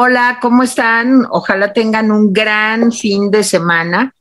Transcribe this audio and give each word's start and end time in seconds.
Hola, 0.00 0.38
¿cómo 0.40 0.62
están? 0.62 1.26
Ojalá 1.28 1.72
tengan 1.72 2.12
un 2.12 2.32
gran 2.32 2.92
fin 2.92 3.32
de 3.32 3.42
semana. 3.42 4.14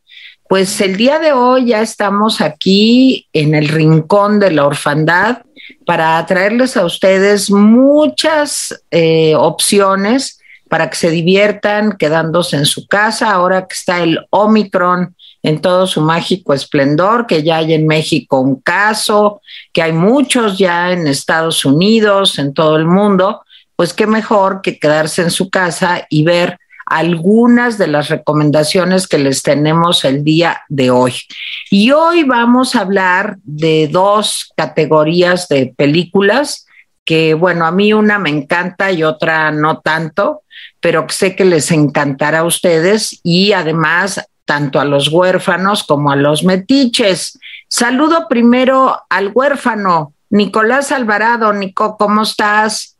Pues 0.49 0.81
el 0.81 0.97
día 0.97 1.19
de 1.19 1.33
hoy 1.33 1.67
ya 1.67 1.83
estamos 1.83 2.41
aquí 2.41 3.27
en 3.31 3.53
el 3.53 3.67
rincón 3.67 4.39
de 4.39 4.49
la 4.49 4.65
orfandad 4.65 5.43
para 5.85 6.25
traerles 6.25 6.77
a 6.77 6.83
ustedes 6.83 7.51
muchas 7.51 8.83
eh, 8.89 9.35
opciones 9.35 10.41
para 10.67 10.89
que 10.89 10.95
se 10.95 11.11
diviertan 11.11 11.91
quedándose 11.91 12.57
en 12.57 12.65
su 12.65 12.87
casa 12.87 13.29
ahora 13.29 13.67
que 13.67 13.75
está 13.75 14.01
el 14.01 14.25
Omicron 14.31 15.15
en 15.43 15.61
todo 15.61 15.85
su 15.85 16.01
mágico 16.01 16.55
esplendor, 16.55 17.27
que 17.27 17.43
ya 17.43 17.57
hay 17.57 17.73
en 17.73 17.85
México 17.85 18.39
un 18.39 18.61
caso, 18.61 19.43
que 19.71 19.83
hay 19.83 19.93
muchos 19.93 20.57
ya 20.57 20.91
en 20.91 21.05
Estados 21.05 21.65
Unidos, 21.65 22.39
en 22.39 22.55
todo 22.55 22.77
el 22.77 22.87
mundo 22.87 23.43
pues 23.77 23.93
qué 23.93 24.07
mejor 24.07 24.61
que 24.61 24.79
quedarse 24.79 25.21
en 25.21 25.31
su 25.31 25.49
casa 25.49 26.05
y 26.09 26.23
ver 26.23 26.59
algunas 26.87 27.77
de 27.77 27.87
las 27.87 28.09
recomendaciones 28.09 29.07
que 29.07 29.19
les 29.19 29.43
tenemos 29.43 30.03
el 30.03 30.23
día 30.23 30.63
de 30.67 30.89
hoy. 30.89 31.13
Y 31.69 31.91
hoy 31.91 32.23
vamos 32.23 32.75
a 32.75 32.81
hablar 32.81 33.37
de 33.43 33.87
dos 33.87 34.51
categorías 34.57 35.47
de 35.47 35.73
películas 35.77 36.65
que, 37.05 37.35
bueno, 37.35 37.65
a 37.65 37.71
mí 37.71 37.93
una 37.93 38.19
me 38.19 38.29
encanta 38.29 38.91
y 38.91 39.03
otra 39.03 39.51
no 39.51 39.79
tanto, 39.79 40.41
pero 40.79 41.05
sé 41.09 41.35
que 41.35 41.45
les 41.45 41.71
encantará 41.71 42.39
a 42.39 42.45
ustedes 42.45 43.19
y 43.23 43.51
además 43.51 44.25
tanto 44.45 44.79
a 44.79 44.85
los 44.85 45.09
huérfanos 45.09 45.83
como 45.83 46.09
a 46.09 46.15
los 46.15 46.43
metiches. 46.43 47.37
Saludo 47.69 48.27
primero 48.27 49.03
al 49.09 49.31
huérfano, 49.35 50.13
Nicolás 50.29 50.91
Alvarado. 50.91 51.53
Nico, 51.53 51.97
¿cómo 51.97 52.23
estás? 52.23 52.96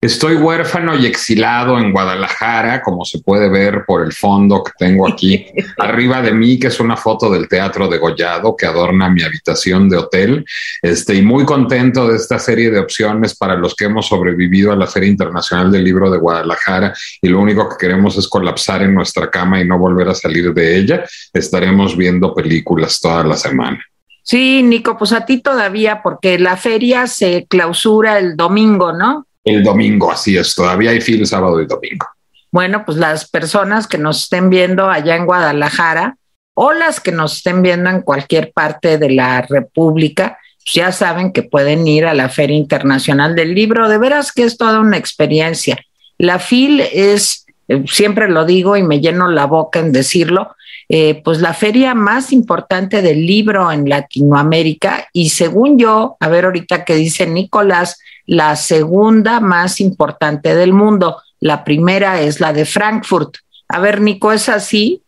Estoy 0.00 0.36
huérfano 0.36 0.96
y 0.96 1.06
exilado 1.06 1.76
en 1.76 1.90
Guadalajara, 1.90 2.82
como 2.82 3.04
se 3.04 3.18
puede 3.18 3.48
ver 3.48 3.84
por 3.84 4.04
el 4.04 4.12
fondo 4.12 4.62
que 4.62 4.70
tengo 4.78 5.08
aquí 5.08 5.44
arriba 5.76 6.22
de 6.22 6.30
mí, 6.30 6.56
que 6.56 6.68
es 6.68 6.78
una 6.78 6.96
foto 6.96 7.28
del 7.28 7.48
Teatro 7.48 7.88
de 7.88 7.98
Gollado 7.98 8.54
que 8.54 8.66
adorna 8.66 9.10
mi 9.10 9.24
habitación 9.24 9.88
de 9.88 9.96
hotel. 9.96 10.44
Este, 10.82 11.16
y 11.16 11.22
muy 11.22 11.44
contento 11.44 12.06
de 12.06 12.14
esta 12.14 12.38
serie 12.38 12.70
de 12.70 12.78
opciones 12.78 13.36
para 13.36 13.56
los 13.56 13.74
que 13.74 13.86
hemos 13.86 14.06
sobrevivido 14.06 14.70
a 14.70 14.76
la 14.76 14.86
Feria 14.86 15.10
Internacional 15.10 15.72
del 15.72 15.82
Libro 15.82 16.08
de 16.12 16.18
Guadalajara 16.18 16.94
y 17.20 17.28
lo 17.28 17.40
único 17.40 17.68
que 17.68 17.76
queremos 17.76 18.16
es 18.16 18.28
colapsar 18.28 18.82
en 18.82 18.94
nuestra 18.94 19.28
cama 19.28 19.60
y 19.60 19.66
no 19.66 19.80
volver 19.80 20.08
a 20.10 20.14
salir 20.14 20.54
de 20.54 20.76
ella. 20.76 21.04
Estaremos 21.32 21.96
viendo 21.96 22.32
películas 22.32 23.00
toda 23.00 23.24
la 23.24 23.36
semana. 23.36 23.84
Sí, 24.22 24.62
Nico, 24.62 24.96
pues 24.96 25.12
a 25.12 25.24
ti 25.24 25.40
todavía, 25.40 26.02
porque 26.02 26.38
la 26.38 26.56
feria 26.56 27.08
se 27.08 27.46
clausura 27.48 28.18
el 28.18 28.36
domingo, 28.36 28.92
¿no? 28.92 29.26
El 29.48 29.62
domingo, 29.62 30.10
así 30.10 30.36
es, 30.36 30.54
todavía 30.54 30.90
hay 30.90 31.00
fin 31.00 31.26
sábado 31.26 31.60
y 31.60 31.66
domingo. 31.66 32.06
Bueno, 32.50 32.84
pues 32.84 32.96
las 32.96 33.28
personas 33.28 33.86
que 33.86 33.98
nos 33.98 34.22
estén 34.24 34.48
viendo 34.48 34.88
allá 34.88 35.16
en 35.16 35.26
Guadalajara 35.26 36.16
o 36.54 36.72
las 36.72 37.00
que 37.00 37.12
nos 37.12 37.36
estén 37.36 37.62
viendo 37.62 37.90
en 37.90 38.02
cualquier 38.02 38.52
parte 38.52 38.98
de 38.98 39.10
la 39.10 39.42
República, 39.42 40.38
pues 40.64 40.74
ya 40.74 40.92
saben 40.92 41.32
que 41.32 41.42
pueden 41.42 41.86
ir 41.86 42.06
a 42.06 42.14
la 42.14 42.28
Feria 42.28 42.56
Internacional 42.56 43.34
del 43.34 43.54
Libro. 43.54 43.88
De 43.88 43.98
veras 43.98 44.32
que 44.32 44.44
es 44.44 44.56
toda 44.56 44.80
una 44.80 44.96
experiencia. 44.96 45.78
La 46.16 46.38
FIL 46.38 46.80
es, 46.80 47.46
eh, 47.68 47.84
siempre 47.86 48.28
lo 48.28 48.44
digo 48.44 48.76
y 48.76 48.82
me 48.82 49.00
lleno 49.00 49.28
la 49.28 49.44
boca 49.44 49.78
en 49.78 49.92
decirlo, 49.92 50.56
eh, 50.88 51.20
pues 51.22 51.40
la 51.40 51.52
feria 51.52 51.94
más 51.94 52.32
importante 52.32 53.02
del 53.02 53.26
libro 53.26 53.70
en 53.70 53.88
Latinoamérica 53.88 55.06
y 55.12 55.28
según 55.28 55.78
yo, 55.78 56.16
a 56.18 56.28
ver 56.28 56.46
ahorita 56.46 56.84
que 56.84 56.94
dice 56.94 57.26
Nicolás, 57.26 58.00
la 58.28 58.56
segunda 58.56 59.40
más 59.40 59.80
importante 59.80 60.54
del 60.54 60.74
mundo. 60.74 61.22
La 61.40 61.64
primera 61.64 62.20
es 62.20 62.40
la 62.40 62.52
de 62.52 62.66
Frankfurt. 62.66 63.38
A 63.68 63.80
ver, 63.80 64.02
Nico, 64.02 64.32
¿es 64.32 64.50
así? 64.50 65.02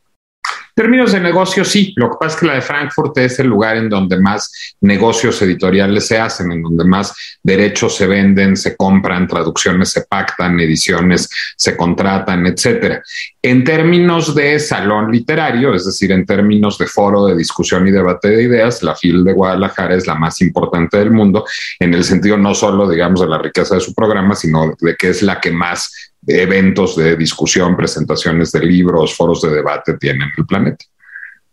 Términos 0.74 1.12
de 1.12 1.20
negocio, 1.20 1.64
sí. 1.64 1.92
Lo 1.96 2.10
que 2.10 2.16
pasa 2.20 2.34
es 2.34 2.40
que 2.40 2.46
la 2.46 2.54
de 2.54 2.62
Frankfurt 2.62 3.16
es 3.18 3.38
el 3.38 3.46
lugar 3.46 3.76
en 3.76 3.88
donde 3.88 4.18
más 4.20 4.74
negocios 4.80 5.40
editoriales 5.42 6.06
se 6.06 6.18
hacen, 6.18 6.52
en 6.52 6.62
donde 6.62 6.84
más 6.84 7.14
derechos 7.42 7.96
se 7.96 8.06
venden, 8.06 8.56
se 8.56 8.76
compran, 8.76 9.26
traducciones 9.26 9.90
se 9.90 10.02
pactan, 10.02 10.58
ediciones 10.60 11.28
se 11.56 11.76
contratan, 11.76 12.46
etcétera. 12.46 13.02
En 13.42 13.64
términos 13.64 14.34
de 14.34 14.58
salón 14.58 15.10
literario, 15.10 15.74
es 15.74 15.86
decir, 15.86 16.12
en 16.12 16.26
términos 16.26 16.76
de 16.78 16.86
foro 16.86 17.26
de 17.26 17.36
discusión 17.36 17.86
y 17.86 17.90
debate 17.90 18.28
de 18.28 18.42
ideas, 18.42 18.82
la 18.82 18.94
FIL 18.94 19.24
de 19.24 19.32
Guadalajara 19.32 19.94
es 19.94 20.06
la 20.06 20.14
más 20.14 20.40
importante 20.42 20.98
del 20.98 21.10
mundo, 21.10 21.44
en 21.78 21.94
el 21.94 22.04
sentido 22.04 22.36
no 22.36 22.54
solo, 22.54 22.88
digamos, 22.88 23.20
de 23.20 23.28
la 23.28 23.38
riqueza 23.38 23.76
de 23.76 23.80
su 23.80 23.94
programa, 23.94 24.34
sino 24.34 24.74
de 24.78 24.94
que 24.96 25.08
es 25.08 25.22
la 25.22 25.40
que 25.40 25.50
más 25.50 26.09
eventos 26.30 26.96
de 26.96 27.16
discusión, 27.16 27.76
presentaciones 27.76 28.52
de 28.52 28.60
libros, 28.60 29.16
foros 29.16 29.42
de 29.42 29.50
debate 29.50 29.98
tienen 29.98 30.28
el 30.36 30.46
planeta. 30.46 30.84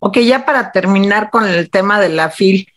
Ok, 0.00 0.18
ya 0.18 0.44
para 0.44 0.70
terminar 0.70 1.30
con 1.30 1.46
el 1.46 1.70
tema 1.70 2.00
de 2.00 2.08
la 2.08 2.30
FIL, 2.30 2.68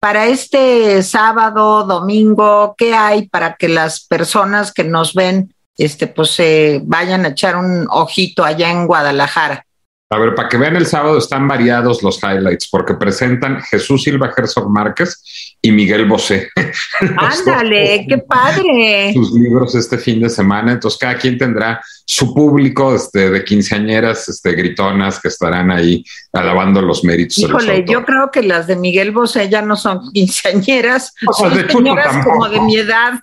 para 0.00 0.26
este 0.26 1.02
sábado, 1.02 1.84
domingo, 1.84 2.74
¿qué 2.76 2.92
hay 2.92 3.28
para 3.28 3.54
que 3.54 3.68
las 3.68 4.04
personas 4.04 4.72
que 4.72 4.82
nos 4.82 5.14
ven, 5.14 5.54
este, 5.78 6.08
pues 6.08 6.30
se 6.32 6.80
vayan 6.84 7.24
a 7.24 7.28
echar 7.28 7.56
un 7.56 7.86
ojito 7.88 8.44
allá 8.44 8.70
en 8.70 8.86
Guadalajara? 8.86 9.64
A 10.12 10.18
ver, 10.18 10.34
para 10.34 10.46
que 10.46 10.58
vean 10.58 10.76
el 10.76 10.84
sábado 10.84 11.16
están 11.16 11.48
variados 11.48 12.02
los 12.02 12.22
highlights 12.22 12.68
porque 12.68 12.92
presentan 12.92 13.62
Jesús 13.62 14.02
Silva 14.02 14.30
Herzog 14.36 14.68
Márquez 14.68 15.56
y 15.62 15.72
Miguel 15.72 16.06
Bosé. 16.06 16.50
Ándale, 17.16 18.04
qué 18.06 18.18
padre. 18.18 19.14
Sus 19.14 19.32
libros 19.32 19.74
este 19.74 19.96
fin 19.96 20.20
de 20.20 20.28
semana. 20.28 20.72
Entonces, 20.72 20.98
cada 21.00 21.16
quien 21.16 21.38
tendrá 21.38 21.80
su 22.04 22.34
público 22.34 22.94
este, 22.94 23.30
de 23.30 23.42
quinceañeras 23.42 24.28
este, 24.28 24.52
gritonas 24.52 25.18
que 25.18 25.28
estarán 25.28 25.70
ahí 25.70 26.04
alabando 26.34 26.82
los 26.82 27.04
méritos. 27.04 27.38
Híjole, 27.38 27.82
yo 27.88 28.04
creo 28.04 28.30
que 28.30 28.42
las 28.42 28.66
de 28.66 28.76
Miguel 28.76 29.12
Bosé 29.12 29.48
ya 29.48 29.62
no 29.62 29.76
son 29.76 30.12
quinceañeras, 30.12 31.14
son 31.38 31.56
de 31.56 31.66
como 31.68 32.48
de 32.50 32.60
mi 32.60 32.76
edad. 32.76 33.14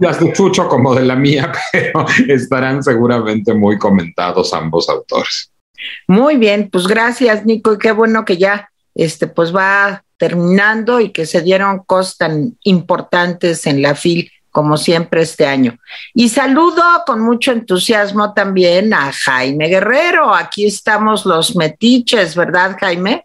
Las 0.00 0.20
de 0.20 0.32
Chucho 0.32 0.68
como 0.68 0.94
de 0.94 1.04
la 1.04 1.16
mía, 1.16 1.52
pero 1.72 2.06
estarán 2.28 2.82
seguramente 2.82 3.52
muy 3.52 3.76
comentados 3.76 4.54
ambos 4.54 4.88
autores. 4.88 5.52
Muy 6.06 6.36
bien, 6.36 6.68
pues 6.70 6.86
gracias, 6.86 7.44
Nico, 7.44 7.74
y 7.74 7.78
qué 7.78 7.92
bueno 7.92 8.24
que 8.24 8.36
ya 8.36 8.70
este 8.94 9.26
pues 9.26 9.54
va 9.54 10.02
terminando 10.16 11.00
y 11.00 11.10
que 11.10 11.24
se 11.24 11.40
dieron 11.40 11.78
cosas 11.86 12.16
tan 12.18 12.58
importantes 12.64 13.66
en 13.66 13.80
la 13.80 13.94
FIL 13.94 14.30
como 14.50 14.76
siempre 14.76 15.22
este 15.22 15.46
año. 15.46 15.78
Y 16.14 16.28
saludo 16.28 16.82
con 17.06 17.20
mucho 17.20 17.52
entusiasmo 17.52 18.34
también 18.34 18.92
a 18.92 19.12
Jaime 19.12 19.68
Guerrero. 19.68 20.34
Aquí 20.34 20.66
estamos 20.66 21.24
los 21.24 21.54
metiches, 21.54 22.34
¿verdad, 22.34 22.76
Jaime? 22.80 23.24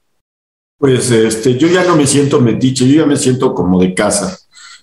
Pues 0.78 1.10
este, 1.10 1.58
yo 1.58 1.68
ya 1.68 1.84
no 1.86 1.96
me 1.96 2.06
siento 2.06 2.40
metiche, 2.40 2.88
yo 2.88 3.02
ya 3.02 3.08
me 3.08 3.16
siento 3.16 3.54
como 3.54 3.82
de 3.82 3.96
casa. 3.96 4.38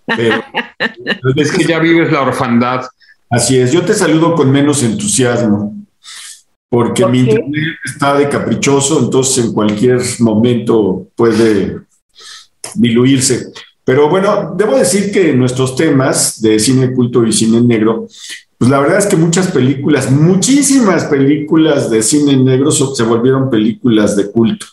Pero, 0.04 0.42
es 1.36 1.52
que 1.52 1.64
ya 1.64 1.78
vives 1.78 2.10
la 2.10 2.22
orfandad. 2.22 2.86
Así 3.28 3.56
es, 3.56 3.70
yo 3.70 3.82
te 3.82 3.94
saludo 3.94 4.34
con 4.34 4.50
menos 4.50 4.82
entusiasmo 4.82 5.79
porque 6.70 7.04
mi 7.04 7.18
internet 7.18 7.76
está 7.84 8.16
de 8.16 8.28
caprichoso, 8.28 9.00
entonces 9.00 9.44
en 9.44 9.52
cualquier 9.52 10.00
momento 10.20 11.08
puede 11.16 11.80
diluirse. 12.76 13.52
Pero 13.84 14.08
bueno, 14.08 14.54
debo 14.56 14.78
decir 14.78 15.10
que 15.10 15.32
nuestros 15.32 15.74
temas 15.74 16.40
de 16.40 16.60
cine 16.60 16.92
culto 16.92 17.26
y 17.26 17.32
cine 17.32 17.60
negro, 17.60 18.06
pues 18.56 18.70
la 18.70 18.78
verdad 18.78 18.98
es 18.98 19.06
que 19.06 19.16
muchas 19.16 19.48
películas, 19.48 20.12
muchísimas 20.12 21.06
películas 21.06 21.90
de 21.90 22.02
cine 22.02 22.36
negro 22.36 22.70
se 22.70 23.02
volvieron 23.02 23.50
películas 23.50 24.14
de 24.14 24.30
culto. 24.30 24.66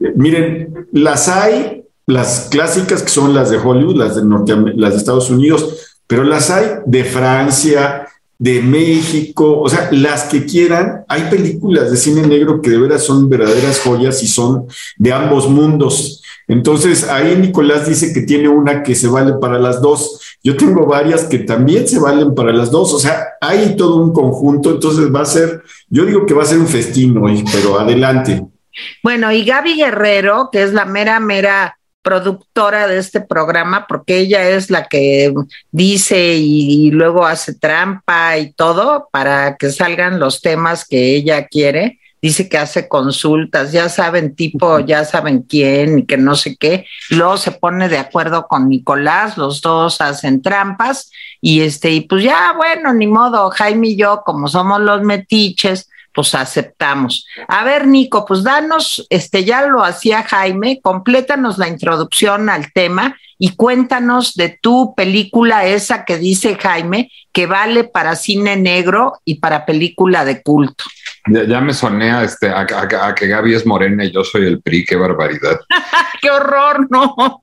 Eh, 0.00 0.14
miren, 0.16 0.86
las 0.92 1.28
hay, 1.28 1.82
las 2.06 2.48
clásicas 2.50 3.02
que 3.02 3.10
son 3.10 3.34
las 3.34 3.50
de 3.50 3.58
Hollywood, 3.58 3.96
las 3.96 4.16
de, 4.16 4.24
Norte, 4.24 4.54
las 4.76 4.92
de 4.92 4.96
Estados 4.96 5.28
Unidos, 5.28 5.98
pero 6.06 6.24
las 6.24 6.48
hay 6.48 6.66
de 6.86 7.04
Francia, 7.04 8.03
de 8.38 8.60
México, 8.62 9.60
o 9.60 9.68
sea, 9.68 9.88
las 9.92 10.24
que 10.24 10.44
quieran. 10.44 11.04
Hay 11.08 11.30
películas 11.30 11.90
de 11.90 11.96
cine 11.96 12.26
negro 12.26 12.60
que 12.60 12.70
de 12.70 12.78
veras 12.78 13.04
son 13.04 13.28
verdaderas 13.28 13.80
joyas 13.80 14.22
y 14.22 14.26
son 14.26 14.66
de 14.98 15.12
ambos 15.12 15.48
mundos. 15.48 16.22
Entonces, 16.46 17.08
ahí 17.08 17.36
Nicolás 17.36 17.88
dice 17.88 18.12
que 18.12 18.22
tiene 18.22 18.48
una 18.48 18.82
que 18.82 18.94
se 18.94 19.08
vale 19.08 19.34
para 19.40 19.58
las 19.58 19.80
dos. 19.80 20.20
Yo 20.42 20.56
tengo 20.56 20.86
varias 20.86 21.24
que 21.24 21.38
también 21.38 21.88
se 21.88 21.98
valen 21.98 22.34
para 22.34 22.52
las 22.52 22.70
dos. 22.70 22.92
O 22.92 22.98
sea, 22.98 23.28
hay 23.40 23.76
todo 23.76 23.96
un 23.96 24.12
conjunto. 24.12 24.70
Entonces, 24.72 25.14
va 25.14 25.22
a 25.22 25.26
ser, 25.26 25.62
yo 25.88 26.04
digo 26.04 26.26
que 26.26 26.34
va 26.34 26.42
a 26.42 26.46
ser 26.46 26.58
un 26.58 26.66
festín 26.66 27.16
hoy, 27.16 27.44
pero 27.50 27.78
adelante. 27.80 28.44
Bueno, 29.02 29.32
y 29.32 29.44
Gaby 29.44 29.76
Guerrero, 29.76 30.50
que 30.52 30.62
es 30.62 30.72
la 30.72 30.84
mera, 30.84 31.20
mera 31.20 31.78
productora 32.04 32.86
de 32.86 32.98
este 32.98 33.22
programa, 33.22 33.86
porque 33.88 34.18
ella 34.18 34.48
es 34.50 34.70
la 34.70 34.86
que 34.86 35.34
dice 35.72 36.34
y, 36.36 36.90
luego 36.90 37.26
hace 37.26 37.54
trampa 37.54 38.36
y 38.36 38.52
todo 38.52 39.08
para 39.10 39.56
que 39.56 39.70
salgan 39.70 40.20
los 40.20 40.42
temas 40.42 40.86
que 40.86 41.16
ella 41.16 41.46
quiere. 41.48 41.98
dice 42.22 42.48
que 42.48 42.56
hace 42.56 42.88
consultas, 42.88 43.72
ya 43.72 43.90
saben, 43.90 44.34
tipo, 44.34 44.80
ya 44.80 45.04
saben 45.04 45.42
quién 45.42 45.98
y 45.98 46.06
que 46.06 46.16
no 46.16 46.36
sé 46.36 46.56
qué. 46.56 46.86
Luego 47.10 47.36
se 47.36 47.52
pone 47.52 47.88
de 47.88 47.98
acuerdo 47.98 48.46
con 48.46 48.68
Nicolás, 48.68 49.36
los 49.36 49.60
dos 49.60 50.00
hacen 50.00 50.40
trampas 50.40 51.10
y 51.42 51.60
este, 51.60 51.90
y 51.90 52.02
pues 52.02 52.22
ya, 52.22 52.54
bueno, 52.56 52.94
ni 52.94 53.06
modo, 53.06 53.50
Jaime 53.50 53.88
y 53.88 53.96
yo, 53.96 54.22
como 54.24 54.48
somos 54.48 54.80
los 54.80 55.02
metiches, 55.02 55.90
pues 56.14 56.34
aceptamos. 56.34 57.26
A 57.48 57.64
ver, 57.64 57.86
Nico, 57.86 58.24
pues 58.24 58.42
danos, 58.44 59.04
este 59.10 59.44
ya 59.44 59.66
lo 59.66 59.84
hacía 59.84 60.22
Jaime, 60.22 60.80
complétanos 60.80 61.58
la 61.58 61.68
introducción 61.68 62.48
al 62.48 62.72
tema 62.72 63.16
y 63.38 63.56
cuéntanos 63.56 64.34
de 64.34 64.48
tu 64.62 64.94
película 64.94 65.66
esa 65.66 66.04
que 66.04 66.16
dice 66.16 66.56
Jaime, 66.56 67.10
que 67.32 67.46
vale 67.46 67.84
para 67.84 68.14
cine 68.14 68.56
negro 68.56 69.20
y 69.24 69.36
para 69.36 69.66
película 69.66 70.24
de 70.24 70.40
culto. 70.42 70.84
Ya, 71.26 71.60
me 71.60 71.72
soné 71.72 72.10
a, 72.10 72.22
este, 72.22 72.50
a, 72.50 72.66
que 73.14 73.26
Gaby 73.26 73.54
es 73.54 73.64
morena 73.64 74.04
y 74.04 74.12
yo 74.12 74.22
soy 74.24 74.46
el 74.46 74.60
PRI, 74.60 74.84
qué 74.84 74.96
barbaridad. 74.96 75.58
¡Qué 76.20 76.30
horror, 76.30 76.86
no! 76.90 77.40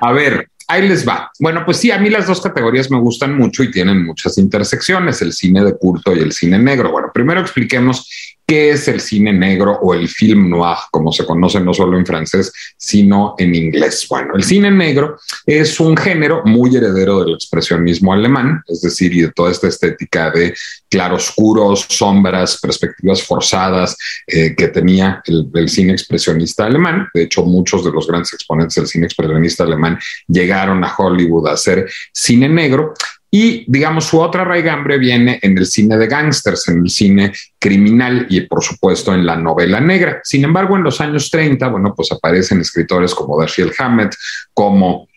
a 0.00 0.12
ver, 0.12 0.48
ahí 0.68 0.88
les 0.88 1.06
va. 1.06 1.30
Bueno, 1.38 1.62
pues 1.64 1.76
sí, 1.78 1.90
a 1.90 1.98
mí 1.98 2.08
las 2.08 2.26
dos 2.26 2.40
categorías 2.40 2.90
me 2.90 2.98
gustan 2.98 3.36
mucho 3.36 3.62
y 3.62 3.70
tienen 3.70 4.04
muchas 4.04 4.38
intersecciones, 4.38 5.20
el 5.20 5.32
cine 5.32 5.62
de 5.62 5.76
culto 5.76 6.14
y 6.14 6.20
el 6.20 6.32
cine 6.32 6.58
negro. 6.58 6.90
Bueno, 6.90 7.10
primero 7.12 7.40
expliquemos 7.40 8.35
qué 8.46 8.70
es 8.70 8.86
el 8.86 9.00
cine 9.00 9.32
negro 9.32 9.78
o 9.82 9.92
el 9.92 10.08
film 10.08 10.48
noir, 10.48 10.76
como 10.92 11.10
se 11.10 11.26
conoce 11.26 11.58
no 11.60 11.74
solo 11.74 11.98
en 11.98 12.06
francés, 12.06 12.52
sino 12.76 13.34
en 13.38 13.54
inglés. 13.54 14.06
Bueno, 14.08 14.34
el 14.36 14.44
cine 14.44 14.70
negro 14.70 15.18
es 15.44 15.80
un 15.80 15.96
género 15.96 16.42
muy 16.44 16.76
heredero 16.76 17.24
del 17.24 17.34
expresionismo 17.34 18.12
alemán, 18.12 18.62
es 18.68 18.82
decir, 18.82 19.12
y 19.14 19.22
de 19.22 19.32
toda 19.32 19.50
esta 19.50 19.66
estética 19.66 20.30
de 20.30 20.54
claroscuros, 20.88 21.86
sombras, 21.88 22.60
perspectivas 22.60 23.22
forzadas 23.22 23.96
eh, 24.26 24.54
que 24.56 24.68
tenía 24.68 25.22
el, 25.26 25.50
el, 25.52 25.68
cine 25.68 25.92
expresionista 25.92 26.66
alemán. 26.66 27.08
De 27.12 27.24
hecho, 27.24 27.42
muchos 27.42 27.84
de 27.84 27.90
los 27.90 28.06
grandes 28.06 28.32
exponentes 28.32 28.76
del 28.76 28.86
cine 28.86 29.06
expresionista 29.06 29.64
alemán 29.64 29.98
llegaron 30.28 30.84
a 30.84 30.94
Hollywood 30.96 31.48
a 31.48 31.54
hacer 31.54 31.90
cine 32.12 32.48
negro. 32.48 32.94
Y 33.38 33.66
digamos, 33.68 34.06
su 34.06 34.18
otra 34.18 34.44
raigambre 34.46 34.96
viene 34.96 35.38
en 35.42 35.58
el 35.58 35.66
cine 35.66 35.98
de 35.98 36.06
gángsters, 36.06 36.68
en 36.68 36.80
el 36.84 36.88
cine 36.88 37.34
criminal 37.58 38.26
y 38.30 38.40
por 38.40 38.64
supuesto 38.64 39.12
en 39.12 39.26
la 39.26 39.36
novela 39.36 39.78
negra. 39.78 40.22
Sin 40.24 40.42
embargo, 40.44 40.74
en 40.74 40.82
los 40.82 41.02
años 41.02 41.30
30, 41.30 41.68
bueno, 41.68 41.92
pues 41.94 42.10
aparecen 42.12 42.62
escritores 42.62 43.14
como 43.14 43.38
Dashiell 43.38 43.74
Hammett, 43.78 44.14
como 44.54 45.08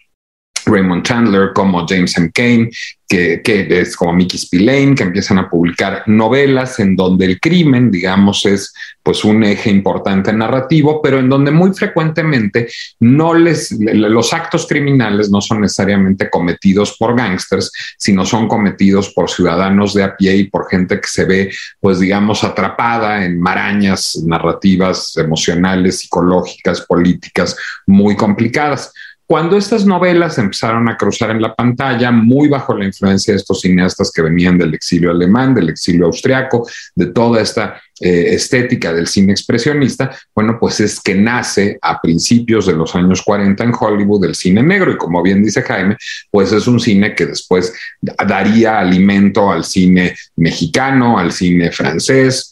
Raymond 0.69 1.03
Chandler, 1.03 1.51
como 1.53 1.85
James 1.87 2.17
M. 2.17 2.31
Kane, 2.33 2.69
que, 3.09 3.67
es 3.81 3.95
como 3.95 4.13
Mickey 4.13 4.37
Spillane, 4.37 4.93
que 4.93 5.03
empiezan 5.03 5.39
a 5.39 5.49
publicar 5.49 6.03
novelas 6.05 6.79
en 6.79 6.95
donde 6.95 7.25
el 7.25 7.39
crimen, 7.39 7.89
digamos, 7.89 8.45
es 8.45 8.71
pues 9.01 9.23
un 9.23 9.43
eje 9.43 9.71
importante 9.71 10.31
narrativo, 10.31 11.01
pero 11.01 11.17
en 11.17 11.27
donde 11.27 11.49
muy 11.49 11.73
frecuentemente 11.73 12.69
no 12.99 13.33
les, 13.33 13.71
los 13.79 14.31
actos 14.31 14.67
criminales 14.67 15.31
no 15.31 15.41
son 15.41 15.61
necesariamente 15.61 16.29
cometidos 16.29 16.95
por 16.99 17.15
gángsters, 17.15 17.71
sino 17.97 18.27
son 18.27 18.47
cometidos 18.47 19.11
por 19.11 19.31
ciudadanos 19.31 19.95
de 19.95 20.03
a 20.03 20.15
pie 20.15 20.35
y 20.35 20.43
por 20.43 20.69
gente 20.69 21.01
que 21.01 21.07
se 21.07 21.25
ve, 21.25 21.51
pues 21.79 21.99
digamos, 21.99 22.43
atrapada 22.43 23.25
en 23.25 23.39
marañas 23.39 24.21
narrativas, 24.23 25.17
emocionales, 25.17 26.01
psicológicas, 26.01 26.81
políticas 26.81 27.57
muy 27.87 28.15
complicadas. 28.15 28.93
Cuando 29.31 29.57
estas 29.57 29.85
novelas 29.85 30.39
empezaron 30.39 30.89
a 30.89 30.97
cruzar 30.97 31.29
en 31.29 31.39
la 31.39 31.53
pantalla, 31.53 32.09
muy 32.09 32.47
bajo 32.47 32.75
la 32.75 32.85
influencia 32.85 33.31
de 33.31 33.37
estos 33.37 33.61
cineastas 33.61 34.11
que 34.11 34.23
venían 34.23 34.57
del 34.57 34.73
exilio 34.73 35.11
alemán, 35.11 35.53
del 35.53 35.69
exilio 35.69 36.07
austriaco, 36.07 36.67
de 36.95 37.05
toda 37.11 37.39
esta 37.39 37.79
eh, 38.01 38.33
estética 38.33 38.91
del 38.91 39.05
cine 39.05 39.33
expresionista, 39.33 40.17
bueno, 40.33 40.57
pues 40.59 40.79
es 40.79 40.99
que 40.99 41.13
nace 41.13 41.77
a 41.79 42.01
principios 42.01 42.65
de 42.65 42.73
los 42.73 42.95
años 42.95 43.21
40 43.21 43.63
en 43.63 43.73
Hollywood 43.79 44.25
el 44.25 44.33
cine 44.33 44.63
negro. 44.63 44.93
Y 44.93 44.97
como 44.97 45.21
bien 45.21 45.43
dice 45.43 45.61
Jaime, 45.61 45.95
pues 46.31 46.51
es 46.51 46.65
un 46.65 46.79
cine 46.79 47.13
que 47.13 47.27
después 47.27 47.71
daría 48.01 48.79
alimento 48.79 49.51
al 49.51 49.63
cine 49.63 50.15
mexicano, 50.37 51.19
al 51.19 51.31
cine 51.31 51.71
francés, 51.71 52.48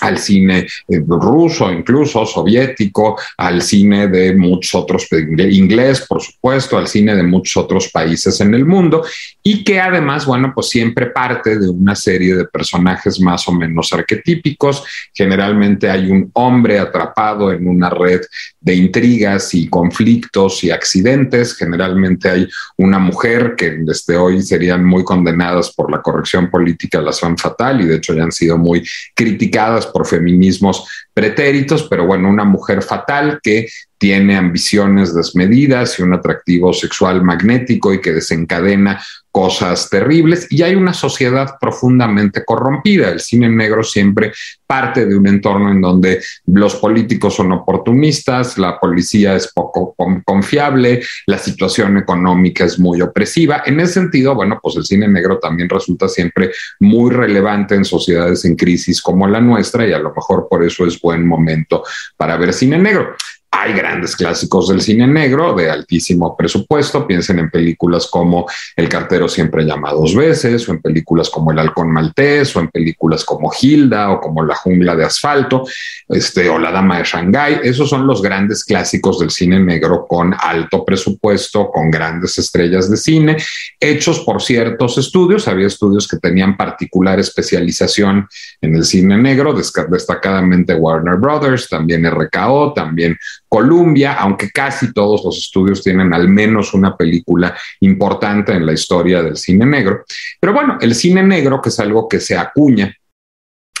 al 0.00 0.18
cine 0.18 0.66
eh, 0.88 1.02
ruso, 1.06 1.70
incluso 1.72 2.24
soviético, 2.26 3.18
al 3.36 3.62
cine 3.62 4.08
de 4.08 4.34
muchos 4.34 4.74
otros, 4.74 5.06
inglés, 5.10 6.06
por 6.08 6.20
supuesto, 6.22 6.78
al 6.78 6.86
cine 6.86 7.14
de 7.14 7.22
muchos 7.22 7.56
otros 7.64 7.88
países 7.88 8.40
en 8.40 8.54
el 8.54 8.64
mundo, 8.64 9.04
y 9.42 9.64
que 9.64 9.80
además, 9.80 10.26
bueno, 10.26 10.52
pues 10.54 10.68
siempre 10.68 11.06
parte 11.06 11.58
de 11.58 11.68
una 11.68 11.94
serie 11.94 12.36
de 12.36 12.44
personajes 12.44 13.20
más 13.20 13.46
o 13.48 13.52
menos 13.52 13.92
arquetípicos. 13.92 14.84
Generalmente 15.14 15.88
hay 15.88 16.10
un 16.10 16.30
hombre 16.34 16.78
atrapado 16.78 17.52
en 17.52 17.66
una 17.66 17.90
red 17.90 18.20
de 18.60 18.74
intrigas 18.74 19.54
y 19.54 19.68
conflictos 19.68 20.62
y 20.64 20.70
accidentes. 20.70 21.54
Generalmente 21.54 22.28
hay 22.28 22.48
una 22.76 22.98
mujer 22.98 23.54
que 23.56 23.70
desde 23.80 24.16
hoy 24.16 24.42
serían 24.42 24.84
muy 24.84 25.02
condenadas 25.02 25.72
por 25.72 25.90
la 25.90 26.02
corrección 26.02 26.50
política, 26.50 27.00
la 27.00 27.12
son 27.12 27.38
fatal, 27.38 27.80
y 27.80 27.86
de 27.86 27.96
hecho 27.96 28.14
ya 28.14 28.24
han 28.24 28.32
sido 28.32 28.58
muy 28.58 28.86
criticadas 29.14 29.86
por 29.86 30.06
feminismos 30.06 30.86
pretéritos, 31.14 31.86
pero 31.88 32.06
bueno, 32.06 32.28
una 32.28 32.44
mujer 32.44 32.82
fatal 32.82 33.40
que 33.42 33.68
tiene 33.98 34.36
ambiciones 34.36 35.14
desmedidas 35.14 35.98
y 35.98 36.02
un 36.02 36.14
atractivo 36.14 36.72
sexual 36.72 37.22
magnético 37.22 37.92
y 37.92 38.00
que 38.00 38.14
desencadena 38.14 39.02
cosas 39.30 39.88
terribles 39.88 40.46
y 40.50 40.62
hay 40.62 40.74
una 40.74 40.92
sociedad 40.92 41.56
profundamente 41.60 42.44
corrompida. 42.44 43.10
El 43.10 43.20
cine 43.20 43.48
negro 43.48 43.82
siempre 43.82 44.32
parte 44.66 45.06
de 45.06 45.16
un 45.16 45.26
entorno 45.26 45.70
en 45.70 45.80
donde 45.80 46.22
los 46.46 46.76
políticos 46.76 47.34
son 47.34 47.52
oportunistas, 47.52 48.58
la 48.58 48.78
policía 48.78 49.34
es 49.34 49.52
poco 49.52 49.94
confiable, 50.24 51.02
la 51.26 51.38
situación 51.38 51.98
económica 51.98 52.64
es 52.64 52.78
muy 52.78 53.00
opresiva. 53.02 53.62
En 53.66 53.80
ese 53.80 53.94
sentido, 53.94 54.34
bueno, 54.34 54.58
pues 54.62 54.76
el 54.76 54.84
cine 54.84 55.08
negro 55.08 55.38
también 55.38 55.68
resulta 55.68 56.08
siempre 56.08 56.52
muy 56.78 57.10
relevante 57.10 57.74
en 57.74 57.84
sociedades 57.84 58.44
en 58.44 58.56
crisis 58.56 59.00
como 59.00 59.26
la 59.26 59.40
nuestra 59.40 59.86
y 59.86 59.92
a 59.92 59.98
lo 59.98 60.12
mejor 60.14 60.46
por 60.48 60.64
eso 60.64 60.86
es 60.86 61.00
buen 61.00 61.26
momento 61.26 61.84
para 62.16 62.36
ver 62.36 62.52
cine 62.52 62.78
negro. 62.78 63.16
Hay 63.52 63.72
grandes 63.72 64.14
clásicos 64.14 64.68
del 64.68 64.80
cine 64.80 65.08
negro 65.08 65.54
de 65.54 65.68
altísimo 65.68 66.36
presupuesto. 66.36 67.04
Piensen 67.04 67.40
en 67.40 67.50
películas 67.50 68.06
como 68.06 68.46
El 68.76 68.88
cartero 68.88 69.28
siempre 69.28 69.64
llama 69.64 69.92
dos 69.92 70.14
veces, 70.14 70.68
o 70.68 70.72
en 70.72 70.80
películas 70.80 71.28
como 71.28 71.50
El 71.50 71.58
halcón 71.58 71.90
maltés, 71.90 72.54
o 72.54 72.60
en 72.60 72.68
películas 72.68 73.24
como 73.24 73.50
Hilda, 73.60 74.12
o 74.12 74.20
como 74.20 74.44
La 74.44 74.54
jungla 74.54 74.94
de 74.94 75.04
asfalto, 75.04 75.64
este, 76.08 76.48
o 76.48 76.60
La 76.60 76.70
dama 76.70 76.98
de 76.98 77.04
Shanghái. 77.04 77.60
Esos 77.64 77.90
son 77.90 78.06
los 78.06 78.22
grandes 78.22 78.64
clásicos 78.64 79.18
del 79.18 79.30
cine 79.30 79.58
negro 79.58 80.06
con 80.08 80.32
alto 80.38 80.84
presupuesto, 80.84 81.70
con 81.72 81.90
grandes 81.90 82.38
estrellas 82.38 82.88
de 82.88 82.96
cine, 82.96 83.36
hechos 83.80 84.20
por 84.20 84.40
ciertos 84.40 84.96
estudios. 84.96 85.48
Había 85.48 85.66
estudios 85.66 86.06
que 86.06 86.18
tenían 86.18 86.56
particular 86.56 87.18
especialización 87.18 88.28
en 88.60 88.76
el 88.76 88.84
cine 88.84 89.18
negro, 89.18 89.52
destacadamente 89.52 90.74
Warner 90.74 91.16
Brothers, 91.16 91.68
también 91.68 92.08
RKO, 92.08 92.74
también 92.74 93.18
Columbia, 93.50 94.14
aunque 94.14 94.50
casi 94.50 94.92
todos 94.92 95.24
los 95.24 95.36
estudios 95.36 95.82
tienen 95.82 96.14
al 96.14 96.28
menos 96.28 96.72
una 96.72 96.96
película 96.96 97.54
importante 97.80 98.52
en 98.52 98.64
la 98.64 98.72
historia 98.72 99.24
del 99.24 99.36
cine 99.36 99.66
negro. 99.66 100.04
Pero 100.38 100.52
bueno, 100.52 100.78
el 100.80 100.94
cine 100.94 101.24
negro, 101.24 101.60
que 101.60 101.70
es 101.70 101.80
algo 101.80 102.08
que 102.08 102.20
se 102.20 102.38
acuña 102.38 102.94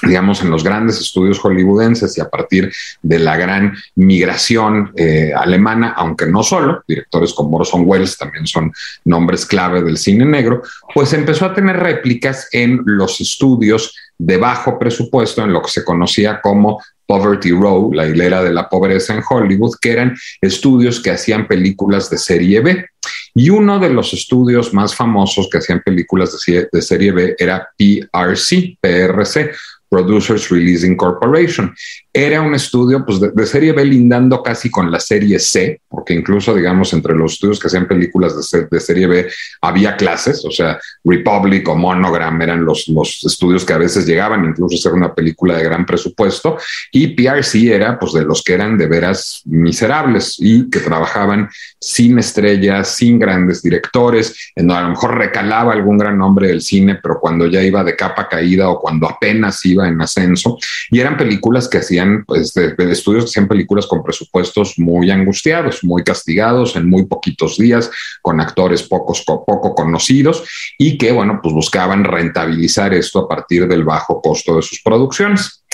digamos, 0.02 0.42
en 0.42 0.50
los 0.50 0.64
grandes 0.64 0.98
estudios 0.98 1.38
hollywoodenses 1.38 2.16
y 2.16 2.20
a 2.20 2.28
partir 2.28 2.72
de 3.02 3.18
la 3.18 3.36
gran 3.36 3.74
migración 3.96 4.92
eh, 4.96 5.32
alemana, 5.36 5.92
aunque 5.96 6.26
no 6.26 6.42
solo, 6.42 6.82
directores 6.88 7.34
como 7.34 7.58
Orson 7.58 7.82
Welles 7.84 8.16
también 8.16 8.46
son 8.46 8.72
nombres 9.04 9.44
clave 9.44 9.82
del 9.82 9.98
cine 9.98 10.24
negro, 10.24 10.62
pues 10.94 11.12
empezó 11.12 11.44
a 11.44 11.54
tener 11.54 11.76
réplicas 11.76 12.48
en 12.52 12.80
los 12.86 13.20
estudios 13.20 13.94
de 14.18 14.36
bajo 14.36 14.78
presupuesto, 14.78 15.42
en 15.42 15.52
lo 15.52 15.62
que 15.62 15.70
se 15.70 15.84
conocía 15.84 16.40
como 16.40 16.82
Poverty 17.10 17.50
Row, 17.50 17.92
la 17.92 18.06
hilera 18.06 18.40
de 18.40 18.52
la 18.52 18.68
pobreza 18.68 19.12
en 19.12 19.22
Hollywood, 19.28 19.74
que 19.80 19.90
eran 19.90 20.16
estudios 20.40 21.00
que 21.02 21.10
hacían 21.10 21.48
películas 21.48 22.08
de 22.08 22.16
serie 22.16 22.60
B. 22.60 22.86
Y 23.34 23.50
uno 23.50 23.80
de 23.80 23.90
los 23.90 24.12
estudios 24.12 24.72
más 24.72 24.94
famosos 24.94 25.48
que 25.50 25.58
hacían 25.58 25.82
películas 25.84 26.38
de, 26.70 26.82
serie 26.82 27.10
B 27.10 27.34
era 27.36 27.68
PRC, 27.76 28.78
PRC, 28.80 29.50
Producers 29.90 30.48
Releasing 30.48 30.96
Corporation. 30.96 31.74
Era 32.12 32.40
un 32.40 32.54
estudio 32.54 33.04
pues, 33.04 33.20
de, 33.20 33.46
serie 33.46 33.72
B 33.72 33.84
lindando 33.84 34.42
casi 34.42 34.70
con 34.70 34.90
la 34.90 35.00
serie 35.00 35.38
C, 35.38 35.80
porque 35.88 36.14
incluso, 36.14 36.54
digamos, 36.54 36.92
entre 36.92 37.14
los 37.14 37.34
estudios 37.34 37.58
que 37.58 37.66
hacían 37.66 37.88
películas 37.88 38.50
de, 38.50 38.66
de 38.70 38.80
serie 38.80 39.06
B 39.06 39.28
había 39.60 39.96
clases, 39.96 40.44
o 40.44 40.50
sea, 40.50 40.78
Republic 41.04 41.68
o 41.68 41.74
Monogram 41.74 42.40
eran 42.40 42.64
los, 42.64 42.88
los 42.88 43.24
estudios 43.24 43.64
que 43.64 43.72
a 43.72 43.78
veces 43.78 44.06
llegaban 44.06 44.44
incluso 44.44 44.76
a 44.76 44.90
ser 44.90 44.92
una 44.92 45.14
película 45.14 45.56
de 45.56 45.64
gran 45.64 45.84
presupuesto, 45.84 46.56
y 46.92 47.08
PRC 47.08 47.74
era 47.74 47.98
pues 47.98 48.12
de 48.12 48.24
los 48.24 48.42
que 48.42 48.54
eran 48.54 48.78
de 48.78 48.86
veras 48.86 49.42
miserables 49.44 50.36
y 50.38 50.70
que 50.70 50.80
trabajaban 50.80 51.48
sin 51.80 52.18
estrellas, 52.18 52.94
sin 52.94 53.18
grandes 53.18 53.62
directores, 53.62 54.52
en 54.54 54.68
donde 54.68 54.80
a 54.80 54.84
lo 54.84 54.90
mejor 54.90 55.16
recalaba 55.16 55.72
algún 55.72 55.98
gran 55.98 56.16
nombre 56.16 56.48
del 56.48 56.60
cine, 56.60 56.98
pero 57.02 57.18
cuando 57.20 57.46
ya 57.46 57.62
iba 57.62 57.82
de 57.82 57.96
capa 57.96 58.28
caída 58.28 58.68
o 58.68 58.78
cuando 58.78 59.08
apenas 59.08 59.64
iba 59.64 59.79
en 59.88 60.00
ascenso 60.00 60.58
y 60.90 61.00
eran 61.00 61.16
películas 61.16 61.68
que 61.68 61.78
hacían, 61.78 62.24
pues, 62.24 62.56
estudios 62.56 63.24
que 63.24 63.30
hacían 63.30 63.48
películas 63.48 63.86
con 63.86 64.02
presupuestos 64.02 64.78
muy 64.78 65.10
angustiados, 65.10 65.84
muy 65.84 66.02
castigados 66.02 66.76
en 66.76 66.88
muy 66.88 67.06
poquitos 67.06 67.56
días, 67.56 67.90
con 68.22 68.40
actores 68.40 68.82
pocos, 68.82 69.22
poco 69.24 69.74
conocidos 69.74 70.44
y 70.78 70.98
que, 70.98 71.12
bueno, 71.12 71.40
pues 71.42 71.54
buscaban 71.54 72.04
rentabilizar 72.04 72.94
esto 72.94 73.20
a 73.20 73.28
partir 73.28 73.66
del 73.68 73.84
bajo 73.84 74.20
costo 74.20 74.56
de 74.56 74.62
sus 74.62 74.82
producciones. 74.82 75.64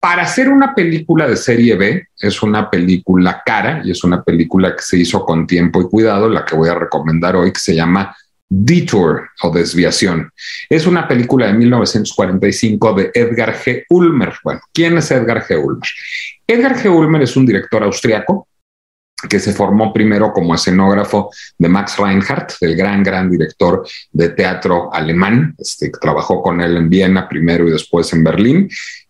Para 0.00 0.22
hacer 0.22 0.48
una 0.48 0.74
película 0.74 1.26
de 1.26 1.36
serie 1.36 1.74
B 1.74 2.06
es 2.18 2.42
una 2.42 2.70
película 2.70 3.42
cara 3.44 3.82
y 3.84 3.90
es 3.90 4.04
una 4.04 4.22
película 4.22 4.76
que 4.76 4.82
se 4.82 4.96
hizo 4.96 5.24
con 5.24 5.46
tiempo 5.46 5.80
y 5.80 5.88
cuidado, 5.88 6.28
la 6.28 6.44
que 6.44 6.54
voy 6.54 6.68
a 6.68 6.74
recomendar 6.74 7.34
hoy, 7.34 7.52
que 7.52 7.58
se 7.58 7.74
llama 7.74 8.16
Detour 8.48 9.28
o 9.42 9.50
Desviación. 9.50 10.30
Es 10.68 10.86
una 10.86 11.06
película 11.06 11.46
de 11.46 11.54
1945 11.54 12.92
de 12.94 13.10
Edgar 13.14 13.54
G. 13.54 13.84
Ulmer. 13.90 14.34
Bueno, 14.42 14.60
¿quién 14.72 14.96
es 14.98 15.10
Edgar 15.10 15.44
G. 15.44 15.62
Ulmer? 15.62 15.88
Edgar 16.46 16.76
G. 16.76 16.90
Ulmer 16.90 17.22
es 17.22 17.36
un 17.36 17.46
director 17.46 17.82
austriaco 17.82 18.48
que 19.28 19.40
se 19.40 19.52
formó 19.52 19.92
primero 19.92 20.32
como 20.32 20.54
escenógrafo 20.54 21.30
de 21.58 21.68
Max 21.68 21.96
Reinhardt, 21.98 22.52
el 22.60 22.76
gran, 22.76 23.02
gran 23.02 23.28
director 23.28 23.86
de 24.12 24.28
teatro 24.30 24.94
alemán. 24.94 25.54
Este, 25.58 25.90
trabajó 25.90 26.40
con 26.40 26.60
él 26.60 26.76
en 26.76 26.88
Viena 26.88 27.28
primero 27.28 27.66
y 27.66 27.72
después 27.72 28.12
en 28.12 28.22
Berlín 28.22 28.68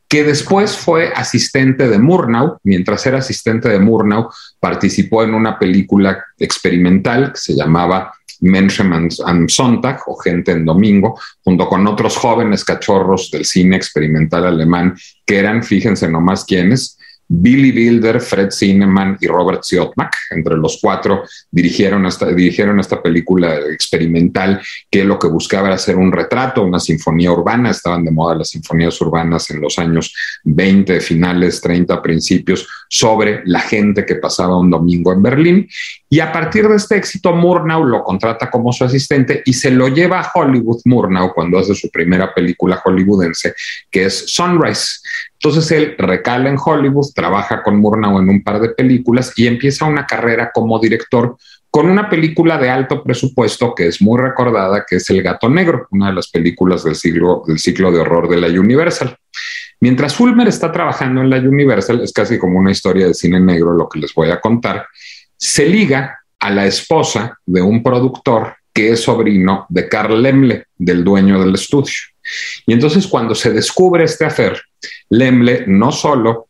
que 0.08 0.24
después 0.24 0.74
fue 0.74 1.12
asistente 1.14 1.86
de 1.86 1.98
Murnau. 1.98 2.58
Mientras 2.64 3.06
era 3.06 3.18
asistente 3.18 3.68
de 3.68 3.78
Murnau, 3.78 4.30
participó 4.58 5.22
en 5.22 5.34
una 5.34 5.58
película 5.58 6.24
experimental 6.38 7.32
que 7.34 7.38
se 7.38 7.54
llamaba 7.54 8.14
Menschen 8.40 8.92
and 8.92 9.48
Sonntag 9.48 10.00
o 10.06 10.16
Gente 10.16 10.52
en 10.52 10.64
Domingo, 10.64 11.18
junto 11.44 11.68
con 11.68 11.86
otros 11.86 12.16
jóvenes 12.16 12.64
cachorros 12.64 13.30
del 13.30 13.44
cine 13.44 13.76
experimental 13.76 14.46
alemán 14.46 14.96
que 15.24 15.38
eran, 15.38 15.62
fíjense 15.62 16.08
nomás 16.08 16.44
quiénes, 16.44 16.98
Billy 17.30 17.72
Bilder, 17.72 18.20
Fred 18.22 18.50
Zinnemann 18.50 19.18
y 19.20 19.26
Robert 19.26 19.62
Siotmak, 19.62 20.16
entre 20.30 20.56
los 20.56 20.78
cuatro, 20.80 21.24
dirigieron 21.50 22.06
esta, 22.06 22.26
dirigieron 22.32 22.80
esta 22.80 23.02
película 23.02 23.54
experimental 23.70 24.62
que 24.90 25.04
lo 25.04 25.18
que 25.18 25.28
buscaba 25.28 25.66
era 25.66 25.74
hacer 25.74 25.96
un 25.96 26.10
retrato, 26.10 26.62
una 26.62 26.80
sinfonía 26.80 27.30
urbana. 27.30 27.70
Estaban 27.70 28.04
de 28.04 28.10
moda 28.10 28.36
las 28.36 28.48
sinfonías 28.48 28.98
urbanas 29.02 29.50
en 29.50 29.60
los 29.60 29.78
años 29.78 30.14
20, 30.44 31.00
finales, 31.00 31.60
30, 31.60 32.00
principios, 32.00 32.66
sobre 32.88 33.42
la 33.44 33.60
gente 33.60 34.06
que 34.06 34.14
pasaba 34.14 34.58
un 34.58 34.70
domingo 34.70 35.12
en 35.12 35.22
Berlín. 35.22 35.68
Y 36.10 36.20
a 36.20 36.32
partir 36.32 36.66
de 36.66 36.76
este 36.76 36.96
éxito, 36.96 37.34
Murnau 37.34 37.84
lo 37.84 38.02
contrata 38.02 38.50
como 38.50 38.72
su 38.72 38.84
asistente 38.84 39.42
y 39.44 39.52
se 39.52 39.70
lo 39.70 39.88
lleva 39.88 40.20
a 40.20 40.30
Hollywood, 40.34 40.80
Murnau, 40.86 41.34
cuando 41.34 41.58
hace 41.58 41.74
su 41.74 41.90
primera 41.90 42.32
película 42.32 42.80
hollywoodense, 42.82 43.54
que 43.90 44.06
es 44.06 44.24
Sunrise. 44.30 45.00
Entonces 45.34 45.70
él 45.70 45.94
recala 45.98 46.48
en 46.48 46.56
Hollywood, 46.62 47.12
trabaja 47.14 47.62
con 47.62 47.76
Murnau 47.76 48.18
en 48.18 48.28
un 48.30 48.42
par 48.42 48.60
de 48.60 48.70
películas 48.70 49.32
y 49.36 49.46
empieza 49.46 49.84
una 49.84 50.06
carrera 50.06 50.50
como 50.52 50.78
director 50.78 51.36
con 51.70 51.90
una 51.90 52.08
película 52.08 52.56
de 52.56 52.70
alto 52.70 53.02
presupuesto 53.02 53.74
que 53.74 53.88
es 53.88 54.00
muy 54.00 54.18
recordada, 54.18 54.84
que 54.88 54.96
es 54.96 55.10
El 55.10 55.22
Gato 55.22 55.48
Negro, 55.50 55.86
una 55.90 56.08
de 56.08 56.14
las 56.14 56.28
películas 56.28 56.84
del, 56.84 56.94
siglo, 56.94 57.42
del 57.46 57.58
ciclo 57.58 57.92
de 57.92 58.00
horror 58.00 58.28
de 58.28 58.40
la 58.40 58.48
Universal. 58.48 59.16
Mientras 59.80 60.18
Ulmer 60.18 60.48
está 60.48 60.72
trabajando 60.72 61.20
en 61.20 61.30
la 61.30 61.36
Universal, 61.36 62.00
es 62.00 62.12
casi 62.12 62.38
como 62.38 62.58
una 62.58 62.70
historia 62.72 63.06
de 63.06 63.14
cine 63.14 63.38
negro 63.38 63.74
lo 63.74 63.88
que 63.88 64.00
les 64.00 64.12
voy 64.14 64.30
a 64.30 64.40
contar, 64.40 64.86
se 65.38 65.66
liga 65.66 66.18
a 66.38 66.50
la 66.50 66.66
esposa 66.66 67.38
de 67.46 67.62
un 67.62 67.82
productor 67.82 68.56
que 68.72 68.90
es 68.90 69.02
sobrino 69.02 69.66
de 69.68 69.88
Carl 69.88 70.22
Lemle, 70.22 70.66
del 70.76 71.02
dueño 71.02 71.40
del 71.40 71.54
estudio. 71.54 71.94
Y 72.66 72.72
entonces 72.72 73.06
cuando 73.06 73.34
se 73.34 73.50
descubre 73.50 74.04
este 74.04 74.24
afer, 74.24 74.60
Lemle 75.08 75.64
no 75.66 75.90
solo 75.90 76.48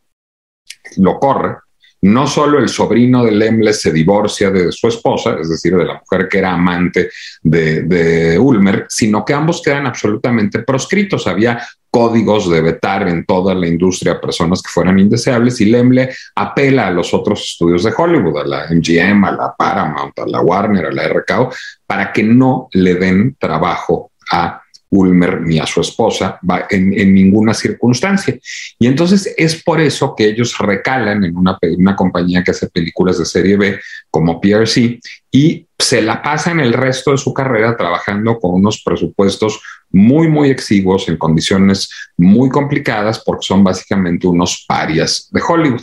lo 0.97 1.19
corre, 1.19 1.55
no 2.01 2.27
solo 2.27 2.59
el 2.59 2.69
sobrino 2.69 3.23
de 3.23 3.31
Lemle 3.31 3.73
se 3.73 3.91
divorcia 3.91 4.49
de 4.51 4.71
su 4.71 4.87
esposa, 4.87 5.37
es 5.39 5.49
decir, 5.49 5.75
de 5.75 5.85
la 5.85 5.95
mujer 5.95 6.29
que 6.29 6.37
era 6.37 6.53
amante 6.53 7.09
de, 7.41 8.37
Ulmer, 8.39 8.85
sino 8.89 9.25
que 9.25 9.33
ambos 9.33 9.61
quedan 9.61 9.85
absolutamente 9.85 10.59
proscritos. 10.59 11.27
Había 11.27 11.61
códigos 11.91 12.49
de 12.49 12.61
vetar 12.61 13.07
en 13.07 13.25
toda 13.25 13.53
la 13.55 13.67
industria 13.67 14.13
a 14.13 14.21
personas 14.21 14.61
que 14.61 14.69
fueran 14.69 14.99
indeseables 14.99 15.59
y 15.61 15.65
Lemle 15.65 16.09
apela 16.35 16.87
a 16.87 16.91
los 16.91 17.13
otros 17.13 17.43
estudios 17.43 17.83
de 17.83 17.93
Hollywood, 17.95 18.41
a 18.41 18.47
la 18.47 18.67
MGM, 18.69 19.25
a 19.25 19.31
la 19.31 19.55
Paramount, 19.57 20.17
a 20.19 20.27
la 20.27 20.41
Warner, 20.41 20.85
a 20.87 20.91
la 20.91 21.07
RKO, 21.07 21.51
para 21.85 22.11
que 22.13 22.23
no 22.23 22.67
le 22.73 22.95
den 22.95 23.35
trabajo 23.39 24.11
a 24.31 24.61
Ulmer 24.91 25.41
ni 25.41 25.59
a 25.59 25.67
su 25.67 25.81
esposa 25.81 26.39
en, 26.69 27.13
ninguna 27.13 27.53
circunstancia. 27.53 28.37
Y 28.79 28.87
entonces 28.87 29.33
es 29.37 29.63
por 29.63 29.79
eso 29.79 30.15
que 30.15 30.25
ellos 30.25 30.57
recalan 30.57 31.23
en 31.23 31.37
una, 31.37 31.57
una 31.77 31.95
compañía 31.95 32.43
que 32.43 32.51
hace 32.51 32.69
películas 32.69 33.19
de 33.19 33.25
serie 33.25 33.57
B 33.57 33.79
como 34.09 34.41
PRC 34.41 34.99
y 35.31 35.67
se 35.77 36.01
la 36.01 36.21
pasan 36.21 36.59
el 36.59 36.73
resto 36.73 37.11
de 37.11 37.17
su 37.17 37.33
carrera 37.33 37.77
trabajando 37.77 38.37
con 38.37 38.55
unos 38.55 38.83
presupuestos 38.83 39.61
muy, 39.91 40.27
muy 40.27 40.49
exiguos 40.49 41.07
en 41.07 41.17
condiciones 41.17 41.89
muy 42.17 42.49
complicadas 42.49 43.23
porque 43.25 43.45
son 43.47 43.63
básicamente 43.63 44.27
unos 44.27 44.65
parias 44.67 45.29
de 45.31 45.41
Hollywood. 45.41 45.81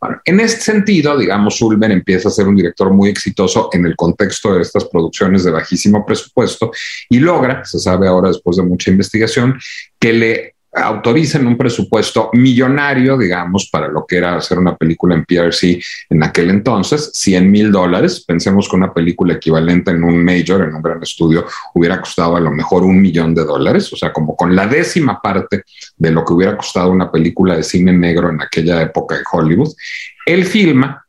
Bueno, 0.00 0.20
en 0.24 0.40
este 0.40 0.60
sentido, 0.60 1.16
digamos, 1.16 1.62
Ulmer 1.62 1.92
empieza 1.92 2.28
a 2.28 2.32
ser 2.32 2.48
un 2.48 2.56
director 2.56 2.92
muy 2.92 3.10
exitoso 3.10 3.70
en 3.72 3.86
el 3.86 3.94
contexto 3.94 4.54
de 4.54 4.62
estas 4.62 4.84
producciones 4.86 5.44
de 5.44 5.52
bajísimo 5.52 6.04
presupuesto 6.04 6.72
y 7.08 7.20
logra, 7.20 7.64
se 7.64 7.78
sabe 7.78 8.08
ahora 8.08 8.28
después 8.28 8.56
de 8.56 8.64
mucha 8.64 8.90
investigación, 8.90 9.58
que 9.98 10.12
le 10.12 10.54
autoricen 10.82 11.46
un 11.46 11.56
presupuesto 11.56 12.30
millonario, 12.32 13.16
digamos, 13.16 13.68
para 13.70 13.88
lo 13.88 14.06
que 14.06 14.16
era 14.16 14.36
hacer 14.36 14.58
una 14.58 14.76
película 14.76 15.14
en 15.14 15.24
PRC 15.24 15.80
en 16.10 16.22
aquel 16.22 16.50
entonces, 16.50 17.10
100 17.14 17.50
mil 17.50 17.72
dólares. 17.72 18.24
Pensemos 18.26 18.68
que 18.68 18.76
una 18.76 18.92
película 18.92 19.34
equivalente 19.34 19.90
en 19.90 20.04
un 20.04 20.24
major, 20.24 20.62
en 20.62 20.74
un 20.74 20.82
gran 20.82 21.02
estudio, 21.02 21.46
hubiera 21.74 22.00
costado 22.00 22.36
a 22.36 22.40
lo 22.40 22.50
mejor 22.50 22.84
un 22.84 23.00
millón 23.00 23.34
de 23.34 23.44
dólares, 23.44 23.92
o 23.92 23.96
sea, 23.96 24.12
como 24.12 24.36
con 24.36 24.54
la 24.54 24.66
décima 24.66 25.20
parte 25.20 25.62
de 25.96 26.10
lo 26.10 26.24
que 26.24 26.32
hubiera 26.32 26.56
costado 26.56 26.90
una 26.90 27.10
película 27.10 27.56
de 27.56 27.62
cine 27.62 27.92
negro 27.92 28.30
en 28.30 28.40
aquella 28.40 28.82
época 28.82 29.16
en 29.16 29.22
Hollywood. 29.30 29.72
Él 30.24 30.44
filma 30.44 31.04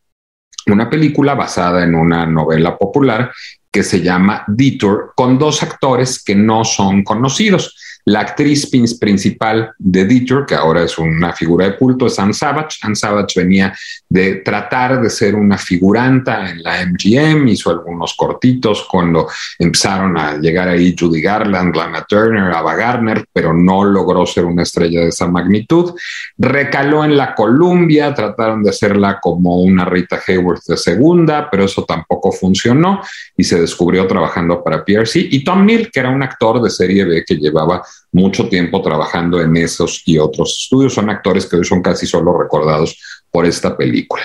una 0.67 0.89
película 0.89 1.35
basada 1.35 1.83
en 1.83 1.95
una 1.95 2.25
novela 2.25 2.77
popular 2.77 3.31
que 3.71 3.83
se 3.83 4.01
llama 4.01 4.43
Detour, 4.47 5.13
con 5.15 5.37
dos 5.37 5.61
actores 5.61 6.23
que 6.23 6.35
no 6.35 6.63
son 6.65 7.03
conocidos. 7.03 7.75
La 8.05 8.21
actriz 8.21 8.69
principal 8.69 9.73
de 9.77 10.05
Dieter, 10.05 10.45
que 10.47 10.55
ahora 10.55 10.83
es 10.83 10.97
una 10.97 11.33
figura 11.33 11.65
de 11.65 11.77
culto, 11.77 12.07
es 12.07 12.17
Anne 12.17 12.33
Savage. 12.33 12.77
Anne 12.81 12.95
Savage 12.95 13.39
venía 13.39 13.73
de 14.07 14.35
tratar 14.35 15.01
de 15.01 15.09
ser 15.09 15.35
una 15.35 15.57
figuranta 15.57 16.49
en 16.49 16.63
la 16.63 16.85
MGM, 16.85 17.47
hizo 17.49 17.69
algunos 17.69 18.15
cortitos 18.15 18.87
cuando 18.89 19.27
empezaron 19.59 20.17
a 20.17 20.37
llegar 20.37 20.67
ahí 20.67 20.95
Judy 20.97 21.21
Garland, 21.21 21.75
Lana 21.75 22.03
Turner, 22.05 22.51
Ava 22.51 22.75
Gardner, 22.75 23.25
pero 23.31 23.53
no 23.53 23.83
logró 23.83 24.25
ser 24.25 24.45
una 24.45 24.63
estrella 24.63 25.01
de 25.01 25.09
esa 25.09 25.27
magnitud. 25.27 25.93
Recaló 26.37 27.03
en 27.03 27.15
la 27.15 27.35
Columbia, 27.35 28.13
trataron 28.13 28.63
de 28.63 28.71
hacerla 28.71 29.19
como 29.19 29.57
una 29.57 29.85
Rita 29.85 30.19
Hayworth 30.25 30.65
de 30.67 30.77
segunda, 30.77 31.49
pero 31.49 31.65
eso 31.65 31.83
tampoco 31.85 32.31
funcionó 32.31 33.01
y 33.37 33.43
se 33.43 33.59
descubrió 33.59 34.07
trabajando 34.07 34.63
para 34.63 34.83
PRC. 34.83 35.27
Y 35.31 35.43
Tom 35.43 35.65
Neal, 35.65 35.91
que 35.91 35.99
era 35.99 36.09
un 36.09 36.23
actor 36.23 36.61
de 36.61 36.69
serie 36.69 37.05
B 37.05 37.23
que 37.25 37.35
llevaba 37.35 37.83
mucho 38.11 38.49
tiempo 38.49 38.81
trabajando 38.81 39.41
en 39.41 39.55
esos 39.57 40.01
y 40.05 40.17
otros 40.17 40.63
estudios. 40.63 40.93
Son 40.93 41.09
actores 41.09 41.45
que 41.45 41.57
hoy 41.57 41.65
son 41.65 41.81
casi 41.81 42.07
solo 42.07 42.37
recordados 42.37 42.97
por 43.31 43.45
esta 43.45 43.77
película. 43.77 44.23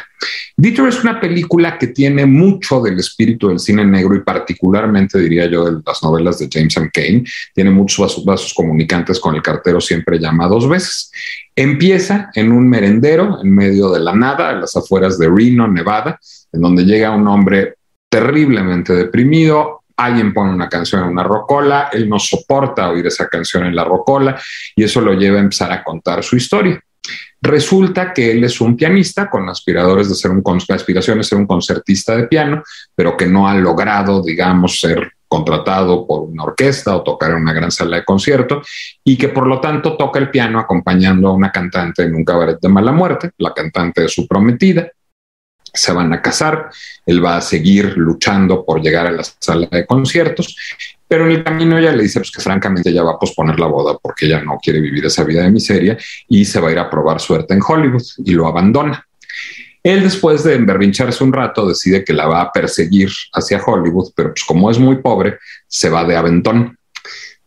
Dieter 0.56 0.86
es 0.86 1.02
una 1.02 1.20
película 1.20 1.76
que 1.78 1.88
tiene 1.88 2.24
mucho 2.26 2.80
del 2.80 2.98
espíritu 2.98 3.48
del 3.48 3.58
cine 3.58 3.84
negro 3.84 4.14
y 4.14 4.20
particularmente, 4.20 5.18
diría 5.18 5.46
yo, 5.46 5.64
de 5.64 5.82
las 5.84 6.02
novelas 6.02 6.38
de 6.38 6.48
James 6.50 6.76
M. 6.76 6.90
Cain. 6.92 7.26
Tiene 7.54 7.70
muchos 7.70 8.24
vasos, 8.24 8.54
comunicantes 8.54 9.20
con 9.20 9.34
el 9.34 9.42
cartero 9.42 9.80
siempre 9.80 10.18
llama 10.18 10.48
dos 10.48 10.68
veces. 10.68 11.10
Empieza 11.54 12.30
en 12.34 12.52
un 12.52 12.68
merendero 12.68 13.38
en 13.42 13.54
medio 13.54 13.90
de 13.90 14.00
la 14.00 14.14
nada, 14.14 14.50
a 14.50 14.54
las 14.54 14.76
afueras 14.76 15.18
de 15.18 15.28
Reno, 15.28 15.68
Nevada, 15.68 16.18
en 16.52 16.60
donde 16.60 16.84
llega 16.84 17.14
un 17.14 17.28
hombre 17.28 17.74
terriblemente 18.08 18.94
deprimido, 18.94 19.83
alguien 19.96 20.32
pone 20.32 20.52
una 20.52 20.68
canción 20.68 21.04
en 21.04 21.10
una 21.10 21.22
rocola, 21.22 21.88
él 21.92 22.08
no 22.08 22.18
soporta 22.18 22.90
oír 22.90 23.06
esa 23.06 23.28
canción 23.28 23.64
en 23.66 23.76
la 23.76 23.84
rocola 23.84 24.40
y 24.74 24.84
eso 24.84 25.00
lo 25.00 25.12
lleva 25.12 25.38
a 25.38 25.42
empezar 25.42 25.72
a 25.72 25.84
contar 25.84 26.22
su 26.22 26.36
historia. 26.36 26.80
Resulta 27.40 28.14
que 28.14 28.32
él 28.32 28.42
es 28.44 28.60
un 28.60 28.76
pianista 28.76 29.28
con 29.28 29.48
aspiradores 29.48 30.08
de 30.08 30.14
ser 30.14 30.30
un, 30.30 30.42
aspiraciones 30.70 31.26
de 31.26 31.28
ser 31.28 31.38
un 31.38 31.46
concertista 31.46 32.16
de 32.16 32.26
piano, 32.26 32.62
pero 32.94 33.16
que 33.16 33.26
no 33.26 33.46
ha 33.46 33.54
logrado, 33.54 34.22
digamos, 34.22 34.80
ser 34.80 35.12
contratado 35.28 36.06
por 36.06 36.22
una 36.22 36.44
orquesta 36.44 36.96
o 36.96 37.02
tocar 37.02 37.32
en 37.32 37.38
una 37.38 37.52
gran 37.52 37.70
sala 37.70 37.96
de 37.96 38.04
concierto 38.04 38.62
y 39.02 39.18
que 39.18 39.28
por 39.28 39.46
lo 39.46 39.60
tanto 39.60 39.96
toca 39.96 40.18
el 40.18 40.30
piano 40.30 40.58
acompañando 40.58 41.28
a 41.28 41.32
una 41.32 41.50
cantante 41.50 42.04
en 42.04 42.14
un 42.14 42.24
cabaret 42.24 42.58
de 42.60 42.68
mala 42.68 42.92
muerte, 42.92 43.32
la 43.38 43.52
cantante 43.52 44.02
de 44.02 44.08
su 44.08 44.26
prometida, 44.26 44.88
se 45.72 45.92
van 45.92 46.12
a 46.12 46.22
casar, 46.22 46.70
él 47.06 47.24
va 47.24 47.36
a 47.36 47.40
seguir 47.40 47.96
luchando 47.96 48.64
por 48.64 48.80
llegar 48.80 49.06
a 49.06 49.12
la 49.12 49.24
sala 49.24 49.68
de 49.70 49.86
conciertos, 49.86 50.56
pero 51.06 51.26
en 51.26 51.32
el 51.32 51.44
camino 51.44 51.78
ella 51.78 51.92
le 51.92 52.04
dice 52.04 52.20
pues, 52.20 52.30
que 52.30 52.42
francamente 52.42 52.92
ya 52.92 53.02
va 53.02 53.12
a 53.12 53.18
posponer 53.18 53.58
la 53.58 53.66
boda 53.66 53.96
porque 54.00 54.26
ella 54.26 54.42
no 54.42 54.58
quiere 54.62 54.80
vivir 54.80 55.04
esa 55.04 55.24
vida 55.24 55.42
de 55.42 55.50
miseria 55.50 55.96
y 56.28 56.44
se 56.44 56.60
va 56.60 56.68
a 56.68 56.72
ir 56.72 56.78
a 56.78 56.90
probar 56.90 57.20
suerte 57.20 57.54
en 57.54 57.60
Hollywood 57.66 58.02
y 58.24 58.32
lo 58.32 58.46
abandona. 58.46 59.06
Él 59.82 60.02
después 60.02 60.42
de 60.44 60.54
emberrincharse 60.54 61.22
un 61.22 61.32
rato 61.32 61.68
decide 61.68 62.04
que 62.04 62.14
la 62.14 62.26
va 62.26 62.40
a 62.40 62.52
perseguir 62.52 63.10
hacia 63.34 63.62
Hollywood, 63.62 64.12
pero 64.16 64.30
pues 64.30 64.42
como 64.44 64.70
es 64.70 64.78
muy 64.78 64.96
pobre, 64.96 65.38
se 65.68 65.90
va 65.90 66.04
de 66.04 66.16
aventón. 66.16 66.78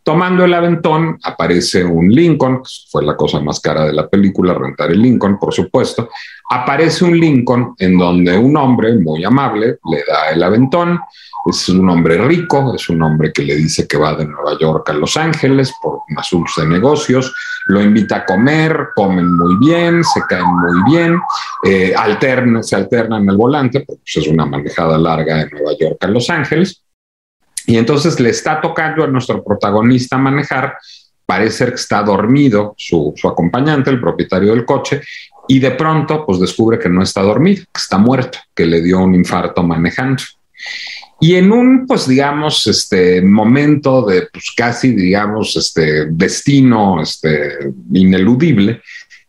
Tomando 0.08 0.46
el 0.46 0.54
aventón 0.54 1.20
aparece 1.22 1.84
un 1.84 2.08
Lincoln, 2.08 2.62
fue 2.90 3.04
la 3.04 3.18
cosa 3.18 3.42
más 3.42 3.60
cara 3.60 3.84
de 3.84 3.92
la 3.92 4.08
película, 4.08 4.54
rentar 4.54 4.90
el 4.90 5.02
Lincoln, 5.02 5.38
por 5.38 5.54
supuesto. 5.54 6.08
Aparece 6.50 7.04
un 7.04 7.20
Lincoln 7.20 7.76
en 7.78 7.98
donde 7.98 8.38
un 8.38 8.56
hombre 8.56 8.98
muy 8.98 9.26
amable 9.26 9.80
le 9.84 10.04
da 10.08 10.30
el 10.30 10.42
aventón, 10.42 10.98
es 11.46 11.68
un 11.68 11.90
hombre 11.90 12.26
rico, 12.26 12.74
es 12.74 12.88
un 12.88 13.02
hombre 13.02 13.34
que 13.34 13.44
le 13.44 13.58
dice 13.58 13.86
que 13.86 13.98
va 13.98 14.16
de 14.16 14.26
Nueva 14.26 14.58
York 14.58 14.90
a 14.90 14.94
Los 14.94 15.18
Ángeles 15.18 15.74
por 15.82 16.00
asuntos 16.16 16.54
de 16.56 16.68
negocios, 16.68 17.36
lo 17.66 17.82
invita 17.82 18.20
a 18.20 18.26
comer, 18.26 18.92
comen 18.96 19.36
muy 19.36 19.58
bien, 19.58 20.06
se 20.06 20.22
caen 20.22 20.46
muy 20.46 20.90
bien, 20.90 21.20
eh, 21.66 21.94
se 22.62 22.76
alternan 22.78 23.28
el 23.28 23.36
volante, 23.36 23.82
porque 23.82 24.04
pues, 24.04 24.26
es 24.26 24.32
una 24.32 24.46
manejada 24.46 24.98
larga 24.98 25.40
de 25.40 25.50
Nueva 25.50 25.74
York 25.78 25.98
a 26.00 26.08
Los 26.08 26.30
Ángeles. 26.30 26.82
Y 27.68 27.78
entonces 27.78 28.20
le 28.20 28.30
está 28.30 28.60
tocando 28.60 29.04
a 29.04 29.08
nuestro 29.08 29.44
protagonista 29.44 30.18
manejar, 30.18 30.78
parece 31.26 31.68
que 31.68 31.76
está 31.76 32.02
dormido 32.02 32.74
su, 32.78 33.14
su 33.16 33.28
acompañante, 33.28 33.92
el 33.92 34.02
propietario 34.02 34.54
del 34.54 34.66
coche, 34.66 35.02
y 35.48 35.60
de 35.60 35.72
pronto 35.72 36.26
pues 36.26 36.40
descubre 36.40 36.80
que 36.80 36.90
no 36.90 37.04
está 37.04 37.22
dormido, 37.22 37.64
que 37.66 37.80
está 37.80 37.98
muerto, 37.98 38.40
que 38.56 38.66
le 38.66 38.82
dio 38.82 39.00
un 39.00 39.14
infarto 39.14 39.62
manejando. 39.64 40.24
Y 41.20 41.36
en 41.36 41.52
un, 41.52 41.86
pues 41.88 42.08
digamos, 42.08 42.68
este 42.68 43.22
momento 43.22 44.06
de 44.06 44.28
pues, 44.32 44.52
casi, 44.56 44.94
digamos, 44.94 45.56
este 45.56 46.06
destino 46.12 47.02
este, 47.02 47.74
ineludible, 47.92 48.82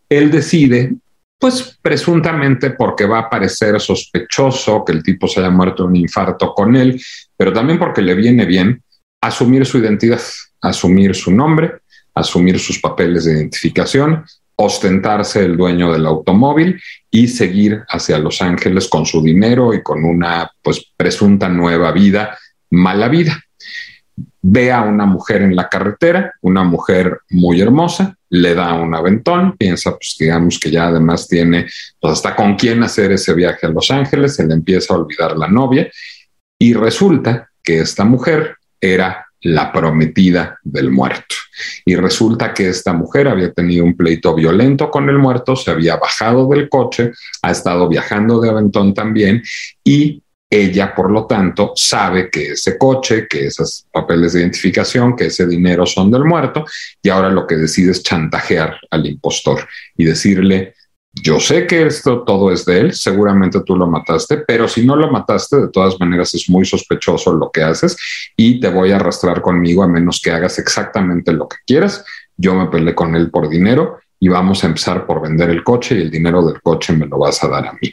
él 0.09 0.31
decide, 0.31 0.95
pues 1.39 1.79
presuntamente 1.81 2.71
porque 2.71 3.07
va 3.07 3.21
a 3.21 3.31
parecer 3.31 3.81
sospechoso 3.81 4.85
que 4.85 4.93
el 4.93 5.03
tipo 5.03 5.29
se 5.29 5.41
haya 5.41 5.51
muerto 5.51 5.85
de 5.85 5.91
un 5.91 5.97
infarto 5.97 6.53
con 6.53 6.75
él, 6.75 7.01
pero 7.37 7.53
también 7.53 7.79
porque 7.79 8.03
le 8.03 8.15
viene 8.15 8.45
bien 8.45 8.83
asumir 9.21 9.65
su 9.65 9.79
identidad, 9.79 10.21
asumir 10.61 11.15
su 11.15 11.31
nombre, 11.31 11.75
asumir 12.15 12.59
sus 12.59 12.81
papeles 12.81 13.25
de 13.25 13.35
identificación 13.35 14.25
ostentarse 14.61 15.45
el 15.45 15.57
dueño 15.57 15.93
del 15.93 16.05
automóvil 16.05 16.81
y 17.11 17.29
seguir 17.29 17.85
hacia 17.89 18.19
Los 18.19 18.43
Ángeles 18.43 18.89
con 18.89 19.07
su 19.07 19.23
dinero 19.23 19.73
y 19.73 19.83
con 19.83 20.05
una 20.05 20.51
pues 20.61 20.85
presunta 20.97 21.49
nueva 21.49 21.93
vida, 21.93 22.37
mala 22.71 23.09
vida. 23.09 23.41
Ve 24.43 24.73
a 24.73 24.83
una 24.83 25.07
mujer 25.07 25.43
en 25.43 25.55
la 25.55 25.69
carretera, 25.69 26.35
una 26.43 26.65
mujer 26.65 27.21
muy 27.31 27.61
hermosa, 27.61 28.18
le 28.31 28.55
da 28.55 28.75
un 28.75 28.95
aventón, 28.95 29.57
piensa 29.57 29.93
pues 29.93 30.17
digamos 30.19 30.59
que 30.59 30.71
ya 30.71 30.89
además 30.89 31.27
tiene 31.27 31.67
pues 32.01 32.13
hasta 32.15 32.37
con 32.37 32.57
quién 32.57 32.83
hacer 32.83 33.13
ese 33.13 33.35
viaje 33.35 33.67
a 33.67 33.71
Los 33.71 33.91
Ángeles, 33.91 34.37
se 34.37 34.47
le 34.47 34.55
empieza 34.55 34.95
a 34.95 34.99
olvidar 34.99 35.37
la 35.37 35.49
novia 35.49 35.91
y 36.59 36.75
resulta 36.75 37.51
que 37.63 37.81
esta 37.81 38.05
mujer 38.05 38.57
era 38.81 39.27
la 39.41 39.73
prometida 39.73 40.59
del 40.63 40.91
muerto. 40.91 41.35
Y 41.85 41.97
resulta 41.97 42.53
que 42.53 42.69
esta 42.69 42.93
mujer 42.93 43.29
había 43.29 43.53
tenido 43.53 43.85
un 43.85 43.97
pleito 43.97 44.35
violento 44.35 44.91
con 44.91 45.09
el 45.09 45.19
muerto, 45.19 45.57
se 45.57 45.71
había 45.71 45.97
bajado 45.97 46.49
del 46.49 46.69
coche, 46.69 47.13
ha 47.43 47.51
estado 47.51 47.89
viajando 47.89 48.41
de 48.41 48.51
aventón 48.51 48.95
también 48.95 49.43
y 49.85 50.23
ella, 50.51 50.95
por 50.95 51.11
lo 51.11 51.27
tanto, 51.27 51.73
sabe 51.77 52.31
que 52.31 52.53
ese 52.53 52.79
coche, 52.79 53.27
que 53.29 53.47
esos 53.47 53.87
papeles 53.93 54.33
de 54.33 54.41
identificación, 54.41 55.15
que 55.15 55.27
ese 55.27 55.47
dinero 55.47 55.85
son 55.85 56.11
del 56.11 56.25
muerto 56.25 56.65
y 57.03 57.11
ahora 57.11 57.29
lo 57.29 57.47
que 57.47 57.57
decide 57.57 57.91
es 57.91 58.03
chantajear 58.03 58.79
al 58.91 59.07
impostor 59.07 59.69
y 59.97 60.05
decirle, 60.05 60.75
yo 61.13 61.41
sé 61.41 61.67
que 61.67 61.87
esto 61.87 62.23
todo 62.23 62.53
es 62.53 62.65
de 62.65 62.81
él, 62.81 62.93
seguramente 62.95 63.61
tú 63.63 63.77
lo 63.77 63.87
mataste, 63.87 64.39
pero 64.39 64.69
si 64.69 64.87
no 64.87 64.97
lo 64.97 65.11
mataste, 65.11 65.57
de 65.57 65.69
todas 65.69 65.99
maneras 65.99 66.35
es 66.35 66.49
muy 66.49 66.65
sospechoso 66.65 67.33
lo 67.33 67.51
que 67.51 67.63
haces 67.63 67.97
y 68.37 68.61
te 68.61 68.69
voy 68.69 68.93
a 68.93 68.97
arrastrar 68.97 69.43
conmigo 69.43 69.83
a 69.83 69.89
menos 69.89 70.21
que 70.23 70.31
hagas 70.31 70.59
exactamente 70.59 71.33
lo 71.33 71.49
que 71.49 71.57
quieras. 71.67 72.05
Yo 72.37 72.55
me 72.55 72.67
peleé 72.67 72.95
con 72.95 73.17
él 73.17 73.31
por 73.31 73.49
dinero 73.49 73.99
y 74.21 74.29
vamos 74.29 74.63
a 74.63 74.69
empezar 74.69 75.07
por 75.07 75.21
vender 75.21 75.51
el 75.51 75.65
coche 75.65 75.97
y 75.97 76.03
el 76.03 76.11
dinero 76.11 76.45
del 76.45 76.61
coche 76.61 76.93
me 76.93 77.07
lo 77.07 77.19
vas 77.19 77.43
a 77.43 77.49
dar 77.49 77.67
a 77.67 77.73
mí. 77.73 77.93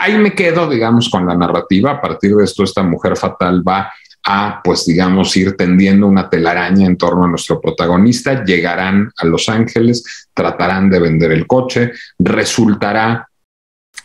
Ahí 0.00 0.16
me 0.16 0.34
quedo, 0.34 0.68
digamos, 0.68 1.08
con 1.08 1.26
la 1.26 1.36
narrativa. 1.36 1.92
A 1.92 2.00
partir 2.00 2.34
de 2.34 2.44
esto, 2.44 2.64
esta 2.64 2.82
mujer 2.82 3.16
fatal 3.16 3.66
va 3.66 3.92
a, 4.26 4.62
pues 4.64 4.86
digamos, 4.86 5.36
ir 5.36 5.56
tendiendo 5.56 6.06
una 6.06 6.30
telaraña 6.30 6.86
en 6.86 6.96
torno 6.96 7.24
a 7.24 7.28
nuestro 7.28 7.60
protagonista, 7.60 8.42
llegarán 8.44 9.10
a 9.18 9.26
Los 9.26 9.48
Ángeles, 9.50 10.28
tratarán 10.32 10.88
de 10.88 10.98
vender 10.98 11.32
el 11.32 11.46
coche, 11.46 11.92
resultará 12.18 13.28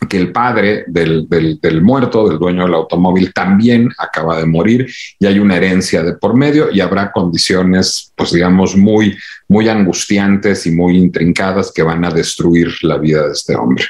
que 0.08 0.16
el 0.16 0.32
padre 0.32 0.84
del, 0.86 1.28
del, 1.28 1.82
muerto, 1.82 2.28
del 2.28 2.38
dueño 2.38 2.64
del 2.64 2.74
automóvil, 2.74 3.32
también 3.32 3.90
acaba 3.98 4.38
de 4.38 4.46
morir 4.46 4.90
y 5.18 5.26
hay 5.26 5.38
una 5.38 5.56
herencia 5.56 6.02
de 6.02 6.14
por 6.14 6.34
medio 6.34 6.70
y 6.70 6.80
habrá 6.80 7.12
condiciones, 7.12 8.12
pues 8.16 8.32
digamos, 8.32 8.76
muy, 8.76 9.16
muy 9.48 9.68
angustiantes 9.68 10.66
y 10.66 10.70
muy 10.70 10.96
intrincadas 10.96 11.72
que 11.72 11.82
van 11.82 12.04
a 12.04 12.10
destruir 12.10 12.72
la 12.82 12.98
vida 12.98 13.26
de 13.26 13.32
este 13.32 13.56
hombre. 13.56 13.84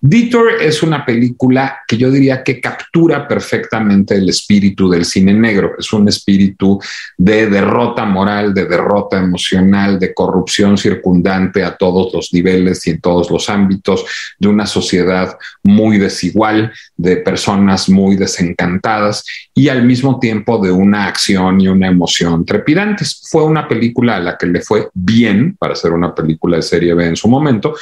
Detour 0.00 0.52
es 0.60 0.84
una 0.84 1.04
película 1.04 1.80
que 1.86 1.96
yo 1.96 2.10
diría 2.10 2.44
que 2.44 2.60
captura 2.60 3.26
perfectamente 3.26 4.14
el 4.14 4.28
espíritu 4.28 4.88
del 4.88 5.04
cine 5.04 5.34
negro. 5.34 5.72
Es 5.76 5.92
un 5.92 6.06
espíritu 6.06 6.78
de 7.16 7.48
derrota 7.48 8.04
moral, 8.04 8.54
de 8.54 8.66
derrota 8.66 9.18
emocional, 9.18 9.98
de 9.98 10.14
corrupción 10.14 10.78
circundante 10.78 11.64
a 11.64 11.76
todos 11.76 12.14
los 12.14 12.32
niveles 12.32 12.86
y 12.86 12.90
en 12.90 13.00
todos 13.00 13.28
los 13.28 13.50
ámbitos, 13.50 14.04
de 14.38 14.46
una 14.46 14.66
sociedad 14.66 15.36
muy 15.64 15.98
desigual, 15.98 16.72
de 16.96 17.16
personas 17.16 17.88
muy 17.88 18.14
desencantadas 18.14 19.24
y 19.52 19.68
al 19.68 19.84
mismo 19.84 20.20
tiempo 20.20 20.58
de 20.58 20.70
una 20.70 21.06
acción 21.06 21.60
y 21.60 21.66
una 21.66 21.88
emoción 21.88 22.44
trepidantes. 22.44 23.22
Fue 23.28 23.42
una 23.42 23.66
película 23.66 24.16
a 24.16 24.20
la 24.20 24.38
que 24.38 24.46
le 24.46 24.60
fue 24.60 24.88
bien 24.94 25.56
para 25.58 25.74
ser 25.74 25.92
una 25.92 26.14
película 26.14 26.56
de 26.56 26.62
serie 26.62 26.94
B 26.94 27.04
en 27.04 27.16
su 27.16 27.26
momento, 27.26 27.74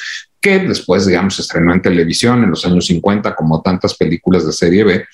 que 0.47 0.61
después, 0.61 1.05
digamos, 1.07 1.35
se 1.35 1.43
estrenó 1.43 1.75
en 1.75 1.83
televisión 1.83 2.45
en 2.45 2.51
los 2.51 2.65
años 2.65 2.87
50, 2.87 3.35
como 3.35 3.63
tantas 3.63 3.97
películas 3.97 4.47
de 4.47 4.53
serie 4.53 4.85
B, 4.85 5.05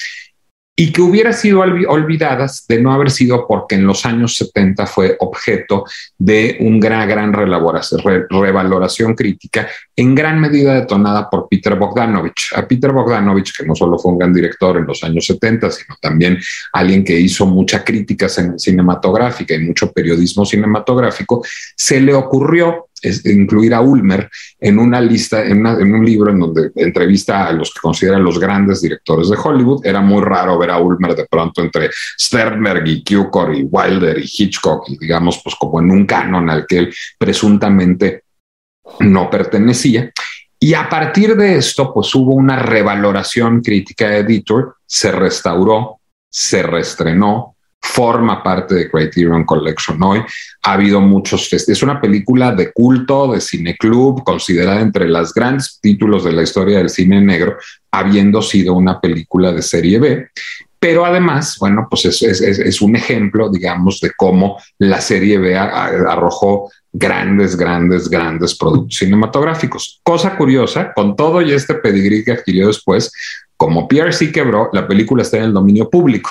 y 0.76 0.92
que 0.92 1.00
hubiera 1.00 1.32
sido 1.32 1.60
olvidadas 1.60 2.66
de 2.68 2.82
no 2.82 2.92
haber 2.92 3.10
sido 3.10 3.46
porque 3.48 3.76
en 3.76 3.86
los 3.86 4.04
años 4.04 4.36
70 4.36 4.84
fue 4.86 5.16
objeto 5.20 5.86
de 6.18 6.58
una 6.60 7.06
gran 7.06 7.32
revaloración 7.32 9.14
crítica, 9.14 9.68
en 9.96 10.14
gran 10.14 10.38
medida 10.38 10.74
detonada 10.74 11.30
por 11.30 11.48
Peter 11.48 11.76
Bogdanovich. 11.76 12.52
A 12.54 12.68
Peter 12.68 12.92
Bogdanovich, 12.92 13.56
que 13.56 13.64
no 13.64 13.74
solo 13.74 13.98
fue 13.98 14.12
un 14.12 14.18
gran 14.18 14.34
director 14.34 14.76
en 14.76 14.86
los 14.86 15.02
años 15.02 15.24
70, 15.24 15.70
sino 15.70 15.96
también 15.98 16.38
alguien 16.74 17.04
que 17.04 17.18
hizo 17.18 17.46
mucha 17.46 17.82
crítica 17.82 18.28
cinematográfica 18.28 19.54
y 19.54 19.60
mucho 19.60 19.90
periodismo 19.92 20.44
cinematográfico, 20.44 21.42
se 21.74 22.02
le 22.02 22.12
ocurrió 22.12 22.88
incluir 23.24 23.74
a 23.74 23.80
Ulmer 23.80 24.28
en 24.60 24.78
una 24.78 25.00
lista, 25.00 25.44
en, 25.44 25.64
un 25.66 26.04
libro 26.04 26.30
en 26.30 26.40
donde 26.40 26.70
entrevista 26.76 27.46
a 27.46 27.52
los 27.52 27.72
que 27.72 27.80
consideran 27.80 28.24
los 28.24 28.38
grandes 28.38 28.80
directores 28.80 29.28
de 29.28 29.36
Hollywood. 29.42 29.84
Era 29.84 30.00
muy 30.00 30.22
raro 30.22 30.58
ver 30.58 30.70
a 30.70 30.78
Ulmer 30.78 31.14
de 31.14 31.26
pronto 31.26 31.62
entre 31.62 31.90
Sternberg 32.18 32.86
y 32.86 33.04
Cukor 33.04 33.54
y 33.54 33.62
Wilder 33.62 34.18
y 34.18 34.30
Hitchcock, 34.38 34.88
digamos, 35.00 35.40
pues 35.42 35.54
como 35.56 35.80
en 35.80 35.90
un 35.90 36.06
canon 36.06 36.48
al 36.50 36.66
que 36.66 36.78
él 36.78 36.94
presuntamente 37.18 38.24
no 39.00 39.30
pertenecía. 39.30 40.10
Y 40.58 40.74
a 40.74 40.88
partir 40.88 41.36
de 41.36 41.56
esto, 41.56 41.92
pues 41.92 42.14
hubo 42.14 42.34
una 42.34 42.56
revaloración 42.56 43.62
crítica 43.62 44.08
de 44.08 44.18
Editor, 44.18 44.76
se 44.86 45.10
restauró, 45.10 45.98
se 46.30 46.62
reestrenó, 46.62 47.51
forma 47.82 48.42
parte 48.42 48.74
de 48.74 48.90
Criterion 48.90 49.44
Collection 49.44 50.02
hoy. 50.02 50.22
Ha 50.62 50.72
habido 50.72 51.00
muchos 51.00 51.52
Es 51.52 51.82
una 51.82 52.00
película 52.00 52.54
de 52.54 52.72
culto, 52.72 53.32
de 53.32 53.40
cine 53.40 53.76
club, 53.76 54.22
considerada 54.24 54.80
entre 54.80 55.08
las 55.08 55.34
grandes 55.34 55.78
títulos 55.80 56.24
de 56.24 56.32
la 56.32 56.42
historia 56.42 56.78
del 56.78 56.88
cine 56.88 57.20
negro, 57.20 57.58
habiendo 57.90 58.40
sido 58.40 58.74
una 58.74 59.00
película 59.00 59.52
de 59.52 59.62
serie 59.62 59.98
B. 59.98 60.28
Pero 60.78 61.04
además, 61.04 61.58
bueno, 61.60 61.86
pues 61.88 62.04
es, 62.06 62.22
es, 62.22 62.82
un 62.82 62.96
ejemplo, 62.96 63.48
digamos, 63.48 64.00
de 64.00 64.10
cómo 64.16 64.60
la 64.78 65.00
serie 65.00 65.38
B 65.38 65.56
arrojó 65.56 66.72
grandes, 66.92 67.56
grandes, 67.56 68.08
grandes 68.08 68.56
productos 68.56 68.98
cinematográficos. 68.98 70.00
Cosa 70.02 70.36
curiosa, 70.36 70.92
con 70.92 71.14
todo 71.14 71.40
y 71.40 71.52
este 71.52 71.74
pedigrí 71.74 72.24
que 72.24 72.32
adquirió 72.32 72.66
después, 72.66 73.12
como 73.56 73.86
PRC 73.86 74.32
quebró, 74.32 74.70
la 74.72 74.88
película 74.88 75.22
está 75.22 75.36
en 75.36 75.44
el 75.44 75.52
dominio 75.52 75.88
público. 75.88 76.30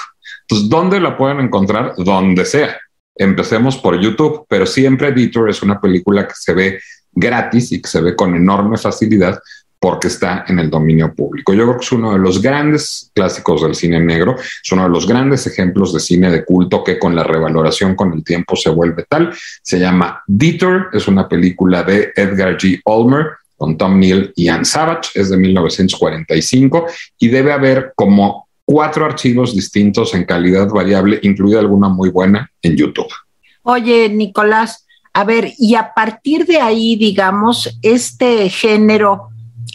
Pues, 0.51 0.67
¿dónde 0.67 0.99
la 0.99 1.15
pueden 1.15 1.39
encontrar? 1.39 1.93
Donde 1.95 2.43
sea. 2.43 2.77
Empecemos 3.15 3.77
por 3.77 3.97
YouTube, 3.97 4.45
pero 4.49 4.65
siempre 4.65 5.13
Detour 5.13 5.49
es 5.49 5.63
una 5.63 5.79
película 5.79 6.27
que 6.27 6.33
se 6.35 6.53
ve 6.53 6.81
gratis 7.09 7.71
y 7.71 7.81
que 7.81 7.87
se 7.87 8.01
ve 8.01 8.17
con 8.17 8.35
enorme 8.35 8.77
facilidad 8.77 9.39
porque 9.79 10.09
está 10.09 10.43
en 10.49 10.59
el 10.59 10.69
dominio 10.69 11.15
público. 11.15 11.53
Yo 11.53 11.63
creo 11.63 11.77
que 11.77 11.85
es 11.85 11.91
uno 11.93 12.11
de 12.11 12.19
los 12.19 12.41
grandes 12.41 13.11
clásicos 13.15 13.61
del 13.61 13.75
cine 13.75 14.01
negro, 14.01 14.35
es 14.37 14.71
uno 14.73 14.83
de 14.83 14.89
los 14.89 15.07
grandes 15.07 15.47
ejemplos 15.47 15.93
de 15.93 16.01
cine 16.01 16.29
de 16.29 16.43
culto 16.43 16.83
que 16.83 16.99
con 16.99 17.15
la 17.15 17.23
revaloración 17.23 17.95
con 17.95 18.11
el 18.11 18.21
tiempo 18.21 18.57
se 18.57 18.71
vuelve 18.71 19.05
tal. 19.07 19.33
Se 19.61 19.79
llama 19.79 20.21
Dieter, 20.27 20.87
es 20.91 21.07
una 21.07 21.29
película 21.29 21.83
de 21.83 22.11
Edgar 22.13 22.57
G. 22.57 22.81
Ulmer 22.83 23.27
con 23.55 23.77
Tom 23.77 23.97
Neal 23.97 24.33
y 24.35 24.49
Anne 24.49 24.65
Savage, 24.65 25.11
es 25.15 25.29
de 25.29 25.37
1945 25.37 26.87
y 27.19 27.29
debe 27.29 27.53
haber 27.53 27.93
como 27.95 28.49
cuatro 28.65 29.05
archivos 29.05 29.53
distintos 29.53 30.13
en 30.13 30.25
calidad 30.25 30.69
variable, 30.69 31.19
incluida 31.23 31.59
alguna 31.59 31.89
muy 31.89 32.09
buena 32.09 32.51
en 32.61 32.77
YouTube. 32.77 33.11
Oye, 33.63 34.09
Nicolás, 34.09 34.85
a 35.13 35.23
ver, 35.23 35.51
y 35.57 35.75
a 35.75 35.93
partir 35.93 36.45
de 36.45 36.59
ahí, 36.59 36.95
digamos, 36.95 37.77
este 37.81 38.49
género 38.49 39.29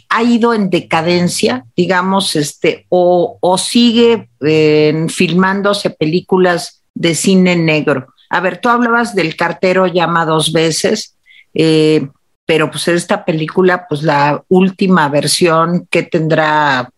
ha 0.09 0.22
ido 0.22 0.55
en 0.55 0.70
decadencia, 0.70 1.66
digamos, 1.77 2.37
este, 2.37 2.87
o, 2.88 3.38
sigue 3.59 4.29
eh, 4.40 5.07
filmándose 5.09 5.90
películas 5.90 6.83
de 6.94 7.14
cine 7.14 7.57
negro. 7.57 8.07
A 8.31 8.40
ver, 8.40 8.59
tú 8.59 8.68
hablabas 8.68 9.14
del 9.14 9.37
cartero 9.37 9.87
llama 9.87 10.25
dos 10.25 10.53
veces, 10.53 11.16
eh, 11.55 12.09
pero 12.46 12.70
pues 12.70 12.88
esta 12.88 13.25
película, 13.25 13.87
pues 13.88 14.03
la 14.03 14.42
última 14.49 15.09
versión 15.09 15.87
que 15.90 16.03
tendrá 16.05 16.88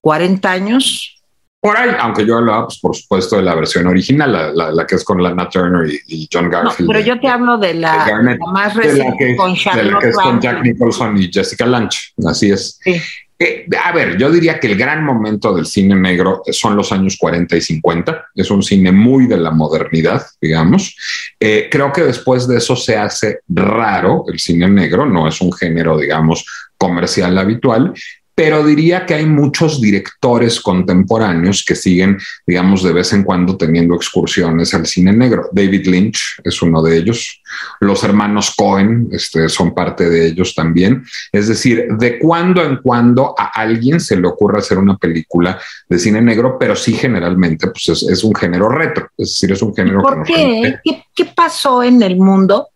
40 0.00 0.50
años. 0.50 1.16
Por 1.60 1.76
ahí, 1.76 1.90
aunque 1.98 2.24
yo 2.24 2.38
hablaba, 2.38 2.66
pues, 2.66 2.78
por 2.78 2.96
supuesto, 2.96 3.36
de 3.36 3.42
la 3.42 3.54
versión 3.54 3.86
original, 3.86 4.54
la, 4.54 4.86
que 4.86 4.94
es 4.94 5.04
con 5.04 5.22
Lana 5.22 5.48
Turner 5.48 5.90
y, 6.06 6.26
John 6.32 6.48
Garfield. 6.48 6.90
pero 6.90 7.00
yo 7.00 7.20
te 7.20 7.28
hablo 7.28 7.58
de 7.58 7.74
la, 7.74 8.38
más 8.50 8.74
reciente 8.74 9.36
con 9.36 9.54
De 9.54 9.84
la 9.84 9.98
que 9.98 10.08
es 10.08 10.16
con 10.16 10.40
Jack 10.40 10.62
Nicholson 10.62 11.18
y 11.18 11.30
Jessica 11.30 11.66
Lange, 11.66 11.98
así 12.26 12.50
es. 12.50 12.78
Sí. 12.82 12.98
Eh, 13.42 13.66
a 13.82 13.92
ver, 13.92 14.18
yo 14.18 14.30
diría 14.30 14.60
que 14.60 14.66
el 14.66 14.76
gran 14.76 15.02
momento 15.02 15.54
del 15.54 15.64
cine 15.64 15.94
negro 15.94 16.42
son 16.52 16.76
los 16.76 16.92
años 16.92 17.16
40 17.18 17.56
y 17.56 17.60
50. 17.62 18.26
Es 18.34 18.50
un 18.50 18.62
cine 18.62 18.92
muy 18.92 19.26
de 19.26 19.38
la 19.38 19.50
modernidad, 19.50 20.26
digamos. 20.38 20.94
Eh, 21.40 21.68
creo 21.70 21.90
que 21.90 22.02
después 22.02 22.46
de 22.46 22.58
eso 22.58 22.76
se 22.76 22.98
hace 22.98 23.40
raro 23.48 24.24
el 24.28 24.38
cine 24.38 24.68
negro, 24.68 25.06
no 25.06 25.26
es 25.26 25.40
un 25.40 25.54
género, 25.54 25.96
digamos, 25.96 26.44
comercial 26.76 27.36
habitual 27.38 27.94
pero 28.42 28.64
diría 28.64 29.04
que 29.04 29.12
hay 29.12 29.26
muchos 29.26 29.82
directores 29.82 30.62
contemporáneos 30.62 31.62
que 31.62 31.74
siguen, 31.74 32.16
digamos, 32.46 32.82
de 32.82 32.94
vez 32.94 33.12
en 33.12 33.22
cuando 33.22 33.54
teniendo 33.58 33.94
excursiones 33.94 34.72
al 34.72 34.86
cine 34.86 35.12
negro. 35.12 35.50
David 35.52 35.86
Lynch 35.86 36.40
es 36.42 36.62
uno 36.62 36.82
de 36.82 36.96
ellos. 36.96 37.42
Los 37.80 38.02
hermanos 38.02 38.54
Cohen 38.56 39.10
este, 39.12 39.46
son 39.50 39.74
parte 39.74 40.08
de 40.08 40.28
ellos 40.28 40.54
también. 40.54 41.04
Es 41.30 41.48
decir, 41.48 41.86
de 41.98 42.18
cuando 42.18 42.64
en 42.64 42.78
cuando 42.78 43.34
a 43.36 43.48
alguien 43.60 44.00
se 44.00 44.16
le 44.16 44.26
ocurre 44.26 44.60
hacer 44.60 44.78
una 44.78 44.96
película 44.96 45.60
de 45.86 45.98
cine 45.98 46.22
negro, 46.22 46.56
pero 46.58 46.74
sí 46.74 46.94
generalmente 46.94 47.66
pues 47.66 47.90
es, 48.08 48.24
un 48.24 48.34
género 48.34 48.70
retro. 48.70 49.10
Es 49.18 49.34
decir, 49.34 49.52
es 49.52 49.60
un 49.60 49.74
género... 49.74 50.00
¿Por 50.00 50.22
qué? 50.22 50.78
qué? 50.82 51.04
¿Qué 51.14 51.24
pasó 51.26 51.82
en 51.82 52.00
el 52.00 52.16
mundo 52.16 52.68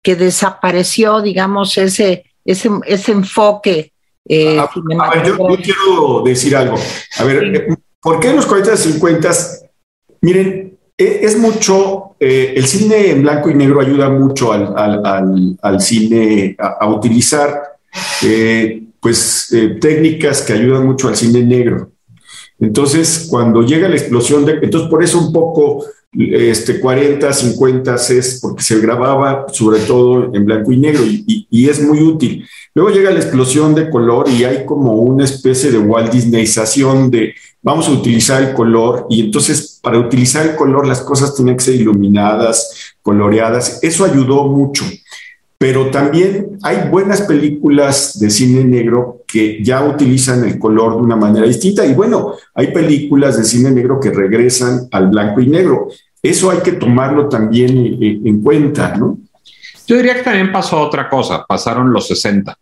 que 0.00 0.16
desapareció, 0.16 1.20
digamos, 1.20 1.76
ese, 1.76 2.24
ese, 2.42 2.70
ese 2.86 3.12
enfoque? 3.12 3.92
Eh, 4.26 4.58
a, 4.58 4.68
ver, 5.14 5.26
yo, 5.26 5.36
quiero 5.62 6.22
decir 6.24 6.54
algo. 6.54 6.76
A 7.18 7.24
ver, 7.24 7.44
eh, 7.44 7.76
¿por 8.00 8.20
qué 8.20 8.30
en 8.30 8.36
los 8.36 8.46
40 8.46 8.74
y 8.74 8.76
50? 8.76 9.30
Miren, 10.20 10.78
e, 10.96 11.20
es 11.22 11.38
mucho, 11.38 12.16
eh, 12.20 12.54
el 12.56 12.66
cine 12.66 13.10
en 13.10 13.22
blanco 13.22 13.50
y 13.50 13.54
negro 13.54 13.80
ayuda 13.80 14.08
mucho 14.08 14.52
al, 14.52 14.76
al, 14.76 15.58
al, 15.60 15.80
cine 15.80 16.56
a, 16.58 16.88
utilizar 16.88 17.62
pues 19.00 19.48
técnicas 19.80 20.42
que 20.42 20.52
ayudan 20.52 20.86
mucho 20.86 21.08
al 21.08 21.16
cine 21.16 21.42
negro. 21.42 21.90
Entonces, 22.58 23.26
cuando 23.30 23.62
llega 23.62 23.88
la 23.88 23.96
explosión 23.96 24.44
de, 24.44 24.58
entonces 24.60 24.90
por 24.90 25.02
eso 25.02 25.18
un 25.18 25.32
poco 25.32 25.86
este 26.12 26.80
40, 26.80 27.32
50 27.32 27.94
es 27.94 28.40
porque 28.42 28.62
se 28.62 28.80
grababa 28.80 29.46
sobre 29.52 29.80
todo 29.80 30.34
en 30.34 30.44
blanco 30.44 30.72
y 30.72 30.76
negro 30.76 31.04
y, 31.06 31.68
es 31.68 31.80
muy 31.80 32.00
útil. 32.00 32.44
Luego 32.74 32.90
llega 32.90 33.10
la 33.10 33.20
explosión 33.20 33.74
de 33.74 33.88
color 33.88 34.28
y 34.28 34.44
hay 34.44 34.64
como 34.64 34.94
una 34.94 35.24
especie 35.24 35.70
de 35.70 35.78
Walt 35.78 36.12
Disneyización 36.12 37.10
de 37.10 37.34
vamos 37.62 37.86
a 37.88 37.92
utilizar 37.92 38.42
el 38.42 38.54
color 38.54 39.06
y 39.08 39.20
entonces 39.20 39.78
para 39.82 39.98
utilizar 39.98 40.46
el 40.46 40.56
color 40.56 40.86
las 40.86 41.00
cosas 41.00 41.34
tenían 41.34 41.56
que 41.56 41.64
ser 41.64 41.74
iluminadas, 41.76 42.94
coloreadas. 43.02 43.78
Eso 43.82 44.04
ayudó 44.04 44.48
mucho. 44.48 44.84
Pero 45.62 45.90
también 45.90 46.56
hay 46.62 46.88
buenas 46.88 47.20
películas 47.20 48.18
de 48.18 48.30
cine 48.30 48.64
negro 48.64 49.24
que 49.26 49.62
ya 49.62 49.84
utilizan 49.84 50.42
el 50.48 50.58
color 50.58 50.94
de 50.94 51.02
una 51.02 51.16
manera 51.16 51.46
distinta. 51.46 51.84
Y 51.84 51.92
bueno, 51.92 52.32
hay 52.54 52.68
películas 52.72 53.36
de 53.36 53.44
cine 53.44 53.70
negro 53.70 54.00
que 54.00 54.10
regresan 54.10 54.88
al 54.90 55.08
blanco 55.08 55.42
y 55.42 55.48
negro. 55.48 55.88
Eso 56.22 56.50
hay 56.50 56.60
que 56.60 56.72
tomarlo 56.72 57.28
también 57.28 57.98
en 58.00 58.42
cuenta, 58.42 58.96
¿no? 58.96 59.18
Yo 59.86 59.96
diría 59.96 60.14
que 60.14 60.22
también 60.22 60.50
pasó 60.50 60.80
otra 60.80 61.10
cosa, 61.10 61.44
pasaron 61.46 61.92
los 61.92 62.08
60. 62.08 62.56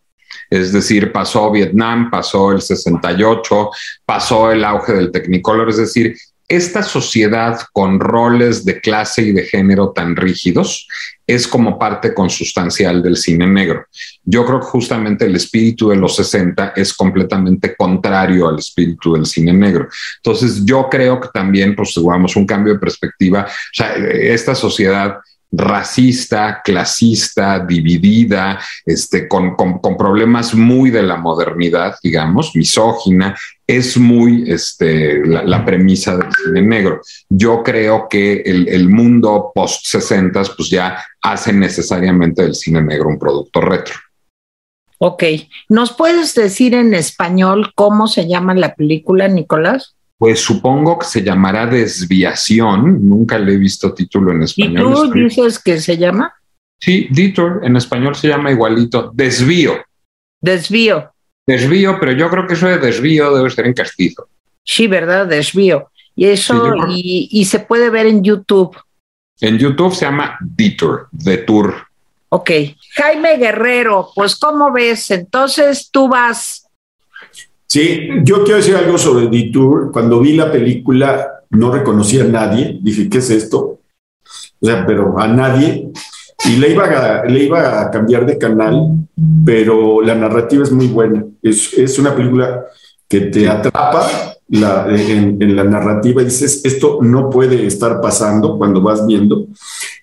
Es 0.50 0.72
decir, 0.72 1.12
pasó 1.12 1.52
Vietnam, 1.52 2.10
pasó 2.10 2.50
el 2.50 2.60
68, 2.60 3.70
pasó 4.04 4.50
el 4.50 4.64
auge 4.64 4.94
del 4.94 5.12
Technicolor, 5.12 5.68
es 5.68 5.76
decir, 5.76 6.16
esta 6.48 6.82
sociedad 6.82 7.60
con 7.72 8.00
roles 8.00 8.64
de 8.64 8.80
clase 8.80 9.22
y 9.22 9.32
de 9.32 9.44
género 9.44 9.90
tan 9.90 10.16
rígidos 10.16 10.88
es 11.26 11.46
como 11.46 11.78
parte 11.78 12.14
consustancial 12.14 13.02
del 13.02 13.18
cine 13.18 13.46
negro. 13.46 13.84
Yo 14.24 14.46
creo 14.46 14.60
que 14.60 14.66
justamente 14.66 15.26
el 15.26 15.36
espíritu 15.36 15.90
de 15.90 15.96
los 15.96 16.16
60 16.16 16.72
es 16.74 16.94
completamente 16.94 17.76
contrario 17.76 18.48
al 18.48 18.58
espíritu 18.58 19.12
del 19.12 19.26
cine 19.26 19.52
negro. 19.52 19.88
Entonces, 20.16 20.64
yo 20.64 20.88
creo 20.90 21.20
que 21.20 21.28
también, 21.34 21.76
pues, 21.76 21.94
un 21.98 22.46
cambio 22.46 22.72
de 22.72 22.78
perspectiva, 22.78 23.44
o 23.46 23.74
sea, 23.74 23.94
esta 23.94 24.54
sociedad 24.54 25.18
racista, 25.50 26.60
clasista, 26.62 27.60
dividida, 27.60 28.60
este, 28.84 29.26
con, 29.26 29.56
problemas 29.96 30.54
muy 30.54 30.90
de 30.90 31.02
la 31.02 31.16
modernidad, 31.16 31.96
digamos, 32.02 32.54
misógina, 32.54 33.36
es 33.66 33.96
muy 33.96 34.50
este, 34.50 35.24
la, 35.26 35.64
premisa 35.64 36.16
del 36.16 36.32
cine 36.32 36.62
negro. 36.62 37.00
Yo 37.28 37.62
creo 37.62 38.08
que 38.08 38.42
el, 38.44 38.88
mundo 38.88 39.52
post 39.54 39.86
60 39.86 40.42
pues 40.56 40.70
ya 40.70 41.02
hace 41.22 41.52
necesariamente 41.52 42.42
del 42.42 42.54
cine 42.54 42.82
negro 42.82 43.08
un 43.08 43.18
producto 43.18 43.60
retro. 43.60 43.94
Ok, 44.98 45.22
¿nos 45.68 45.92
puedes 45.92 46.34
decir 46.34 46.74
en 46.74 46.92
español 46.92 47.72
cómo 47.74 48.08
se 48.08 48.26
llama 48.26 48.54
la 48.54 48.74
película, 48.74 49.28
Nicolás? 49.28 49.94
Pues 50.18 50.40
supongo 50.40 50.98
que 50.98 51.06
se 51.06 51.22
llamará 51.22 51.66
Desviación. 51.66 53.08
Nunca 53.08 53.38
le 53.38 53.54
he 53.54 53.56
visto 53.56 53.94
título 53.94 54.32
en 54.32 54.42
español. 54.42 54.92
¿Y 54.92 55.10
tú 55.10 55.12
dices 55.12 55.60
que 55.60 55.80
se 55.80 55.96
llama? 55.96 56.34
Sí, 56.80 57.08
Detour. 57.10 57.60
En 57.62 57.76
español 57.76 58.16
se 58.16 58.28
llama 58.28 58.50
igualito. 58.50 59.12
Desvío. 59.14 59.78
Desvío. 60.40 61.12
Desvío, 61.46 61.98
pero 61.98 62.12
yo 62.12 62.28
creo 62.28 62.46
que 62.46 62.54
eso 62.54 62.66
de 62.66 62.78
desvío 62.78 63.34
debe 63.34 63.48
ser 63.48 63.66
en 63.66 63.72
castizo. 63.72 64.28
Sí, 64.64 64.86
¿verdad? 64.86 65.26
Desvío. 65.26 65.90
Y 66.14 66.26
eso, 66.26 66.74
y, 66.88 67.44
se 67.44 67.60
puede 67.60 67.90
ver 67.90 68.06
en 68.06 68.22
YouTube. 68.22 68.76
En 69.40 69.56
YouTube 69.56 69.94
se 69.94 70.04
llama 70.04 70.36
Detour, 70.40 71.08
Detour. 71.12 71.86
Ok. 72.28 72.50
Jaime 72.96 73.36
Guerrero, 73.36 74.10
pues, 74.14 74.36
¿cómo 74.36 74.72
ves? 74.72 75.10
Entonces 75.12 75.88
tú 75.90 76.08
vas 76.08 76.67
Sí, 77.68 78.08
yo 78.24 78.44
quiero 78.44 78.56
decir 78.56 78.76
algo 78.76 78.96
sobre 78.96 79.28
Detour. 79.28 79.92
Cuando 79.92 80.20
vi 80.20 80.32
la 80.32 80.50
película 80.50 81.44
no 81.50 81.70
reconocí 81.70 82.18
a 82.18 82.24
nadie. 82.24 82.78
Dije, 82.82 83.08
¿qué 83.10 83.18
es 83.18 83.30
esto? 83.30 83.80
O 84.60 84.66
sea, 84.66 84.86
pero 84.86 85.18
a 85.18 85.28
nadie. 85.28 85.90
Y 86.46 86.56
le 86.56 86.70
iba 86.70 86.84
a, 86.84 87.24
le 87.26 87.44
iba 87.44 87.82
a 87.82 87.90
cambiar 87.90 88.24
de 88.24 88.38
canal, 88.38 88.92
pero 89.44 90.00
la 90.00 90.14
narrativa 90.14 90.62
es 90.62 90.72
muy 90.72 90.86
buena. 90.86 91.24
Es, 91.42 91.74
es 91.74 91.98
una 91.98 92.14
película 92.16 92.64
que 93.06 93.22
te 93.22 93.48
atrapa 93.48 94.08
la, 94.48 94.86
en, 94.88 95.42
en, 95.42 95.56
la 95.56 95.64
narrativa 95.64 96.24
dices, 96.24 96.64
esto 96.64 97.00
no 97.02 97.28
puede 97.28 97.66
estar 97.66 98.00
pasando 98.00 98.56
cuando 98.56 98.80
vas 98.80 99.06
viendo. 99.06 99.46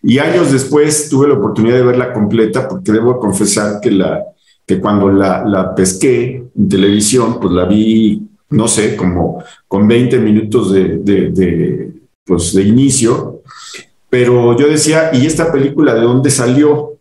Y 0.04 0.19
años 0.19 0.51
después 0.51 1.10
tuve 1.10 1.28
la 1.28 1.34
oportunidad 1.34 1.78
de 1.78 1.84
verla 1.84 2.13
completa 2.13 2.67
porque 2.67 2.91
debo 2.91 3.19
confesar 3.19 3.80
que 3.82 3.89
la, 3.89 4.23
que 4.65 4.80
cuando 4.80 5.10
la, 5.10 5.45
la, 5.45 5.75
pesqué 5.75 6.43
en 6.56 6.69
televisión, 6.69 7.39
pues 7.39 7.54
la 7.54 7.65
vi, 7.65 8.21
no 8.49 8.67
sé, 8.67 8.95
como 8.95 9.43
con 9.67 9.88
20 9.88 10.19
minutos 10.19 10.71
de, 10.71 10.97
de, 10.97 11.91
pues 12.23 12.54
de 12.54 12.63
inicio, 12.63 13.41
pero 14.10 14.58
yo 14.58 14.67
decía, 14.67 15.12
¿y 15.13 15.25
esta 15.25 15.51
película 15.51 15.93
de 15.93 16.01
dónde 16.01 16.32
salió? 16.32 16.93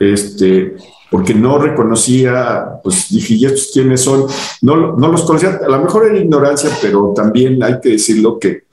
Este, 0.00 0.74
porque 1.10 1.34
no 1.34 1.58
reconocía, 1.58 2.80
pues 2.82 3.08
dije, 3.10 3.34
¿y 3.34 3.44
estos 3.44 3.70
quiénes 3.72 4.00
son? 4.00 4.26
No, 4.62 4.96
no 4.96 5.08
los 5.08 5.22
conocía, 5.22 5.60
a 5.64 5.68
lo 5.68 5.82
mejor 5.82 6.06
era 6.06 6.18
ignorancia, 6.18 6.70
pero 6.80 7.12
también 7.14 7.62
hay 7.62 7.78
que 7.80 7.90
decirlo 7.90 8.38
que 8.38 8.64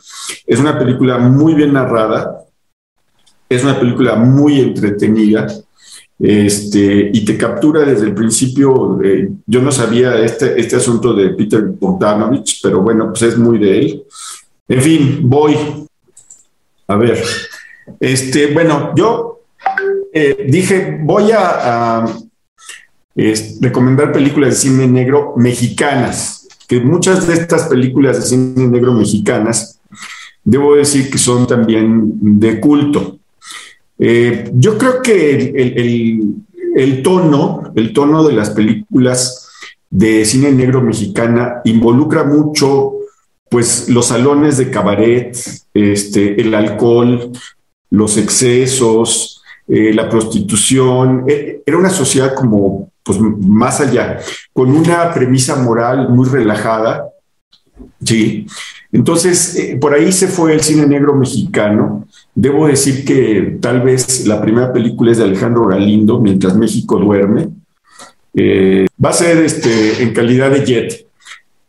es 0.48 0.60
una 0.60 0.80
película 0.80 1.18
muy 1.20 1.54
bien 1.54 1.74
narrada, 1.74 2.46
es 3.50 3.64
una 3.64 3.80
película 3.80 4.16
muy 4.16 4.60
entretenida, 4.62 5.48
este, 6.26 7.12
y 7.14 7.26
te 7.26 7.38
captura 7.38 7.82
desde 7.82 8.06
el 8.06 8.16
principio. 8.16 8.98
yo 9.46 9.62
no 9.62 9.74
sabía 9.74 10.18
este, 10.24 10.58
este 10.58 10.78
asunto 10.78 11.14
de 11.14 11.32
Peter 11.32 11.62
Bogdanovich, 11.62 12.62
pero 12.64 12.82
bueno, 12.82 13.10
pues 13.10 13.24
es 13.24 13.38
muy 13.38 13.60
de 13.60 13.80
él. 13.80 14.04
En 14.70 14.82
fin, 14.82 15.20
voy. 15.24 15.58
A 16.88 16.96
ver, 16.96 17.22
este, 18.00 18.54
bueno, 18.54 18.94
yo 18.96 19.42
eh, 20.14 20.46
dije, 20.48 20.98
voy 21.02 21.32
a, 21.34 22.06
recomendar 23.60 24.12
películas 24.14 24.52
de 24.52 24.56
cine 24.56 24.88
negro 24.88 25.34
mexicanas, 25.36 26.48
que 26.68 26.80
muchas 26.80 27.28
de 27.28 27.34
estas 27.34 27.64
películas 27.64 28.16
de 28.16 28.22
cine 28.24 28.68
negro 28.68 28.94
mexicanas, 28.94 29.80
debo 30.42 30.76
decir 30.76 31.12
que 31.12 31.18
son 31.18 31.46
también 31.46 32.40
de 32.40 32.62
culto. 32.62 33.20
Eh, 34.00 34.52
yo 34.54 34.78
creo 34.78 35.02
que 35.02 35.54
el, 36.76 37.04
tono, 37.04 37.72
el 37.76 37.94
tono 37.94 38.24
de 38.24 38.34
las 38.34 38.50
películas 38.50 39.50
de 39.90 40.26
cine 40.26 40.52
negro 40.52 40.82
mexicana 40.82 41.62
involucra 41.66 42.24
mucho 42.24 42.94
pues 43.50 43.88
los 43.90 44.08
salones 44.08 44.58
de 44.58 44.72
cabaret, 44.72 45.38
este, 45.76 46.42
el 46.42 46.56
alcohol, 46.56 47.32
los 47.92 48.18
excesos, 48.18 49.44
eh, 49.68 49.94
la 49.94 50.10
prostitución. 50.10 51.26
Eh, 51.28 51.62
era 51.64 51.78
una 51.78 51.92
sociedad 51.92 52.34
como 52.34 52.92
pues 53.04 53.20
más 53.20 53.80
allá, 53.80 54.18
con 54.54 54.72
una 54.72 55.14
premisa 55.14 55.58
moral 55.58 56.10
muy 56.10 56.28
relajada. 56.28 57.10
Sí. 58.04 58.48
Entonces, 58.92 59.76
por 59.80 59.94
ahí 59.94 60.12
se 60.12 60.28
fue 60.28 60.54
el 60.54 60.62
cine 60.62 60.88
negro 60.88 61.14
mexicano. 61.14 62.08
Debo 62.36 62.68
decir 62.68 63.06
que 63.06 63.58
tal 63.62 63.82
vez 63.82 64.26
la 64.26 64.42
primera 64.42 64.74
película 64.74 65.12
es 65.12 65.20
de 65.20 65.26
Alejandro 65.26 65.68
Galindo, 65.68 66.20
Mientras 66.20 66.56
México 66.56 66.98
duerme. 66.98 67.50
va 68.36 69.10
a 69.10 69.14
ser 69.14 69.38
este, 69.38 70.02
en 70.02 70.14
calidad 70.14 70.52
de 70.52 70.66
jet. 70.66 71.06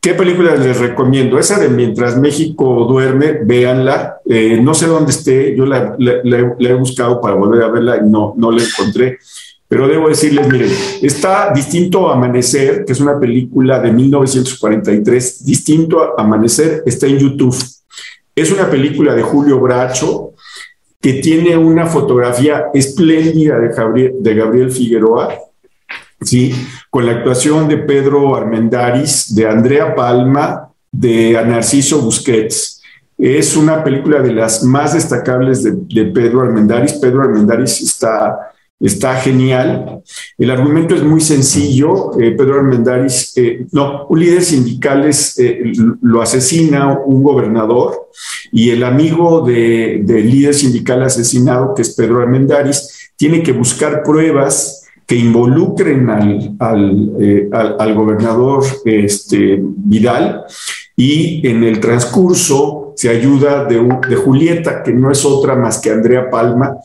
¿Qué 0.05 0.13
película 0.13 0.55
les 0.55 0.79
recomiendo? 0.79 1.39
Esa 1.39 1.59
de 1.59 1.71
Mientras 1.71 2.19
México 2.19 2.85
duerme, 2.87 3.39
véanla. 3.43 4.19
Eh, 4.27 4.61
no 4.63 4.75
sé 4.75 4.87
dónde 4.87 5.11
esté, 5.11 5.57
yo 5.57 5.65
la, 5.65 5.97
he 5.99 6.75
buscado 6.75 7.23
para 7.23 7.37
volver 7.37 7.63
a 7.63 7.69
verla 7.69 7.97
y 7.97 8.07
no, 8.07 8.35
no 8.37 8.51
la 8.51 8.63
encontré. 8.63 9.19
Pero 9.67 9.89
debo 9.89 10.11
decirles, 10.11 10.47
miren, 10.47 10.71
está 11.01 11.51
Distinto 11.55 12.11
Amanecer, 12.11 12.85
que 12.85 12.93
es 12.93 13.01
una 13.01 13.19
película 13.19 13.81
de 13.81 13.93
1943. 13.93 15.43
Distinto 15.43 16.21
Amanecer 16.21 16.83
está 16.85 17.07
en 17.07 17.19
YouTube. 17.19 17.57
Es 18.37 18.53
una 18.53 18.69
película 18.69 19.15
de 19.15 19.23
Julio 19.23 19.59
Bracho 19.59 20.34
que 21.05 21.21
tiene 21.21 21.55
una 21.55 21.85
fotografía 21.85 22.69
espléndida 22.73 23.59
de 23.59 24.35
Gabriel, 24.35 24.73
Figueroa 24.73 25.39
¿sí? 26.23 26.55
con 26.89 27.05
la 27.05 27.13
actuación 27.13 27.69
de 27.69 27.77
Pedro 27.77 28.35
Armendaris, 28.35 29.35
de 29.35 29.47
Andrea 29.47 29.95
Palma, 29.95 30.71
de 30.91 31.33
Narciso 31.47 32.01
Busquets. 32.01 32.81
Es 33.19 33.55
una 33.55 33.85
película 33.85 34.23
de 34.23 34.33
las 34.33 34.65
más 34.65 34.95
destacables 34.95 35.63
de, 35.63 36.05
Pedro 36.07 36.41
Armendaris. 36.41 36.95
Pedro 36.95 37.21
Armendaris 37.21 37.83
está, 37.83 38.54
está 38.81 39.17
genial. 39.17 40.03
El 40.37 40.51
argumento 40.51 40.95
es 40.95 41.03
muy 41.03 41.21
sencillo. 41.21 42.19
Eh, 42.21 42.33
Pedro 42.33 42.57
Armendaris, 42.57 43.33
eh, 43.37 43.67
no, 43.73 44.07
un 44.09 44.21
líder 44.21 44.43
sindical 44.43 45.09
eh, 45.39 45.73
lo 46.03 46.23
asesina 46.23 46.99
un 47.05 47.23
gobernador 47.23 48.09
y 48.53 48.71
el 48.71 48.85
amigo 48.85 49.41
del 49.45 50.31
líder 50.31 50.55
sindical 50.55 51.03
asesinado, 51.03 51.75
que 51.75 51.83
es 51.83 51.95
Pedro 51.95 52.21
Armendaris, 52.21 53.11
tiene 53.17 53.43
que 53.43 53.53
buscar 53.53 54.03
pruebas 54.03 54.85
que 55.07 55.17
involucren 55.17 56.09
al, 56.59 57.13
eh, 57.21 57.49
gobernador 57.95 58.65
este, 58.85 59.61
Vidal 59.61 60.45
y 60.97 61.47
en 61.47 61.65
el 61.65 61.81
transcurso 61.81 62.93
se 62.97 63.11
ayuda 63.11 63.65
de, 63.65 63.77
de, 64.09 64.17
Julieta, 64.17 64.83
que 64.83 64.93
no 64.93 65.11
es 65.11 65.25
otra 65.25 65.57
más 65.57 65.81
que 65.81 65.91
Andrea 65.91 66.31
Palma. 66.31 66.77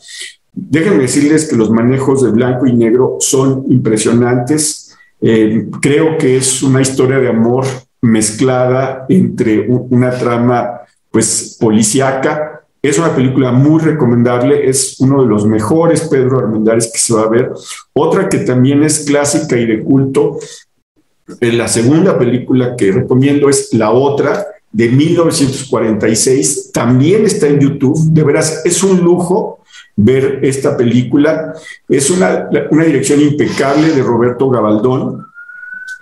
Déjenme 0.68 1.02
decirles 1.02 1.48
que 1.48 1.56
los 1.56 1.70
manejos 1.70 2.22
de 2.22 2.30
blanco 2.30 2.66
y 2.66 2.72
negro 2.72 3.16
son 3.20 3.64
impresionantes. 3.68 4.96
Eh, 5.20 5.68
creo 5.80 6.18
que 6.18 6.36
es 6.36 6.62
una 6.62 6.80
historia 6.80 7.18
de 7.18 7.28
amor 7.28 7.64
mezclada 8.02 9.06
entre 9.08 9.68
una 9.68 10.10
trama 10.10 10.80
pues 11.10 11.56
policíaca 11.60 12.60
es 12.82 12.98
una 12.98 13.14
película 13.14 13.52
muy 13.52 13.80
recomendable, 13.82 14.68
es 14.68 14.98
uno 15.00 15.22
de 15.22 15.28
los 15.28 15.46
mejores 15.46 16.08
Pedro 16.08 16.38
Armendáriz 16.38 16.90
que 16.90 16.98
se 16.98 17.12
va 17.12 17.22
a 17.22 17.28
ver. 17.28 17.50
Otra 17.92 18.28
que 18.28 18.38
también 18.38 18.82
es 18.82 19.00
clásica 19.00 19.58
y 19.58 19.66
de 19.66 19.82
culto, 19.82 20.38
eh, 21.40 21.52
la 21.52 21.68
segunda 21.68 22.18
película 22.18 22.74
que 22.76 22.90
recomiendo 22.90 23.50
es 23.50 23.74
La 23.74 23.90
Otra, 23.90 24.46
de 24.72 24.88
1946, 24.88 26.70
también 26.72 27.26
está 27.26 27.48
en 27.48 27.60
YouTube. 27.60 27.98
De 28.12 28.22
veras, 28.22 28.62
es 28.64 28.82
un 28.82 29.00
lujo 29.00 29.59
ver 30.04 30.40
esta 30.42 30.76
película. 30.76 31.54
Es 31.88 32.10
una, 32.10 32.48
dirección 32.70 33.20
impecable 33.20 33.92
de 33.92 34.02
Roberto 34.02 34.48
Gabaldón. 34.48 35.26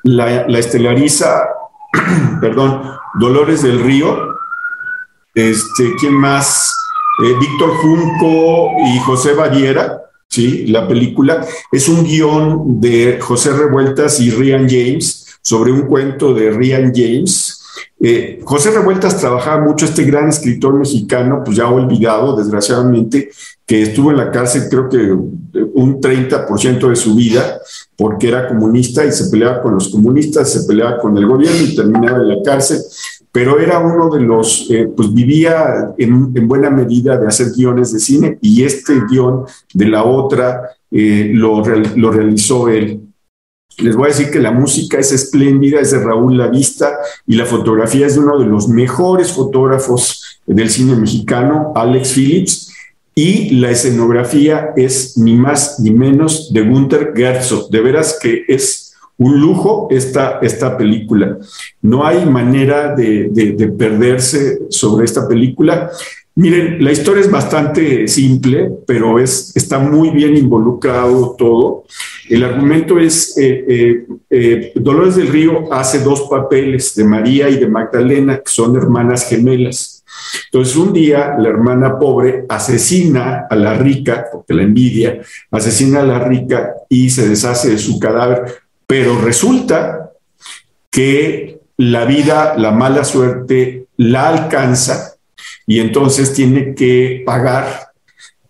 La, 0.04 0.46
la 0.46 0.58
estelariza, 0.58 1.48
perdón, 2.40 2.82
Dolores 3.18 3.62
del 3.62 3.80
Río, 3.80 4.38
este, 5.34 5.94
¿quién 5.98 6.14
más? 6.14 6.74
Eh, 7.22 7.34
Víctor 7.38 7.70
Junco 7.76 8.72
y 8.87 8.98
José 9.00 9.34
Valliera, 9.34 10.02
¿sí? 10.28 10.66
La 10.66 10.87
película 10.87 11.46
es 11.70 11.88
un 11.88 12.04
guion 12.04 12.80
de 12.80 13.18
José 13.20 13.52
Revueltas 13.52 14.20
y 14.20 14.30
Rian 14.30 14.68
James 14.68 15.38
sobre 15.42 15.72
un 15.72 15.82
cuento 15.82 16.34
de 16.34 16.50
Rian 16.50 16.92
James. 16.94 17.61
Eh, 18.00 18.40
José 18.44 18.70
Revueltas 18.70 19.18
trabajaba 19.18 19.64
mucho, 19.64 19.84
este 19.84 20.04
gran 20.04 20.28
escritor 20.28 20.74
mexicano, 20.74 21.42
pues 21.44 21.56
ya 21.56 21.68
olvidado, 21.68 22.37
desgraciadamente, 22.37 23.30
que 23.68 23.83
estuvo 23.83 24.11
en 24.11 24.16
la 24.16 24.33
cárcel 24.33 24.62
creo 24.68 24.88
que 24.88 25.12
un 25.74 26.00
30% 26.00 26.88
de 26.88 26.96
su 26.96 27.14
vida 27.14 27.61
porque 27.96 28.28
era 28.28 28.48
comunista 28.48 29.04
y 29.04 29.12
se 29.12 29.28
peleaba 29.28 29.61
con 29.61 29.74
los 29.74 29.90
comunistas, 29.90 30.50
se 30.50 30.66
peleaba 30.66 30.98
con 30.98 31.16
el 31.16 31.26
gobierno 31.26 31.62
y 31.62 31.76
terminaba 31.76 32.18
en 32.18 32.28
la 32.28 32.42
cárcel 32.42 32.81
pero 33.31 33.61
era 33.61 33.78
uno 33.78 34.11
de 34.11 34.20
los, 34.20 34.70
eh, 34.70 34.90
pues 34.96 35.12
vivía 35.12 35.94
en, 35.98 36.48
buena 36.48 36.70
medida 36.70 37.16
de 37.18 37.28
hacer 37.28 37.52
guiones 37.54 37.92
de 37.92 38.00
cine 38.00 38.38
y 38.40 38.64
este 38.64 39.00
guion 39.09 39.44
de 39.74 39.87
la 39.87 40.04
otra 40.04 40.70
eh, 40.90 41.31
lo, 41.35 41.62
lo 41.96 42.11
realizó 42.11 42.68
él. 42.68 43.02
Les 43.78 43.94
voy 43.94 44.07
a 44.07 44.09
decir 44.09 44.31
que 44.31 44.40
la 44.40 44.50
música 44.50 44.98
es 44.98 45.12
espléndida, 45.12 45.78
es 45.78 45.92
de 45.92 46.00
Raúl 46.00 46.37
Lavista 46.37 46.98
y 47.26 47.37
la 47.37 47.46
fotografía 47.46 48.07
es 48.07 48.14
de 48.14 48.20
uno 48.20 48.38
de 48.38 48.46
los 48.46 48.68
mejores 48.68 49.31
fotógrafos 49.31 50.40
del 50.46 50.70
cine 50.70 50.96
mexicano, 50.96 51.72
Alex 51.76 52.14
Phillips, 52.14 52.67
y 53.18 53.50
la 53.50 53.72
escenografía 53.72 54.70
es 54.76 55.18
ni 55.18 55.35
más 55.35 55.81
ni 55.81 55.90
menos 55.90 56.52
de 56.52 56.61
Gunther 56.61 57.14
Herzog. 57.16 57.68
De 57.68 57.81
veras 57.81 58.16
que 58.22 58.44
es 58.46 58.94
un 59.16 59.40
lujo 59.40 59.88
esta, 59.90 60.38
esta 60.40 60.78
película. 60.78 61.37
No 61.83 62.07
hay 62.07 62.24
manera 62.24 62.94
de, 62.94 63.74
perderse 63.76 64.61
sobre 64.68 65.04
esta 65.04 65.26
película. 65.26 65.90
Miren, 66.37 66.85
la 66.85 66.92
historia 66.92 67.20
es 67.20 67.28
bastante 67.28 68.07
simple, 68.07 68.70
pero 68.87 69.18
es, 69.18 69.50
está 69.57 69.81
muy 69.81 70.11
bien 70.11 70.37
involucrado 70.37 71.35
todo. 71.37 71.87
El 72.28 72.44
argumento 72.44 73.00
es, 73.00 73.37
eh, 73.37 73.64
eh, 73.68 74.07
eh, 74.31 74.72
Dolores 74.76 75.16
del 75.16 75.26
Río 75.26 75.72
hace 75.72 75.98
dos 76.04 76.28
papeles 76.31 76.94
de 76.94 77.02
María 77.02 77.48
y 77.48 77.57
de 77.57 77.66
Magdalena, 77.66 78.37
que 78.37 78.52
son 78.52 78.76
hermanas 78.76 79.28
gemelas. 79.28 79.97
Entonces 80.46 80.76
un 80.76 80.92
día 80.92 81.35
la 81.38 81.48
hermana 81.48 81.98
pobre 81.98 82.44
asesina 82.48 83.46
a 83.48 83.57
la 83.57 83.74
rica, 83.74 84.26
porque 84.33 84.54
la 84.54 84.62
envidia, 84.62 85.20
asesina 85.50 86.00
a 86.00 86.04
la 86.04 86.18
rica 86.20 86.72
y 86.88 87.11
se 87.11 87.28
deshace 87.28 87.70
de 87.70 87.78
su 87.78 87.98
cadáver 87.98 88.68
pero 88.88 89.20
resulta 89.20 90.12
que 90.90 91.61
la 91.76 92.07
vida, 92.07 92.57
la 92.57 92.72
mala 92.72 93.04
suerte 93.04 93.87
la 93.98 94.31
alcanza 94.31 95.16
y 95.66 95.78
entonces 95.81 96.33
tiene 96.33 96.74
que 96.74 97.22
pagar 97.26 97.90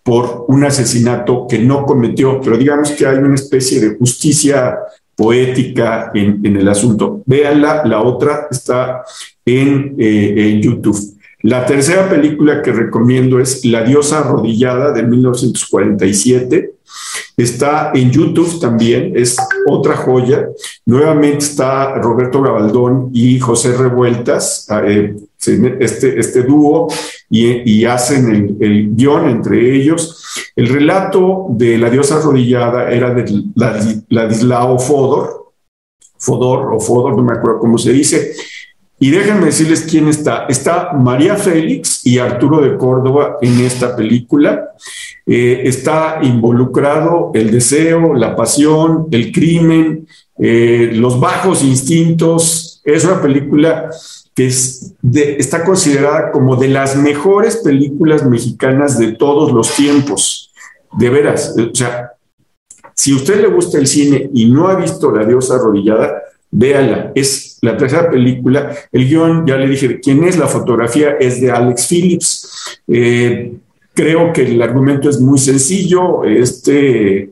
por 0.05 0.45
un 0.47 0.65
asesinato 0.65 1.47
que 1.51 1.59
no 1.59 1.85
cometió, 1.85 2.41
pero 2.41 2.57
digamos 2.57 2.93
que 2.93 3.05
hay 3.05 3.17
una 3.17 3.35
especie 3.35 3.81
de 3.81 3.97
justicia 3.97 4.79
poética 5.17 6.13
en, 6.15 6.57
el 6.57 6.69
asunto. 6.69 7.21
Véanla, 7.27 7.83
la 7.85 8.01
otra 8.01 8.47
está 8.49 9.03
en, 9.45 9.97
eh, 9.99 10.35
en 10.37 10.63
YouTube. 10.63 11.18
La 11.43 11.65
tercera 11.67 12.09
película 12.09 12.63
que 12.63 12.73
recomiendo 12.73 13.39
es 13.39 13.65
La 13.65 13.85
diosa 13.85 14.21
arrodillada 14.21 14.93
de 14.93 15.05
1947. 15.05 16.73
Está 17.37 17.93
en 17.95 18.11
YouTube 18.11 18.61
también, 18.61 19.13
es 19.15 19.37
otra 19.69 19.97
joya. 19.97 20.49
Nuevamente 20.87 21.45
está 21.45 21.95
Roberto 21.97 22.43
Gabaldón 22.43 23.11
y 23.13 23.39
José 23.39 23.77
Revueltas. 23.77 24.67
Eh, 24.85 25.15
este, 25.79 26.19
este 26.19 26.43
dúo 26.43 26.89
y, 27.31 27.85
hacen 27.85 28.57
el, 28.61 28.97
el, 28.97 29.31
entre 29.31 29.77
ellos. 29.77 30.25
El 30.57 30.69
relato 30.69 31.47
de 31.51 31.79
la 31.79 31.91
diosa 31.91 32.17
arrodillada 32.17 32.91
era 32.91 33.15
de 33.15 33.45
Ladislao 34.09 34.79
Fodor, 34.79 35.53
Fodor 36.19 36.75
o 36.75 36.81
Fodor, 36.81 37.17
no 37.17 37.23
me 37.23 37.35
acuerdo 37.35 37.61
cómo 37.61 37.79
se 37.79 37.93
dice. 37.93 38.33
Y 39.01 39.11
déjenme 39.11 39.47
decirles 39.47 39.87
quién 39.89 40.09
está. 40.09 40.47
Está 40.49 40.93
María 40.93 41.37
Félix 41.37 42.05
y 42.05 42.19
Arturo 42.19 42.61
de 42.61 42.77
Córdoba 42.77 43.37
en 43.41 43.61
esta 43.61 43.95
película. 43.95 44.71
Eh, 45.25 45.63
está 45.65 46.19
involucrado 46.23 47.31
el 47.35 47.51
deseo, 47.51 48.15
la 48.15 48.35
pasión, 48.35 49.07
el 49.13 49.31
crimen, 49.31 50.09
eh, 50.39 50.91
los 50.95 51.21
bajos 51.21 51.63
instintos. 51.63 52.81
Es 52.85 53.05
una 53.05 53.23
película 53.23 53.89
que 54.35 54.47
es 54.47 54.95
está 55.03 55.65
considerada 55.65 56.31
como 56.31 56.57
de 56.57 56.69
las 56.69 56.97
mejores 56.97 57.57
películas 57.57 58.25
mexicanas 58.25 58.99
de 58.99 59.13
todos 59.13 59.53
los 59.53 59.75
tiempos. 59.75 60.53
De 60.93 61.11
veras, 61.11 61.55
o 61.59 61.75
sea, 61.75 62.13
si 62.95 63.15
usted 63.15 63.41
le 63.41 63.49
gusta 63.49 63.79
el 63.79 63.87
cine 63.87 64.29
y 64.35 64.47
no 64.47 64.67
ha 64.69 64.75
visto 64.75 65.11
La 65.13 65.25
diosa 65.25 65.55
arrodillada, 65.55 66.23
véala. 66.51 67.13
Es 67.15 67.48
la 67.63 67.77
tercera 67.77 68.11
película. 68.11 68.73
El 68.93 69.09
guion, 69.09 69.47
ya 69.47 69.57
le 69.57 69.69
dije 69.69 70.01
quién 70.01 70.25
es, 70.25 70.37
la 70.39 70.47
fotografía 70.47 71.17
es 71.19 71.41
de 71.41 71.51
Alex 71.51 71.87
Phillips. 71.89 72.81
Eh, 72.87 73.53
creo 73.95 74.33
que 74.33 74.43
el 74.43 74.61
argumento 74.63 75.09
es 75.11 75.21
muy 75.21 75.39
sencillo. 75.39 76.25
Este 76.25 77.31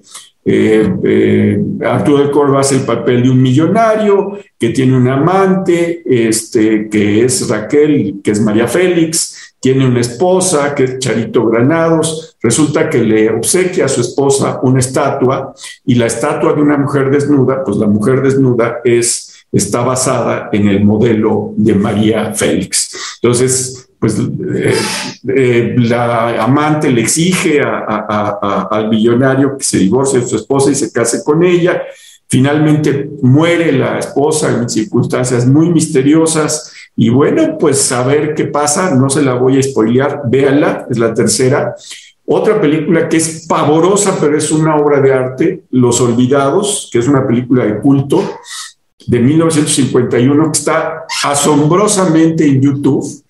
eh, 0.48 0.94
eh, 1.02 1.60
Arturo 1.84 2.24
de 2.24 2.30
Córdoba 2.30 2.60
hace 2.60 2.76
el 2.76 2.82
papel 2.82 3.24
de 3.24 3.30
un 3.30 3.42
millonario 3.42 4.38
que 4.56 4.70
tiene 4.70 4.96
un 4.96 5.08
amante, 5.08 6.02
este, 6.06 6.88
que 6.88 7.24
es 7.24 7.48
Raquel, 7.48 8.20
que 8.22 8.30
es 8.30 8.40
María 8.40 8.68
Félix, 8.68 9.54
tiene 9.58 9.84
una 9.84 10.00
esposa 10.00 10.72
que 10.72 10.84
es 10.84 10.98
Charito 11.00 11.46
Granados, 11.46 12.36
resulta 12.40 12.88
que 12.88 12.98
le 12.98 13.30
obsequia 13.30 13.86
a 13.86 13.88
su 13.88 14.00
esposa 14.00 14.60
una 14.62 14.78
estatua 14.78 15.52
y 15.84 15.96
la 15.96 16.06
estatua 16.06 16.52
de 16.52 16.62
una 16.62 16.78
mujer 16.78 17.10
desnuda, 17.10 17.64
pues 17.64 17.76
la 17.78 17.88
mujer 17.88 18.22
desnuda 18.22 18.80
es, 18.84 19.25
está 19.52 19.82
basada 19.82 20.48
en 20.52 20.68
el 20.68 20.84
modelo 20.84 21.54
de 21.56 21.74
María 21.74 22.32
Félix. 22.34 23.18
Entonces, 23.22 23.88
pues 23.98 24.18
eh, 24.18 24.74
eh, 25.28 25.74
la 25.78 26.42
amante 26.42 26.90
le 26.90 27.00
exige 27.00 27.60
al 27.60 28.88
millonario 28.88 29.56
que 29.56 29.64
se 29.64 29.78
divorcie 29.78 30.20
de 30.20 30.26
su 30.26 30.36
esposa 30.36 30.70
y 30.70 30.74
se 30.74 30.92
case 30.92 31.24
con 31.24 31.42
ella. 31.42 31.82
Finalmente 32.28 33.08
muere 33.22 33.72
la 33.72 33.98
esposa 33.98 34.50
en 34.50 34.68
circunstancias 34.68 35.46
muy 35.46 35.70
misteriosas. 35.70 36.72
Y 36.96 37.08
bueno, 37.08 37.56
pues 37.58 37.90
a 37.92 38.02
ver 38.02 38.34
qué 38.34 38.46
pasa, 38.46 38.94
no 38.94 39.08
se 39.08 39.22
la 39.22 39.34
voy 39.34 39.58
a 39.58 39.62
spoilear, 39.62 40.22
véanla, 40.26 40.86
es 40.90 40.98
la 40.98 41.14
tercera. 41.14 41.74
Otra 42.24 42.60
película 42.60 43.08
que 43.08 43.18
es 43.18 43.46
pavorosa, 43.46 44.16
pero 44.20 44.36
es 44.36 44.50
una 44.50 44.76
obra 44.76 45.00
de 45.00 45.12
arte, 45.12 45.62
Los 45.70 46.00
Olvidados, 46.00 46.88
que 46.90 46.98
es 46.98 47.06
una 47.06 47.26
película 47.26 47.64
de 47.64 47.78
culto 47.80 48.22
de 49.06 49.20
1951, 49.20 50.52
que 50.52 50.58
está 50.58 51.04
asombrosamente 51.22 52.46
en 52.46 52.60
YouTube 52.60 53.24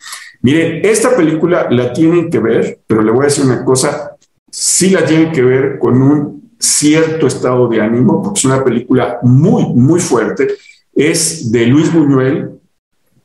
Miren, 0.47 0.81
esta 0.85 1.17
película 1.17 1.67
la 1.71 1.93
tienen 1.93 2.31
que 2.31 2.39
ver, 2.39 2.79
pero 2.87 3.03
le 3.03 3.11
voy 3.11 3.23
a 3.23 3.25
decir 3.25 3.45
una 3.45 3.65
cosa, 3.65 4.17
sí 4.49 4.91
la 4.91 5.05
tienen 5.05 5.33
que 5.33 5.43
ver 5.43 5.77
con 5.81 6.01
un 6.01 6.53
cierto 6.57 7.27
estado 7.27 7.67
de 7.67 7.81
ánimo, 7.81 8.23
porque 8.23 8.39
es 8.39 8.45
una 8.45 8.63
película 8.63 9.19
muy, 9.23 9.65
muy 9.75 9.99
fuerte. 9.99 10.55
Es 10.95 11.51
de 11.51 11.67
Luis 11.67 11.93
Buñuel. 11.93 12.61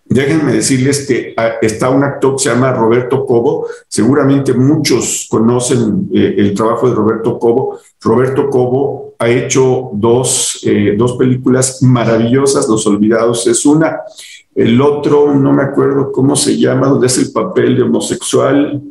Déjenme 0.05 0.51
decirles 0.51 1.05
que 1.07 1.35
ah, 1.37 1.51
está 1.61 1.91
un 1.91 2.03
actor 2.03 2.37
que 2.37 2.43
se 2.43 2.49
llama 2.49 2.73
Roberto 2.73 3.23
Cobo. 3.23 3.67
Seguramente 3.87 4.55
muchos 4.55 5.27
conocen 5.29 6.09
eh, 6.11 6.33
el 6.39 6.55
trabajo 6.55 6.89
de 6.89 6.95
Roberto 6.95 7.37
Cobo. 7.37 7.79
Roberto 8.01 8.49
Cobo 8.49 9.13
ha 9.19 9.29
hecho 9.29 9.91
dos, 9.93 10.59
eh, 10.63 10.95
dos 10.97 11.17
películas 11.17 11.81
maravillosas. 11.83 12.67
Los 12.67 12.85
Olvidados 12.87 13.45
es 13.47 13.65
una 13.65 14.01
el 14.53 14.81
otro, 14.81 15.33
no 15.33 15.53
me 15.53 15.63
acuerdo 15.63 16.11
cómo 16.11 16.35
se 16.35 16.57
llama, 16.57 16.87
donde 16.87 17.07
es 17.07 17.17
el 17.17 17.31
papel 17.31 17.77
de 17.77 17.83
homosexual. 17.83 18.81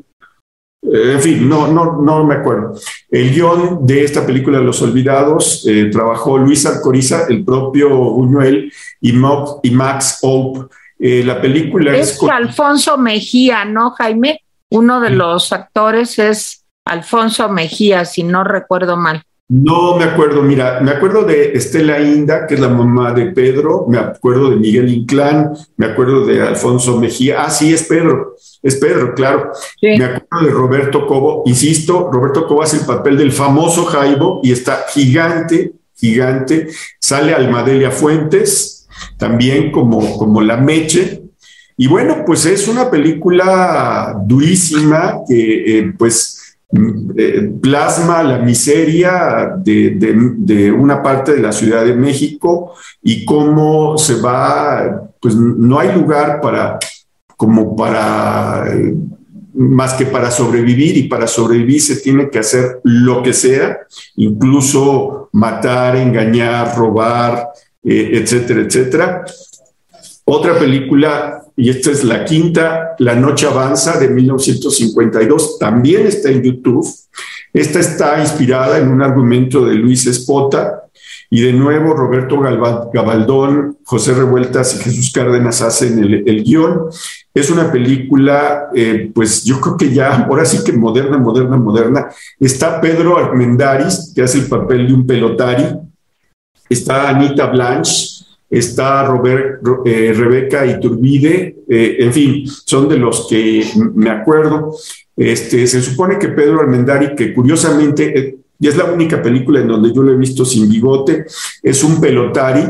Eh, 0.83 1.13
en 1.13 1.21
fin, 1.21 1.49
no, 1.49 1.69
no, 1.69 2.01
no 2.01 2.25
me 2.25 2.37
acuerdo. 2.37 2.75
El 3.11 3.31
guion 3.31 3.87
de 3.87 4.05
esta 4.05 4.25
película 4.25 4.59
Los 4.61 4.81
Olvidados 4.81 5.67
eh, 5.67 5.91
trabajó 5.93 6.39
Luis 6.39 6.65
Alcoriza, 6.65 7.27
el 7.29 7.45
propio 7.45 7.91
Buñuel 7.91 8.73
y, 9.01 9.11
y 9.11 9.71
Max 9.71 10.19
Hope. 10.23 10.75
Eh, 10.99 11.23
la 11.25 11.41
película 11.41 11.97
es, 11.97 12.13
es 12.13 12.23
Alfonso 12.23 12.97
Mejía, 12.97 13.65
¿no, 13.65 13.91
Jaime? 13.91 14.43
Uno 14.71 15.01
de 15.01 15.11
los 15.11 15.53
actores 15.53 16.19
es 16.19 16.60
Alfonso 16.91 17.49
Mejía, 17.49 18.05
si 18.05 18.23
no 18.23 18.45
recuerdo 18.45 18.97
mal. 18.97 19.23
No 19.49 19.97
me 19.97 20.05
acuerdo, 20.05 20.43
mira, 20.43 20.79
me 20.81 20.93
acuerdo 20.93 21.25
de 21.25 21.53
Estela 21.55 22.01
Inda, 22.01 22.47
que 22.47 22.55
es 22.55 22.61
la 22.61 22.69
mamá 22.69 23.13
de 23.13 23.27
Pedro, 23.33 23.85
me 23.89 23.99
acuerdo 23.99 24.51
de 24.51 24.57
Miguel 24.57 24.89
Inclán, 24.89 25.53
me 25.77 25.87
acuerdo 25.87 26.25
de 26.25 26.41
Alfonso 26.41 27.01
Mejía, 27.01 27.43
ah, 27.43 27.51
sí, 27.51 27.73
es 27.73 27.83
Pedro, 27.83 28.37
es 28.63 28.77
Pedro, 28.77 29.13
claro. 29.13 29.51
Me 29.83 30.05
acuerdo 30.05 30.47
de 30.47 30.53
Roberto 30.53 31.05
Cobo, 31.05 31.43
insisto, 31.47 32.11
Roberto 32.13 32.47
Cobo 32.47 32.63
hace 32.63 32.77
el 32.77 32.87
papel 32.87 33.17
del 33.19 33.33
famoso 33.33 33.87
Jaibo 33.87 34.41
y 34.45 34.53
está 34.53 34.85
gigante, 34.89 35.73
gigante. 35.97 36.69
Sale 37.01 37.35
Almadelia 37.35 37.91
Fuentes, 37.91 38.89
también 39.19 39.73
como, 39.73 40.17
como 40.17 40.41
la 40.41 40.57
Meche. 40.57 41.23
Y 41.77 41.87
bueno, 41.89 42.25
pues 42.25 42.47
es 42.47 42.69
una 42.69 42.91
película 42.91 44.15
durísima 44.25 45.23
que, 45.27 45.79
eh, 45.79 45.93
pues, 45.99 46.40
eh, 46.73 47.53
plasma 47.61 48.23
la 48.23 48.39
miseria 48.39 49.55
de, 49.57 50.73
una 50.73 51.03
parte 51.03 51.33
de 51.35 51.43
la 51.43 51.51
Ciudad 51.51 51.85
de 51.85 51.95
México 51.95 52.75
y 53.03 53.25
cómo 53.25 53.99
se 53.99 54.21
va, 54.21 55.11
pues 55.21 55.35
no 55.35 55.81
hay 55.81 55.93
lugar 55.93 56.41
para, 56.41 56.79
como 57.37 57.75
para, 57.75 58.67
eh, 58.73 58.95
más 59.55 59.95
que 59.95 60.07
para 60.07 60.31
sobrevivir 60.31 60.97
y 60.97 61.09
para 61.09 61.27
sobrevivir 61.27 61.81
se 61.81 61.97
tiene 61.97 62.31
que 62.31 62.39
hacer 62.39 62.81
lo 62.85 63.23
que 63.23 63.33
sea, 63.33 63.79
incluso 64.15 65.29
matar, 65.33 65.97
engañar, 65.97 66.77
robar, 66.77 67.49
eh, 67.83 68.11
etcétera, 68.15 68.61
etcétera. 68.61 69.25
Otra 70.33 70.57
película, 70.57 71.43
y 71.57 71.71
esta 71.71 71.91
es 71.91 72.05
la 72.05 72.25
quinta, 72.25 72.95
La 73.01 73.17
Noche 73.17 73.49
Avanza 73.49 73.99
de 73.99 74.09
1952, 74.11 75.59
también 75.59 76.07
está 76.07 76.29
en 76.31 76.41
YouTube. 76.41 76.87
Esta 77.53 77.81
está 77.81 78.21
inspirada 78.21 78.79
en 78.79 78.91
un 78.91 79.03
argumento 79.03 79.65
de 79.65 79.75
Luis 79.75 80.07
Espota 80.07 80.85
y 81.31 81.41
de 81.41 81.53
nuevo 81.53 81.95
Roberto 81.95 82.39
Gabaldón, 82.39 83.79
José 83.83 84.15
Revueltas 84.15 84.77
y 84.77 84.85
Jesús 84.85 85.11
Cárdenas 85.13 85.63
hacen 85.63 85.99
el, 85.99 86.23
el 86.25 86.45
guion. 86.45 86.91
Es 87.35 87.51
una 87.51 87.73
película, 87.73 88.69
eh, 88.73 89.11
pues 89.13 89.43
yo 89.43 89.61
creo 89.61 89.77
que 89.77 89.93
ya, 89.93 90.15
ahora 90.15 90.45
sí 90.45 90.63
que 90.63 90.73
moderna, 90.73 91.19
moderna, 91.19 91.57
moderna. 91.57 92.07
Está 92.39 92.81
Pedro 92.81 93.19
Armendáriz, 93.19 94.13
que 94.15 94.23
hace 94.23 94.39
el 94.39 94.47
papel 94.47 94.87
de 94.87 94.95
un 94.95 95.05
pelotari. 95.05 95.67
Está 96.69 97.09
Anita 97.09 97.47
Blanche, 97.47 98.20
está 98.51 99.05
Robert, 99.05 99.63
eh, 99.85 100.13
Rebeca 100.15 100.67
Iturbide, 100.67 101.57
eh, 101.69 101.97
en 102.01 102.13
fin, 102.13 102.45
son 102.67 102.89
de 102.89 102.97
los 102.97 103.29
que 103.29 103.65
me 103.95 104.11
acuerdo. 104.11 104.75
Este, 105.17 105.67
se 105.69 105.81
supone 105.81 106.19
que 106.19 106.29
Pedro 106.29 106.61
Armendari, 106.61 107.15
que 107.15 107.33
curiosamente, 107.33 108.19
eh, 108.19 108.37
y 108.59 108.67
es 108.67 108.77
la 108.77 108.87
única 108.87 109.23
película 109.23 109.61
en 109.61 109.69
donde 109.69 109.93
yo 109.95 110.03
lo 110.03 110.13
he 110.13 110.17
visto 110.17 110.45
sin 110.45 110.69
bigote, 110.69 111.27
es 111.63 111.85
un 111.85 112.01
pelotari 112.01 112.65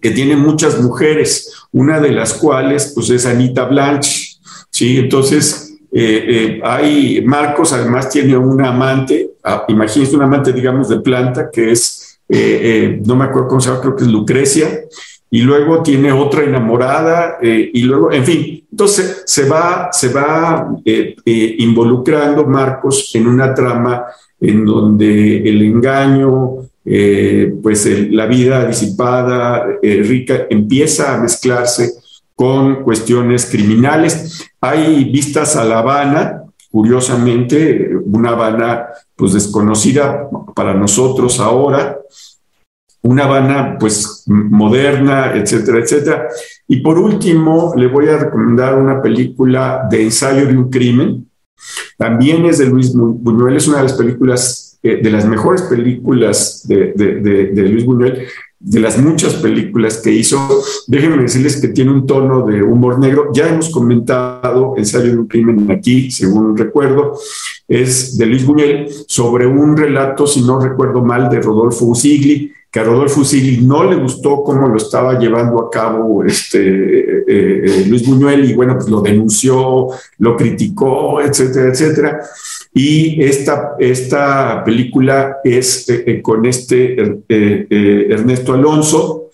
que 0.00 0.10
tiene 0.10 0.34
muchas 0.34 0.80
mujeres, 0.82 1.52
una 1.70 2.00
de 2.00 2.10
las 2.10 2.34
cuales 2.34 2.92
pues 2.92 3.08
es 3.10 3.24
Anita 3.24 3.64
Blanche, 3.64 4.36
¿sí? 4.68 4.98
Entonces, 4.98 5.78
hay, 6.64 7.22
Marcos 7.24 7.72
además 7.72 8.10
tiene 8.10 8.36
una 8.36 8.70
amante, 8.70 9.30
ah, 9.44 9.64
imagínense 9.68 10.16
un 10.16 10.22
amante, 10.22 10.52
digamos, 10.52 10.88
de 10.88 10.98
planta, 11.00 11.50
que 11.50 11.70
es 11.70 12.01
eh, 12.34 12.60
eh, 12.62 13.02
no 13.04 13.14
me 13.14 13.26
acuerdo 13.26 13.48
cómo 13.48 13.60
se 13.60 13.68
llama, 13.68 13.82
creo 13.82 13.94
que 13.94 14.04
es 14.04 14.10
Lucrecia, 14.10 14.80
y 15.30 15.42
luego 15.42 15.82
tiene 15.82 16.12
otra 16.12 16.42
enamorada, 16.44 17.36
eh, 17.42 17.70
y 17.74 17.82
luego, 17.82 18.10
en 18.10 18.24
fin, 18.24 18.64
entonces 18.70 19.22
se 19.26 19.46
va, 19.46 19.90
se 19.92 20.08
va 20.08 20.74
involucrando 21.24 22.46
Marcos 22.46 23.10
en 23.14 23.26
una 23.26 23.52
trama 23.52 24.04
en 24.40 24.64
donde 24.64 25.46
el 25.46 25.60
engaño, 25.62 26.56
pues 27.62 28.10
la 28.10 28.24
vida 28.24 28.64
disipada, 28.66 29.66
rica, 29.82 30.46
empieza 30.48 31.14
a 31.14 31.20
mezclarse 31.20 31.92
con 32.34 32.82
cuestiones 32.82 33.46
criminales. 33.46 34.50
Hay 34.58 35.04
vistas 35.04 35.54
a 35.56 35.64
La 35.64 35.80
Habana, 35.80 36.41
curiosamente, 36.72 37.90
una 38.04 38.30
Habana 38.30 38.86
pues 39.14 39.34
desconocida 39.34 40.28
para 40.54 40.72
nosotros 40.74 41.38
ahora, 41.38 41.98
una 43.02 43.24
Habana 43.24 43.76
pues 43.78 44.24
moderna, 44.26 45.34
etcétera, 45.34 45.78
etcétera. 45.78 46.28
Y 46.66 46.80
por 46.80 46.98
último, 46.98 47.74
le 47.76 47.88
voy 47.88 48.08
a 48.08 48.16
recomendar 48.16 48.78
una 48.78 49.02
película 49.02 49.86
de 49.90 50.02
ensayo 50.02 50.46
de 50.46 50.56
un 50.56 50.70
crimen. 50.70 51.28
También 51.98 52.46
es 52.46 52.58
de 52.58 52.66
Luis 52.66 52.92
Buñuel, 52.94 53.56
es 53.56 53.68
una 53.68 53.76
de 53.78 53.82
las 53.84 53.92
películas, 53.92 54.78
eh, 54.82 55.00
de 55.02 55.10
las 55.10 55.26
mejores 55.26 55.62
películas 55.62 56.66
de, 56.66 56.92
de 56.94 57.62
Luis 57.68 57.84
Buñuel 57.84 58.26
de 58.64 58.80
las 58.80 58.98
muchas 58.98 59.34
películas 59.34 59.98
que 59.98 60.12
hizo, 60.12 60.38
déjenme 60.86 61.22
decirles 61.22 61.60
que 61.60 61.68
tiene 61.68 61.90
un 61.90 62.06
tono 62.06 62.46
de 62.46 62.62
humor 62.62 62.98
negro. 62.98 63.30
Ya 63.34 63.48
hemos 63.48 63.70
comentado 63.70 64.74
Ensayo 64.76 65.10
de 65.10 65.18
un 65.18 65.26
crimen 65.26 65.70
aquí, 65.70 66.10
según 66.10 66.56
recuerdo, 66.56 67.18
es 67.66 68.16
de 68.16 68.26
Luis 68.26 68.46
Buñuel, 68.46 68.86
sobre 69.08 69.46
un 69.46 69.76
relato, 69.76 70.26
si 70.26 70.42
no 70.42 70.60
recuerdo 70.60 71.02
mal, 71.04 71.28
de 71.28 71.40
Rodolfo 71.40 71.86
Usigli, 71.86 72.52
que 72.72 72.80
a 72.80 72.84
Rodolfo 72.84 73.20
Usigli 73.20 73.58
no 73.58 73.84
le 73.84 73.96
gustó 73.96 74.42
cómo 74.42 74.66
lo 74.66 74.78
estaba 74.78 75.18
llevando 75.18 75.60
a 75.60 75.70
cabo 75.70 76.24
este, 76.24 76.58
eh, 76.58 77.24
eh, 77.28 77.84
Luis 77.86 78.06
Buñuel 78.06 78.48
y 78.48 78.54
bueno, 78.54 78.76
pues 78.76 78.88
lo 78.88 79.02
denunció, 79.02 79.88
lo 80.18 80.36
criticó, 80.36 81.20
etcétera, 81.20 81.68
etcétera. 81.68 82.20
Y 82.74 83.22
esta, 83.22 83.74
esta 83.78 84.64
película 84.64 85.36
es 85.44 85.88
eh, 85.90 86.04
eh, 86.06 86.22
con 86.22 86.46
este 86.46 86.96
eh, 87.28 88.06
Ernesto 88.10 88.54
Alonso, 88.54 89.30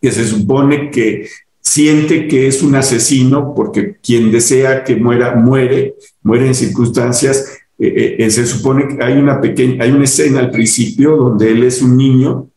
que 0.00 0.10
se 0.10 0.26
supone 0.26 0.90
que 0.90 1.28
siente 1.60 2.28
que 2.28 2.48
es 2.48 2.62
un 2.62 2.74
asesino 2.74 3.54
porque 3.54 3.96
quien 4.02 4.30
desea 4.30 4.84
que 4.84 4.96
muera, 4.96 5.34
muere, 5.34 5.94
muere 6.22 6.48
en 6.48 6.54
circunstancias. 6.54 7.60
Se 8.30 8.46
supone 8.46 8.88
que 8.88 9.04
hay 9.04 9.14
una 9.14 9.40
pequeña, 9.40 9.84
hay 9.84 9.90
una 9.90 10.04
escena 10.04 10.40
al 10.40 10.50
principio 10.50 11.16
donde 11.16 11.50
él 11.50 11.64
es 11.64 11.82
un 11.82 11.96
niño 11.96 12.48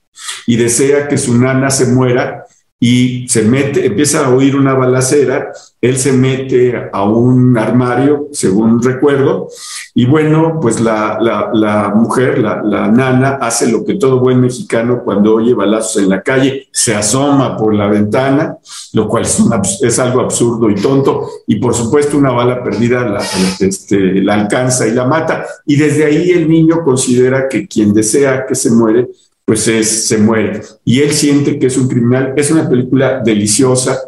y 0.45 0.55
desea 0.55 1.07
que 1.07 1.17
su 1.17 1.37
nana 1.37 1.69
se 1.69 1.87
muera 1.87 2.44
y 2.87 3.27
se 3.27 3.41
mete, 3.41 3.87
empieza 3.87 4.27
a 4.27 4.29
oír 4.29 4.55
una 4.55 4.75
balacera, 4.75 5.51
él 5.81 5.97
se 5.97 6.11
mete 6.11 6.91
a 6.93 7.03
un 7.03 7.57
armario, 7.57 8.27
según 8.31 8.79
recuerdo, 8.79 9.47
y 9.95 10.05
bueno, 10.05 10.59
pues 10.61 10.79
la, 10.79 11.17
la, 11.19 11.91
mujer, 11.95 12.37
la, 12.37 12.61
nana, 12.91 13.39
hace 13.41 13.71
lo 13.71 13.83
que 13.83 13.95
todo 13.95 14.19
buen 14.19 14.39
mexicano 14.39 15.01
cuando 15.03 15.33
oye 15.33 15.55
balazos 15.55 16.03
en 16.03 16.09
la 16.09 16.21
calle, 16.21 16.67
se 16.71 16.93
asoma 16.93 17.57
por 17.57 17.73
la 17.73 17.87
ventana, 17.87 18.57
lo 18.93 19.07
cual 19.07 19.23
es, 19.23 19.41
es 19.81 19.97
algo 19.97 20.21
absurdo 20.21 20.69
y 20.69 20.75
tonto, 20.75 21.27
y 21.47 21.55
por 21.55 21.73
supuesto 21.73 22.19
una 22.19 22.33
bala 22.33 22.63
perdida 22.63 23.01
la, 23.01 23.23
este, 23.61 24.21
la 24.21 24.35
alcanza 24.35 24.85
y 24.85 24.91
la 24.91 25.07
mata, 25.07 25.43
y 25.65 25.75
desde 25.75 26.05
ahí 26.05 26.29
el 26.29 26.47
niño 26.47 26.83
considera 26.83 27.49
que 27.49 27.67
quien 27.67 27.95
desea 27.95 28.45
que 28.45 28.53
se 28.53 28.69
muere, 28.69 29.07
pues 29.45 29.67
es, 29.67 30.07
se 30.07 30.17
muere. 30.17 30.61
Y 30.83 31.01
él 31.01 31.11
siente 31.11 31.59
que 31.59 31.67
es 31.67 31.77
un 31.77 31.87
criminal. 31.87 32.33
Es 32.35 32.49
una 32.49 32.67
película 32.67 33.21
deliciosa. 33.23 33.99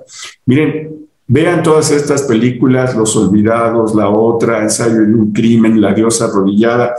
Miren, 0.45 1.07
vean 1.27 1.61
todas 1.61 1.91
estas 1.91 2.23
películas, 2.23 2.95
Los 2.95 3.15
Olvidados, 3.15 3.93
La 3.93 4.09
Otra, 4.09 4.63
Ensayo 4.63 4.95
de 4.95 5.13
un 5.13 5.31
Crimen, 5.31 5.79
La 5.79 5.93
Diosa 5.93 6.25
Arrodillada. 6.25 6.95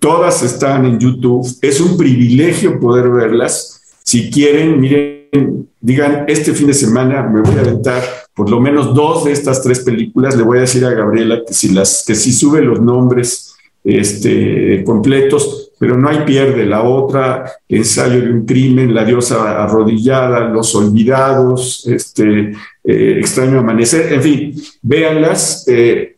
Todas 0.00 0.42
están 0.42 0.86
en 0.86 0.98
YouTube. 0.98 1.46
Es 1.60 1.80
un 1.80 1.98
privilegio 1.98 2.80
poder 2.80 3.10
verlas. 3.10 3.82
Si 4.02 4.30
quieren, 4.30 4.80
miren, 4.80 5.68
digan, 5.80 6.24
este 6.28 6.54
fin 6.54 6.68
de 6.68 6.74
semana 6.74 7.22
me 7.24 7.42
voy 7.42 7.56
a 7.56 7.60
aventar 7.60 8.02
por 8.34 8.48
lo 8.48 8.60
menos 8.60 8.94
dos 8.94 9.24
de 9.24 9.32
estas 9.32 9.62
tres 9.62 9.80
películas. 9.80 10.34
Le 10.36 10.44
voy 10.44 10.58
a 10.58 10.62
decir 10.62 10.84
a 10.84 10.94
Gabriela 10.94 11.42
que 11.46 11.52
si, 11.52 11.70
las, 11.70 12.04
que 12.06 12.14
si 12.14 12.32
sube 12.32 12.62
los 12.62 12.80
nombres 12.80 13.54
este, 13.84 14.82
completos, 14.84 15.65
pero 15.78 15.96
no 15.96 16.08
hay 16.08 16.20
pierde. 16.24 16.66
La 16.66 16.82
otra, 16.82 17.50
ensayo 17.68 18.20
de 18.20 18.32
un 18.32 18.46
crimen, 18.46 18.94
la 18.94 19.04
diosa 19.04 19.62
arrodillada, 19.62 20.40
los 20.48 20.74
olvidados, 20.74 21.86
este, 21.86 22.52
eh, 22.84 23.16
extraño 23.18 23.60
amanecer, 23.60 24.12
en 24.12 24.22
fin, 24.22 24.62
véanlas 24.82 25.66
eh, 25.68 26.16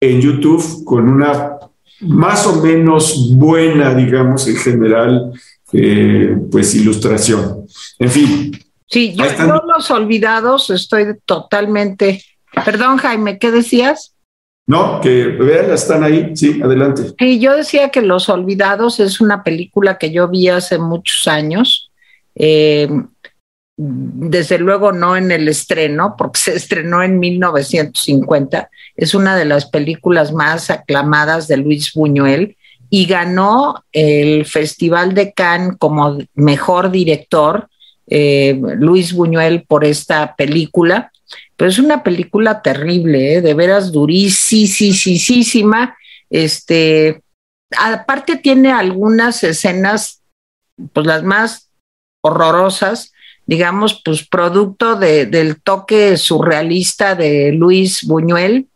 en 0.00 0.20
YouTube 0.20 0.84
con 0.84 1.08
una 1.08 1.58
más 2.00 2.46
o 2.46 2.60
menos 2.60 3.30
buena, 3.34 3.94
digamos, 3.94 4.48
en 4.48 4.56
general, 4.56 5.32
eh, 5.72 6.36
pues 6.50 6.74
ilustración. 6.74 7.66
En 7.98 8.10
fin. 8.10 8.52
Sí, 8.88 9.14
yo, 9.14 9.24
yo 9.38 9.62
los 9.74 9.90
olvidados 9.90 10.70
estoy 10.70 11.16
totalmente... 11.24 12.22
Perdón, 12.64 12.98
Jaime, 12.98 13.38
¿qué 13.38 13.50
decías? 13.50 14.14
No, 14.66 15.00
que 15.00 15.26
vean, 15.26 15.70
están 15.72 16.04
ahí, 16.04 16.36
sí, 16.36 16.60
adelante. 16.62 17.14
Y 17.18 17.40
yo 17.40 17.56
decía 17.56 17.90
que 17.90 18.00
Los 18.00 18.28
Olvidados 18.28 19.00
es 19.00 19.20
una 19.20 19.42
película 19.42 19.98
que 19.98 20.12
yo 20.12 20.28
vi 20.28 20.48
hace 20.48 20.78
muchos 20.78 21.26
años. 21.26 21.90
Eh, 22.34 22.88
desde 23.76 24.58
luego 24.58 24.92
no 24.92 25.16
en 25.16 25.30
el 25.30 25.48
estreno, 25.48 26.14
porque 26.16 26.38
se 26.38 26.54
estrenó 26.54 27.02
en 27.02 27.18
1950. 27.18 28.70
Es 28.96 29.14
una 29.14 29.36
de 29.36 29.44
las 29.44 29.66
películas 29.66 30.32
más 30.32 30.70
aclamadas 30.70 31.48
de 31.48 31.56
Luis 31.56 31.92
Buñuel 31.92 32.56
y 32.90 33.06
ganó 33.06 33.84
el 33.92 34.44
Festival 34.44 35.14
de 35.14 35.32
Cannes 35.32 35.76
como 35.78 36.18
mejor 36.34 36.90
director, 36.90 37.68
eh, 38.06 38.60
Luis 38.76 39.14
Buñuel, 39.14 39.64
por 39.66 39.84
esta 39.84 40.36
película. 40.36 41.11
Pero 41.56 41.70
es 41.70 41.78
una 41.78 42.02
película 42.02 42.62
terrible, 42.62 43.34
¿eh? 43.34 43.40
de 43.40 43.54
veras 43.54 43.92
durísima. 43.92 45.96
Este, 46.30 47.22
aparte 47.78 48.36
tiene 48.36 48.72
algunas 48.72 49.44
escenas, 49.44 50.22
pues 50.92 51.06
las 51.06 51.22
más 51.22 51.70
horrorosas, 52.22 53.12
digamos, 53.46 54.00
pues 54.04 54.26
producto 54.26 54.96
del 54.96 55.60
toque 55.62 56.16
surrealista 56.16 57.14
de 57.14 57.52
Luis 57.52 58.06
Buñuel. 58.06 58.68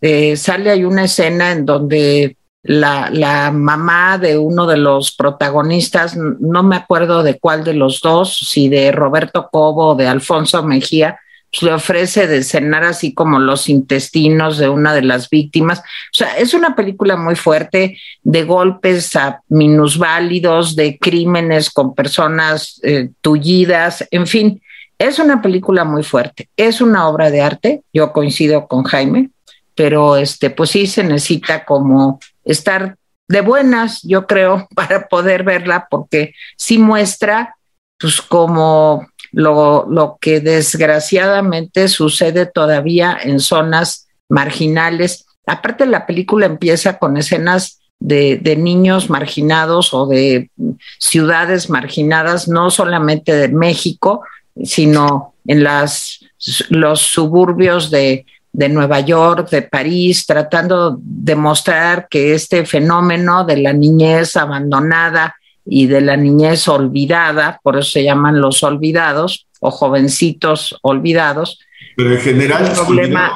Eh, 0.00 0.36
sale 0.36 0.70
ahí 0.70 0.84
una 0.84 1.04
escena 1.04 1.52
en 1.52 1.66
donde 1.66 2.36
la, 2.62 3.08
la, 3.10 3.50
mamá 3.50 4.18
de 4.18 4.36
uno 4.36 4.66
de 4.66 4.76
los 4.76 5.12
protagonistas, 5.12 6.16
no 6.16 6.62
me 6.62 6.76
acuerdo 6.76 7.22
de 7.22 7.38
cuál 7.38 7.64
de 7.64 7.74
los 7.74 8.00
dos, 8.00 8.36
si 8.36 8.68
de 8.68 8.92
Roberto 8.92 9.48
Cobo 9.50 9.88
o 9.88 9.94
de 9.94 10.06
Alfonso 10.06 10.62
Mejía, 10.62 11.18
pues, 11.50 11.62
le 11.62 11.72
ofrece 11.72 12.26
de 12.26 12.42
cenar 12.42 12.84
así 12.84 13.14
como 13.14 13.38
los 13.38 13.68
intestinos 13.68 14.58
de 14.58 14.68
una 14.68 14.94
de 14.94 15.02
las 15.02 15.30
víctimas. 15.30 15.80
O 15.80 15.82
sea, 16.12 16.36
es 16.36 16.54
una 16.54 16.74
película 16.76 17.16
muy 17.16 17.36
fuerte 17.36 17.98
de 18.22 18.44
golpes 18.44 19.16
a 19.16 19.42
minusválidos, 19.48 20.76
de 20.76 20.98
crímenes 20.98 21.70
con 21.70 21.94
personas 21.94 22.80
eh, 22.82 23.10
tullidas, 23.20 24.06
en 24.10 24.26
fin, 24.26 24.60
es 24.98 25.18
una 25.20 25.40
película 25.40 25.84
muy 25.84 26.02
fuerte. 26.02 26.48
Es 26.56 26.80
una 26.80 27.08
obra 27.08 27.30
de 27.30 27.40
arte, 27.40 27.82
yo 27.92 28.12
coincido 28.12 28.66
con 28.66 28.82
Jaime, 28.82 29.30
pero 29.74 30.16
este, 30.16 30.50
pues 30.50 30.70
sí 30.70 30.86
se 30.86 31.04
necesita 31.04 31.64
como 31.64 32.18
estar 32.44 32.96
de 33.28 33.40
buenas, 33.42 34.02
yo 34.02 34.26
creo, 34.26 34.66
para 34.74 35.08
poder 35.08 35.44
verla, 35.44 35.86
porque 35.88 36.34
sí 36.56 36.78
muestra, 36.78 37.56
pues 37.98 38.20
como 38.20 39.06
lo, 39.32 39.86
lo 39.88 40.18
que 40.20 40.40
desgraciadamente 40.40 41.88
sucede 41.88 42.46
todavía 42.46 43.18
en 43.22 43.40
zonas 43.40 44.08
marginales. 44.28 45.26
Aparte, 45.46 45.86
la 45.86 46.06
película 46.06 46.46
empieza 46.46 46.98
con 46.98 47.16
escenas 47.16 47.80
de, 48.00 48.36
de, 48.36 48.56
niños 48.56 49.10
marginados 49.10 49.92
o 49.92 50.06
de 50.06 50.50
ciudades 50.98 51.68
marginadas, 51.68 52.46
no 52.48 52.70
solamente 52.70 53.34
de 53.34 53.48
México, 53.48 54.22
sino 54.62 55.34
en 55.46 55.64
las, 55.64 56.20
los 56.68 57.00
suburbios 57.00 57.90
de, 57.90 58.24
de 58.52 58.68
Nueva 58.68 59.00
York, 59.00 59.50
de 59.50 59.62
París, 59.62 60.26
tratando 60.26 60.98
de 61.00 61.34
mostrar 61.34 62.08
que 62.08 62.34
este 62.34 62.64
fenómeno 62.66 63.44
de 63.44 63.56
la 63.58 63.72
niñez 63.72 64.36
abandonada 64.36 65.36
y 65.70 65.86
de 65.86 66.00
la 66.00 66.16
niñez 66.16 66.66
olvidada, 66.68 67.60
por 67.62 67.76
eso 67.76 67.90
se 67.90 68.04
llaman 68.04 68.40
los 68.40 68.62
olvidados 68.62 69.46
o 69.60 69.70
jovencitos 69.70 70.78
olvidados. 70.82 71.60
Pero 71.96 72.12
en 72.12 72.20
general, 72.20 72.72
problema 72.74 73.34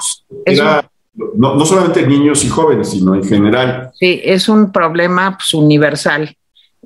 no, 1.15 1.57
no, 1.57 1.67
solamente 1.67 2.07
niños 2.07 2.45
y 2.45 2.49
jóvenes, 2.49 2.91
sino 2.91 3.15
en 3.15 3.25
general. 3.25 3.91
Sí, 3.99 4.21
es 4.25 4.49
un 4.49 4.73
problema 4.73 5.37
pues, 5.37 5.53
universal. 5.53 6.35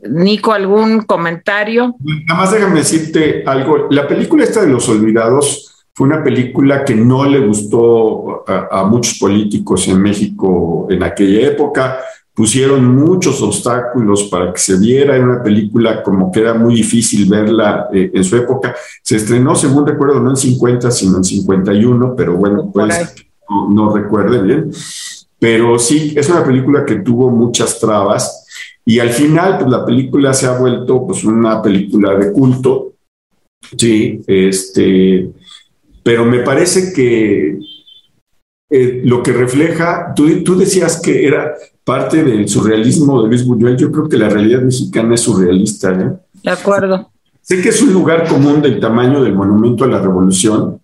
Nico, 0.02 0.52
¿algún 0.52 1.02
comentario? 1.02 1.94
Nada 2.00 2.40
más 2.40 2.52
déjame 2.52 2.80
decirte 2.80 3.44
algo. 3.46 3.86
La 3.90 4.06
película 4.06 4.44
esta 4.44 4.62
de 4.62 4.68
los 4.68 4.88
olvidados 4.88 5.86
fue 5.94 6.08
una 6.08 6.22
película 6.22 6.84
que 6.84 6.94
no 6.94 7.24
le 7.24 7.38
gustó 7.38 8.44
a, 8.48 8.80
a 8.80 8.84
muchos 8.84 9.18
políticos 9.18 9.86
en 9.88 10.02
México 10.02 10.88
en 10.90 11.02
aquella 11.02 11.46
época 11.46 12.00
pusieron 12.36 12.94
muchos 12.94 13.40
obstáculos 13.40 14.24
para 14.24 14.52
que 14.52 14.58
se 14.58 14.78
viera. 14.78 15.16
en 15.16 15.24
una 15.24 15.42
película 15.42 16.02
como 16.02 16.30
que 16.30 16.40
era 16.40 16.52
muy 16.52 16.74
difícil 16.74 17.26
verla 17.28 17.88
eh, 17.92 18.10
en 18.12 18.22
su 18.22 18.36
época. 18.36 18.76
Se 19.02 19.16
estrenó, 19.16 19.56
según 19.56 19.86
recuerdo, 19.86 20.20
no 20.20 20.30
en 20.30 20.36
50, 20.36 20.90
sino 20.90 21.16
en 21.16 21.24
51, 21.24 22.14
pero 22.14 22.36
bueno, 22.36 22.70
pues 22.70 23.16
no, 23.70 23.96
recuerdo 23.96 24.42
bien. 24.42 24.70
Pero 25.38 25.78
sí, 25.78 26.12
es 26.14 26.28
una 26.28 26.44
película 26.44 26.84
que 26.84 26.96
tuvo 26.96 27.30
muchas 27.30 27.80
trabas. 27.80 28.44
Y 28.84 28.98
al 28.98 29.10
final, 29.10 29.56
pues 29.58 29.70
la 29.70 29.86
película 29.86 30.34
se 30.34 30.46
ha 30.46 30.58
vuelto 30.58 31.06
pues 31.06 31.24
una 31.24 31.62
película 31.62 32.16
de 32.16 32.32
culto, 32.32 32.92
sí, 33.76 34.20
este, 34.26 35.30
pero 36.02 36.24
me 36.24 36.40
parece 36.40 36.92
que 36.92 37.58
eh, 38.68 39.02
lo 39.04 39.22
que 39.22 39.32
refleja, 39.32 40.12
tú, 40.14 40.42
tú 40.42 40.56
decías 40.56 41.00
que 41.00 41.26
era 41.26 41.54
parte 41.84 42.24
del 42.24 42.48
surrealismo 42.48 43.22
de 43.22 43.28
Luis 43.28 43.46
Buñuel, 43.46 43.76
yo 43.76 43.92
creo 43.92 44.08
que 44.08 44.16
la 44.16 44.28
realidad 44.28 44.62
mexicana 44.62 45.14
es 45.14 45.20
surrealista. 45.20 45.92
¿eh? 45.92 46.12
De 46.42 46.50
acuerdo. 46.50 47.12
Sé 47.40 47.62
que 47.62 47.68
es 47.68 47.80
un 47.80 47.92
lugar 47.92 48.28
común 48.28 48.60
del 48.60 48.80
tamaño 48.80 49.22
del 49.22 49.34
monumento 49.34 49.84
a 49.84 49.86
la 49.86 50.00
revolución 50.00 50.80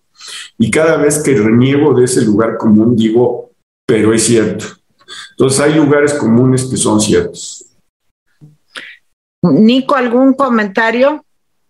y 0.57 0.71
cada 0.71 0.95
vez 0.95 1.21
que 1.21 1.35
reniego 1.35 1.93
de 1.93 2.05
ese 2.05 2.23
lugar 2.23 2.57
común 2.57 2.95
digo, 2.95 3.51
pero 3.85 4.13
es 4.13 4.23
cierto. 4.23 4.65
Entonces 5.31 5.59
hay 5.59 5.75
lugares 5.75 6.13
comunes 6.13 6.63
que 6.63 6.77
son 6.77 7.01
ciertos. 7.01 7.65
Nico, 9.41 9.95
¿algún 9.95 10.33
comentario? 10.33 11.25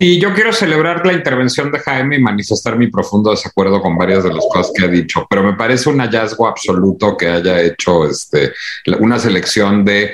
Y 0.05 0.19
yo 0.19 0.33
quiero 0.33 0.51
celebrar 0.51 1.05
la 1.05 1.13
intervención 1.13 1.71
de 1.71 1.79
Jaime 1.79 2.17
y 2.17 2.21
manifestar 2.21 2.77
mi 2.77 2.87
profundo 2.87 3.31
desacuerdo 3.31 3.81
con 3.81 3.97
varias 3.97 4.25
de 4.25 4.33
las 4.33 4.45
cosas 4.51 4.73
que 4.75 4.83
ha 4.83 4.89
dicho, 4.89 5.25
pero 5.29 5.41
me 5.43 5.53
parece 5.53 5.87
un 5.87 5.99
hallazgo 5.99 6.45
absoluto 6.45 7.15
que 7.15 7.29
haya 7.29 7.61
hecho 7.61 8.05
este, 8.05 8.51
una 8.99 9.17
selección 9.17 9.85
de 9.85 10.13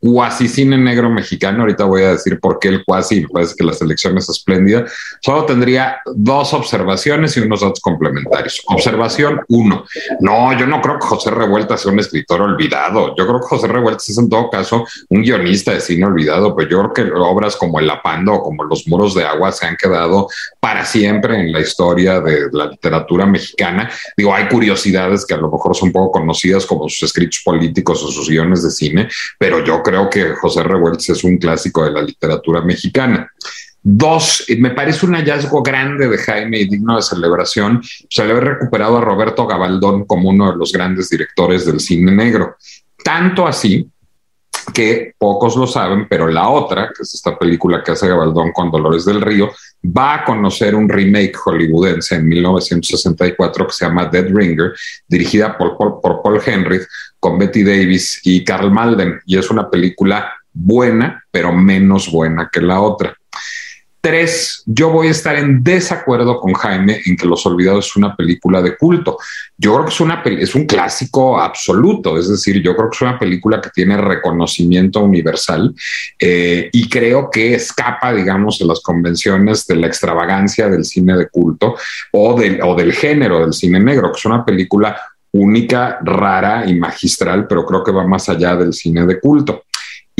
cuasi 0.00 0.48
cine 0.48 0.78
negro 0.78 1.10
mexicano. 1.10 1.60
Ahorita 1.60 1.84
voy 1.84 2.02
a 2.02 2.12
decir 2.12 2.40
por 2.40 2.58
qué 2.58 2.68
el 2.68 2.84
cuasi, 2.84 3.20
me 3.20 3.28
parece 3.28 3.54
que 3.56 3.64
la 3.64 3.74
selección 3.74 4.16
es 4.18 4.28
espléndida. 4.28 4.86
Solo 5.20 5.44
tendría 5.44 6.00
dos 6.14 6.54
observaciones 6.54 7.36
y 7.36 7.40
unos 7.40 7.60
datos 7.60 7.80
complementarios. 7.80 8.62
Observación 8.66 9.40
uno. 9.48 9.84
No, 10.20 10.58
yo 10.58 10.66
no 10.66 10.80
creo 10.80 10.98
que 10.98 11.06
José 11.06 11.30
Revuelta 11.30 11.76
sea 11.76 11.92
un 11.92 12.00
escritor 12.00 12.40
olvidado. 12.40 13.14
Yo 13.16 13.26
creo 13.26 13.40
que 13.40 13.46
José 13.46 13.68
Revuelta 13.68 14.02
es 14.06 14.18
en 14.18 14.28
todo 14.28 14.48
caso 14.48 14.86
un 15.10 15.22
guionista 15.22 15.72
de 15.72 15.80
cine 15.80 16.06
olvidado, 16.06 16.56
pero 16.56 16.68
yo 16.68 16.78
creo 16.90 16.92
que 16.92 17.12
obras 17.14 17.56
como 17.56 17.78
El 17.78 17.86
Lapando 17.86 18.34
o 18.34 18.42
como 18.42 18.64
Los 18.64 18.88
Muros 18.88 19.14
de 19.14 19.24
Agua 19.24 19.52
se 19.52 19.66
han 19.66 19.76
quedado 19.76 20.28
para 20.58 20.84
siempre 20.84 21.38
en 21.38 21.52
la 21.52 21.60
historia 21.60 22.20
de 22.20 22.48
la 22.52 22.66
literatura 22.66 23.26
mexicana. 23.26 23.90
Digo, 24.16 24.34
hay 24.34 24.48
curiosidades 24.48 25.26
que 25.26 25.34
a 25.34 25.38
lo 25.38 25.50
mejor 25.50 25.76
son 25.76 25.92
poco 25.92 26.12
conocidas 26.12 26.64
como 26.64 26.88
sus 26.88 27.02
escritos 27.02 27.42
políticos 27.44 28.02
o 28.02 28.10
sus 28.10 28.28
guiones 28.28 28.62
de 28.62 28.70
cine, 28.70 29.08
pero 29.38 29.62
yo 29.64 29.82
creo 29.82 29.89
creo 29.90 30.08
que 30.08 30.34
José 30.36 30.62
Revueltas 30.62 31.08
es 31.08 31.24
un 31.24 31.36
clásico 31.36 31.84
de 31.84 31.90
la 31.90 32.02
literatura 32.02 32.62
mexicana. 32.62 33.28
Dos, 33.82 34.44
me 34.58 34.70
parece 34.70 35.04
un 35.06 35.14
hallazgo 35.14 35.62
grande 35.62 36.06
de 36.06 36.18
Jaime 36.18 36.60
y 36.60 36.68
digno 36.68 36.96
de 36.96 37.02
celebración, 37.02 37.82
se 37.82 38.24
le 38.24 38.32
haber 38.32 38.44
recuperado 38.44 38.98
a 38.98 39.00
Roberto 39.00 39.46
Gabaldón 39.46 40.04
como 40.04 40.28
uno 40.28 40.52
de 40.52 40.58
los 40.58 40.72
grandes 40.72 41.08
directores 41.08 41.66
del 41.66 41.80
cine 41.80 42.12
negro. 42.12 42.56
Tanto 43.02 43.46
así 43.46 43.90
que 44.72 45.14
pocos 45.18 45.56
lo 45.56 45.66
saben, 45.66 46.06
pero 46.08 46.28
la 46.28 46.48
otra, 46.48 46.88
que 46.88 47.02
es 47.02 47.14
esta 47.14 47.38
película 47.38 47.82
que 47.82 47.92
hace 47.92 48.08
Gabaldón 48.08 48.52
con 48.52 48.70
Dolores 48.70 49.04
del 49.04 49.20
Río, 49.20 49.50
va 49.84 50.14
a 50.14 50.24
conocer 50.24 50.74
un 50.74 50.88
remake 50.88 51.36
hollywoodense 51.36 52.16
en 52.16 52.28
1964 52.28 53.66
que 53.66 53.72
se 53.72 53.86
llama 53.86 54.06
Dead 54.06 54.28
Ringer, 54.30 54.72
dirigida 55.08 55.56
por, 55.56 55.76
por 55.76 56.22
Paul 56.22 56.40
Henry, 56.44 56.80
con 57.18 57.38
Betty 57.38 57.62
Davis 57.62 58.20
y 58.24 58.44
Carl 58.44 58.70
Malden, 58.70 59.20
y 59.26 59.38
es 59.38 59.50
una 59.50 59.70
película 59.70 60.32
buena, 60.52 61.22
pero 61.30 61.52
menos 61.52 62.10
buena 62.10 62.48
que 62.52 62.60
la 62.60 62.80
otra. 62.80 63.14
Tres, 64.02 64.62
yo 64.64 64.88
voy 64.88 65.08
a 65.08 65.10
estar 65.10 65.36
en 65.36 65.62
desacuerdo 65.62 66.40
con 66.40 66.54
Jaime 66.54 67.02
en 67.04 67.18
que 67.18 67.26
Los 67.26 67.44
Olvidados 67.44 67.86
es 67.86 67.96
una 67.96 68.16
película 68.16 68.62
de 68.62 68.78
culto. 68.78 69.18
Yo 69.58 69.74
creo 69.74 69.84
que 69.84 69.92
es, 69.92 70.00
una, 70.00 70.22
es 70.24 70.54
un 70.54 70.64
clásico 70.64 71.38
absoluto, 71.38 72.16
es 72.16 72.30
decir, 72.30 72.62
yo 72.62 72.74
creo 72.74 72.88
que 72.88 72.96
es 72.96 73.02
una 73.02 73.18
película 73.18 73.60
que 73.60 73.68
tiene 73.68 73.98
reconocimiento 73.98 75.00
universal 75.00 75.74
eh, 76.18 76.70
y 76.72 76.88
creo 76.88 77.30
que 77.30 77.54
escapa, 77.54 78.14
digamos, 78.14 78.58
de 78.58 78.64
las 78.64 78.80
convenciones 78.80 79.66
de 79.66 79.76
la 79.76 79.88
extravagancia 79.88 80.70
del 80.70 80.86
cine 80.86 81.18
de 81.18 81.28
culto 81.28 81.76
o 82.12 82.40
del, 82.40 82.62
o 82.62 82.74
del 82.74 82.94
género 82.94 83.40
del 83.40 83.52
cine 83.52 83.80
negro, 83.80 84.10
que 84.12 84.18
es 84.18 84.24
una 84.24 84.46
película 84.46 84.98
única, 85.32 85.98
rara 86.02 86.64
y 86.66 86.74
magistral, 86.74 87.46
pero 87.46 87.64
creo 87.66 87.84
que 87.84 87.92
va 87.92 88.06
más 88.06 88.28
allá 88.30 88.56
del 88.56 88.72
cine 88.72 89.04
de 89.04 89.20
culto. 89.20 89.64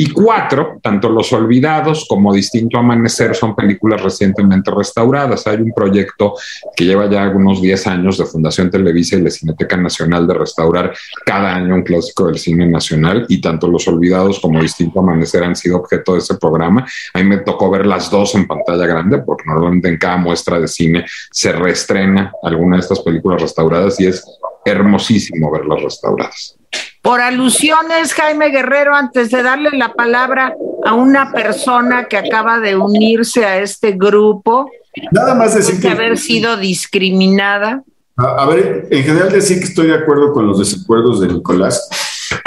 Y 0.01 0.13
cuatro, 0.13 0.81
tanto 0.83 1.11
Los 1.11 1.31
Olvidados 1.35 2.07
como 2.09 2.33
Distinto 2.33 2.79
Amanecer 2.79 3.37
son 3.37 3.55
películas 3.55 4.03
recientemente 4.03 4.71
restauradas. 4.71 5.47
Hay 5.47 5.59
un 5.59 5.73
proyecto 5.75 6.37
que 6.75 6.87
lleva 6.87 7.11
ya 7.11 7.23
algunos 7.23 7.61
10 7.61 7.87
años 7.87 8.17
de 8.17 8.25
Fundación 8.25 8.71
Televisa 8.71 9.17
y 9.17 9.21
la 9.21 9.29
Cineteca 9.29 9.77
Nacional 9.77 10.27
de 10.27 10.33
restaurar 10.33 10.95
cada 11.27 11.55
año 11.55 11.75
un 11.75 11.83
clásico 11.83 12.29
del 12.29 12.39
cine 12.39 12.67
nacional 12.67 13.27
y 13.29 13.43
tanto 13.43 13.69
Los 13.69 13.87
Olvidados 13.89 14.41
como 14.41 14.63
Distinto 14.63 15.01
Amanecer 15.01 15.45
han 15.45 15.55
sido 15.55 15.77
objeto 15.77 16.15
de 16.15 16.21
ese 16.21 16.37
programa. 16.37 16.87
A 17.13 17.19
mí 17.19 17.25
me 17.25 17.37
tocó 17.37 17.69
ver 17.69 17.85
las 17.85 18.11
dos 18.11 18.35
en 18.35 18.47
pantalla 18.47 18.87
grande 18.87 19.19
porque 19.19 19.45
normalmente 19.47 19.91
en 19.91 19.99
cada 19.99 20.17
muestra 20.17 20.59
de 20.59 20.69
cine 20.69 21.05
se 21.31 21.53
reestrena 21.53 22.33
alguna 22.43 22.77
de 22.77 22.81
estas 22.81 23.01
películas 23.01 23.43
restauradas 23.43 24.01
y 24.01 24.07
es 24.07 24.25
hermosísimo 24.65 25.51
verlas 25.53 25.83
restauradas. 25.83 26.60
Por 27.03 27.21
alusiones, 27.21 28.13
Jaime 28.13 28.51
Guerrero, 28.51 28.95
antes 28.95 29.31
de 29.31 29.43
darle 29.43 29.71
la 29.73 29.95
palabra 29.95 30.55
a 30.85 30.95
una 30.95 31.33
persona 31.33 32.05
que 32.05 32.19
acaba 32.19 32.61
de 32.61 32.77
unirse 32.77 33.45
a 33.45 33.59
este 33.59 33.93
grupo, 33.93 34.71
nada 35.11 35.35
más 35.35 35.55
decir 35.55 35.81
que 35.81 35.89
haber 35.89 36.19
sido 36.19 36.57
discriminada. 36.57 37.83
A, 38.17 38.45
ver, 38.47 38.87
en 38.91 39.03
general 39.03 39.33
decir 39.33 39.59
que 39.61 39.65
estoy 39.65 39.87
de 39.87 39.95
acuerdo 39.95 40.33
con 40.33 40.47
los 40.47 40.59
desacuerdos 40.59 41.21
de 41.23 41.29
Nicolás. 41.29 41.89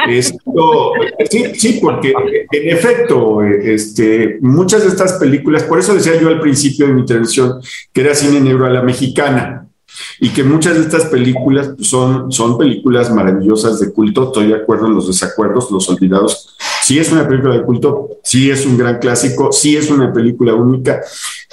Esto, 0.08 0.94
sí, 1.30 1.56
sí, 1.56 1.80
porque 1.82 2.14
en 2.52 2.70
efecto, 2.70 3.42
este, 3.42 4.38
muchas 4.42 4.84
de 4.84 4.90
estas 4.90 5.14
películas, 5.14 5.64
por 5.64 5.80
eso 5.80 5.96
decía 5.96 6.20
yo 6.20 6.30
al 6.30 6.40
principio 6.40 6.88
de 6.88 6.94
mi 6.94 7.02
intervención 7.02 7.60
que 7.92 8.02
era 8.02 8.14
cine 8.14 8.40
negro 8.40 8.66
a 8.66 8.70
la 8.70 8.82
mexicana, 8.84 9.63
y 10.20 10.30
que 10.30 10.44
muchas 10.44 10.76
de 10.76 10.82
estas 10.82 11.06
películas 11.06 11.72
pues, 11.76 11.90
son, 11.90 12.32
son 12.32 12.58
películas 12.58 13.14
maravillosas 13.14 13.80
de 13.80 13.92
culto, 13.92 14.28
estoy 14.28 14.48
de 14.48 14.56
acuerdo 14.56 14.88
en 14.88 14.96
los 14.96 15.08
desacuerdos, 15.08 15.72
los 15.72 15.90
olvidados. 15.90 16.56
Sí 16.82 17.00
es 17.00 17.12
una 17.12 17.28
película 17.28 17.56
de 17.56 17.64
culto, 17.64 18.10
sí 18.24 18.52
es 18.52 18.66
un 18.66 18.78
gran 18.78 19.00
clásico, 19.00 19.52
sí 19.52 19.78
es 19.78 19.90
una 19.90 20.12
película 20.12 20.54
única. 20.54 21.02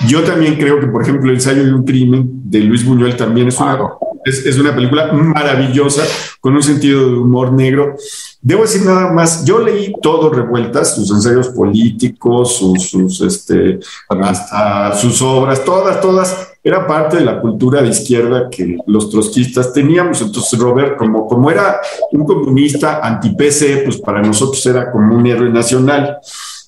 Yo 0.07 0.23
también 0.23 0.57
creo 0.57 0.81
que, 0.81 0.87
por 0.87 1.03
ejemplo, 1.03 1.31
El 1.31 1.37
ensayo 1.37 1.65
de 1.65 1.73
un 1.73 1.85
crimen 1.85 2.29
de 2.45 2.61
Luis 2.61 2.85
Buñuel 2.85 3.17
también 3.17 3.49
es 3.49 3.61
una, 3.61 3.79
es, 4.25 4.45
es 4.47 4.59
una 4.59 4.75
película 4.75 5.13
maravillosa, 5.13 6.03
con 6.41 6.55
un 6.55 6.63
sentido 6.63 7.11
de 7.11 7.17
humor 7.17 7.53
negro. 7.53 7.95
Debo 8.41 8.63
decir 8.63 8.83
nada 8.83 9.13
más, 9.13 9.45
yo 9.45 9.61
leí 9.61 9.93
todo 10.03 10.31
revueltas, 10.31 10.95
sus 10.97 11.11
ensayos 11.11 11.49
políticos, 11.49 12.57
sus, 12.57 12.91
sus, 12.91 13.21
este, 13.21 13.79
hasta 14.09 14.97
sus 14.97 15.21
obras, 15.23 15.65
todas, 15.65 16.01
todas 16.01 16.50
era 16.63 16.87
parte 16.87 17.17
de 17.17 17.25
la 17.25 17.41
cultura 17.41 17.83
de 17.83 17.89
izquierda 17.89 18.49
que 18.51 18.77
los 18.87 19.11
trotskistas 19.11 19.73
teníamos. 19.73 20.21
Entonces, 20.21 20.59
Robert, 20.59 20.97
como, 20.97 21.27
como 21.27 21.51
era 21.51 21.81
un 22.13 22.25
comunista 22.25 23.01
anti-PC, 23.03 23.83
pues 23.85 23.99
para 23.99 24.21
nosotros 24.21 24.65
era 24.67 24.91
como 24.91 25.17
un 25.17 25.27
héroe 25.27 25.51
nacional. 25.51 26.19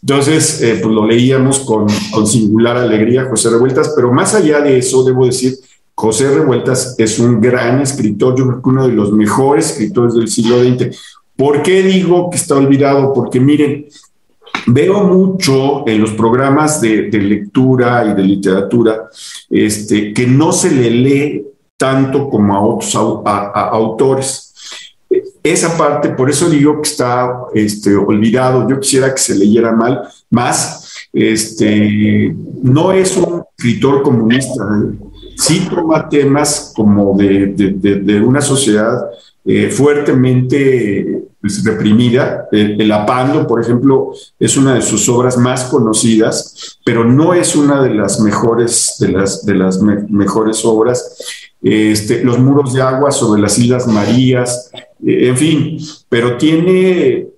Entonces, 0.00 0.62
eh, 0.62 0.78
pues 0.82 0.94
lo 0.94 1.06
leíamos 1.06 1.60
con, 1.60 1.86
con 2.12 2.26
singular 2.26 2.76
alegría, 2.76 3.26
José 3.28 3.50
Revueltas, 3.50 3.92
pero 3.94 4.12
más 4.12 4.34
allá 4.34 4.60
de 4.60 4.78
eso, 4.78 5.04
debo 5.04 5.26
decir, 5.26 5.54
José 5.94 6.34
Revueltas 6.34 6.96
es 6.98 7.18
un 7.18 7.40
gran 7.40 7.80
escritor, 7.80 8.34
yo 8.36 8.46
creo 8.46 8.62
que 8.62 8.68
uno 8.70 8.88
de 8.88 8.94
los 8.94 9.12
mejores 9.12 9.70
escritores 9.70 10.14
del 10.14 10.28
siglo 10.28 10.60
XX. 10.60 10.96
¿Por 11.36 11.62
qué 11.62 11.82
digo 11.82 12.30
que 12.30 12.36
está 12.36 12.56
olvidado? 12.56 13.12
Porque 13.12 13.38
miren, 13.38 13.86
Veo 14.66 15.04
mucho 15.04 15.86
en 15.88 16.00
los 16.00 16.12
programas 16.12 16.80
de, 16.80 17.10
lectura 17.12 18.04
y 18.04 18.14
de 18.14 18.22
literatura 18.22 19.08
este, 19.50 20.12
que 20.12 20.26
no 20.26 20.52
se 20.52 20.70
le 20.70 20.90
lee 20.90 21.46
tanto 21.76 22.28
como 22.28 22.54
a 22.54 22.60
otros 22.62 22.94
autores. 22.94 24.54
Esa 25.42 25.76
parte, 25.76 26.10
por 26.10 26.30
eso 26.30 26.48
digo 26.48 26.80
que 26.80 26.88
está 26.88 27.28
este, 27.54 27.96
olvidado. 27.96 28.68
Yo 28.68 28.78
quisiera 28.78 29.12
que 29.12 29.20
se 29.20 29.34
leyera 29.34 29.72
mal, 29.72 30.02
más. 30.30 31.08
Este, 31.12 32.34
no 32.62 32.92
es 32.92 33.16
un 33.16 33.42
escritor 33.56 34.02
comunista. 34.02 34.64
Sí 35.36 35.66
toma 35.68 36.08
temas 36.08 36.72
como 36.76 37.16
de, 37.16 38.22
una 38.24 38.40
sociedad 38.40 39.10
eh, 39.44 39.68
fuertemente 39.68 41.24
reprimida. 41.64 42.46
El, 42.52 42.90
Apando, 42.92 43.46
por 43.46 43.60
ejemplo, 43.60 44.12
es 44.38 44.56
una 44.56 44.74
de 44.74 44.82
sus 44.82 45.08
obras 45.08 45.36
más 45.36 45.64
conocidas, 45.64 46.78
pero 46.84 47.04
no 47.04 47.34
es 47.34 47.56
una 47.56 47.82
de 47.82 47.94
las 47.94 48.20
mejores, 48.20 48.96
de 49.00 49.08
las, 49.08 49.44
de 49.44 49.54
las 49.54 49.80
mejores 49.80 50.64
obras. 50.64 51.18
Este, 51.62 52.24
los 52.24 52.38
muros 52.38 52.72
de 52.72 52.82
agua 52.82 53.10
sobre 53.12 53.40
las 53.40 53.58
Islas 53.58 53.86
Marías, 53.86 54.70
eh, 55.04 55.28
en 55.28 55.36
fin, 55.36 55.78
pero 56.08 56.36
tiene 56.36 57.28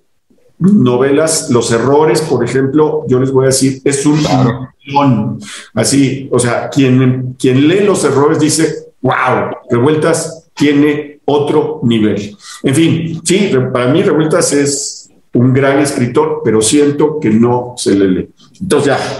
novelas, 0.57 1.49
Los 1.49 1.71
Errores, 1.71 2.21
por 2.21 2.43
ejemplo, 2.43 3.03
yo 3.07 3.19
les 3.19 3.31
voy 3.31 3.45
a 3.45 3.47
decir, 3.47 3.81
es 3.83 4.05
un 4.05 4.19
así, 5.73 6.29
o 6.31 6.39
sea, 6.39 6.69
quien, 6.69 7.35
quien 7.37 7.67
lee 7.67 7.83
Los 7.83 8.03
Errores 8.03 8.39
dice, 8.39 8.85
wow, 9.01 9.51
Revueltas 9.69 10.47
tiene 10.53 11.14
otro 11.25 11.81
nivel. 11.83 12.35
En 12.63 12.75
fin, 12.75 13.21
sí, 13.23 13.51
para 13.73 13.91
mí 13.91 14.01
Revueltas 14.01 14.53
es 14.53 15.09
un 15.33 15.53
gran 15.53 15.79
escritor, 15.79 16.41
pero 16.43 16.61
siento 16.61 17.19
que 17.19 17.29
no 17.29 17.73
se 17.77 17.95
le 17.95 18.07
lee. 18.07 18.29
Entonces 18.61 18.87
ya, 18.87 19.17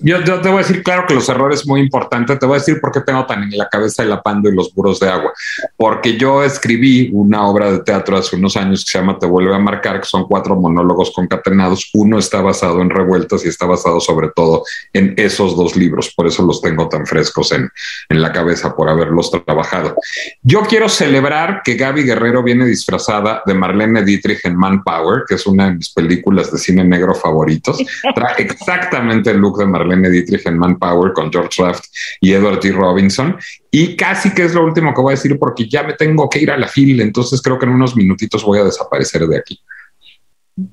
yo, 0.00 0.22
te 0.22 0.48
voy 0.48 0.58
a 0.58 0.58
decir, 0.58 0.82
claro 0.82 1.06
que 1.06 1.14
los 1.14 1.28
errores 1.28 1.60
es 1.60 1.66
muy 1.66 1.80
importante. 1.80 2.36
Te 2.36 2.46
voy 2.46 2.56
a 2.56 2.58
decir 2.58 2.80
por 2.80 2.92
qué 2.92 3.00
tengo 3.00 3.26
tan 3.26 3.42
en 3.42 3.58
la 3.58 3.68
cabeza 3.68 4.02
el 4.02 4.12
apando 4.12 4.48
y 4.48 4.54
los 4.54 4.72
buros 4.72 5.00
de 5.00 5.08
agua. 5.08 5.32
Porque 5.76 6.16
yo 6.16 6.44
escribí 6.44 7.10
una 7.12 7.46
obra 7.46 7.72
de 7.72 7.80
teatro 7.80 8.16
hace 8.16 8.36
unos 8.36 8.56
años 8.56 8.84
que 8.84 8.92
se 8.92 8.98
llama 8.98 9.18
Te 9.18 9.26
vuelve 9.26 9.54
a 9.54 9.58
marcar, 9.58 10.00
que 10.00 10.06
son 10.06 10.26
cuatro 10.28 10.54
monólogos 10.54 11.10
concatenados. 11.10 11.90
Uno 11.94 12.18
está 12.18 12.40
basado 12.40 12.80
en 12.80 12.90
revueltas 12.90 13.44
y 13.44 13.48
está 13.48 13.66
basado 13.66 14.00
sobre 14.00 14.28
todo 14.28 14.62
en 14.92 15.14
esos 15.16 15.56
dos 15.56 15.74
libros. 15.74 16.12
Por 16.14 16.26
eso 16.28 16.44
los 16.44 16.62
tengo 16.62 16.88
tan 16.88 17.04
frescos 17.04 17.50
en, 17.52 17.68
en 18.08 18.22
la 18.22 18.32
cabeza 18.32 18.76
por 18.76 18.88
haberlos 18.88 19.30
trabajado. 19.30 19.96
Yo 20.42 20.62
quiero 20.62 20.88
celebrar 20.88 21.62
que 21.64 21.74
Gaby 21.74 22.04
Guerrero 22.04 22.42
viene 22.42 22.66
disfrazada 22.66 23.42
de 23.44 23.54
Marlene 23.54 24.04
Dietrich 24.04 24.44
en 24.44 24.56
Manpower, 24.56 25.24
que 25.28 25.34
es 25.34 25.46
una 25.46 25.66
de 25.66 25.74
mis 25.74 25.90
películas 25.90 26.52
de 26.52 26.58
cine 26.58 26.84
negro 26.84 27.14
favoritos. 27.14 27.78
Trae 28.14 28.42
exactamente 28.42 29.30
el 29.30 29.38
look 29.38 29.58
de 29.58 29.66
Marlene 29.66 29.87
Marlene 29.88 30.10
Dietrich 30.10 30.46
en 30.46 30.58
Manpower 30.58 31.12
con 31.12 31.32
George 31.32 31.62
Raft 31.62 31.84
y 32.20 32.32
Edward 32.32 32.60
T. 32.60 32.72
Robinson. 32.72 33.36
Y 33.70 33.96
casi 33.96 34.34
que 34.34 34.44
es 34.44 34.54
lo 34.54 34.64
último 34.64 34.94
que 34.94 35.00
voy 35.00 35.12
a 35.12 35.16
decir 35.16 35.38
porque 35.38 35.68
ya 35.68 35.82
me 35.82 35.94
tengo 35.94 36.28
que 36.28 36.40
ir 36.40 36.50
a 36.50 36.58
la 36.58 36.68
fila, 36.68 37.02
entonces 37.02 37.40
creo 37.42 37.58
que 37.58 37.66
en 37.66 37.72
unos 37.72 37.96
minutitos 37.96 38.44
voy 38.44 38.58
a 38.58 38.64
desaparecer 38.64 39.26
de 39.26 39.38
aquí. 39.38 39.60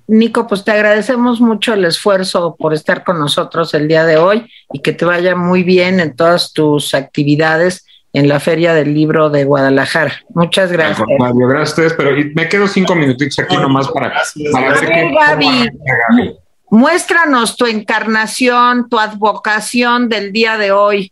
Nico, 0.07 0.47
pues 0.47 0.63
te 0.63 0.71
agradecemos 0.71 1.39
mucho 1.39 1.73
el 1.73 1.85
esfuerzo 1.85 2.55
por 2.57 2.73
estar 2.73 3.03
con 3.03 3.19
nosotros 3.19 3.73
el 3.75 3.87
día 3.87 4.03
de 4.05 4.17
hoy 4.17 4.49
y 4.73 4.81
que 4.81 4.93
te 4.93 5.05
vaya 5.05 5.35
muy 5.35 5.63
bien 5.63 5.99
en 5.99 6.15
todas 6.15 6.53
tus 6.53 6.95
actividades 6.95 7.85
en 8.11 8.27
la 8.27 8.39
Feria 8.39 8.73
del 8.73 8.93
Libro 8.93 9.29
de 9.29 9.43
Guadalajara. 9.43 10.13
Muchas 10.33 10.71
gracias. 10.71 11.05
gracias 11.35 11.93
pero 11.93 12.15
me 12.33 12.49
quedo 12.49 12.67
cinco 12.67 12.95
minutitos 12.95 13.37
aquí 13.39 13.57
nomás 13.57 13.87
para, 13.89 14.13
para 14.51 14.79
ver 14.79 14.89
qué. 14.89 16.35
Muéstranos 16.69 17.57
tu 17.57 17.65
encarnación, 17.65 18.89
tu 18.89 18.99
advocación 18.99 20.09
del 20.09 20.31
día 20.31 20.57
de 20.57 20.71
hoy. 20.71 21.11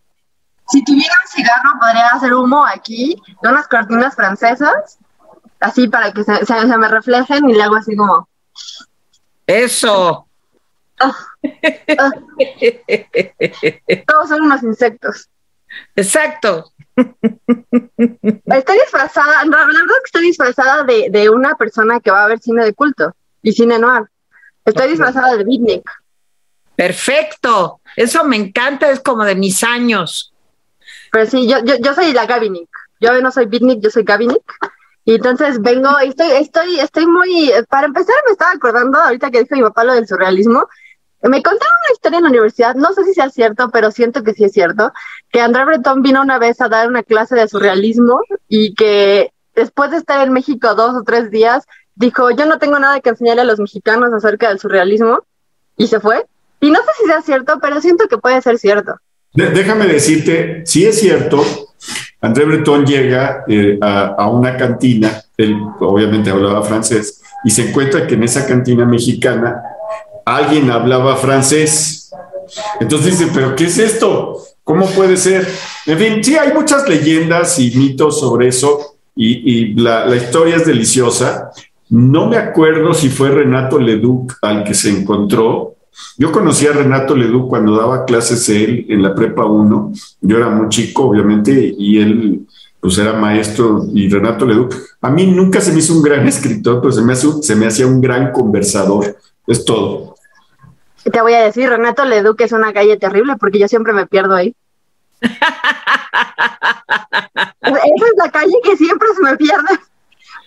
Si 0.69 0.83
tuviera 0.83 1.13
un 1.23 1.29
cigarro, 1.29 1.79
podría 1.79 2.07
hacer 2.07 2.33
humo 2.33 2.65
aquí, 2.65 3.15
de 3.41 3.49
unas 3.49 3.67
cortinas 3.67 4.15
francesas, 4.15 4.97
así 5.59 5.87
para 5.87 6.11
que 6.11 6.23
se, 6.23 6.77
me 6.77 6.87
reflejen 6.87 7.49
y 7.49 7.53
le 7.53 7.63
hago 7.63 7.75
así 7.75 7.95
como. 7.95 8.27
Eso. 9.45 10.27
Ah, 10.99 11.15
ah. 11.97 12.11
Todos 14.07 14.29
son 14.29 14.41
unos 14.41 14.63
insectos. 14.63 15.29
Exacto. 15.95 16.71
Estoy 16.95 18.77
disfrazada, 18.79 19.45
la 19.45 19.57
verdad 19.65 19.81
es 19.81 19.99
que 19.99 20.05
estoy 20.05 20.21
disfrazada 20.23 20.83
de, 20.83 21.09
de 21.09 21.29
una 21.29 21.55
persona 21.55 21.99
que 21.99 22.11
va 22.11 22.23
a 22.23 22.27
ver 22.27 22.39
cine 22.39 22.63
de 22.63 22.73
culto 22.73 23.13
y 23.41 23.51
cine 23.51 23.79
noir. 23.79 24.09
Estoy 24.65 24.89
disfrazada 24.89 25.35
de 25.35 25.43
Bitnik. 25.43 25.89
Perfecto. 26.75 27.81
Eso 27.95 28.23
me 28.23 28.35
encanta, 28.35 28.89
es 28.89 28.99
como 28.99 29.23
de 29.23 29.35
mis 29.35 29.63
años. 29.63 30.33
Pero 31.11 31.25
sí, 31.25 31.47
yo, 31.47 31.59
yo, 31.63 31.75
yo 31.77 31.93
soy 31.93 32.11
la 32.13 32.25
Gabinik. 32.25 32.69
Yo 32.99 33.19
no 33.21 33.31
soy 33.31 33.45
Bitnik, 33.45 33.81
yo 33.81 33.89
soy 33.89 34.03
Gabinik. 34.03 34.43
Y 35.05 35.15
entonces 35.15 35.61
vengo, 35.61 35.99
estoy, 35.99 36.31
estoy, 36.31 36.79
estoy 36.79 37.05
muy, 37.05 37.51
para 37.69 37.87
empezar 37.87 38.15
me 38.25 38.31
estaba 38.31 38.51
acordando, 38.51 38.97
ahorita 38.99 39.31
que 39.31 39.43
dijo 39.43 39.55
mi 39.55 39.61
papá 39.61 39.83
lo 39.83 39.93
del 39.93 40.07
surrealismo, 40.07 40.65
me 41.23 41.41
contaron 41.41 41.73
una 41.85 41.93
historia 41.93 42.17
en 42.17 42.23
la 42.23 42.29
universidad, 42.29 42.75
no 42.75 42.93
sé 42.93 43.03
si 43.05 43.13
sea 43.13 43.29
cierto, 43.29 43.69
pero 43.69 43.91
siento 43.91 44.23
que 44.23 44.33
sí 44.33 44.45
es 44.45 44.53
cierto, 44.53 44.91
que 45.29 45.41
André 45.41 45.65
Breton 45.65 46.01
vino 46.01 46.21
una 46.21 46.37
vez 46.37 46.59
a 46.61 46.69
dar 46.69 46.87
una 46.87 47.03
clase 47.03 47.35
de 47.35 47.47
surrealismo 47.47 48.19
y 48.47 48.75
que 48.75 49.31
después 49.55 49.91
de 49.91 49.97
estar 49.97 50.25
en 50.25 50.33
México 50.33 50.73
dos 50.75 50.95
o 50.95 51.03
tres 51.03 51.31
días, 51.31 51.65
dijo, 51.95 52.31
yo 52.31 52.45
no 52.45 52.59
tengo 52.59 52.79
nada 52.79 52.99
que 52.99 53.09
enseñarle 53.09 53.41
a 53.41 53.45
los 53.45 53.59
mexicanos 53.59 54.13
acerca 54.13 54.49
del 54.49 54.59
surrealismo, 54.59 55.23
y 55.77 55.87
se 55.87 55.99
fue. 55.99 56.25
Y 56.59 56.71
no 56.71 56.79
sé 56.79 56.91
si 56.99 57.07
sea 57.07 57.21
cierto, 57.21 57.59
pero 57.61 57.81
siento 57.81 58.07
que 58.07 58.17
puede 58.17 58.41
ser 58.41 58.57
cierto. 58.57 58.95
déjame 59.33 59.85
decirte, 59.87 60.63
si 60.65 60.85
es 60.85 60.99
cierto, 60.99 61.43
André 62.21 62.45
Breton 62.45 62.85
llega 62.85 63.43
eh, 63.47 63.77
a, 63.81 64.29
una 64.29 64.55
cantina, 64.55 65.21
él 65.35 65.57
obviamente 65.79 66.29
hablaba 66.29 66.63
francés, 66.63 67.21
y 67.43 67.49
se 67.49 67.67
encuentra 67.67 68.07
que 68.07 68.13
en 68.15 68.23
esa 68.23 68.47
cantina 68.47 68.85
mexicana 68.85 69.61
alguien 70.25 70.71
hablaba 70.71 71.17
francés. 71.17 72.11
Entonces 72.79 73.19
dice, 73.19 73.31
pero 73.33 73.55
¿qué 73.55 73.65
es 73.65 73.77
esto? 73.77 74.41
¿Cómo 74.63 74.85
puede 74.85 75.17
ser? 75.17 75.45
En 75.85 75.97
fin, 75.97 76.23
sí, 76.23 76.37
hay 76.37 76.53
muchas 76.53 76.87
leyendas 76.87 77.59
y 77.59 77.71
mitos 77.75 78.21
sobre 78.21 78.47
eso, 78.47 78.95
y, 79.15 79.73
la, 79.75 80.05
la, 80.05 80.15
historia 80.15 80.55
es 80.55 80.65
deliciosa. 80.65 81.51
No 81.89 82.27
me 82.27 82.37
acuerdo 82.37 82.93
si 82.93 83.09
fue 83.09 83.29
Renato 83.29 83.79
Leduc 83.79 84.37
al 84.41 84.63
que 84.63 84.73
se 84.73 84.89
encontró. 84.89 85.75
Yo 86.17 86.31
conocí 86.31 86.65
a 86.65 86.73
Renato 86.73 87.15
Leduc 87.15 87.47
cuando 87.49 87.75
daba 87.75 88.05
clases 88.05 88.49
él 88.49 88.85
en 88.89 89.03
la 89.03 89.13
Prepa 89.13 89.45
1. 89.45 89.91
Yo 90.21 90.37
era 90.37 90.49
muy 90.49 90.69
chico, 90.69 91.03
obviamente, 91.03 91.73
y 91.77 91.99
él 91.99 92.47
pues 92.79 92.97
era 92.97 93.13
maestro 93.13 93.85
y 93.93 94.09
Renato 94.09 94.45
Leduc. 94.45 94.73
A 95.01 95.09
mí 95.09 95.25
nunca 95.27 95.61
se 95.61 95.71
me 95.71 95.79
hizo 95.79 95.93
un 95.93 96.01
gran 96.01 96.27
escritor, 96.27 96.81
pero 96.81 96.91
se 96.91 97.01
me, 97.01 97.15
se 97.15 97.55
me 97.55 97.67
hacía 97.67 97.87
un 97.87 98.01
gran 98.01 98.31
conversador. 98.31 99.17
Es 99.47 99.63
todo. 99.63 100.15
Te 101.03 101.21
voy 101.21 101.33
a 101.33 101.43
decir, 101.43 101.69
Renato 101.69 102.05
Leduc 102.05 102.39
es 102.41 102.51
una 102.53 102.73
calle 102.73 102.97
terrible 102.97 103.35
porque 103.37 103.59
yo 103.59 103.67
siempre 103.67 103.93
me 103.93 104.07
pierdo 104.07 104.35
ahí. 104.35 104.55
Esa 105.21 105.31
es 107.61 108.13
la 108.17 108.31
calle 108.31 108.55
que 108.63 108.77
siempre 108.77 109.07
se 109.15 109.21
me 109.23 109.37
pierde. 109.37 109.79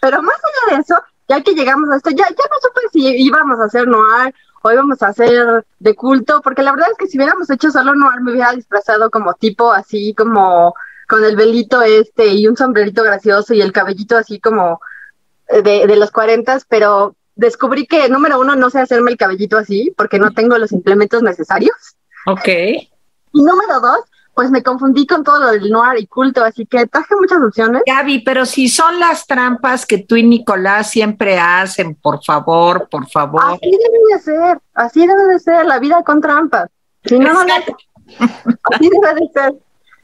Pero 0.00 0.22
más 0.22 0.36
allá 0.36 0.76
de 0.76 0.82
eso, 0.82 0.94
ya 1.28 1.42
que 1.42 1.54
llegamos 1.54 1.90
a 1.90 1.96
esto, 1.96 2.10
ya, 2.10 2.28
ya 2.28 2.28
no 2.28 2.56
supe 2.62 2.80
si 2.92 3.06
íbamos 3.22 3.58
a 3.60 3.64
hacer 3.64 3.86
noir 3.86 4.34
o 4.62 4.72
íbamos 4.72 5.02
a 5.02 5.08
hacer 5.08 5.64
de 5.78 5.94
culto, 5.94 6.40
porque 6.42 6.62
la 6.62 6.72
verdad 6.72 6.88
es 6.90 6.98
que 6.98 7.06
si 7.06 7.18
hubiéramos 7.18 7.50
hecho 7.50 7.70
solo 7.70 7.94
noir 7.94 8.20
me 8.20 8.32
hubiera 8.32 8.52
disfrazado 8.52 9.10
como 9.10 9.34
tipo 9.34 9.72
así 9.72 10.14
como 10.14 10.74
con 11.08 11.24
el 11.24 11.36
velito 11.36 11.82
este 11.82 12.26
y 12.28 12.46
un 12.46 12.56
sombrerito 12.56 13.02
gracioso 13.02 13.54
y 13.54 13.60
el 13.60 13.72
cabellito 13.72 14.16
así 14.16 14.40
como 14.40 14.80
de, 15.48 15.86
de 15.86 15.96
los 15.96 16.10
cuarentas, 16.10 16.66
pero 16.68 17.14
descubrí 17.36 17.86
que 17.86 18.08
número 18.08 18.40
uno 18.40 18.56
no 18.56 18.70
sé 18.70 18.80
hacerme 18.80 19.12
el 19.12 19.16
cabellito 19.16 19.56
así 19.58 19.92
porque 19.96 20.18
no 20.18 20.32
tengo 20.32 20.58
los 20.58 20.72
implementos 20.72 21.22
necesarios. 21.22 21.76
Ok. 22.26 22.48
Y 22.48 23.42
número 23.42 23.80
dos, 23.80 24.00
pues 24.36 24.50
me 24.50 24.62
confundí 24.62 25.06
con 25.06 25.24
todo 25.24 25.40
lo 25.40 25.46
del 25.46 25.70
noir 25.70 25.98
y 25.98 26.06
culto, 26.06 26.44
así 26.44 26.66
que 26.66 26.86
traje 26.86 27.16
muchas 27.18 27.38
opciones. 27.38 27.82
Gaby, 27.86 28.20
pero 28.20 28.44
si 28.44 28.68
son 28.68 29.00
las 29.00 29.26
trampas 29.26 29.86
que 29.86 29.96
tú 29.96 30.14
y 30.14 30.24
Nicolás 30.24 30.90
siempre 30.90 31.38
hacen, 31.38 31.94
por 31.94 32.22
favor, 32.22 32.86
por 32.90 33.08
favor. 33.08 33.42
Así 33.42 33.70
debe 33.70 33.98
de 34.12 34.20
ser, 34.20 34.58
así 34.74 35.06
debe 35.06 35.24
de 35.24 35.38
ser 35.38 35.64
la 35.64 35.78
vida 35.78 36.02
con 36.04 36.20
trampas. 36.20 36.68
Si 37.06 37.18
no, 37.18 37.32
no 37.32 37.40
así 37.40 38.90
debe 38.90 39.14
de 39.14 39.30
ser. 39.32 39.54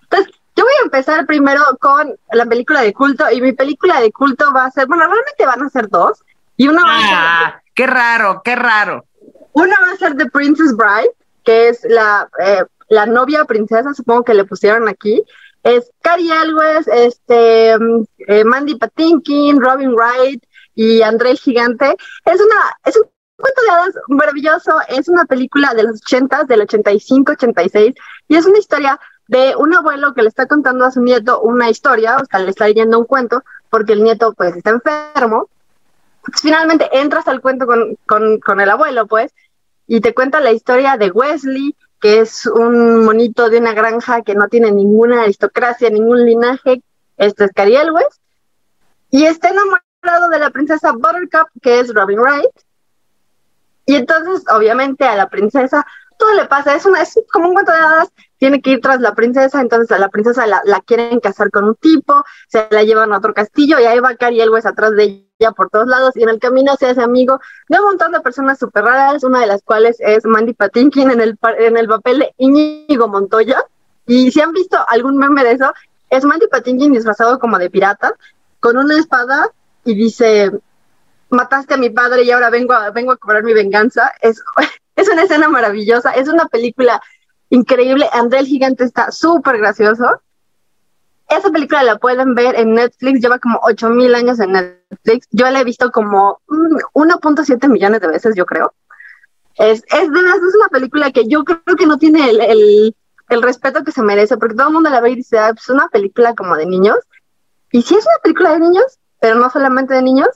Entonces, 0.05 0.35
yo 0.57 0.65
voy 0.65 0.73
a 0.81 0.85
empezar 0.85 1.27
primero 1.27 1.61
con 1.79 2.19
la 2.33 2.47
película 2.47 2.81
de 2.81 2.95
culto 2.95 3.31
y 3.31 3.43
mi 3.43 3.53
película 3.53 4.01
de 4.01 4.11
culto 4.13 4.51
va 4.51 4.65
a 4.65 4.71
ser, 4.71 4.87
bueno, 4.87 5.05
realmente 5.05 5.45
van 5.45 5.63
a 5.63 5.69
ser 5.69 5.91
dos 5.91 6.25
y 6.57 6.69
una 6.69 6.83
va 6.87 6.97
a 6.97 7.01
ser, 7.01 7.11
ah, 7.13 7.63
qué 7.75 7.87
raro, 7.87 8.41
qué 8.43 8.57
raro. 8.57 9.05
Una 9.53 9.77
va 9.79 9.93
a 9.93 9.97
ser 9.97 10.17
The 10.17 10.31
Princess 10.31 10.75
Bride, 10.75 11.13
que 11.45 11.69
es 11.69 11.85
la 11.85 12.31
eh, 12.43 12.65
la 12.89 13.07
novia 13.07 13.45
princesa, 13.45 13.95
supongo 13.95 14.25
que 14.25 14.35
le 14.35 14.45
pusieron 14.45 14.89
aquí, 14.89 15.23
es 15.63 15.91
Cari 16.01 16.31
Elwes, 16.31 16.89
este, 16.89 17.79
mm, 17.79 18.05
eh, 18.27 18.45
Mandy 18.45 18.77
Patinkin, 18.77 19.61
Robin 19.61 19.95
Wright 19.95 20.43
y 20.75 21.03
André 21.03 21.37
Gigante. 21.37 21.97
Es 22.25 22.41
una, 22.41 22.77
es 22.85 22.97
un 22.97 23.05
cuento 23.37 23.63
de 23.63 23.71
hadas 23.71 23.95
maravilloso, 24.09 24.73
es 24.89 25.09
una 25.09 25.25
película 25.25 25.75
de 25.75 25.85
los 25.85 26.01
80, 26.03 26.45
del 26.45 26.63
85, 26.63 27.33
86, 27.33 27.95
y 28.29 28.37
es 28.37 28.47
una 28.47 28.59
historia 28.59 29.01
de 29.29 29.55
un 29.57 29.75
abuelo 29.75 30.15
que 30.15 30.23
le 30.23 30.29
está 30.29 30.47
contando 30.47 30.85
a 30.85 30.91
su 30.91 31.01
nieto 31.01 31.41
una 31.41 31.71
historia, 31.71 32.17
o 32.17 32.25
sea, 32.27 32.41
le 32.41 32.51
está 32.51 32.67
leyendo 32.67 32.99
un 32.99 33.07
cuento, 33.07 33.43
porque 33.71 33.93
el 33.95 34.03
nieto 34.03 34.35
pues 34.35 34.57
está 34.57 34.71
enfermo. 34.71 35.49
Pues, 36.25 36.41
finalmente 36.41 36.89
entras 36.93 37.27
al 37.29 37.41
cuento 37.41 37.67
con, 37.67 37.97
con, 38.07 38.41
con 38.41 38.61
el 38.61 38.71
abuelo, 38.71 39.07
pues, 39.07 39.33
y 39.87 40.01
te 40.01 40.15
cuenta 40.15 40.41
la 40.41 40.53
historia 40.53 40.97
de 40.97 41.11
Wesley, 41.11 41.77
que 42.03 42.19
es 42.19 42.47
un 42.47 43.05
monito 43.05 43.49
de 43.49 43.59
una 43.59 43.75
granja 43.75 44.23
que 44.23 44.35
no 44.35 44.49
tiene 44.49 44.73
ninguna 44.73 45.23
aristocracia, 45.23 45.89
ningún 45.89 46.27
linaje, 46.27 46.83
este 47.17 47.45
es 47.45 47.53
Cariel 47.53 47.93
West, 47.93 48.21
y 49.11 49.25
está 49.25 49.51
enamorado 49.51 50.29
de 50.31 50.41
la 50.41 50.51
princesa 50.51 50.91
Buttercup, 50.91 51.49
que 51.63 51.79
es 51.79 51.95
Robin 51.95 52.19
Wright, 52.19 52.51
y 53.87 53.95
entonces, 53.95 54.45
obviamente, 54.51 55.05
a 55.05 55.15
la 55.15 55.29
princesa 55.29 55.87
todo 56.19 56.35
le 56.35 56.47
pasa, 56.47 56.75
es, 56.75 56.87
una, 56.87 57.03
es 57.03 57.19
como 57.33 57.49
un 57.49 57.55
cuento 57.55 57.73
de 57.73 57.79
hadas, 57.79 58.09
tiene 58.39 58.61
que 58.61 58.71
ir 58.71 58.81
tras 58.81 59.01
la 59.01 59.15
princesa, 59.15 59.61
entonces 59.61 59.91
a 59.91 59.99
la 59.99 60.09
princesa 60.09 60.47
la, 60.47 60.63
quieren 60.85 61.21
casar 61.21 61.51
con 61.51 61.65
un 61.65 61.75
tipo, 61.77 62.25
se 62.49 62.67
la 62.71 62.83
llevan 62.83 63.13
a 63.13 63.19
otro 63.19 63.35
castillo 63.35 63.79
y 63.79 63.85
ahí 63.85 64.01
va 64.01 64.17
Cari 64.17 64.41
Elwes 64.41 64.67
atrás 64.67 64.93
de 64.93 65.05
ella 65.05 65.25
por 65.51 65.69
todos 65.69 65.89
lados 65.89 66.17
y 66.17 66.23
en 66.23 66.29
el 66.29 66.39
camino 66.39 66.77
se 66.77 66.87
hace 66.87 67.03
amigo 67.03 67.41
de 67.69 67.81
un 67.81 67.87
montón 67.87 68.13
de 68.13 68.21
personas 68.21 68.61
súper 68.61 68.85
raras, 68.85 69.25
una 69.25 69.41
de 69.41 69.49
las 69.49 69.63
cuales 69.63 69.97
es 69.99 70.25
Mandy 70.25 70.53
Patinkin 70.53 71.11
en 71.11 71.21
el, 71.21 71.37
en 71.59 71.77
el 71.77 71.89
papel 71.89 72.21
de 72.21 72.35
Íñigo 72.39 73.09
Montoya. 73.09 73.65
Y 74.07 74.31
si 74.31 74.41
han 74.41 74.53
visto 74.53 74.79
algún 74.89 75.17
meme 75.17 75.43
de 75.43 75.53
eso, 75.53 75.73
es 76.09 76.25
Mandy 76.25 76.47
Patinkin 76.47 76.93
disfrazado 76.93 77.41
como 77.41 77.59
de 77.59 77.71
pirata, 77.71 78.15
con 78.61 78.77
una 78.77 78.97
espada 78.97 79.51
y 79.85 79.95
dice, 79.95 80.53
mataste 81.31 81.75
a 81.75 81.79
mi 81.79 81.91
padre 81.91 82.23
y 82.23 82.31
ahora 82.31 82.51
vengo 82.51 82.75
a, 82.75 82.91
vengo 82.91 83.13
a 83.13 83.17
cobrar 83.17 83.43
mi 83.43 83.53
venganza. 83.53 84.13
Es, 84.21 84.41
es 84.97 85.09
una 85.09 85.23
escena 85.23 85.49
maravillosa, 85.49 86.13
es 86.13 86.29
una 86.29 86.47
película 86.47 87.03
increíble. 87.51 88.09
André 88.13 88.41
el 88.41 88.47
Gigante 88.47 88.85
está 88.85 89.11
súper 89.11 89.59
gracioso. 89.59 90.21
Esa 91.29 91.51
película 91.51 91.83
la 91.83 91.99
pueden 91.99 92.35
ver 92.35 92.59
en 92.59 92.75
Netflix, 92.75 93.21
lleva 93.21 93.39
como 93.39 93.59
8000 93.63 94.15
años 94.15 94.41
en 94.41 94.53
Netflix. 94.53 95.29
Yo 95.31 95.51
la 95.51 95.61
he 95.61 95.65
visto 95.65 95.91
como 95.91 96.41
1.7 96.47 97.69
millones 97.69 98.01
de 98.01 98.09
veces, 98.09 98.35
yo 98.37 98.45
creo. 98.45 98.75
Es, 99.57 99.83
es 99.91 100.11
de 100.13 100.23
verdad, 100.23 100.37
es 100.37 100.55
una 100.55 100.69
película 100.69 101.11
que 101.11 101.27
yo 101.27 101.45
creo 101.45 101.77
que 101.77 101.87
no 101.87 101.99
tiene 101.99 102.31
el, 102.31 102.41
el, 102.41 102.97
el 103.29 103.43
respeto 103.43 103.85
que 103.85 103.93
se 103.93 104.03
merece, 104.03 104.37
porque 104.37 104.55
todo 104.55 104.69
el 104.69 104.75
mundo 104.75 104.91
la 104.91 105.01
ve 105.01 105.11
y 105.11 105.17
dice, 105.17 105.39
ah, 105.39 105.53
pues, 105.53 105.65
es 105.65 105.71
una 105.71 105.89
película 105.89 106.35
como 106.35 106.57
de 106.57 106.67
niños. 106.67 106.99
Y 107.71 107.83
sí 107.83 107.95
es 107.95 108.05
una 108.05 108.23
película 108.23 108.53
de 108.53 108.61
niños, 108.61 108.99
pero 109.21 109.37
no 109.37 109.51
solamente 109.51 109.95
de 109.95 110.03
niños. 110.03 110.29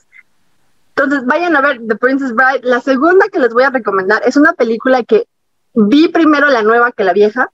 Entonces 0.95 1.25
vayan 1.25 1.55
a 1.55 1.61
ver 1.61 1.79
The 1.87 1.95
Princess 1.95 2.33
Bride. 2.33 2.61
La 2.63 2.81
segunda 2.81 3.27
que 3.31 3.39
les 3.39 3.53
voy 3.53 3.63
a 3.63 3.69
recomendar 3.69 4.23
es 4.25 4.35
una 4.35 4.53
película 4.53 5.03
que 5.03 5.27
vi 5.73 6.07
primero 6.07 6.47
la 6.47 6.63
nueva 6.63 6.91
que 6.91 7.03
la 7.03 7.13
vieja, 7.13 7.51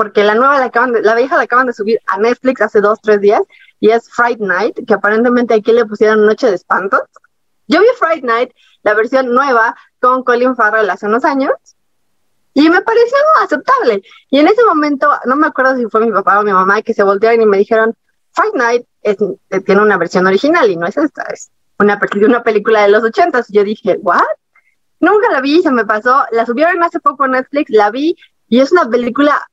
porque 0.00 0.24
la 0.24 0.34
nueva 0.34 0.58
la 0.58 0.64
acaban 0.64 0.92
de, 0.92 1.02
la 1.02 1.14
vieja 1.14 1.36
la 1.36 1.42
acaban 1.42 1.66
de 1.66 1.74
subir 1.74 2.00
a 2.06 2.16
Netflix 2.16 2.62
hace 2.62 2.80
dos, 2.80 2.98
tres 3.02 3.20
días, 3.20 3.42
y 3.80 3.90
es 3.90 4.10
Fright 4.10 4.40
Night, 4.40 4.78
que 4.86 4.94
aparentemente 4.94 5.52
aquí 5.52 5.72
le 5.72 5.84
pusieron 5.84 6.24
Noche 6.24 6.46
de 6.46 6.54
Espantos. 6.54 7.02
Yo 7.66 7.80
vi 7.80 7.86
Fright 7.98 8.24
Night, 8.24 8.50
la 8.82 8.94
versión 8.94 9.28
nueva, 9.28 9.76
con 10.00 10.24
Colin 10.24 10.56
Farrell 10.56 10.88
hace 10.88 11.04
unos 11.04 11.22
años, 11.26 11.52
y 12.54 12.70
me 12.70 12.80
pareció 12.80 13.18
aceptable. 13.42 14.02
Y 14.30 14.38
en 14.38 14.48
ese 14.48 14.64
momento, 14.64 15.06
no 15.26 15.36
me 15.36 15.48
acuerdo 15.48 15.76
si 15.76 15.84
fue 15.84 16.00
mi 16.00 16.12
papá 16.12 16.40
o 16.40 16.44
mi 16.44 16.52
mamá 16.54 16.80
que 16.80 16.94
se 16.94 17.02
voltearon 17.02 17.42
y 17.42 17.44
me 17.44 17.58
dijeron, 17.58 17.94
Fight 18.32 18.54
Night 18.54 18.86
tiene 19.66 19.82
una 19.82 19.98
versión 19.98 20.26
original 20.26 20.70
y 20.70 20.78
no 20.78 20.86
es 20.86 20.96
esta, 20.96 21.24
es 21.24 21.50
una, 21.78 22.00
una 22.26 22.42
película 22.42 22.84
de 22.84 22.88
los 22.88 23.04
ochentas. 23.04 23.48
Yo 23.50 23.64
dije, 23.64 23.98
¿what? 24.00 24.22
Nunca 24.98 25.30
la 25.30 25.42
vi, 25.42 25.60
se 25.60 25.70
me 25.70 25.84
pasó. 25.84 26.24
La 26.30 26.46
subieron 26.46 26.82
hace 26.82 27.00
poco 27.00 27.26
en 27.26 27.32
Netflix, 27.32 27.68
la 27.68 27.90
vi 27.90 28.16
y 28.50 28.60
es 28.60 28.72
una 28.72 28.88
película, 28.90 29.48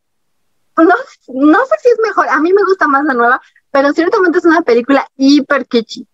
no, 0.84 0.94
no 1.28 1.66
sé 1.66 1.76
si 1.82 1.90
es 1.90 1.98
mejor, 2.04 2.28
a 2.30 2.40
mí 2.40 2.54
me 2.54 2.64
gusta 2.64 2.88
más 2.88 3.04
la 3.06 3.14
nueva, 3.14 3.42
pero 3.72 3.92
ciertamente 3.94 4.40
es 4.40 4.46
una 4.46 4.62
película 4.62 5.08
hiper 5.16 5.66
kitschy. 5.68 6.08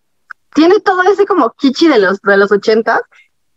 Tiene 0.54 0.80
todo 0.80 1.02
ese 1.02 1.26
como 1.26 1.50
kitschy 1.52 1.88
de 1.88 1.98
los, 1.98 2.20
de 2.20 2.36
los 2.36 2.52
ochentas. 2.52 3.02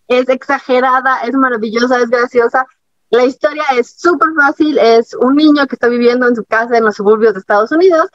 Es 0.08 0.30
exagerada, 0.30 1.22
es 1.22 1.34
maravillosa, 1.34 2.00
es 2.00 2.10
graciosa 2.10 2.66
la 3.10 3.26
historia 3.26 3.64
es 3.78 3.96
súper 3.98 4.30
fácil, 4.36 4.78
es 4.78 5.14
un 5.14 5.36
niño 5.36 5.66
que 5.68 5.76
está 5.76 5.88
viviendo 5.88 6.28
en 6.28 6.36
su 6.36 6.44
casa 6.44 6.78
en 6.78 6.84
los 6.84 6.96
suburbios 6.96 7.34
de 7.34 7.40
Estados 7.40 7.72
Unidos 7.72 8.10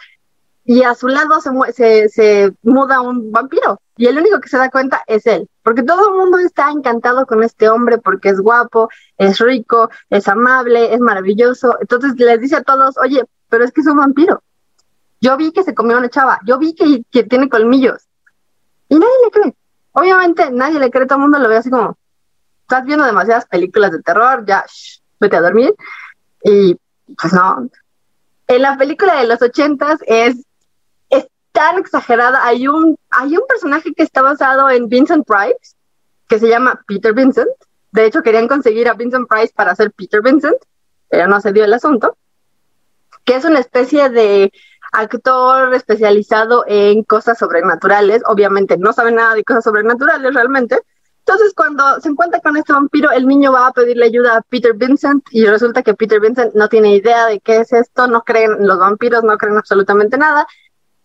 y 0.65 0.83
a 0.83 0.95
su 0.95 1.09
lado 1.09 1.41
se, 1.41 1.51
se, 1.73 2.09
se, 2.09 2.53
muda 2.63 3.01
un 3.01 3.33
vampiro 3.33 3.81
y 3.97 4.07
el 4.07 4.19
único 4.19 4.41
que 4.41 4.49
se 4.49 4.59
da 4.59 4.71
cuenta 4.71 5.03
es 5.07 5.27
él, 5.27 5.49
porque 5.63 5.83
todo 5.83 6.09
el 6.09 6.15
mundo 6.17 6.39
está 6.39 6.71
encantado 6.71 7.27
con 7.27 7.43
este 7.43 7.69
hombre 7.69 7.99
porque 7.99 8.31
es 8.31 8.41
guapo, 8.41 8.89
es 9.17 9.39
rico, 9.39 9.91
es 10.11 10.29
amable, 10.29 10.93
es 10.95 11.01
maravilloso. 11.01 11.77
Entonces 11.81 12.15
les 12.17 12.41
dice 12.41 12.57
a 12.57 12.63
todos, 12.63 12.97
oye, 12.99 13.25
pero 13.49 13.65
es 13.65 13.73
que 13.73 13.81
es 13.81 13.87
un 13.87 13.97
vampiro. 13.97 14.43
Yo 15.21 15.37
vi 15.37 15.53
que 15.53 15.63
se 15.63 15.75
comió 15.75 15.99
una 15.99 16.09
chava, 16.09 16.41
yo 16.45 16.59
vi 16.59 16.75
que, 16.75 17.05
que 17.11 17.23
tiene 17.25 17.49
colmillos 17.49 18.09
y 18.89 18.99
nadie 18.99 19.15
le 19.25 19.31
cree. 19.31 19.55
Obviamente 19.93 20.51
nadie 20.51 20.79
le 20.79 20.91
cree, 20.91 21.07
todo 21.07 21.17
el 21.19 21.23
mundo 21.23 21.39
lo 21.39 21.49
ve 21.49 21.57
así 21.57 21.71
como, 21.71 21.97
estás 22.63 22.85
viendo 22.85 23.05
demasiadas 23.05 23.47
películas 23.47 23.93
de 23.93 24.03
terror, 24.03 24.45
ya, 24.47 24.65
vete 25.21 25.37
a 25.37 25.41
dormir. 25.41 25.75
Y 26.43 26.77
pues 27.17 27.33
no. 27.33 27.69
En 28.49 28.63
la 28.63 28.77
película 28.77 29.17
de 29.21 29.27
los 29.27 29.41
ochentas 29.41 30.01
es 30.07 30.45
tan 31.53 31.79
exagerada. 31.79 32.45
Hay 32.45 32.69
un, 32.69 32.99
hay 33.11 33.37
un 33.37 33.47
personaje 33.47 33.93
que 33.95 34.03
está 34.03 34.23
basado 34.23 34.69
en 34.71 34.89
Vincent 34.89 35.27
Price, 35.27 35.77
que 36.29 36.39
se 36.39 36.49
llama 36.49 36.83
Peter 36.87 37.13
Vincent. 37.13 37.49
De 37.93 38.07
hecho, 38.07 38.23
querían 38.23 38.49
conseguir 38.49 38.89
a 38.89 38.95
Vincent 38.95 39.29
Price 39.29 39.53
para 39.55 39.73
hacer 39.73 39.93
Peter 39.93 40.23
Vincent, 40.23 40.57
pero 41.09 41.29
no 41.29 41.41
se 41.41 41.53
dio 41.53 41.65
el 41.65 41.75
asunto. 41.75 42.17
Que 43.25 43.37
es 43.37 43.45
una 43.45 43.61
especie 43.61 44.09
de 44.09 44.53
actor 44.93 45.73
especializado 45.75 46.65
en 46.67 47.05
cosas 47.05 47.39
sobrenaturales. 47.39 48.23
Obviamente 48.27 48.77
no 48.77 48.93
sabe 48.93 49.13
nada 49.13 49.35
de 49.35 49.45
cosas 49.45 49.65
sobrenaturales 49.65 50.35
realmente, 50.35 50.81
entonces, 51.25 51.55
cuando 51.55 52.01
se 52.01 52.09
encuentra 52.09 52.41
con 52.41 52.57
este 52.57 52.73
vampiro, 52.73 53.13
el 53.13 53.29
niño 53.29 53.53
va 53.53 53.69
a 53.69 53.73
pedirle 53.73 54.07
ayuda 54.07 54.37
a 54.37 54.43
Peter 54.43 54.75
Vincent 54.75 55.25
y 55.31 55.47
resulta 55.47 55.83
que 55.85 55.95
Peter 55.95 56.21
Vincent 56.21 56.55
no 56.55 56.69
tiene 56.69 56.97
idea 56.97 57.27
de 57.27 57.39
qué 57.39 57.59
es 57.59 57.73
esto, 57.73 58.09
no 58.09 58.23
creen 58.23 58.67
los 58.67 58.79
vampiros, 58.79 59.23
no 59.23 59.39
creen 59.39 59.57
absolutamente 59.57 60.19
nada. 60.19 60.47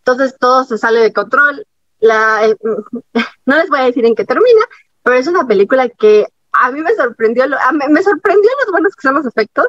Entonces, 0.08 0.38
todo 0.38 0.64
se 0.64 0.78
sale 0.78 1.00
de 1.00 1.12
control. 1.12 1.66
La, 2.00 2.46
eh, 2.46 2.56
no 3.44 3.56
les 3.56 3.68
voy 3.68 3.80
a 3.80 3.84
decir 3.84 4.06
en 4.06 4.14
qué 4.14 4.24
termina, 4.24 4.64
pero 5.02 5.16
es 5.16 5.26
una 5.26 5.46
película 5.46 5.86
que 5.90 6.26
a 6.50 6.70
mí 6.70 6.80
me 6.80 6.94
sorprendió, 6.94 7.44
me 7.90 8.02
sorprendió 8.02 8.50
los 8.62 8.70
buenos 8.70 8.96
que 8.96 9.02
son 9.02 9.16
los 9.16 9.26
efectos 9.26 9.66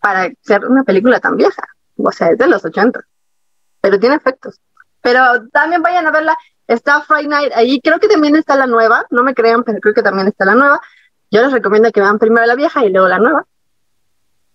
para 0.00 0.30
ser 0.40 0.64
una 0.64 0.82
película 0.82 1.20
tan 1.20 1.36
vieja. 1.36 1.62
O 1.98 2.10
sea, 2.10 2.30
es 2.30 2.38
de 2.38 2.46
los 2.46 2.64
80, 2.64 3.04
pero 3.82 4.00
tiene 4.00 4.14
efectos. 4.14 4.58
Pero 5.02 5.46
también 5.52 5.82
vayan 5.82 6.06
a 6.06 6.10
verla. 6.10 6.38
Está 6.66 7.02
Friday 7.02 7.26
Night 7.26 7.52
ahí, 7.54 7.82
creo 7.82 7.98
que 7.98 8.08
también 8.08 8.36
está 8.36 8.56
la 8.56 8.66
nueva, 8.66 9.04
no 9.10 9.22
me 9.24 9.34
crean, 9.34 9.62
pero 9.62 9.78
creo 9.80 9.92
que 9.92 10.02
también 10.02 10.26
está 10.28 10.46
la 10.46 10.54
nueva. 10.54 10.80
Yo 11.30 11.42
les 11.42 11.52
recomiendo 11.52 11.92
que 11.92 12.00
vean 12.00 12.18
primero 12.18 12.46
la 12.46 12.54
vieja 12.54 12.82
y 12.86 12.90
luego 12.90 13.08
la 13.08 13.18
nueva. 13.18 13.44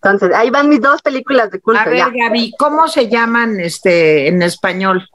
Entonces, 0.02 0.36
ahí 0.36 0.50
van 0.50 0.70
mis 0.70 0.82
dos 0.82 1.02
películas 1.02 1.50
de 1.52 1.60
culto. 1.60 1.80
A 1.82 1.86
ver, 1.86 2.12
Gaby, 2.14 2.54
¿cómo 2.58 2.88
se 2.88 3.10
llaman 3.10 3.60
este 3.60 4.28
en 4.28 4.42
español? 4.42 5.10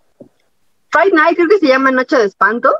Friday 0.91 1.12
Night 1.12 1.37
creo 1.37 1.49
que 1.49 1.59
se 1.59 1.68
llama 1.68 1.91
Noche 1.91 2.16
de 2.16 2.24
Espantos. 2.24 2.74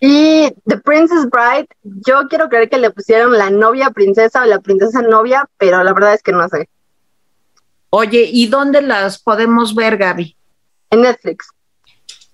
Y 0.00 0.52
The 0.66 0.78
Princess 0.78 1.28
Bride, 1.30 1.68
yo 1.82 2.28
quiero 2.28 2.48
creer 2.48 2.68
que 2.68 2.78
le 2.78 2.90
pusieron 2.90 3.38
la 3.38 3.50
novia 3.50 3.90
princesa 3.90 4.42
o 4.42 4.46
la 4.46 4.60
princesa 4.60 5.02
novia, 5.02 5.48
pero 5.56 5.82
la 5.84 5.92
verdad 5.92 6.14
es 6.14 6.22
que 6.22 6.32
no 6.32 6.48
sé. 6.48 6.68
Oye, 7.90 8.28
¿y 8.30 8.48
dónde 8.48 8.82
las 8.82 9.22
podemos 9.22 9.74
ver, 9.74 9.96
Gaby? 9.96 10.36
En 10.90 11.02
Netflix. 11.02 11.48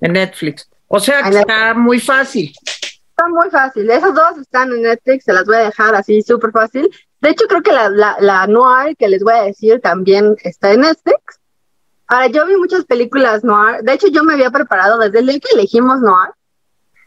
En 0.00 0.14
Netflix. 0.14 0.68
O 0.88 0.98
sea 0.98 1.22
que 1.22 1.38
está 1.38 1.74
muy 1.74 2.00
fácil. 2.00 2.52
Está 3.20 3.28
muy 3.28 3.50
fácil. 3.50 3.90
Esas 3.90 4.14
dos 4.14 4.38
están 4.38 4.72
en 4.72 4.80
Netflix, 4.80 5.24
se 5.24 5.34
las 5.34 5.44
voy 5.44 5.56
a 5.56 5.64
dejar 5.64 5.94
así 5.94 6.22
súper 6.22 6.52
fácil. 6.52 6.90
De 7.20 7.28
hecho, 7.28 7.46
creo 7.48 7.60
que 7.60 7.70
la, 7.70 7.90
la, 7.90 8.16
la 8.18 8.46
noir 8.46 8.96
que 8.96 9.08
les 9.08 9.22
voy 9.22 9.34
a 9.34 9.42
decir 9.42 9.78
también 9.82 10.36
está 10.42 10.72
en 10.72 10.80
Netflix. 10.80 11.38
Ahora, 12.06 12.28
yo 12.28 12.46
vi 12.46 12.56
muchas 12.56 12.86
películas 12.86 13.44
noir. 13.44 13.82
De 13.82 13.92
hecho, 13.92 14.06
yo 14.08 14.24
me 14.24 14.32
había 14.32 14.50
preparado 14.50 14.96
desde 14.96 15.18
el 15.18 15.26
día 15.26 15.38
que 15.38 15.52
elegimos 15.52 16.00
noir. 16.00 16.30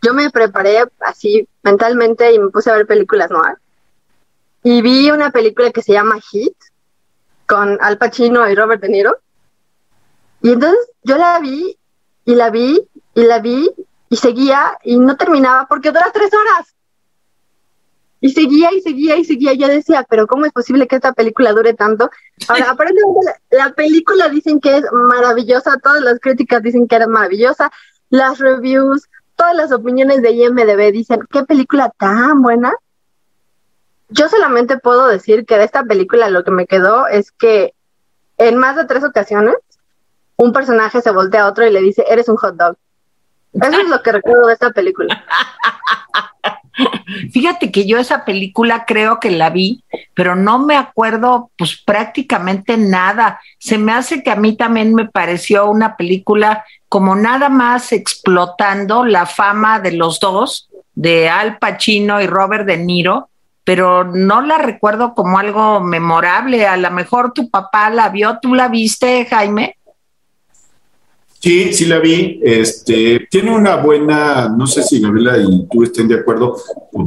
Yo 0.04 0.14
me 0.14 0.30
preparé 0.30 0.84
así 1.00 1.50
mentalmente 1.64 2.32
y 2.32 2.38
me 2.38 2.50
puse 2.50 2.70
a 2.70 2.76
ver 2.76 2.86
películas 2.86 3.32
noir. 3.32 3.58
Y 4.62 4.84
vi 4.84 5.10
una 5.10 5.32
película 5.32 5.72
que 5.72 5.82
se 5.82 5.94
llama 5.94 6.20
Hit 6.30 6.56
con 7.48 7.80
Al 7.82 7.98
Pacino 7.98 8.48
y 8.48 8.54
Robert 8.54 8.84
De 8.84 8.90
Niro. 8.90 9.18
Y 10.44 10.52
entonces 10.52 10.92
yo 11.02 11.18
la 11.18 11.40
vi 11.40 11.76
y 12.24 12.36
la 12.36 12.52
vi 12.52 12.88
y 13.16 13.24
la 13.24 13.40
vi 13.40 13.72
y 14.14 14.16
seguía 14.16 14.78
y 14.84 15.00
no 15.00 15.18
terminaba 15.18 15.66
porque 15.66 15.90
dura 15.90 16.12
tres 16.14 16.30
horas. 16.32 16.76
Y 18.22 18.30
seguía 18.30 18.72
y 18.72 18.80
seguía 18.80 19.16
y 19.18 19.26
seguía. 19.26 19.54
Yo 19.54 19.68
decía, 19.68 20.06
pero 20.08 20.28
¿cómo 20.28 20.46
es 20.46 20.52
posible 20.52 20.88
que 20.88 20.98
esta 20.98 21.14
película 21.14 21.52
dure 21.52 21.74
tanto? 21.74 22.12
Ahora, 22.48 22.70
aparentemente 22.70 23.20
la, 23.50 23.72
película 23.72 24.30
dicen 24.30 24.60
que 24.60 24.78
es 24.78 24.84
maravillosa, 24.92 25.80
todas 25.82 26.04
las 26.04 26.20
críticas 26.20 26.62
dicen 26.62 26.88
que 26.88 26.96
era 26.96 27.08
maravillosa, 27.08 27.72
las 28.12 28.38
reviews, 28.38 29.10
todas 29.36 29.56
las 29.56 29.72
opiniones 29.72 30.22
de 30.22 30.30
IMDB 30.30 30.92
dicen, 30.92 31.22
qué 31.32 31.44
película 31.44 31.92
tan 31.98 32.44
buena. 32.44 32.72
Yo 34.10 34.30
solamente 34.30 34.78
puedo 34.78 35.08
decir 35.08 35.44
que 35.48 35.58
de 35.58 35.64
esta 35.64 35.84
película 35.86 36.30
lo 36.30 36.44
que 36.44 36.52
me 36.52 36.68
quedó 36.68 37.08
es 37.08 37.32
que 37.32 37.74
en 38.38 38.58
más 38.58 38.76
de 38.76 38.86
tres 38.86 39.04
ocasiones 39.04 39.56
un 40.36 40.54
personaje 40.54 41.02
se 41.02 41.10
voltea 41.10 41.46
a 41.46 41.50
otro 41.50 41.66
y 41.66 41.72
le 41.72 41.82
dice, 41.82 42.06
eres 42.08 42.30
un 42.30 42.36
hot 42.36 42.56
dog. 42.56 42.78
Eso 43.54 43.82
es 43.82 43.88
lo 43.88 44.02
que 44.02 44.12
recuerdo 44.12 44.48
de 44.48 44.54
esta 44.54 44.72
película. 44.72 45.24
Fíjate 47.32 47.72
que 47.72 47.86
yo 47.86 48.00
esa 48.00 48.26
película 48.26 48.86
creo 48.86 49.20
que 49.20 49.30
la 49.30 49.52
vi, 49.52 49.84
pero 50.16 50.36
no 50.36 50.60
me 50.60 50.76
acuerdo 50.76 51.52
pues 51.58 51.82
prácticamente 51.86 52.78
nada. 52.78 53.40
Se 53.60 53.78
me 53.78 53.92
hace 53.92 54.24
que 54.24 54.32
a 54.32 54.36
mí 54.36 54.56
también 54.56 54.96
me 54.96 55.08
pareció 55.08 55.70
una 55.70 55.96
película 55.96 56.66
como 56.90 57.16
nada 57.16 57.50
más 57.50 57.92
explotando 57.92 59.06
la 59.06 59.26
fama 59.26 59.80
de 59.80 59.94
los 59.94 60.20
dos, 60.20 60.70
de 60.96 61.30
Al 61.30 61.58
Pacino 61.58 62.22
y 62.22 62.28
Robert 62.28 62.66
De 62.66 62.78
Niro, 62.78 63.30
pero 63.64 64.04
no 64.04 64.42
la 64.42 64.58
recuerdo 64.58 65.14
como 65.14 65.38
algo 65.38 65.80
memorable. 65.80 66.68
A 66.68 66.78
lo 66.78 66.92
mejor 66.92 67.34
tu 67.34 67.50
papá 67.50 67.90
la 67.90 68.10
vio, 68.10 68.40
¿tú 68.42 68.56
la 68.56 68.68
viste, 68.68 69.26
Jaime? 69.26 69.78
Sí, 71.44 71.74
sí 71.74 71.86
la 71.88 72.00
vi. 72.00 72.40
Este, 72.42 73.28
tiene 73.30 73.54
una 73.54 73.76
buena, 73.76 74.48
no 74.48 74.66
sé 74.66 74.82
si 74.82 75.02
Gabriela 75.02 75.38
y 75.38 75.68
tú 75.70 75.84
estén 75.84 76.08
de 76.08 76.16
acuerdo, 76.16 76.56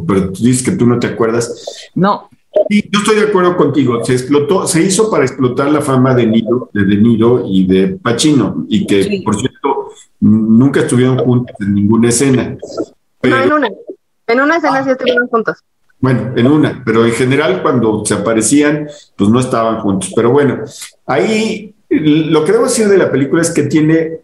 pero 0.07 0.31
tú 0.31 0.45
dices 0.45 0.63
que 0.63 0.77
tú 0.77 0.85
no 0.85 0.99
te 0.99 1.07
acuerdas. 1.07 1.91
No. 1.95 2.29
Sí, 2.69 2.87
yo 2.93 2.99
estoy 2.99 3.17
de 3.17 3.29
acuerdo 3.29 3.57
contigo. 3.57 4.05
Se 4.05 4.13
explotó, 4.13 4.67
se 4.67 4.83
hizo 4.83 5.11
para 5.11 5.25
explotar 5.25 5.73
la 5.73 5.81
fama 5.81 6.15
de 6.15 6.27
Niro, 6.27 6.69
de, 6.75 6.85
de 6.85 6.97
Niro 6.99 7.45
y 7.47 7.67
de 7.67 7.89
Pacino, 7.97 8.67
y 8.69 8.87
que, 8.87 9.23
por 9.25 9.37
cierto, 9.37 9.93
nunca 10.21 10.81
estuvieron 10.81 11.17
juntos 11.17 11.57
en 11.61 11.73
ninguna 11.73 12.11
escena. 12.11 12.59
no, 13.23 13.43
en 13.43 13.53
una. 13.55 13.69
En 14.27 14.41
una 14.41 14.57
escena 14.59 14.85
sí 14.85 14.91
estuvieron 14.91 15.29
juntos. 15.29 15.65
Bueno, 15.99 16.33
en 16.37 16.47
una, 16.47 16.83
pero 16.85 17.07
en 17.07 17.13
general 17.13 17.63
cuando 17.63 18.05
se 18.05 18.13
aparecían, 18.13 18.87
pues 19.17 19.31
no 19.31 19.41
estaban 19.41 19.81
juntos. 19.81 20.13
Pero 20.15 20.31
bueno, 20.31 20.63
ahí 21.07 21.75
lo 21.89 22.45
que 22.45 22.53
debo 22.53 22.65
decir 22.65 22.89
de 22.89 22.99
la 22.99 23.11
película 23.11 23.43
es 23.43 23.51
que 23.51 23.63
tiene 23.65 24.21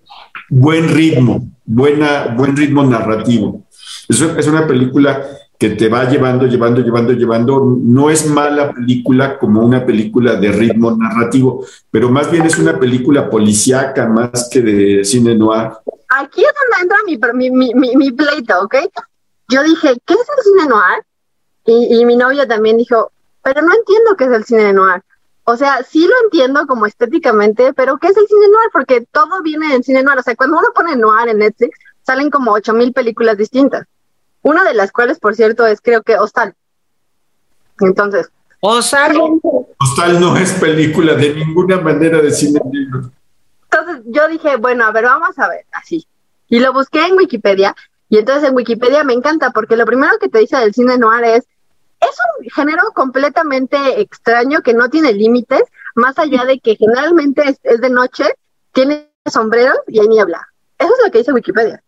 buen 0.53 0.87
ritmo, 0.89 1.49
buena, 1.65 2.35
buen 2.37 2.55
ritmo 2.55 2.85
narrativo. 2.85 3.65
Es, 4.09 4.21
es 4.21 4.47
una 4.47 4.67
película 4.67 5.25
que 5.59 5.71
te 5.71 5.89
va 5.89 6.05
llevando, 6.09 6.47
llevando, 6.47 6.83
llevando, 6.83 7.13
llevando. 7.13 7.79
No 7.81 8.11
es 8.11 8.27
mala 8.27 8.73
película 8.73 9.39
como 9.39 9.63
una 9.63 9.87
película 9.87 10.35
de 10.35 10.53
ritmo 10.53 10.95
narrativo, 10.95 11.65
pero 11.91 12.11
más 12.11 12.31
bien 12.31 12.45
es 12.45 12.59
una 12.59 12.79
película 12.79 13.31
policíaca 13.31 14.07
más 14.07 14.51
que 14.53 14.61
de 14.61 15.05
cine 15.05 15.35
noir. 15.35 15.71
Aquí 16.09 16.43
es 16.43 16.53
donde 16.61 17.15
entra 17.15 17.33
mi, 17.33 17.51
mi, 17.51 17.75
mi, 17.75 17.97
mi 17.97 18.13
pleito, 18.13 18.61
¿ok? 18.61 18.75
Yo 19.49 19.63
dije, 19.63 19.97
¿qué 20.05 20.15
es 20.15 20.21
el 20.37 20.45
cine 20.45 20.69
noir? 20.69 21.03
Y, 21.65 22.01
y 22.01 22.05
mi 22.05 22.17
novia 22.17 22.47
también 22.47 22.77
dijo, 22.77 23.11
pero 23.43 23.63
no 23.63 23.73
entiendo 23.75 24.17
qué 24.19 24.25
es 24.25 24.33
el 24.33 24.45
cine 24.45 24.73
noir. 24.75 25.03
O 25.45 25.57
sea, 25.57 25.83
sí 25.83 26.07
lo 26.07 26.15
entiendo 26.25 26.67
como 26.67 26.87
estéticamente, 26.87 27.73
pero 27.73 27.99
¿qué 27.99 28.09
es 28.09 28.17
el 28.17 28.27
cine 28.27 28.47
noir? 28.49 28.69
Porque 28.73 29.07
todo 29.11 29.43
viene 29.43 29.69
del 29.73 29.83
cine 29.83 30.03
noir. 30.03 30.19
O 30.19 30.23
sea, 30.23 30.37
cuando 30.37 30.59
uno 30.59 30.69
pone 30.75 30.97
noir 30.97 31.29
en 31.29 31.39
Netflix, 31.39 31.79
salen 32.03 32.31
como 32.31 32.53
ocho 32.53 32.73
mil 32.73 32.93
películas 32.93 33.37
distintas. 33.37 33.87
Una 34.43 34.65
de 34.65 34.75
las 34.75 34.93
cuales, 34.93 35.19
por 35.19 35.35
cierto, 35.35 35.67
es 35.67 35.81
creo 35.81 36.03
que 36.03 36.17
Hostal. 36.17 36.55
Entonces. 37.81 38.31
Hostal. 38.61 39.17
Hostal 39.79 40.21
no 40.21 40.37
es 40.37 40.53
película 40.53 41.15
de 41.15 41.35
ninguna 41.35 41.81
manera 41.81 42.21
de 42.21 42.31
cine 42.31 42.61
negro. 42.71 43.11
Entonces 43.65 44.03
yo 44.07 44.29
dije, 44.29 44.57
bueno, 44.57 44.85
a 44.85 44.93
ver, 44.93 45.05
vamos 45.05 45.39
a 45.39 45.49
ver, 45.49 45.65
así. 45.73 46.07
Y 46.49 46.61
lo 46.61 46.73
busqué 46.73 47.07
en 47.07 47.17
Wikipedia. 47.17 47.75
Y 48.09 48.19
entonces 48.19 48.49
en 48.49 48.55
Wikipedia 48.55 49.03
me 49.03 49.15
encanta 49.15 49.51
porque 49.51 49.77
lo 49.77 49.87
primero 49.87 50.13
que 50.21 50.29
te 50.29 50.39
dice 50.39 50.57
del 50.59 50.75
cine 50.75 50.99
noir 50.99 51.25
es, 51.25 51.45
es 52.03 52.17
un 52.39 52.51
género 52.51 52.83
completamente 52.95 54.01
extraño 54.01 54.61
que 54.63 54.75
no 54.75 54.91
tiene 54.91 55.13
límites, 55.13 55.63
más 55.95 56.19
allá 56.19 56.45
de 56.45 56.59
que 56.59 56.77
generalmente 56.77 57.57
es, 57.63 57.81
de 57.81 57.91
noche, 57.91 58.25
tiene 58.73 59.09
sombreros 59.27 59.79
y 59.89 60.01
hay 60.01 60.09
niebla. 60.09 60.49
Eso 60.79 60.91
es 60.91 61.05
lo 61.05 61.11
que 61.11 61.19
dice 61.19 61.33
Wikipedia. 61.33 61.83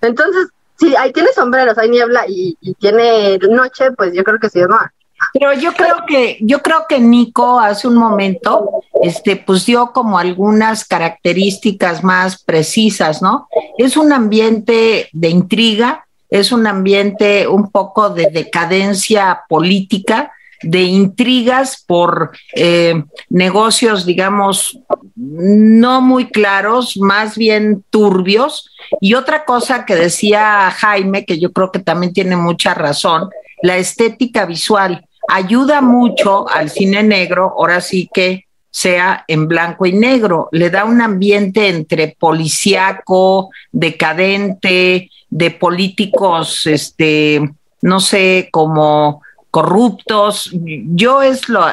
Entonces, 0.00 0.48
si 0.78 0.96
ahí 0.96 1.12
tiene 1.12 1.32
sombreros, 1.32 1.78
hay 1.78 1.90
niebla 1.90 2.24
y, 2.26 2.56
tiene 2.78 3.38
noche, 3.38 3.92
pues 3.92 4.12
yo 4.14 4.24
creo 4.24 4.38
que 4.38 4.48
es 4.48 4.54
noir. 4.54 4.90
Pero 5.34 5.52
yo 5.52 5.74
creo 5.74 5.96
que, 6.08 6.38
yo 6.40 6.62
creo 6.62 6.86
que 6.88 6.98
Nico 6.98 7.60
hace 7.60 7.86
un 7.86 7.96
momento, 7.96 8.82
este, 9.02 9.36
pues 9.36 9.66
dio 9.66 9.92
como 9.92 10.18
algunas 10.18 10.86
características 10.86 12.02
más 12.02 12.42
precisas, 12.42 13.20
¿no? 13.20 13.46
Es 13.76 13.98
un 13.98 14.14
ambiente 14.14 15.10
de 15.12 15.28
intriga, 15.28 16.06
es 16.30 16.52
un 16.52 16.66
ambiente 16.66 17.48
un 17.48 17.70
poco 17.70 18.10
de 18.10 18.28
decadencia 18.30 19.42
política, 19.48 20.32
de 20.62 20.82
intrigas 20.82 21.82
por 21.86 22.32
eh, 22.54 23.02
negocios, 23.30 24.04
digamos, 24.04 24.78
no 25.16 26.00
muy 26.00 26.30
claros, 26.30 26.96
más 26.98 27.36
bien 27.36 27.84
turbios. 27.90 28.70
Y 29.00 29.14
otra 29.14 29.44
cosa 29.44 29.84
que 29.84 29.96
decía 29.96 30.70
Jaime, 30.70 31.24
que 31.24 31.38
yo 31.38 31.52
creo 31.52 31.72
que 31.72 31.78
también 31.78 32.12
tiene 32.12 32.36
mucha 32.36 32.74
razón, 32.74 33.30
la 33.62 33.78
estética 33.78 34.46
visual 34.46 35.06
ayuda 35.28 35.80
mucho 35.80 36.48
al 36.48 36.70
cine 36.70 37.02
negro, 37.02 37.54
ahora 37.56 37.80
sí 37.80 38.08
que 38.12 38.46
sea 38.70 39.24
en 39.28 39.48
blanco 39.48 39.86
y 39.86 39.92
negro, 39.92 40.48
le 40.52 40.70
da 40.70 40.84
un 40.84 41.00
ambiente 41.00 41.68
entre 41.68 42.16
policíaco, 42.18 43.50
decadente, 43.72 45.10
de 45.28 45.50
políticos, 45.50 46.66
este, 46.66 47.50
no 47.82 48.00
sé, 48.00 48.48
como 48.50 49.22
corruptos. 49.50 50.50
Yo 50.52 51.22
es 51.22 51.48
lo, 51.48 51.64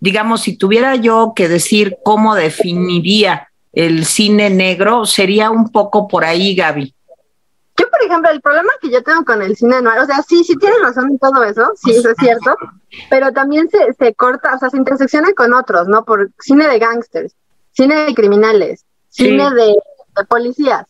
digamos, 0.00 0.42
si 0.42 0.56
tuviera 0.56 0.96
yo 0.96 1.32
que 1.34 1.48
decir 1.48 1.96
cómo 2.04 2.34
definiría 2.34 3.48
el 3.72 4.04
cine 4.04 4.50
negro, 4.50 5.06
sería 5.06 5.50
un 5.50 5.70
poco 5.70 6.08
por 6.08 6.24
ahí, 6.24 6.54
Gaby. 6.54 6.94
Por 8.02 8.10
ejemplo, 8.10 8.30
el 8.32 8.40
problema 8.40 8.72
que 8.80 8.90
yo 8.90 9.00
tengo 9.04 9.24
con 9.24 9.42
el 9.42 9.56
cine 9.56 9.80
noir, 9.80 10.00
o 10.00 10.06
sea, 10.06 10.22
sí, 10.22 10.42
sí 10.42 10.56
tiene 10.56 10.76
razón 10.82 11.08
en 11.10 11.18
todo 11.20 11.44
eso, 11.44 11.70
sí, 11.76 11.92
eso 11.92 12.10
es 12.10 12.16
cierto, 12.18 12.56
pero 13.08 13.32
también 13.32 13.68
se, 13.70 13.92
se 13.92 14.12
corta, 14.14 14.56
o 14.56 14.58
sea, 14.58 14.70
se 14.70 14.76
intersecciona 14.76 15.32
con 15.34 15.54
otros, 15.54 15.86
¿no? 15.86 16.04
Por 16.04 16.32
cine 16.40 16.66
de 16.66 16.80
gángsters, 16.80 17.36
cine 17.70 18.06
de 18.06 18.14
criminales, 18.14 18.84
sí. 19.08 19.26
cine 19.26 19.50
de, 19.50 19.66
de, 19.66 20.24
policías. 20.28 20.84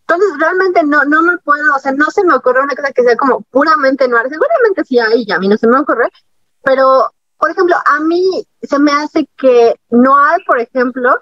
Entonces, 0.00 0.28
realmente 0.38 0.82
no, 0.84 1.06
no 1.06 1.22
me 1.22 1.38
puedo, 1.38 1.74
o 1.74 1.78
sea, 1.78 1.92
no 1.92 2.10
se 2.10 2.22
me 2.22 2.34
ocurre 2.34 2.60
una 2.60 2.76
cosa 2.76 2.92
que 2.92 3.02
sea 3.02 3.16
como 3.16 3.40
puramente 3.50 4.06
noir. 4.06 4.26
Seguramente 4.28 4.84
sí 4.84 4.98
hay, 4.98 5.24
y 5.26 5.32
a 5.32 5.38
mí 5.38 5.48
no 5.48 5.56
se 5.56 5.68
me 5.68 5.78
ocurre, 5.78 6.10
pero, 6.62 7.10
por 7.38 7.50
ejemplo, 7.50 7.76
a 7.82 8.00
mí 8.00 8.46
se 8.60 8.78
me 8.78 8.92
hace 8.92 9.26
que 9.38 9.74
noir, 9.88 10.42
por 10.46 10.60
ejemplo, 10.60 11.18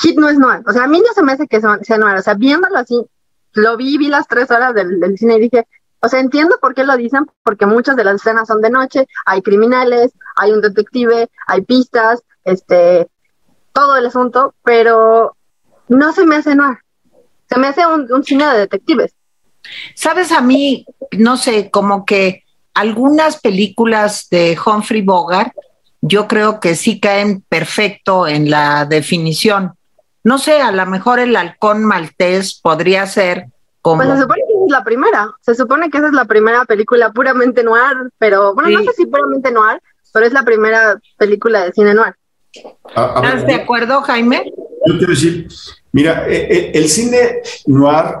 hit 0.00 0.18
no 0.18 0.28
es 0.28 0.38
noir. 0.38 0.60
O 0.66 0.72
sea, 0.72 0.84
a 0.84 0.86
mí 0.86 1.00
no 1.00 1.14
se 1.14 1.22
me 1.22 1.32
hace 1.32 1.48
que 1.48 1.62
sea 1.62 1.98
noir. 1.98 2.18
O 2.18 2.22
sea, 2.22 2.34
viéndolo 2.34 2.76
así, 2.76 3.02
lo 3.56 3.76
vi, 3.76 3.98
vi 3.98 4.08
las 4.08 4.28
tres 4.28 4.50
horas 4.50 4.74
del, 4.74 5.16
cine 5.16 5.36
y 5.36 5.40
dije, 5.40 5.66
o 6.00 6.08
sea, 6.08 6.20
entiendo 6.20 6.58
por 6.60 6.74
qué 6.74 6.84
lo 6.84 6.96
dicen, 6.96 7.26
porque 7.42 7.66
muchas 7.66 7.96
de 7.96 8.04
las 8.04 8.16
escenas 8.16 8.46
son 8.46 8.60
de 8.60 8.70
noche, 8.70 9.06
hay 9.24 9.42
criminales, 9.42 10.12
hay 10.36 10.52
un 10.52 10.60
detective, 10.60 11.28
hay 11.46 11.62
pistas, 11.62 12.22
este, 12.44 13.08
todo 13.72 13.96
el 13.96 14.06
asunto, 14.06 14.54
pero 14.62 15.36
no 15.88 16.12
se 16.12 16.26
me 16.26 16.36
hace 16.36 16.54
noir. 16.54 16.78
Se 17.48 17.58
me 17.58 17.68
hace 17.68 17.86
un, 17.86 18.12
un 18.12 18.24
cine 18.24 18.46
de 18.46 18.58
detectives. 18.60 19.14
Sabes, 19.94 20.32
a 20.32 20.40
mí, 20.40 20.86
no 21.16 21.36
sé, 21.36 21.70
como 21.70 22.04
que 22.04 22.44
algunas 22.74 23.40
películas 23.40 24.28
de 24.30 24.56
Humphrey 24.64 25.02
Bogart, 25.02 25.54
yo 26.02 26.28
creo 26.28 26.60
que 26.60 26.74
sí 26.74 27.00
caen 27.00 27.42
perfecto 27.48 28.26
en 28.26 28.50
la 28.50 28.84
definición 28.84 29.75
no 30.26 30.38
sé, 30.38 30.60
a 30.60 30.72
lo 30.72 30.84
mejor 30.86 31.20
el 31.20 31.36
halcón 31.36 31.84
maltés 31.84 32.58
podría 32.60 33.06
ser 33.06 33.46
como... 33.80 34.02
Pues 34.02 34.08
se 34.08 34.22
supone 34.22 34.42
que 34.48 34.64
es 34.64 34.72
la 34.72 34.82
primera, 34.82 35.30
se 35.40 35.54
supone 35.54 35.88
que 35.88 35.98
esa 35.98 36.08
es 36.08 36.14
la 36.14 36.24
primera 36.24 36.64
película 36.64 37.12
puramente 37.12 37.62
noir, 37.62 38.10
pero 38.18 38.52
bueno, 38.52 38.68
sí. 38.68 38.74
no 38.74 38.82
sé 38.82 38.96
si 38.96 39.06
puramente 39.06 39.52
noir, 39.52 39.80
pero 40.12 40.26
es 40.26 40.32
la 40.32 40.42
primera 40.42 40.98
película 41.16 41.64
de 41.64 41.72
cine 41.72 41.94
noir. 41.94 42.12
A, 42.96 43.20
a 43.20 43.24
¿Estás 43.24 43.44
ver, 43.44 43.46
de 43.46 43.54
acuerdo, 43.54 44.02
Jaime? 44.02 44.52
Yo 44.86 44.98
quiero 44.98 45.12
decir, 45.12 45.46
mira, 45.92 46.26
el, 46.26 46.72
el 46.74 46.88
cine 46.88 47.42
noir 47.68 48.16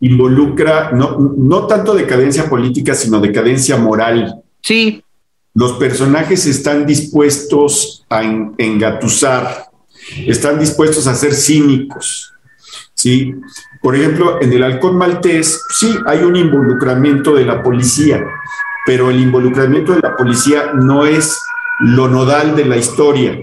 involucra 0.00 0.90
no, 0.92 1.16
no 1.38 1.66
tanto 1.66 1.94
decadencia 1.94 2.50
política, 2.50 2.94
sino 2.94 3.18
decadencia 3.18 3.78
moral. 3.78 4.42
Sí. 4.60 5.02
Los 5.54 5.72
personajes 5.78 6.44
están 6.44 6.84
dispuestos 6.84 8.04
a 8.10 8.22
en, 8.22 8.54
engatusar 8.58 9.65
están 10.26 10.58
dispuestos 10.58 11.06
a 11.06 11.14
ser 11.14 11.34
cínicos. 11.34 12.32
¿sí? 12.94 13.34
Por 13.82 13.94
ejemplo, 13.94 14.40
en 14.40 14.52
el 14.52 14.62
halcón 14.62 14.96
maltés, 14.96 15.62
sí 15.74 15.96
hay 16.06 16.20
un 16.20 16.36
involucramiento 16.36 17.34
de 17.34 17.44
la 17.44 17.62
policía, 17.62 18.24
pero 18.84 19.10
el 19.10 19.20
involucramiento 19.20 19.94
de 19.94 20.00
la 20.00 20.16
policía 20.16 20.72
no 20.74 21.06
es 21.06 21.38
lo 21.80 22.08
nodal 22.08 22.56
de 22.56 22.64
la 22.64 22.76
historia, 22.76 23.38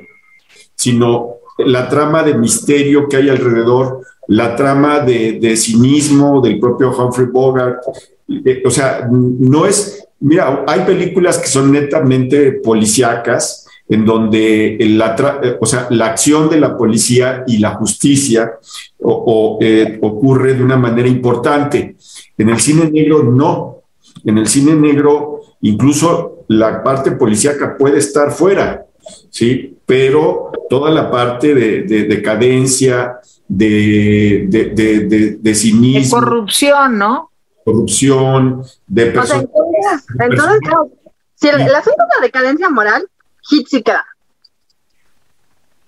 sino 0.75 1.35
la 1.59 1.87
trama 1.87 2.23
de 2.23 2.33
misterio 2.33 3.07
que 3.07 3.17
hay 3.17 3.29
alrededor, 3.29 4.01
la 4.27 4.55
trama 4.55 4.99
de, 4.99 5.55
cinismo 5.55 6.41
del 6.41 6.59
propio 6.59 6.91
Humphrey 6.91 7.27
Bogart. 7.27 7.79
Eh, 8.27 8.63
o 8.65 8.71
sea, 8.71 9.07
no 9.11 9.65
es, 9.65 10.07
mira, 10.19 10.63
hay 10.67 10.81
películas 10.81 11.37
que 11.37 11.47
son 11.47 11.71
netamente 11.71 12.53
policíacas, 12.53 13.62
en 13.89 14.05
donde 14.05 14.77
la, 14.79 15.15
o 15.59 15.65
sea, 15.65 15.87
la 15.89 16.07
acción 16.07 16.49
de 16.49 16.59
la 16.59 16.77
policía 16.77 17.43
y 17.45 17.57
la 17.57 17.71
justicia 17.75 18.53
o, 18.99 19.11
o, 19.11 19.57
eh, 19.61 19.99
ocurre 20.01 20.53
de 20.53 20.63
una 20.63 20.77
manera 20.77 21.07
importante. 21.07 21.95
En 22.37 22.49
el 22.49 22.59
cine 22.59 22.89
negro 22.89 23.23
no. 23.23 23.81
En 24.23 24.37
el 24.37 24.47
cine 24.47 24.73
negro 24.75 25.41
incluso 25.61 26.45
la 26.47 26.83
parte 26.83 27.11
policíaca 27.11 27.77
puede 27.77 27.99
estar 27.99 28.31
fuera, 28.31 28.85
¿sí? 29.29 29.77
Pero 29.85 30.51
toda 30.69 30.89
la 30.91 31.11
parte 31.11 31.53
de, 31.53 31.83
de 31.83 32.03
decadencia, 32.03 33.19
de, 33.47 34.45
de, 34.47 34.65
de, 34.69 35.37
de 35.39 35.55
cinismo. 35.55 36.19
De 36.19 36.25
corrupción, 36.25 36.97
¿no? 36.97 37.31
Corrupción, 37.65 38.63
de 38.87 39.05
personas. 39.07 39.45
O 39.51 39.71
sea, 39.81 40.27
entonces, 40.27 40.59
entonces 40.63 40.99
si 41.35 41.47
el, 41.49 41.61
el 41.61 41.75
asunto 41.75 42.03
de 42.03 42.19
la 42.19 42.25
decadencia 42.25 42.69
moral 42.69 43.07
hit 43.49 43.67
sí 43.67 43.83
queda. 43.83 44.05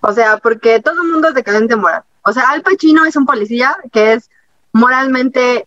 O 0.00 0.12
sea, 0.12 0.38
porque 0.38 0.80
todo 0.80 1.02
el 1.02 1.08
mundo 1.08 1.28
es 1.28 1.34
decadente 1.34 1.76
moral. 1.76 2.02
O 2.22 2.32
sea, 2.32 2.50
Al 2.50 2.62
Pacino 2.62 3.04
es 3.04 3.16
un 3.16 3.26
policía 3.26 3.76
que 3.92 4.14
es 4.14 4.30
moralmente 4.72 5.66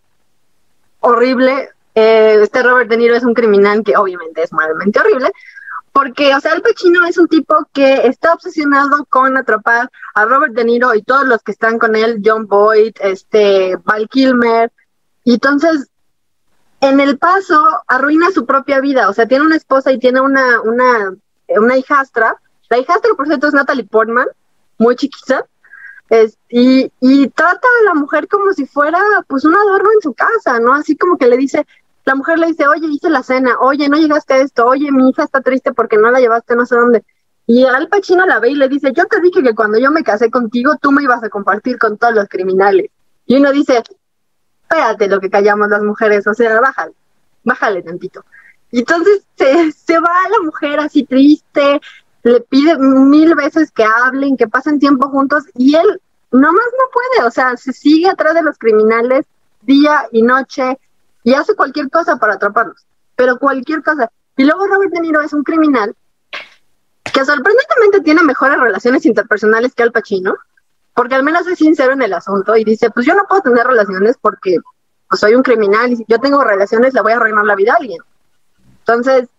horrible. 0.99 1.69
Eh, 1.95 2.39
este 2.41 2.63
Robert 2.63 2.89
De 2.89 2.97
Niro 2.97 3.15
es 3.15 3.23
un 3.23 3.33
criminal 3.33 3.83
que 3.83 3.97
obviamente 3.97 4.43
es 4.43 4.53
moralmente 4.53 4.99
horrible. 4.99 5.31
porque, 5.91 6.33
o 6.35 6.39
sea, 6.39 6.53
Al 6.53 6.61
Pacino 6.61 7.05
es 7.05 7.17
un 7.17 7.27
tipo 7.27 7.55
que 7.73 8.07
está 8.07 8.33
obsesionado 8.33 9.05
con 9.09 9.35
atrapar 9.35 9.89
a 10.13 10.25
Robert 10.25 10.53
De 10.53 10.63
Niro 10.63 10.93
y 10.95 11.01
todos 11.01 11.25
los 11.25 11.41
que 11.41 11.51
están 11.51 11.79
con 11.79 11.95
él, 11.95 12.21
John 12.23 12.47
Boyd, 12.47 12.93
este, 13.01 13.75
Val 13.83 14.07
Kilmer, 14.07 14.71
y 15.23 15.33
entonces 15.33 15.89
en 16.81 16.99
el 16.99 17.17
paso 17.17 17.61
arruina 17.87 18.31
su 18.31 18.45
propia 18.45 18.79
vida, 18.79 19.09
o 19.09 19.13
sea, 19.13 19.27
tiene 19.27 19.45
una 19.45 19.57
esposa 19.57 19.91
y 19.91 19.99
tiene 19.99 20.21
una, 20.21 20.61
una, 20.61 21.13
una 21.57 21.77
hijastra, 21.77 22.35
la 22.69 22.77
hijastra, 22.77 23.13
por 23.15 23.27
cierto, 23.27 23.47
es 23.47 23.53
Natalie 23.53 23.85
Portman, 23.85 24.27
muy 24.77 24.95
chiquita, 24.95 25.45
y, 26.49 26.91
y 26.99 27.27
trata 27.29 27.67
a 27.81 27.85
la 27.85 27.93
mujer 27.93 28.27
como 28.27 28.51
si 28.53 28.65
fuera 28.65 28.99
pues 29.27 29.45
un 29.45 29.55
adorno 29.55 29.89
en 29.93 30.01
su 30.01 30.13
casa, 30.13 30.59
¿no? 30.59 30.73
Así 30.73 30.97
como 30.97 31.17
que 31.17 31.27
le 31.27 31.37
dice, 31.37 31.65
la 32.05 32.15
mujer 32.15 32.39
le 32.39 32.47
dice, 32.47 32.67
oye, 32.67 32.87
hice 32.87 33.09
la 33.09 33.21
cena, 33.21 33.57
oye, 33.59 33.87
no 33.89 33.97
llegaste 33.97 34.33
a 34.33 34.37
esto, 34.37 34.65
oye, 34.65 34.91
mi 34.91 35.09
hija 35.09 35.23
está 35.23 35.41
triste 35.41 35.73
porque 35.73 35.97
no 35.97 36.09
la 36.09 36.19
llevaste 36.19 36.55
no 36.55 36.65
sé 36.65 36.75
dónde. 36.75 37.03
Y 37.45 37.65
Al 37.65 37.87
Pacino 37.87 38.25
la 38.25 38.39
ve 38.39 38.49
y 38.51 38.55
le 38.55 38.67
dice, 38.67 38.91
yo 38.93 39.05
te 39.05 39.19
dije 39.21 39.41
que 39.41 39.55
cuando 39.55 39.79
yo 39.79 39.91
me 39.91 40.03
casé 40.03 40.29
contigo, 40.29 40.73
tú 40.81 40.91
me 40.91 41.03
ibas 41.03 41.23
a 41.23 41.29
compartir 41.29 41.77
con 41.77 41.97
todos 41.97 42.13
los 42.13 42.27
criminales. 42.27 42.91
Y 43.25 43.37
uno 43.37 43.51
dice, 43.51 43.83
espérate 44.63 45.07
lo 45.07 45.19
que 45.19 45.29
callamos 45.29 45.69
las 45.69 45.81
mujeres, 45.81 46.25
o 46.27 46.33
sea, 46.33 46.59
bájale, 46.59 46.93
bájale 47.43 47.81
tantito. 47.81 48.23
Y 48.71 48.79
entonces 48.79 49.23
se, 49.35 49.71
se 49.71 49.99
va 49.99 50.29
la 50.29 50.39
mujer 50.43 50.79
así 50.79 51.03
triste, 51.03 51.81
le 52.23 52.41
pide 52.41 52.77
mil 52.77 53.35
veces 53.35 53.71
que 53.71 53.83
hablen, 53.83 54.37
que 54.37 54.47
pasen 54.47 54.79
tiempo 54.79 55.09
juntos, 55.09 55.43
y 55.55 55.75
él 55.75 56.01
nomás 56.31 56.53
no 56.77 56.85
puede, 56.91 57.27
o 57.27 57.31
sea, 57.31 57.57
se 57.57 57.73
sigue 57.73 58.09
atrás 58.09 58.33
de 58.33 58.43
los 58.43 58.57
criminales 58.57 59.25
día 59.61 60.07
y 60.11 60.21
noche, 60.21 60.77
y 61.23 61.33
hace 61.33 61.55
cualquier 61.55 61.89
cosa 61.89 62.17
para 62.17 62.33
atraparlos, 62.33 62.85
pero 63.15 63.39
cualquier 63.39 63.83
cosa. 63.83 64.11
Y 64.37 64.43
luego 64.43 64.67
Robert 64.67 64.93
De 64.93 65.01
Niro 65.01 65.21
es 65.21 65.33
un 65.33 65.43
criminal 65.43 65.95
que 67.03 67.25
sorprendentemente 67.25 68.01
tiene 68.01 68.23
mejores 68.23 68.59
relaciones 68.59 69.05
interpersonales 69.05 69.73
que 69.73 69.83
Al 69.83 69.91
Pacino, 69.91 70.35
porque 70.93 71.15
al 71.15 71.23
menos 71.23 71.47
es 71.47 71.57
sincero 71.57 71.93
en 71.93 72.01
el 72.01 72.13
asunto 72.13 72.55
y 72.55 72.63
dice, 72.63 72.89
pues 72.89 73.05
yo 73.05 73.15
no 73.15 73.23
puedo 73.27 73.41
tener 73.41 73.65
relaciones 73.65 74.17
porque 74.21 74.57
pues, 75.07 75.19
soy 75.19 75.33
un 75.33 75.43
criminal 75.43 75.91
y 75.91 75.97
si 75.97 76.05
yo 76.07 76.19
tengo 76.19 76.43
relaciones 76.43 76.93
le 76.93 77.01
voy 77.01 77.13
a 77.13 77.15
arruinar 77.17 77.45
la 77.45 77.55
vida 77.55 77.73
a 77.73 77.77
alguien. 77.77 77.99
Entonces, 78.89 79.29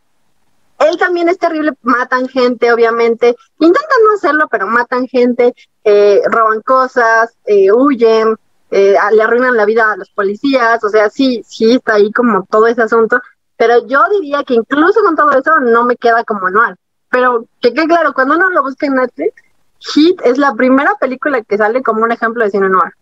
él 0.79 0.97
también 0.97 1.29
es 1.29 1.37
terrible, 1.37 1.73
matan 1.83 2.29
gente, 2.29 2.73
obviamente, 2.73 3.35
intentan 3.59 3.99
no 4.05 4.15
hacerlo, 4.15 4.47
pero 4.49 4.69
matan 4.69 5.09
gente, 5.09 5.55
eh, 5.83 6.23
roban 6.31 6.61
cosas, 6.63 7.35
eh, 7.47 7.73
huyen, 7.73 8.37
eh, 8.71 8.95
le 9.13 9.23
arruinan 9.23 9.57
la 9.57 9.65
vida 9.65 9.91
a 9.91 9.97
los 9.97 10.09
policías, 10.11 10.85
o 10.85 10.89
sea, 10.89 11.11
sí, 11.11 11.43
sí 11.45 11.73
está 11.73 11.95
ahí 11.95 12.13
como 12.13 12.47
todo 12.49 12.69
ese 12.69 12.83
asunto, 12.83 13.21
pero 13.57 13.85
yo 13.89 14.05
diría 14.13 14.45
que 14.45 14.55
incluso 14.55 15.03
con 15.03 15.17
todo 15.17 15.33
eso 15.33 15.59
no 15.59 15.85
me 15.85 15.97
queda 15.97 16.23
como 16.23 16.47
anual. 16.47 16.77
Pero 17.11 17.47
que 17.61 17.75
quede 17.75 17.89
claro, 17.89 18.15
cuando 18.15 18.37
uno 18.37 18.51
lo 18.51 18.63
busca 18.63 18.87
en 18.87 18.95
Netflix, 18.95 19.35
Hit 19.81 20.21
es 20.25 20.39
la 20.39 20.55
primera 20.55 20.95
película 21.01 21.43
que 21.43 21.59
sale 21.59 21.83
como 21.83 22.05
un 22.05 22.13
ejemplo 22.13 22.45
de 22.45 22.51
cine 22.53 22.69
noir. 22.69 22.93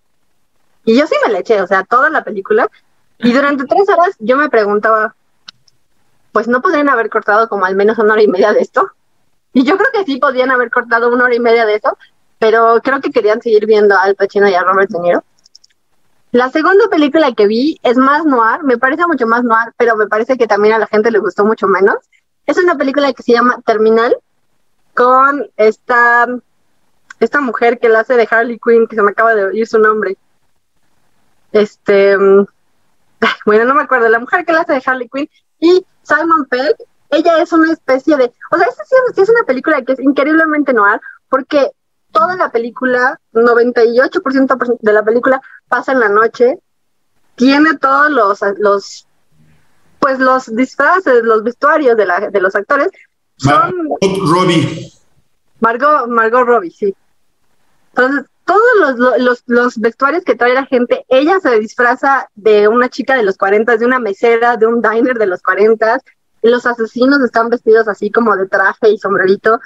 Y 0.86 0.98
yo 0.98 1.06
sí 1.06 1.14
me 1.26 1.30
le 1.30 1.40
eché, 1.40 1.60
o 1.60 1.66
sea, 1.66 1.84
toda 1.84 2.08
la 2.08 2.24
película. 2.24 2.70
Y 3.18 3.32
durante 3.32 3.66
tres 3.66 3.86
horas 3.90 4.16
yo 4.18 4.36
me 4.38 4.48
preguntaba, 4.48 5.14
pues 6.32 6.48
no 6.48 6.60
podrían 6.60 6.88
haber 6.88 7.10
cortado 7.10 7.48
como 7.48 7.64
al 7.64 7.76
menos 7.76 7.98
una 7.98 8.12
hora 8.14 8.22
y 8.22 8.28
media 8.28 8.52
de 8.52 8.60
esto. 8.60 8.90
Y 9.52 9.64
yo 9.64 9.76
creo 9.76 9.90
que 9.92 10.04
sí 10.04 10.18
podían 10.18 10.50
haber 10.50 10.70
cortado 10.70 11.12
una 11.12 11.24
hora 11.24 11.34
y 11.34 11.40
media 11.40 11.66
de 11.66 11.76
eso, 11.76 11.96
pero 12.38 12.80
creo 12.82 13.00
que 13.00 13.10
querían 13.10 13.40
seguir 13.40 13.66
viendo 13.66 13.96
a 13.96 14.02
Al 14.02 14.14
Pacino 14.14 14.48
y 14.48 14.54
a 14.54 14.62
Robert 14.62 14.90
De 14.90 15.00
Niro. 15.00 15.24
La 16.30 16.50
segunda 16.50 16.88
película 16.88 17.32
que 17.32 17.46
vi 17.46 17.78
es 17.82 17.96
más 17.96 18.26
noir, 18.26 18.62
me 18.62 18.76
parece 18.76 19.06
mucho 19.06 19.26
más 19.26 19.42
noir, 19.44 19.72
pero 19.78 19.96
me 19.96 20.06
parece 20.06 20.36
que 20.36 20.46
también 20.46 20.74
a 20.74 20.78
la 20.78 20.86
gente 20.86 21.10
le 21.10 21.18
gustó 21.18 21.44
mucho 21.44 21.66
menos. 21.66 21.96
Es 22.46 22.58
una 22.58 22.76
película 22.76 23.12
que 23.14 23.22
se 23.22 23.32
llama 23.32 23.60
Terminal, 23.64 24.16
con 24.94 25.48
esta, 25.56 26.26
esta 27.20 27.40
mujer 27.40 27.78
que 27.78 27.88
la 27.88 28.00
hace 28.00 28.14
de 28.14 28.28
Harley 28.30 28.58
Quinn, 28.58 28.86
que 28.86 28.96
se 28.96 29.02
me 29.02 29.12
acaba 29.12 29.34
de 29.34 29.44
oír 29.44 29.66
su 29.66 29.78
nombre. 29.78 30.18
Este, 31.52 32.16
bueno, 33.46 33.64
no 33.64 33.74
me 33.74 33.82
acuerdo, 33.82 34.08
la 34.08 34.18
mujer 34.18 34.44
que 34.44 34.52
la 34.52 34.62
hace 34.62 34.74
de 34.74 34.82
Harley 34.84 35.08
Quinn 35.08 35.30
y 35.60 35.86
Simon 36.08 36.46
Pegg, 36.46 36.74
ella 37.10 37.42
es 37.42 37.52
una 37.52 37.72
especie 37.72 38.16
de, 38.16 38.32
o 38.50 38.56
sea, 38.56 38.66
esta 38.66 38.84
sí 39.14 39.20
es 39.20 39.28
una 39.28 39.42
película 39.44 39.82
que 39.82 39.92
es 39.92 40.00
increíblemente 40.00 40.72
noir, 40.72 41.00
porque 41.28 41.70
toda 42.12 42.36
la 42.36 42.50
película, 42.50 43.20
98% 43.32 44.78
de 44.80 44.92
la 44.92 45.02
película 45.02 45.40
pasa 45.68 45.92
en 45.92 46.00
la 46.00 46.08
noche, 46.08 46.58
tiene 47.36 47.76
todos 47.76 48.10
los, 48.10 48.40
los 48.58 49.06
pues 49.98 50.18
los 50.18 50.54
disfraces, 50.54 51.22
los 51.22 51.42
vestuarios 51.42 51.96
de, 51.96 52.06
la, 52.06 52.20
de 52.30 52.40
los 52.40 52.54
actores 52.54 52.88
son... 53.36 53.88
Margot 54.00 54.28
Robbie. 54.28 54.92
Margot, 55.60 56.08
Margot 56.08 56.46
Robbie, 56.46 56.70
sí. 56.70 56.94
Entonces, 57.90 58.24
todos 58.48 58.98
los, 58.98 59.20
los, 59.20 59.42
los, 59.46 59.78
vestuarios 59.78 60.24
que 60.24 60.34
trae 60.34 60.54
la 60.54 60.64
gente, 60.64 61.04
ella 61.08 61.38
se 61.38 61.60
disfraza 61.60 62.30
de 62.34 62.66
una 62.66 62.88
chica 62.88 63.14
de 63.14 63.22
los 63.22 63.36
40, 63.36 63.76
de 63.76 63.84
una 63.84 63.98
mesera, 63.98 64.56
de 64.56 64.66
un 64.66 64.80
diner 64.80 65.18
de 65.18 65.26
los 65.26 65.42
40, 65.42 66.00
los 66.40 66.64
asesinos 66.64 67.20
están 67.20 67.50
vestidos 67.50 67.88
así 67.88 68.10
como 68.10 68.34
de 68.36 68.48
traje 68.48 68.88
y 68.88 68.98
sombrerito 68.98 69.60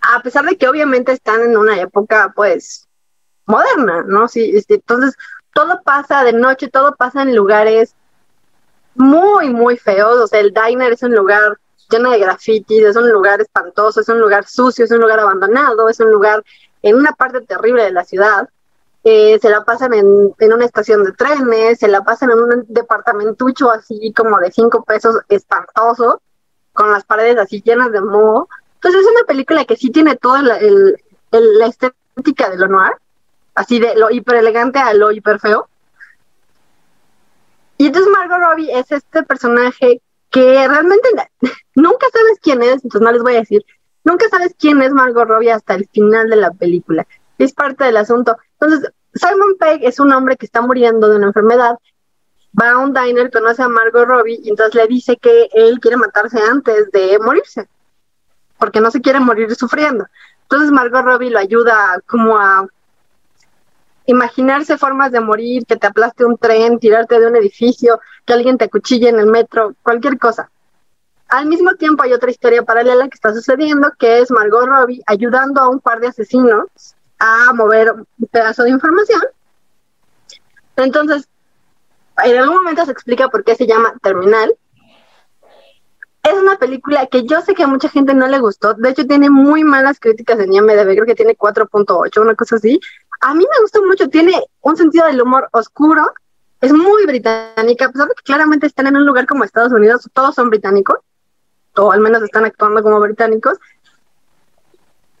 a 0.00 0.20
pesar 0.22 0.44
de 0.44 0.56
que 0.56 0.68
obviamente 0.68 1.12
están 1.12 1.40
en 1.42 1.56
una 1.56 1.80
época, 1.80 2.32
pues, 2.34 2.86
moderna, 3.46 4.04
¿no? 4.06 4.28
Sí, 4.28 4.52
este, 4.54 4.74
entonces, 4.74 5.16
todo 5.52 5.82
pasa 5.82 6.24
de 6.24 6.32
noche, 6.32 6.68
todo 6.68 6.96
pasa 6.96 7.22
en 7.22 7.34
lugares 7.34 7.94
muy, 8.94 9.50
muy 9.50 9.76
feos, 9.76 10.18
o 10.18 10.26
sea, 10.26 10.40
el 10.40 10.52
diner 10.52 10.92
es 10.92 11.02
un 11.02 11.14
lugar 11.14 11.58
lleno 11.88 12.10
de 12.10 12.18
grafitis, 12.18 12.84
es 12.84 12.96
un 12.96 13.10
lugar 13.10 13.40
espantoso, 13.40 14.00
es 14.00 14.08
un 14.08 14.20
lugar 14.20 14.46
sucio, 14.46 14.84
es 14.84 14.90
un 14.90 15.00
lugar 15.00 15.20
abandonado, 15.20 15.88
es 15.88 16.00
un 16.00 16.10
lugar 16.10 16.44
en 16.82 16.96
una 16.96 17.12
parte 17.12 17.40
terrible 17.40 17.84
de 17.84 17.92
la 17.92 18.04
ciudad. 18.04 18.48
Eh, 19.04 19.38
se 19.40 19.48
la 19.48 19.64
pasan 19.64 19.94
en, 19.94 20.34
en, 20.38 20.52
una 20.52 20.64
estación 20.64 21.04
de 21.04 21.12
trenes, 21.12 21.78
se 21.78 21.88
la 21.88 22.02
pasan 22.02 22.30
en 22.30 22.38
un 22.38 22.64
departamentucho 22.68 23.70
así 23.70 24.12
como 24.14 24.38
de 24.38 24.50
cinco 24.50 24.84
pesos 24.84 25.16
espantoso, 25.28 26.20
con 26.72 26.90
las 26.90 27.04
paredes 27.04 27.38
así 27.38 27.62
llenas 27.62 27.92
de 27.92 28.00
moho. 28.00 28.48
Entonces 28.74 29.00
es 29.00 29.06
una 29.06 29.26
película 29.26 29.64
que 29.64 29.76
sí 29.76 29.90
tiene 29.90 30.16
toda 30.16 30.42
la, 30.42 30.58
la 31.30 31.66
estética 31.66 32.50
de 32.50 32.58
lo 32.58 32.68
noir, 32.68 32.92
así 33.54 33.80
de 33.80 33.96
lo 33.96 34.10
hiper 34.10 34.36
elegante 34.36 34.78
a 34.78 34.92
lo 34.94 35.10
hiper 35.10 35.40
feo. 35.40 35.68
Y 37.78 37.86
entonces 37.86 38.12
Margot 38.12 38.38
Robbie 38.40 38.76
es 38.76 38.90
este 38.90 39.22
personaje 39.22 40.02
que 40.30 40.68
realmente 40.68 41.08
nunca 41.74 42.06
sabes 42.12 42.38
quién 42.42 42.62
es, 42.62 42.84
entonces 42.84 43.00
no 43.00 43.12
les 43.12 43.22
voy 43.22 43.36
a 43.36 43.40
decir, 43.40 43.64
nunca 44.04 44.28
sabes 44.28 44.54
quién 44.58 44.82
es 44.82 44.92
Margot 44.92 45.28
Robbie 45.28 45.52
hasta 45.52 45.74
el 45.74 45.88
final 45.88 46.28
de 46.30 46.36
la 46.36 46.50
película. 46.50 47.06
Es 47.38 47.52
parte 47.52 47.84
del 47.84 47.96
asunto. 47.96 48.36
Entonces, 48.58 48.90
Simon 49.14 49.56
Pegg 49.58 49.84
es 49.84 50.00
un 50.00 50.12
hombre 50.12 50.36
que 50.36 50.46
está 50.46 50.60
muriendo 50.60 51.08
de 51.08 51.16
una 51.16 51.28
enfermedad, 51.28 51.76
va 52.60 52.72
a 52.72 52.78
un 52.78 52.92
diner, 52.92 53.30
conoce 53.30 53.62
a 53.62 53.68
Margot 53.68 54.06
Robbie 54.06 54.40
y 54.42 54.50
entonces 54.50 54.74
le 54.74 54.86
dice 54.86 55.16
que 55.16 55.48
él 55.52 55.78
quiere 55.80 55.96
matarse 55.96 56.40
antes 56.40 56.90
de 56.90 57.18
morirse 57.18 57.68
porque 58.58 58.80
no 58.80 58.90
se 58.90 59.00
quiere 59.00 59.20
morir 59.20 59.54
sufriendo. 59.54 60.06
Entonces 60.42 60.70
Margot 60.70 61.04
Robbie 61.04 61.30
lo 61.30 61.38
ayuda 61.38 62.00
como 62.06 62.38
a 62.38 62.66
imaginarse 64.08 64.78
formas 64.78 65.12
de 65.12 65.20
morir, 65.20 65.66
que 65.66 65.76
te 65.76 65.86
aplaste 65.86 66.24
un 66.24 66.38
tren, 66.38 66.78
tirarte 66.78 67.20
de 67.20 67.26
un 67.26 67.36
edificio, 67.36 68.00
que 68.24 68.32
alguien 68.32 68.56
te 68.56 68.70
cuchille 68.70 69.10
en 69.10 69.18
el 69.18 69.26
metro, 69.26 69.74
cualquier 69.82 70.18
cosa. 70.18 70.50
Al 71.28 71.44
mismo 71.44 71.74
tiempo 71.74 72.02
hay 72.02 72.14
otra 72.14 72.30
historia 72.30 72.62
paralela 72.62 73.06
que 73.08 73.16
está 73.16 73.34
sucediendo, 73.34 73.92
que 73.98 74.20
es 74.20 74.30
Margot 74.30 74.64
Robbie 74.64 75.02
ayudando 75.06 75.60
a 75.60 75.68
un 75.68 75.78
par 75.78 76.00
de 76.00 76.06
asesinos 76.06 76.64
a 77.18 77.52
mover 77.52 77.92
un 77.92 78.26
pedazo 78.30 78.62
de 78.62 78.70
información. 78.70 79.20
Entonces, 80.76 81.28
en 82.24 82.38
algún 82.38 82.56
momento 82.56 82.86
se 82.86 82.92
explica 82.92 83.28
por 83.28 83.44
qué 83.44 83.56
se 83.56 83.66
llama 83.66 83.92
Terminal, 84.02 84.54
es 86.22 86.34
una 86.34 86.56
película 86.58 87.06
que 87.06 87.24
yo 87.24 87.40
sé 87.40 87.54
que 87.54 87.62
a 87.62 87.68
mucha 87.68 87.88
gente 87.88 88.14
no 88.14 88.26
le 88.26 88.38
gustó. 88.38 88.74
De 88.74 88.90
hecho, 88.90 89.06
tiene 89.06 89.30
muy 89.30 89.64
malas 89.64 90.00
críticas 90.00 90.38
en 90.40 90.52
IMDb. 90.52 90.94
Creo 90.94 91.06
que 91.06 91.14
tiene 91.14 91.36
4.8, 91.36 92.20
una 92.20 92.34
cosa 92.34 92.56
así. 92.56 92.80
A 93.20 93.34
mí 93.34 93.44
me 93.50 93.62
gustó 93.62 93.82
mucho. 93.84 94.08
Tiene 94.08 94.42
un 94.60 94.76
sentido 94.76 95.06
del 95.06 95.22
humor 95.22 95.48
oscuro. 95.52 96.12
Es 96.60 96.72
muy 96.72 97.06
británica. 97.06 97.86
A 97.86 97.92
pesar 97.92 98.08
de 98.08 98.14
que 98.14 98.22
claramente 98.24 98.66
están 98.66 98.88
en 98.88 98.96
un 98.96 99.06
lugar 99.06 99.26
como 99.26 99.44
Estados 99.44 99.72
Unidos, 99.72 100.08
todos 100.12 100.34
son 100.34 100.50
británicos. 100.50 100.98
O 101.76 101.92
al 101.92 102.00
menos 102.00 102.22
están 102.22 102.44
actuando 102.44 102.82
como 102.82 103.00
británicos. 103.00 103.58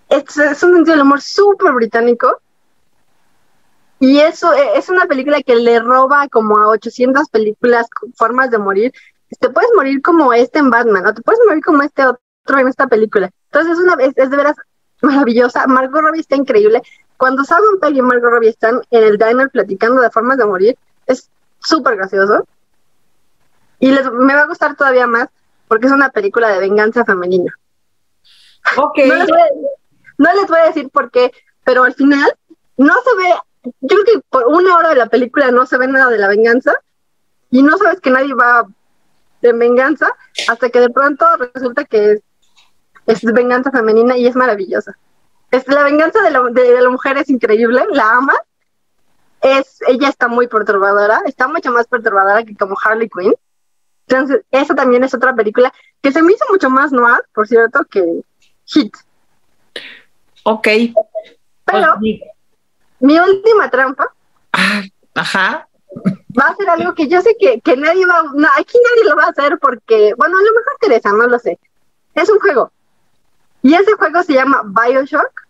Es, 0.08 0.36
es 0.36 0.62
un 0.62 0.74
sentido 0.74 0.96
del 0.96 1.02
humor 1.02 1.20
súper 1.20 1.72
británico. 1.72 2.40
Y 4.00 4.18
eso 4.18 4.52
e, 4.52 4.78
es 4.78 4.88
una 4.88 5.06
película 5.06 5.42
que 5.42 5.54
le 5.54 5.80
roba 5.80 6.28
como 6.28 6.58
a 6.58 6.68
800 6.68 7.28
películas 7.30 7.86
formas 8.16 8.50
de 8.50 8.58
morir 8.58 8.92
te 9.36 9.50
puedes 9.50 9.70
morir 9.76 10.00
como 10.02 10.32
este 10.32 10.58
en 10.58 10.70
Batman, 10.70 11.06
o 11.06 11.14
te 11.14 11.22
puedes 11.22 11.40
morir 11.46 11.62
como 11.62 11.82
este 11.82 12.04
otro 12.06 12.58
en 12.58 12.68
esta 12.68 12.86
película. 12.86 13.30
Entonces 13.50 13.72
es 13.72 13.78
una 13.78 13.94
es, 14.02 14.12
es 14.16 14.30
de 14.30 14.36
veras 14.36 14.56
maravillosa. 15.02 15.66
Margot 15.66 16.00
Robbie 16.00 16.20
está 16.20 16.36
increíble. 16.36 16.82
Cuando 17.16 17.44
Simon 17.44 17.80
Pegg 17.80 17.96
y 17.96 18.02
Margot 18.02 18.30
Robbie 18.30 18.50
están 18.50 18.80
en 18.90 19.04
el 19.04 19.18
diner 19.18 19.50
platicando 19.50 20.00
de 20.00 20.10
formas 20.10 20.38
de 20.38 20.46
morir, 20.46 20.78
es 21.06 21.28
súper 21.58 21.96
gracioso. 21.96 22.46
Y 23.80 23.90
les, 23.90 24.10
me 24.10 24.34
va 24.34 24.42
a 24.42 24.46
gustar 24.46 24.76
todavía 24.76 25.06
más 25.06 25.28
porque 25.66 25.86
es 25.86 25.92
una 25.92 26.10
película 26.10 26.48
de 26.48 26.60
venganza 26.60 27.04
femenina. 27.04 27.54
Ok. 28.76 28.98
No 29.06 29.14
les, 29.14 29.28
voy 29.28 29.40
a, 29.40 29.46
no 30.16 30.34
les 30.34 30.46
voy 30.48 30.58
a 30.58 30.66
decir 30.66 30.88
por 30.90 31.10
qué, 31.10 31.32
pero 31.64 31.84
al 31.84 31.94
final 31.94 32.32
no 32.76 32.94
se 33.04 33.16
ve, 33.16 33.72
yo 33.80 33.96
creo 34.02 34.04
que 34.04 34.20
por 34.30 34.46
una 34.46 34.76
hora 34.76 34.88
de 34.90 34.94
la 34.94 35.06
película 35.06 35.50
no 35.50 35.66
se 35.66 35.78
ve 35.78 35.86
nada 35.86 36.10
de 36.10 36.18
la 36.18 36.28
venganza 36.28 36.74
y 37.50 37.62
no 37.62 37.76
sabes 37.76 38.00
que 38.00 38.10
nadie 38.10 38.34
va 38.34 38.66
de 39.40 39.52
venganza 39.52 40.12
hasta 40.48 40.68
que 40.70 40.80
de 40.80 40.90
pronto 40.90 41.24
resulta 41.54 41.84
que 41.84 42.12
es, 42.12 42.22
es 43.06 43.22
venganza 43.32 43.70
femenina 43.70 44.16
y 44.16 44.26
es 44.26 44.34
maravillosa. 44.36 44.96
Es, 45.50 45.66
la 45.68 45.82
venganza 45.84 46.20
de 46.22 46.30
la, 46.30 46.42
de 46.50 46.80
la 46.80 46.90
mujer 46.90 47.16
es 47.18 47.28
increíble, 47.30 47.84
la 47.90 48.10
ama. 48.10 48.34
Es, 49.40 49.78
ella 49.86 50.08
está 50.08 50.26
muy 50.28 50.48
perturbadora, 50.48 51.22
está 51.26 51.46
mucho 51.48 51.70
más 51.70 51.86
perturbadora 51.86 52.42
que 52.44 52.56
como 52.56 52.76
Harley 52.82 53.08
Quinn. 53.08 53.34
Entonces, 54.08 54.42
esa 54.50 54.74
también 54.74 55.04
es 55.04 55.14
otra 55.14 55.34
película 55.34 55.72
que 56.02 56.10
se 56.12 56.22
me 56.22 56.32
hizo 56.32 56.44
mucho 56.50 56.68
más 56.70 56.92
noir, 56.92 57.20
por 57.32 57.46
cierto, 57.46 57.84
que 57.90 58.22
Hit. 58.64 58.96
Ok. 60.42 60.66
Pero 60.66 60.94
Pues, 61.64 62.00
mi- 62.00 62.20
mi 63.00 63.18
última 63.18 63.70
trampa 63.70 64.12
ah, 64.52 64.82
ajá. 65.14 65.67
Va 66.38 66.44
a 66.48 66.56
ser 66.56 66.68
algo 66.68 66.94
que 66.94 67.08
yo 67.08 67.20
sé 67.20 67.36
que, 67.38 67.60
que 67.60 67.76
nadie 67.76 68.06
va, 68.06 68.22
no, 68.34 68.48
aquí 68.56 68.78
nadie 68.90 69.08
lo 69.08 69.16
va 69.16 69.24
a 69.24 69.30
hacer 69.30 69.58
porque, 69.58 70.14
bueno, 70.16 70.36
a 70.36 70.42
lo 70.42 70.52
mejor 70.52 70.72
Teresa, 70.80 71.12
no 71.12 71.26
lo 71.26 71.38
sé. 71.38 71.58
Es 72.14 72.28
un 72.28 72.38
juego. 72.38 72.72
Y 73.62 73.74
ese 73.74 73.94
juego 73.94 74.22
se 74.22 74.34
llama 74.34 74.62
Bioshock. 74.64 75.46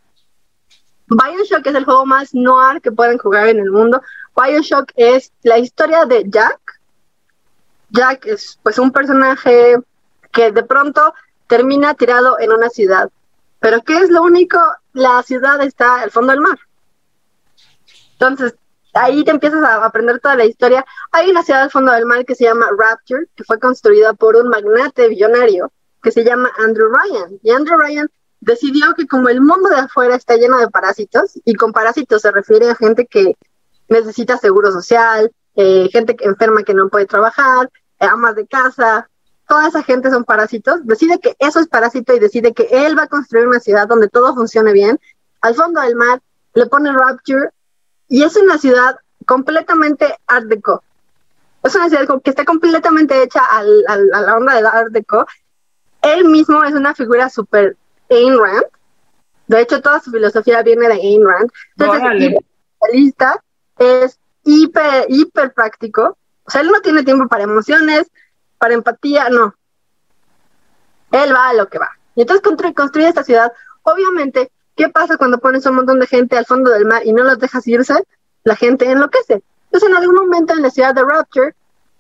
Bioshock 1.09 1.67
es 1.67 1.75
el 1.75 1.85
juego 1.85 2.07
más 2.07 2.35
noir 2.35 2.81
que 2.81 2.93
pueden 2.93 3.19
jugar 3.19 3.49
en 3.49 3.59
el 3.59 3.71
mundo. 3.71 4.03
Bioshock 4.37 4.93
es 4.97 5.33
la 5.43 5.59
historia 5.59 6.05
de 6.05 6.25
Jack. 6.29 6.81
Jack 7.91 8.27
es 8.27 8.59
pues 8.63 8.79
un 8.79 8.93
personaje 8.93 9.77
que 10.33 10.53
de 10.53 10.63
pronto 10.63 11.15
termina 11.47 11.95
tirado 11.95 12.39
en 12.39 12.53
una 12.53 12.69
ciudad. 12.69 13.11
Pero 13.61 13.83
¿qué 13.83 13.99
es 13.99 14.11
lo 14.11 14.23
único? 14.23 14.59
La 14.93 15.23
ciudad 15.23 15.61
está 15.63 16.03
al 16.03 16.11
fondo 16.11 16.33
del 16.33 16.41
mar. 16.41 16.59
Entonces, 18.13 18.55
ahí 18.99 19.25
te 19.25 19.31
empiezas 19.31 19.63
a 19.63 19.85
aprender 19.85 20.21
toda 20.21 20.37
la 20.37 20.45
historia. 20.45 20.85
Hay 21.13 21.31
una 21.31 21.43
ciudad 21.43 21.63
al 21.63 21.71
fondo 21.71 21.93
del 21.93 22.07
mar 22.07 22.25
que 22.25 22.35
se 22.35 22.45
llama 22.45 22.69
Rapture, 22.77 23.27
que 23.35 23.45
fue 23.45 23.59
construida 23.59 24.13
por 24.15 24.37
un 24.37 24.49
magnate 24.49 25.09
billonario 25.09 25.73
que 26.03 26.13
se 26.13 26.25
llama 26.25 26.51
Andrew 26.59 26.89
Ryan. 26.89 27.39
Y 27.43 27.51
Andrew 27.51 27.79
Ryan 27.79 28.09
decidió 28.41 28.95
que 28.95 29.07
como 29.07 29.29
el 29.29 29.41
mundo 29.41 29.69
de 29.69 29.81
afuera 29.81 30.15
está 30.15 30.37
lleno 30.37 30.59
de 30.59 30.69
parásitos, 30.69 31.39
y 31.45 31.55
con 31.55 31.73
parásitos 31.73 32.23
se 32.23 32.31
refiere 32.31 32.71
a 32.71 32.75
gente 32.75 33.07
que 33.07 33.37
necesita 33.89 34.37
seguro 34.37 34.71
social, 34.71 35.31
eh, 35.57 35.89
gente 35.91 36.15
que 36.15 36.25
enferma 36.25 36.63
que 36.63 36.75
no 36.75 36.89
puede 36.89 37.07
trabajar, 37.07 37.71
eh, 37.99 38.07
amas 38.07 38.37
de 38.37 38.47
casa, 38.47 39.09
toda 39.49 39.69
esa 39.69 39.83
gente 39.83 40.11
son 40.11 40.25
parásitos, 40.25 40.87
decide 40.87 41.19
que 41.19 41.35
eso 41.39 41.59
es 41.59 41.67
parásito 41.67 42.15
y 42.15 42.21
decide 42.21 42.53
que 42.53 42.69
él 42.71 42.97
va 42.97 43.05
a 43.05 43.09
construir 43.09 43.49
una 43.49 43.61
ciudad 43.61 43.89
donde 43.89 44.09
todo 44.09 44.35
funcione 44.35 44.73
bien, 44.73 45.01
al 45.41 45.55
fondo 45.55 45.81
del 45.81 45.97
mar, 45.97 46.21
le 46.55 46.67
pone 46.67 46.93
Rapture, 46.93 47.51
y 48.09 48.23
es 48.23 48.37
una 48.37 48.59
ciudad 48.59 48.97
completamente 49.27 50.17
art 50.27 50.47
deco. 50.47 50.83
Es 51.63 51.75
una 51.75 51.89
ciudad 51.89 52.07
que 52.23 52.31
está 52.31 52.45
completamente 52.45 53.23
hecha 53.23 53.45
al, 53.45 53.85
al, 53.89 54.13
a 54.15 54.21
la 54.23 54.37
onda 54.37 54.55
del 54.55 54.67
art 54.67 54.91
deco. 54.91 55.27
Él 56.03 56.25
mismo 56.25 56.65
es 56.65 56.75
una 56.75 56.95
figura 56.95 57.29
súper 57.29 57.77
Ayn 58.11 58.39
Rand. 58.39 58.65
De 59.47 59.61
hecho, 59.61 59.81
toda 59.81 60.01
su 60.01 60.11
filosofía 60.11 60.63
viene 60.63 60.89
de 60.89 60.95
Ayn 60.95 61.27
Rand. 61.27 61.51
Entonces, 61.77 62.35
es 63.79 64.19
hiper, 64.45 65.07
hiper 65.09 65.53
práctico. 65.53 66.17
O 66.45 66.51
sea, 66.51 66.61
él 66.63 66.69
no 66.69 66.81
tiene 66.81 67.03
tiempo 67.03 67.29
para 67.29 67.45
emociones, 67.45 68.11
para 68.59 68.75
empatía, 68.75 69.29
no. 69.29 69.55
Él 71.11 71.35
va 71.35 71.51
a 71.51 71.55
lo 71.55 71.69
que 71.69 71.79
va. 71.79 71.91
Y 72.15 72.23
entonces 72.23 72.43
construye 72.75 73.09
esta 73.09 73.25
ciudad. 73.25 73.53
Obviamente, 73.83 74.51
¿qué 74.79 74.89
pasa 74.89 75.19
cuando 75.19 75.39
pones 75.39 75.67
un 75.67 75.75
montón 75.75 75.99
de 75.99 76.07
gente 76.07 76.39
al 76.39 76.47
fondo 76.47 76.71
del 76.71 76.87
mar 76.87 77.03
y 77.05 77.13
no 77.13 77.25
los 77.25 77.39
dejas 77.39 77.67
irse? 77.67 77.95
La 78.45 78.55
gente 78.55 78.89
enloquece. 78.89 79.43
Entonces, 79.65 79.91
en 79.91 79.97
algún 79.97 80.15
momento 80.15 80.55
en 80.55 80.63
la 80.63 80.71
ciudad 80.71 80.95
de 80.95 81.03
Rapture, 81.03 81.55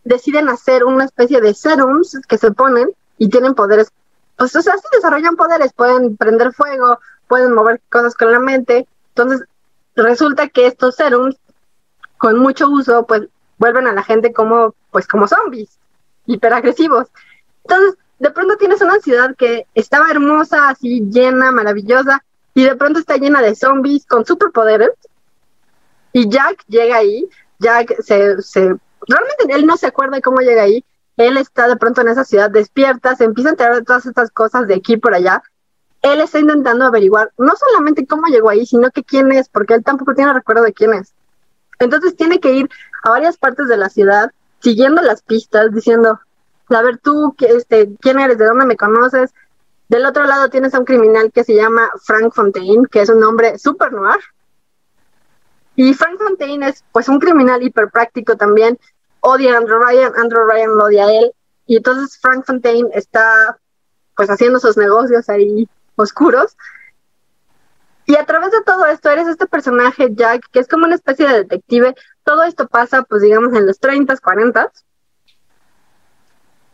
deciden 0.05 0.49
hacer 0.49 0.85
una 0.85 1.05
especie 1.05 1.41
de 1.41 1.53
serums 1.55 2.18
que 2.29 2.39
se 2.39 2.53
ponen 2.53 2.89
y 3.18 3.29
tienen 3.29 3.55
poderes. 3.55 3.91
Pues, 4.37 4.55
o 4.55 4.62
sea, 4.62 4.74
sí 4.74 4.85
desarrollan 4.93 5.35
poderes, 5.35 5.72
pueden 5.72 6.16
prender 6.16 6.53
fuego, 6.53 7.01
pueden 7.26 7.53
mover 7.53 7.83
cosas 7.91 8.14
con 8.14 8.31
la 8.31 8.39
mente. 8.39 8.87
Entonces, 9.09 9.45
resulta 9.97 10.49
que 10.49 10.68
estos 10.68 10.95
serums, 10.95 11.37
con 12.16 12.39
mucho 12.39 12.68
uso, 12.70 13.07
pues 13.07 13.22
vuelven 13.59 13.89
a 13.89 13.93
la 13.93 14.05
gente 14.05 14.33
como, 14.33 14.72
pues, 14.93 15.09
como 15.09 15.26
zombies, 15.26 15.79
hiperagresivos. 16.26 17.09
Entonces, 17.64 17.99
de 18.20 18.31
pronto 18.31 18.57
tienes 18.57 18.81
una 18.83 19.01
ciudad 19.01 19.35
que 19.37 19.66
estaba 19.74 20.11
hermosa, 20.12 20.68
así 20.68 21.01
llena, 21.11 21.51
maravillosa, 21.51 22.22
y 22.59 22.65
de 22.65 22.75
pronto 22.75 22.99
está 22.99 23.19
llena 23.19 23.41
de 23.41 23.55
zombies 23.55 24.05
con 24.05 24.27
superpoderes. 24.27 24.91
Y 26.13 26.29
Jack 26.29 26.65
llega 26.67 26.97
ahí, 26.97 27.29
Jack 27.61 28.03
se, 28.03 28.43
se, 28.43 28.75
realmente 29.07 29.55
él 29.55 29.65
no 29.65 29.77
se 29.77 29.87
acuerda 29.87 30.21
cómo 30.21 30.41
llega 30.41 30.63
ahí, 30.63 30.85
él 31.17 31.37
está 31.37 31.69
de 31.69 31.77
pronto 31.77 32.01
en 32.01 32.09
esa 32.09 32.25
ciudad, 32.25 32.51
despierta, 32.51 33.15
se 33.15 33.23
empieza 33.23 33.51
a 33.51 33.53
enterar 33.53 33.77
de 33.77 33.85
todas 33.85 34.07
estas 34.07 34.33
cosas 34.33 34.67
de 34.67 34.75
aquí 34.75 34.97
por 34.97 35.15
allá. 35.15 35.41
Él 36.03 36.21
está 36.21 36.41
intentando 36.41 36.85
averiguar 36.85 37.31
no 37.39 37.53
solamente 37.55 38.09
cómo 38.09 38.27
llegó 38.27 38.51
ahí, 38.51 38.67
sino 38.67 38.91
que 38.91 39.05
quién 39.05 39.31
es, 39.31 39.49
porque 39.49 39.75
él 39.75 39.85
tampoco 39.85 40.17
tiene 40.17 40.33
recuerdo 40.33 40.65
de 40.65 40.73
quién 40.73 40.95
es. 40.95 41.15
Entonces 41.79 42.17
tiene 42.17 42.41
que 42.41 42.55
ir 42.55 42.69
a 43.05 43.11
varias 43.11 43.37
partes 43.37 43.69
de 43.69 43.77
la 43.77 43.89
ciudad, 43.89 44.33
siguiendo 44.59 45.01
las 45.01 45.23
pistas, 45.23 45.73
diciendo, 45.73 46.19
a 46.71 46.83
ver 46.83 46.99
tú, 46.99 47.37
este, 47.39 47.95
quién 48.01 48.19
eres, 48.19 48.37
de 48.37 48.47
dónde 48.47 48.67
me 48.67 48.77
conoces. 48.77 49.33
Del 49.89 50.05
otro 50.05 50.24
lado 50.24 50.51
tienes 50.51 50.74
a 50.74 50.78
un 50.78 50.84
criminal 50.84 51.32
que 51.32 51.45
se 51.45 51.55
llama 51.55 51.91
Frank 52.05 52.32
Fontaine, 52.34 52.86
que 52.91 53.01
es 53.01 53.09
un 53.09 53.22
hombre 53.22 53.59
super 53.59 53.93
noir. 53.93 54.20
Y 55.76 55.95
Frank 55.95 56.18
Fontaine 56.18 56.68
es 56.68 56.84
pues 56.93 57.09
un 57.09 57.18
criminal 57.18 57.62
hiper 57.62 57.91
práctico 57.91 58.36
también. 58.36 58.78
Odia 59.20 59.55
a 59.55 59.59
Andrew 59.59 59.78
Ryan, 59.78 60.12
Andrew 60.16 60.45
Ryan 60.45 60.76
lo 60.76 60.84
odia 60.84 61.07
a 61.07 61.12
él. 61.12 61.32
Y 61.66 61.76
entonces 61.76 62.18
Frank 62.20 62.45
Fontaine 62.45 62.91
está 62.93 63.59
pues 64.16 64.28
haciendo 64.28 64.59
sus 64.59 64.76
negocios 64.76 65.28
ahí 65.28 65.68
oscuros. 65.97 66.57
Y 68.05 68.16
a 68.16 68.24
través 68.24 68.51
de 68.53 68.62
todo 68.62 68.86
esto 68.86 69.11
eres 69.11 69.28
este 69.28 69.47
personaje, 69.47 70.09
Jack, 70.12 70.47
que 70.51 70.61
es 70.61 70.68
como 70.68 70.86
una 70.86 70.95
especie 70.95 71.28
de 71.28 71.45
detective. 71.45 71.95
Todo 72.24 72.43
esto 72.43 72.66
pasa, 72.66 73.03
pues 73.03 73.22
digamos, 73.22 73.55
en 73.55 73.66
los 73.66 73.78
30, 73.78 74.16
40. 74.16 74.72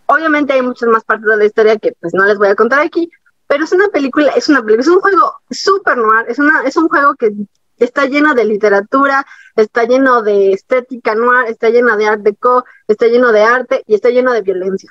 Obviamente 0.07 0.53
hay 0.53 0.63
muchas 0.63 0.89
más 0.89 1.05
partes 1.05 1.27
de 1.27 1.37
la 1.37 1.45
historia 1.45 1.79
que 1.79 1.93
pues 2.01 2.13
no 2.15 2.25
les 2.25 2.39
voy 2.39 2.49
a 2.49 2.55
contar 2.55 2.81
aquí, 2.81 3.11
pero 3.47 3.65
es 3.65 3.73
una 3.73 3.89
película, 3.89 4.33
es 4.33 4.49
una 4.49 4.63
película, 4.63 4.83
es 4.83 4.89
un 4.89 5.01
juego 5.01 5.35
súper 5.51 5.97
noir, 5.97 6.27
es, 6.29 6.39
una, 6.39 6.63
es 6.63 6.77
un 6.77 6.89
juego 6.89 7.15
que 7.15 7.33
está 7.79 8.07
lleno 8.07 8.35
de 8.35 8.45
literatura, 8.45 9.27
está 9.57 9.85
lleno 9.85 10.23
de 10.23 10.53
estética 10.53 11.15
noir, 11.15 11.47
está 11.49 11.71
lleno 11.71 11.97
de 11.97 12.07
art 12.07 12.21
deco, 12.23 12.65
está 12.87 13.07
lleno 13.07 13.33
de 13.33 13.43
arte 13.43 13.83
y 13.87 13.95
está 13.95 14.11
lleno 14.11 14.33
de 14.33 14.43
violencia. 14.43 14.91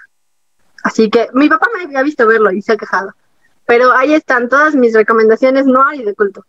Así 0.84 1.09
que 1.09 1.30
mi 1.34 1.47
papá 1.47 1.68
me 1.76 1.84
había 1.84 2.03
visto 2.03 2.28
verlo 2.28 2.51
y 2.51 2.61
se 2.61 2.74
ha 2.74 2.78
quejado. 2.78 3.14
Pero 3.66 3.93
ahí 3.93 4.14
están 4.14 4.49
todas 4.49 4.76
mis 4.76 4.93
recomendaciones 4.93 5.66
noir 5.66 6.01
y 6.01 6.03
de 6.03 6.14
culto. 6.14 6.45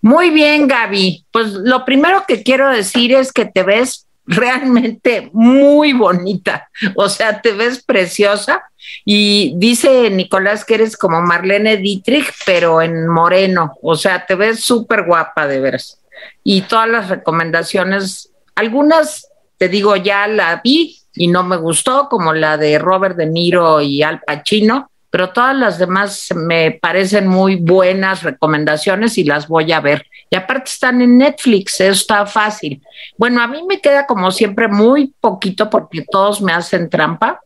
Muy 0.00 0.30
bien, 0.30 0.66
Gaby. 0.66 1.26
Pues 1.30 1.52
lo 1.52 1.84
primero 1.84 2.24
que 2.26 2.42
quiero 2.42 2.68
decir 2.68 3.14
es 3.14 3.32
que 3.32 3.44
te 3.44 3.62
ves 3.62 4.06
realmente 4.30 5.28
muy 5.32 5.92
bonita, 5.92 6.68
o 6.94 7.08
sea, 7.08 7.42
te 7.42 7.52
ves 7.52 7.82
preciosa 7.82 8.62
y 9.04 9.54
dice 9.56 10.08
Nicolás 10.08 10.64
que 10.64 10.74
eres 10.74 10.96
como 10.96 11.20
Marlene 11.20 11.76
Dietrich, 11.76 12.32
pero 12.46 12.80
en 12.80 13.08
moreno, 13.08 13.74
o 13.82 13.96
sea, 13.96 14.24
te 14.26 14.36
ves 14.36 14.60
súper 14.60 15.04
guapa 15.04 15.46
de 15.46 15.60
veras. 15.60 16.00
Y 16.44 16.62
todas 16.62 16.88
las 16.88 17.08
recomendaciones, 17.08 18.30
algunas, 18.54 19.28
te 19.58 19.68
digo, 19.68 19.96
ya 19.96 20.26
la 20.28 20.60
vi 20.62 21.00
y 21.14 21.28
no 21.28 21.42
me 21.42 21.56
gustó, 21.56 22.08
como 22.08 22.32
la 22.32 22.56
de 22.56 22.78
Robert 22.78 23.16
De 23.16 23.26
Niro 23.26 23.80
y 23.80 24.02
Al 24.02 24.20
Pacino, 24.20 24.90
pero 25.10 25.30
todas 25.30 25.56
las 25.56 25.78
demás 25.78 26.28
me 26.36 26.70
parecen 26.70 27.26
muy 27.26 27.56
buenas 27.56 28.22
recomendaciones 28.22 29.18
y 29.18 29.24
las 29.24 29.48
voy 29.48 29.72
a 29.72 29.80
ver. 29.80 30.06
Y 30.30 30.36
aparte 30.36 30.70
están 30.70 31.02
en 31.02 31.18
Netflix, 31.18 31.80
eso 31.80 31.90
está 31.90 32.24
fácil. 32.24 32.80
Bueno, 33.18 33.42
a 33.42 33.48
mí 33.48 33.62
me 33.68 33.80
queda 33.80 34.06
como 34.06 34.30
siempre 34.30 34.68
muy 34.68 35.12
poquito 35.20 35.68
porque 35.68 36.06
todos 36.08 36.40
me 36.40 36.52
hacen 36.52 36.88
trampa, 36.88 37.40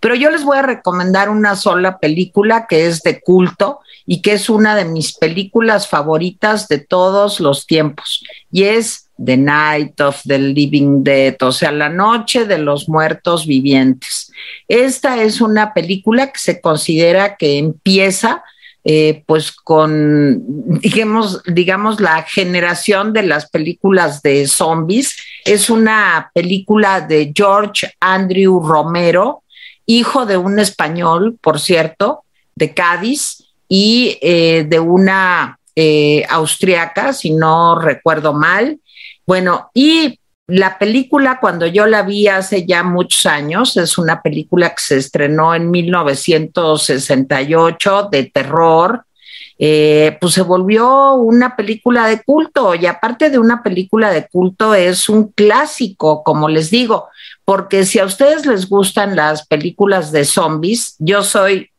pero 0.00 0.14
yo 0.14 0.30
les 0.30 0.44
voy 0.44 0.56
a 0.56 0.62
recomendar 0.62 1.28
una 1.28 1.56
sola 1.56 1.98
película 1.98 2.66
que 2.66 2.86
es 2.86 3.02
de 3.02 3.20
culto 3.20 3.80
y 4.06 4.22
que 4.22 4.32
es 4.32 4.48
una 4.48 4.74
de 4.76 4.84
mis 4.84 5.12
películas 5.12 5.88
favoritas 5.88 6.68
de 6.68 6.78
todos 6.78 7.40
los 7.40 7.66
tiempos 7.66 8.24
y 8.50 8.64
es 8.64 9.08
The 9.22 9.36
Night 9.36 10.00
of 10.00 10.22
the 10.24 10.38
Living 10.38 11.04
Dead, 11.04 11.36
o 11.42 11.52
sea, 11.52 11.70
la 11.70 11.88
noche 11.88 12.46
de 12.46 12.58
los 12.58 12.88
muertos 12.88 13.46
vivientes. 13.46 14.32
Esta 14.68 15.22
es 15.22 15.40
una 15.40 15.72
película 15.72 16.32
que 16.32 16.38
se 16.38 16.60
considera 16.60 17.36
que 17.36 17.58
empieza 17.58 18.42
eh, 18.84 19.22
pues 19.26 19.52
con, 19.52 20.42
digamos, 20.80 21.42
digamos, 21.46 22.00
la 22.00 22.22
generación 22.22 23.12
de 23.12 23.22
las 23.22 23.50
películas 23.50 24.22
de 24.22 24.46
zombies. 24.46 25.16
Es 25.44 25.70
una 25.70 26.30
película 26.34 27.00
de 27.00 27.32
George 27.34 27.90
Andrew 28.00 28.60
Romero 28.60 29.42
hijo 29.86 30.26
de 30.26 30.36
un 30.36 30.58
español, 30.58 31.38
por 31.40 31.60
cierto, 31.60 32.24
de 32.54 32.74
Cádiz, 32.74 33.44
y 33.68 34.18
eh, 34.20 34.66
de 34.68 34.78
una 34.78 35.58
eh, 35.74 36.24
austriaca, 36.28 37.12
si 37.12 37.30
no 37.30 37.78
recuerdo 37.78 38.32
mal. 38.32 38.78
Bueno, 39.26 39.70
y 39.74 40.20
la 40.46 40.78
película, 40.78 41.40
cuando 41.40 41.66
yo 41.66 41.86
la 41.86 42.02
vi 42.02 42.28
hace 42.28 42.66
ya 42.66 42.82
muchos 42.82 43.24
años, 43.24 43.78
es 43.78 43.96
una 43.96 44.20
película 44.20 44.68
que 44.70 44.82
se 44.82 44.98
estrenó 44.98 45.54
en 45.54 45.70
1968 45.70 48.08
de 48.10 48.24
terror, 48.24 49.06
eh, 49.58 50.18
pues 50.20 50.34
se 50.34 50.42
volvió 50.42 51.14
una 51.14 51.56
película 51.56 52.06
de 52.08 52.22
culto 52.22 52.74
y 52.74 52.84
aparte 52.86 53.30
de 53.30 53.38
una 53.38 53.62
película 53.62 54.12
de 54.12 54.28
culto 54.28 54.74
es 54.74 55.08
un 55.08 55.28
clásico, 55.28 56.22
como 56.22 56.46
les 56.48 56.70
digo, 56.70 57.08
porque 57.44 57.86
si 57.86 57.98
a 57.98 58.04
ustedes 58.04 58.44
les 58.44 58.68
gustan 58.68 59.16
las 59.16 59.46
películas 59.46 60.12
de 60.12 60.26
zombies, 60.26 60.96
yo 60.98 61.22
soy, 61.22 61.70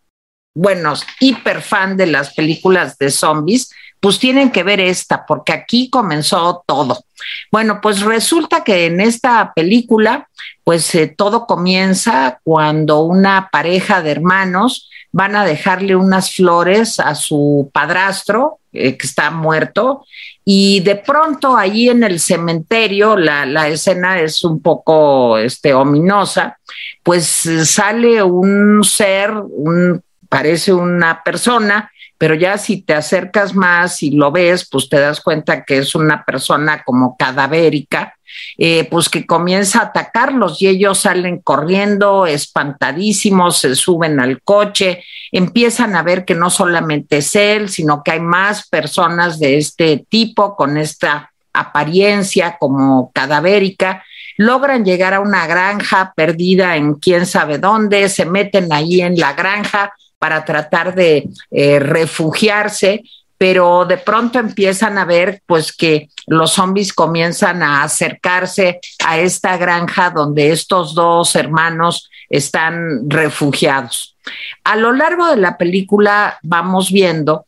bueno, 0.56 0.94
hiper 1.20 1.62
fan 1.62 1.98
de 1.98 2.08
las 2.08 2.34
películas 2.34 2.98
de 2.98 3.12
zombies, 3.12 3.70
pues 4.00 4.20
tienen 4.20 4.52
que 4.52 4.64
ver 4.64 4.80
esta, 4.80 5.26
porque 5.26 5.54
aquí 5.54 5.90
comenzó 5.90 6.64
todo. 6.66 7.04
Bueno, 7.52 7.80
pues 7.82 8.02
resulta 8.02 8.64
que 8.64 8.86
en 8.86 9.02
esta 9.02 9.54
película, 9.54 10.30
pues 10.64 10.94
eh, 10.96 11.08
todo 11.08 11.46
comienza 11.48 12.40
cuando 12.44 13.02
una 13.02 13.50
pareja 13.52 14.02
de 14.02 14.12
hermanos 14.12 14.90
van 15.12 15.36
a 15.36 15.46
dejarle 15.46 15.96
unas 15.96 16.36
flores 16.36 17.00
a 17.00 17.16
su 17.16 17.70
padrastro, 17.74 18.60
eh, 18.74 18.98
que 18.98 19.08
está 19.08 19.32
muerto, 19.32 20.06
y 20.44 20.82
de 20.82 20.98
pronto 20.98 21.56
ahí 21.56 21.90
en 21.90 22.04
el 22.04 22.20
cementerio, 22.20 23.16
la, 23.16 23.46
la 23.46 23.70
escena 23.70 24.20
es 24.20 24.44
un 24.44 24.62
poco 24.62 25.38
este, 25.38 25.74
ominosa, 25.74 26.60
pues 27.02 27.50
sale 27.64 28.22
un 28.22 28.84
ser, 28.84 29.32
un, 29.32 30.04
parece 30.28 30.74
una 30.74 31.24
persona, 31.24 31.92
pero 32.18 32.36
ya 32.36 32.58
si 32.58 32.82
te 32.82 32.94
acercas 32.94 33.54
más 33.54 34.02
y 34.02 34.12
lo 34.12 34.32
ves, 34.32 34.68
pues 34.70 34.88
te 34.90 35.00
das 35.00 35.22
cuenta 35.22 35.64
que 35.64 35.80
es 35.80 35.96
una 35.96 36.24
persona 36.24 36.84
como 36.84 37.18
cadavérica, 37.18 38.16
eh, 38.58 38.88
pues 38.90 39.10
que 39.10 39.26
comienza 39.26 39.80
a 39.80 39.84
atacarlos 39.86 40.62
y 40.62 40.68
ellos 40.68 41.00
salen 41.00 41.40
corriendo 41.40 42.26
espantadísimos, 42.26 43.60
se 43.60 43.76
suben 43.76 44.20
al 44.20 44.42
coche, 44.42 45.04
empiezan 45.32 45.96
a 45.96 46.04
ver 46.04 46.24
que 46.26 46.36
no 46.36 46.50
solamente 46.50 47.18
es 47.18 47.36
él, 47.36 47.70
sino 47.70 48.02
que 48.04 48.12
hay 48.12 48.22
más 48.22 48.68
personas 48.70 49.40
de 49.40 49.58
este 49.58 50.06
tipo 50.10 50.56
con 50.56 50.78
esta 50.78 51.32
apariencia 51.54 52.58
como 52.60 53.12
cadavérica. 53.14 54.04
Logran 54.38 54.84
llegar 54.84 55.14
a 55.14 55.22
una 55.22 55.48
granja 55.48 56.14
perdida 56.16 56.76
en 56.76 56.96
quién 56.96 57.26
sabe 57.26 57.58
dónde, 57.58 58.10
se 58.10 58.26
meten 58.26 58.72
ahí 58.72 59.02
en 59.02 59.18
la 59.18 59.34
granja, 59.34 59.94
para 60.20 60.46
tratar 60.46 60.96
de 60.96 61.30
eh, 61.52 61.80
refugiarse, 61.80 63.04
pero 63.38 63.86
de 63.86 63.98
pronto 63.98 64.40
empiezan 64.40 64.98
a 64.98 65.06
ver 65.06 65.42
pues 65.46 65.74
que 65.74 66.10
los 66.28 66.54
zombies 66.54 66.94
comienzan 66.94 67.62
a 67.64 67.84
acercarse 67.84 68.80
a 69.06 69.20
esta 69.20 69.58
granja 69.58 70.10
donde 70.10 70.52
estos 70.52 70.96
dos 70.96 71.36
hermanos 71.36 72.10
están 72.30 73.10
refugiados. 73.10 74.16
A 74.64 74.76
lo 74.76 74.94
largo 74.94 75.28
de 75.28 75.38
la 75.38 75.58
película 75.58 76.40
vamos 76.42 76.92
viendo 76.92 77.46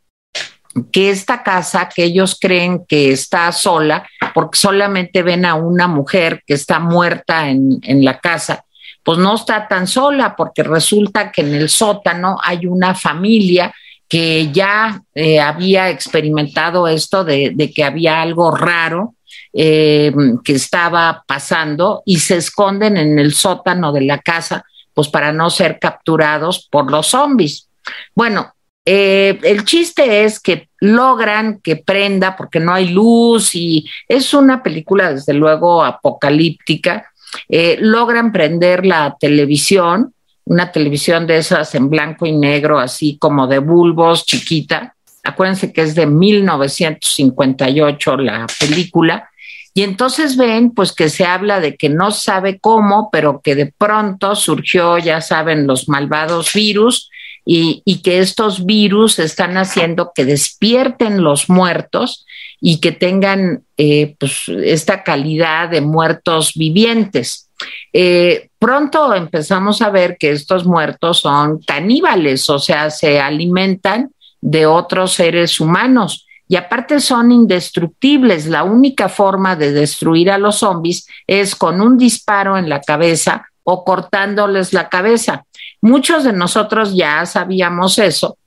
que 0.91 1.09
esta 1.09 1.41
casa 1.41 1.89
que 1.89 2.03
ellos 2.03 2.37
creen 2.39 2.85
que 2.85 3.11
está 3.11 3.51
sola, 3.51 4.07
porque 4.33 4.59
solamente 4.59 5.23
ven 5.23 5.45
a 5.45 5.55
una 5.55 5.87
mujer 5.87 6.43
que 6.45 6.53
está 6.53 6.79
muerta 6.79 7.49
en, 7.49 7.79
en 7.81 8.05
la 8.05 8.19
casa, 8.19 8.63
pues 9.07 9.19
no 9.19 9.35
está 9.35 9.69
tan 9.69 9.87
sola 9.87 10.35
porque 10.35 10.63
resulta 10.63 11.31
que 11.31 11.39
en 11.39 11.55
el 11.55 11.69
sótano 11.69 12.35
hay 12.43 12.65
una 12.65 12.93
familia 12.93 13.73
que 14.05 14.51
ya 14.51 15.01
eh, 15.15 15.39
había 15.39 15.89
experimentado 15.89 16.89
esto 16.89 17.23
de, 17.23 17.71
que 17.73 17.85
había 17.85 18.21
algo 18.21 18.51
raro 18.51 19.15
eh, 19.53 20.11
que 20.43 20.51
estaba 20.51 21.23
pasando 21.25 22.03
y 22.05 22.19
se 22.19 22.35
esconden 22.35 22.97
en 22.97 23.17
el 23.17 23.33
sótano 23.33 23.93
de 23.93 24.01
la 24.01 24.17
casa, 24.19 24.65
pues 24.93 25.07
para 25.07 25.31
no 25.31 25.49
ser 25.51 25.79
capturados 25.79 26.67
por 26.69 26.91
los 26.91 27.07
zombies. 27.07 27.69
Bueno, 28.13 28.51
eh, 28.83 29.39
el 29.43 29.63
chiste 29.63 30.25
es 30.25 30.41
que 30.41 30.67
logran 30.81 31.61
que 31.61 31.77
prenda 31.77 32.35
porque 32.35 32.59
no 32.59 32.73
hay 32.73 32.89
luz 32.89 33.55
y 33.55 33.89
es 34.09 34.33
una 34.33 34.61
película 34.61 35.13
desde 35.13 35.33
luego 35.33 35.81
apocalíptica 35.81 37.09
eh, 37.49 37.77
logran 37.79 38.31
prender 38.31 38.85
la 38.85 39.17
televisión, 39.19 40.13
una 40.45 40.71
televisión 40.71 41.25
de 41.27 41.37
esas 41.37 41.75
en 41.75 41.89
blanco 41.89 42.25
y 42.25 42.31
negro, 42.31 42.79
así 42.79 43.17
como 43.17 43.47
de 43.47 43.59
bulbos, 43.59 44.25
chiquita. 44.25 44.95
Acuérdense 45.23 45.73
que 45.73 45.81
es 45.81 45.93
de 45.95 46.07
1958 46.07 48.17
la 48.17 48.47
película. 48.59 49.29
Y 49.73 49.83
entonces 49.83 50.37
ven, 50.37 50.71
pues 50.71 50.93
que 50.93 51.09
se 51.09 51.25
habla 51.25 51.59
de 51.59 51.75
que 51.75 51.89
no 51.89 52.11
sabe 52.11 52.59
cómo, 52.59 53.09
pero 53.11 53.41
que 53.43 53.55
de 53.55 53.73
pronto 53.77 54.35
surgió, 54.35 54.97
ya 54.97 55.21
saben, 55.21 55.67
los 55.67 55.87
malvados 55.87 56.51
virus 56.53 57.11
y, 57.45 57.83
y 57.85 58.01
que 58.01 58.17
estos 58.19 58.65
virus 58.65 59.19
están 59.19 59.55
haciendo 59.57 60.11
que 60.15 60.25
despierten 60.25 61.23
los 61.23 61.47
muertos 61.49 62.25
y 62.59 62.79
que 62.79 62.91
tengan 62.91 63.63
eh, 63.77 64.15
pues, 64.19 64.49
esta 64.49 65.03
calidad 65.03 65.69
de 65.69 65.81
muertos 65.81 66.53
vivientes. 66.55 67.49
Eh, 67.93 68.49
pronto 68.59 69.13
empezamos 69.13 69.81
a 69.81 69.89
ver 69.89 70.17
que 70.17 70.31
estos 70.31 70.65
muertos 70.65 71.19
son 71.19 71.59
caníbales, 71.59 72.49
o 72.49 72.59
sea, 72.59 72.89
se 72.89 73.19
alimentan 73.19 74.11
de 74.41 74.65
otros 74.65 75.13
seres 75.13 75.59
humanos 75.59 76.27
y 76.47 76.55
aparte 76.55 76.99
son 76.99 77.31
indestructibles. 77.31 78.47
La 78.47 78.63
única 78.63 79.09
forma 79.09 79.55
de 79.55 79.71
destruir 79.71 80.31
a 80.31 80.37
los 80.37 80.57
zombies 80.59 81.07
es 81.25 81.55
con 81.55 81.81
un 81.81 81.97
disparo 81.97 82.57
en 82.57 82.69
la 82.69 82.81
cabeza 82.81 83.47
o 83.63 83.83
cortándoles 83.83 84.71
la 84.73 84.87
cabeza. 84.87 85.45
Muchos 85.81 86.23
de 86.23 86.33
nosotros 86.33 86.95
ya 86.95 87.25
sabíamos 87.25 87.99
eso, 87.99 88.37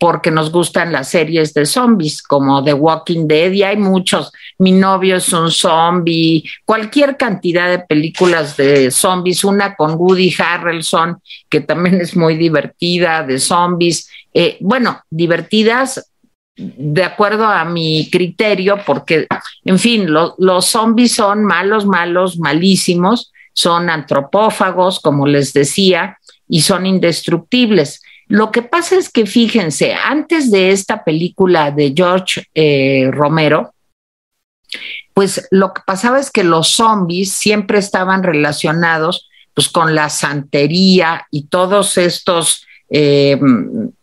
porque 0.00 0.30
nos 0.30 0.50
gustan 0.50 0.92
las 0.92 1.10
series 1.10 1.52
de 1.52 1.66
zombies, 1.66 2.22
como 2.22 2.64
The 2.64 2.72
Walking 2.72 3.26
Dead, 3.28 3.52
y 3.52 3.62
hay 3.62 3.76
muchos. 3.76 4.32
Mi 4.58 4.72
novio 4.72 5.16
es 5.16 5.30
un 5.34 5.50
zombie, 5.50 6.42
cualquier 6.64 7.18
cantidad 7.18 7.68
de 7.68 7.80
películas 7.80 8.56
de 8.56 8.90
zombies, 8.90 9.44
una 9.44 9.74
con 9.74 9.96
Woody 9.96 10.34
Harrelson, 10.38 11.20
que 11.50 11.60
también 11.60 12.00
es 12.00 12.16
muy 12.16 12.38
divertida, 12.38 13.22
de 13.24 13.38
zombies. 13.38 14.08
Eh, 14.32 14.56
bueno, 14.60 15.02
divertidas 15.10 16.10
de 16.56 17.04
acuerdo 17.04 17.44
a 17.44 17.66
mi 17.66 18.08
criterio, 18.10 18.78
porque, 18.86 19.26
en 19.66 19.78
fin, 19.78 20.06
los 20.10 20.64
zombies 20.64 21.14
son 21.14 21.44
malos, 21.44 21.84
malos, 21.84 22.38
malísimos, 22.38 23.32
son 23.52 23.90
antropófagos, 23.90 24.98
como 24.98 25.26
les 25.26 25.52
decía, 25.52 26.18
y 26.48 26.62
son 26.62 26.86
indestructibles. 26.86 28.00
Lo 28.30 28.52
que 28.52 28.62
pasa 28.62 28.94
es 28.94 29.10
que, 29.10 29.26
fíjense, 29.26 29.92
antes 29.92 30.52
de 30.52 30.70
esta 30.70 31.02
película 31.02 31.72
de 31.72 31.92
George 31.96 32.44
eh, 32.54 33.10
Romero, 33.10 33.74
pues 35.12 35.48
lo 35.50 35.74
que 35.74 35.82
pasaba 35.84 36.20
es 36.20 36.30
que 36.30 36.44
los 36.44 36.68
zombies 36.68 37.32
siempre 37.32 37.80
estaban 37.80 38.22
relacionados 38.22 39.28
pues 39.52 39.68
con 39.68 39.96
la 39.96 40.08
santería 40.10 41.26
y 41.32 41.48
todos 41.48 41.98
estos 41.98 42.64
eh, 42.88 43.36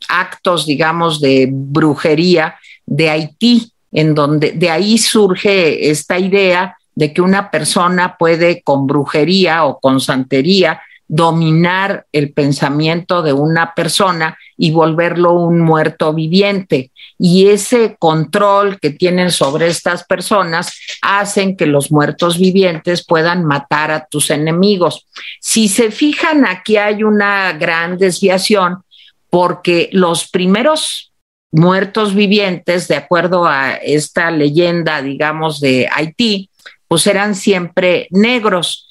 actos, 0.10 0.66
digamos, 0.66 1.22
de 1.22 1.48
brujería 1.50 2.58
de 2.86 3.10
Haití, 3.10 3.72
en 3.94 4.14
donde 4.14 4.52
de 4.52 4.70
ahí 4.70 4.98
surge 4.98 5.90
esta 5.90 6.20
idea 6.20 6.76
de 6.96 7.14
que 7.14 7.22
una 7.22 7.50
persona 7.50 8.18
puede 8.18 8.62
con 8.62 8.88
brujería 8.88 9.64
o 9.64 9.80
con 9.80 10.02
santería 10.02 10.82
dominar 11.08 12.06
el 12.12 12.34
pensamiento 12.34 13.22
de 13.22 13.34
una 13.34 13.74
persona 13.74 14.38
y 14.58 14.72
volverlo 14.72 15.34
un 15.34 15.62
muerto 15.62 16.14
viviente. 16.14 16.92
Y 17.18 17.48
ese 17.48 17.96
control 17.98 18.80
que 18.80 18.90
tienen 18.90 19.32
sobre 19.32 19.68
estas 19.68 20.04
personas 20.04 20.74
hacen 21.02 21.56
que 21.56 21.66
los 21.66 21.92
muertos 21.92 22.38
vivientes 22.38 23.06
puedan 23.06 23.46
matar 23.46 23.92
a 23.92 24.06
tus 24.06 24.30
enemigos. 24.30 25.08
Si 25.40 25.68
se 25.68 25.92
fijan, 25.92 26.46
aquí 26.46 26.78
hay 26.78 27.04
una 27.04 27.54
gran 27.54 27.98
desviación 27.98 28.84
porque 29.30 29.90
los 29.92 30.30
primeros 30.30 31.14
muertos 31.52 32.14
vivientes, 32.14 32.88
de 32.88 32.96
acuerdo 32.96 33.46
a 33.46 33.74
esta 33.76 34.32
leyenda, 34.32 35.02
digamos, 35.02 35.60
de 35.60 35.88
Haití, 35.92 36.50
pues 36.88 37.08
eran 37.08 37.36
siempre 37.36 38.08
negros 38.12 38.87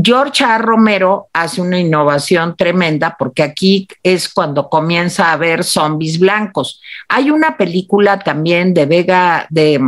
George 0.00 0.44
A. 0.44 0.58
Romero 0.58 1.28
hace 1.32 1.60
una 1.60 1.80
innovación 1.80 2.56
tremenda 2.56 3.16
porque 3.18 3.42
aquí 3.42 3.88
es 4.02 4.28
cuando 4.28 4.68
comienza 4.68 5.26
a 5.26 5.32
haber 5.32 5.64
zombies 5.64 6.20
blancos. 6.20 6.80
Hay 7.08 7.30
una 7.30 7.56
película 7.56 8.20
también 8.20 8.72
de 8.74 8.86
Vega, 8.86 9.46
de, 9.50 9.80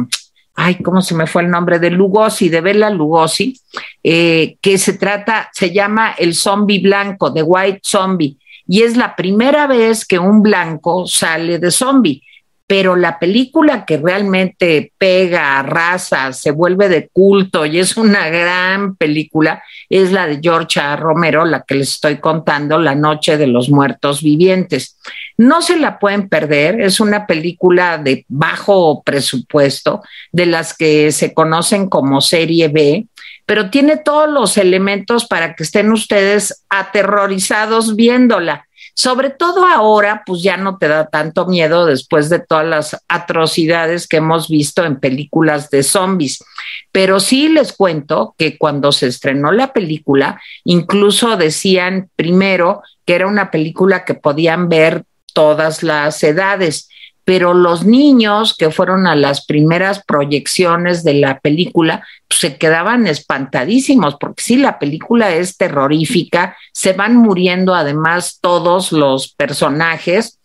ay, 0.56 0.76
¿cómo 0.82 1.00
se 1.00 1.14
me 1.14 1.28
fue 1.28 1.42
el 1.42 1.50
nombre? 1.50 1.78
De 1.78 1.90
Lugosi, 1.90 2.48
de 2.48 2.60
Bela 2.60 2.90
Lugosi, 2.90 3.60
eh, 4.02 4.56
que 4.60 4.78
se 4.78 4.94
trata, 4.94 5.48
se 5.52 5.72
llama 5.72 6.14
El 6.18 6.34
Zombie 6.34 6.80
Blanco, 6.80 7.32
The 7.32 7.44
White 7.44 7.80
Zombie, 7.84 8.36
y 8.66 8.82
es 8.82 8.96
la 8.96 9.14
primera 9.14 9.68
vez 9.68 10.04
que 10.04 10.18
un 10.18 10.42
blanco 10.42 11.06
sale 11.06 11.60
de 11.60 11.70
zombie 11.70 12.22
pero 12.70 12.94
la 12.94 13.18
película 13.18 13.84
que 13.84 13.96
realmente 13.96 14.92
pega, 14.96 15.58
arrasa, 15.58 16.32
se 16.32 16.52
vuelve 16.52 16.88
de 16.88 17.08
culto 17.08 17.66
y 17.66 17.80
es 17.80 17.96
una 17.96 18.28
gran 18.28 18.94
película 18.94 19.60
es 19.88 20.12
la 20.12 20.28
de 20.28 20.38
George. 20.40 20.80
Romero, 20.94 21.44
la 21.44 21.64
que 21.64 21.74
les 21.74 21.94
estoy 21.94 22.18
contando, 22.18 22.78
La 22.78 22.94
Noche 22.94 23.36
de 23.36 23.48
los 23.48 23.70
Muertos 23.70 24.22
Vivientes. 24.22 24.96
No 25.36 25.62
se 25.62 25.78
la 25.78 25.98
pueden 25.98 26.28
perder, 26.28 26.80
es 26.80 27.00
una 27.00 27.26
película 27.26 27.98
de 27.98 28.24
bajo 28.28 29.02
presupuesto, 29.02 30.04
de 30.30 30.46
las 30.46 30.72
que 30.72 31.10
se 31.10 31.34
conocen 31.34 31.88
como 31.88 32.20
serie 32.20 32.68
B, 32.68 33.08
pero 33.46 33.70
tiene 33.70 33.96
todos 33.96 34.30
los 34.30 34.56
elementos 34.56 35.26
para 35.26 35.56
que 35.56 35.64
estén 35.64 35.90
ustedes 35.90 36.64
aterrorizados 36.68 37.96
viéndola 37.96 38.68
sobre 38.94 39.30
todo 39.30 39.66
ahora, 39.66 40.22
pues 40.26 40.42
ya 40.42 40.56
no 40.56 40.78
te 40.78 40.88
da 40.88 41.06
tanto 41.06 41.46
miedo 41.46 41.86
después 41.86 42.28
de 42.28 42.40
todas 42.40 42.66
las 42.66 43.04
atrocidades 43.08 44.06
que 44.06 44.18
hemos 44.18 44.48
visto 44.48 44.84
en 44.84 45.00
películas 45.00 45.70
de 45.70 45.82
zombies. 45.82 46.44
Pero 46.92 47.20
sí 47.20 47.48
les 47.48 47.72
cuento 47.72 48.34
que 48.36 48.58
cuando 48.58 48.92
se 48.92 49.06
estrenó 49.06 49.52
la 49.52 49.72
película, 49.72 50.40
incluso 50.64 51.36
decían 51.36 52.10
primero 52.16 52.82
que 53.04 53.14
era 53.14 53.26
una 53.26 53.50
película 53.50 54.04
que 54.04 54.14
podían 54.14 54.68
ver 54.68 55.04
todas 55.32 55.82
las 55.82 56.22
edades 56.22 56.88
pero 57.24 57.54
los 57.54 57.84
niños 57.84 58.56
que 58.56 58.70
fueron 58.70 59.06
a 59.06 59.14
las 59.14 59.46
primeras 59.46 60.02
proyecciones 60.04 61.04
de 61.04 61.14
la 61.14 61.38
película 61.38 62.04
pues, 62.28 62.40
se 62.40 62.56
quedaban 62.56 63.06
espantadísimos, 63.06 64.16
porque 64.18 64.42
sí, 64.42 64.56
la 64.56 64.78
película 64.78 65.34
es 65.34 65.56
terrorífica, 65.56 66.56
se 66.72 66.92
van 66.92 67.16
muriendo 67.16 67.74
además 67.74 68.38
todos 68.40 68.92
los 68.92 69.28
personajes. 69.28 70.38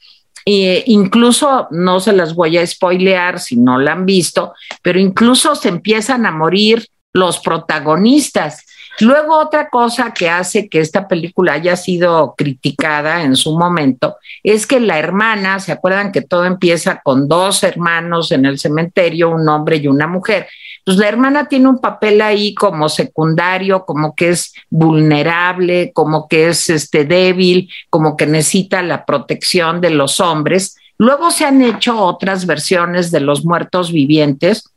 E 0.48 0.84
incluso 0.86 1.68
no 1.72 2.00
se 2.00 2.14
las 2.14 2.36
voy 2.36 2.58
a 2.60 2.68
spoilear 2.68 3.40
si 3.40 3.56
no 3.56 3.80
la 3.80 3.94
han 3.94 4.06
visto, 4.06 4.54
pero 4.84 5.00
incluso 5.00 5.56
se 5.56 5.70
empiezan 5.70 6.28
a 6.28 6.32
morir 6.32 6.88
los 7.14 7.40
protagonistas. 7.40 8.64
Luego 9.00 9.38
otra 9.38 9.70
cosa 9.70 10.14
que 10.14 10.30
hace 10.30 10.70
que 10.70 10.80
esta 10.80 11.08
película 11.08 11.54
haya 11.54 11.76
sido 11.76 12.34
criticada 12.38 13.24
en 13.24 13.36
su 13.36 13.58
momento 13.58 14.18
es 14.44 14.66
que 14.66 14.80
la 14.80 14.98
hermana, 14.98 15.60
¿se 15.60 15.72
acuerdan 15.72 16.12
que 16.12 16.22
todo 16.22 16.46
empieza 16.46 17.02
con 17.04 17.28
dos 17.28 17.64
hermanos 17.64 18.32
en 18.32 18.46
el 18.46 18.58
cementerio, 18.58 19.32
un 19.32 19.48
hombre 19.50 19.78
y 19.78 19.88
una 19.88 20.08
mujer? 20.08 20.48
Pues 20.86 20.98
la 20.98 21.10
hermana 21.10 21.48
tiene 21.48 21.68
un 21.68 21.80
papel 21.80 22.22
ahí 22.22 22.54
como 22.54 22.88
secundario, 22.90 23.86
como 23.86 24.16
que 24.16 24.30
es 24.30 24.54
vulnerable, 24.70 25.92
como 25.94 26.28
que 26.28 26.50
es 26.50 26.70
este 26.70 27.06
débil, 27.06 27.70
como 27.90 28.16
que 28.16 28.28
necesita 28.28 28.82
la 28.82 29.04
protección 29.04 29.82
de 29.82 29.90
los 29.90 30.20
hombres. 30.20 30.78
Luego 30.98 31.32
se 31.32 31.44
han 31.44 31.62
hecho 31.62 32.00
otras 32.00 32.46
versiones 32.46 33.12
de 33.12 33.20
los 33.20 33.44
muertos 33.44 33.92
vivientes 33.92 34.75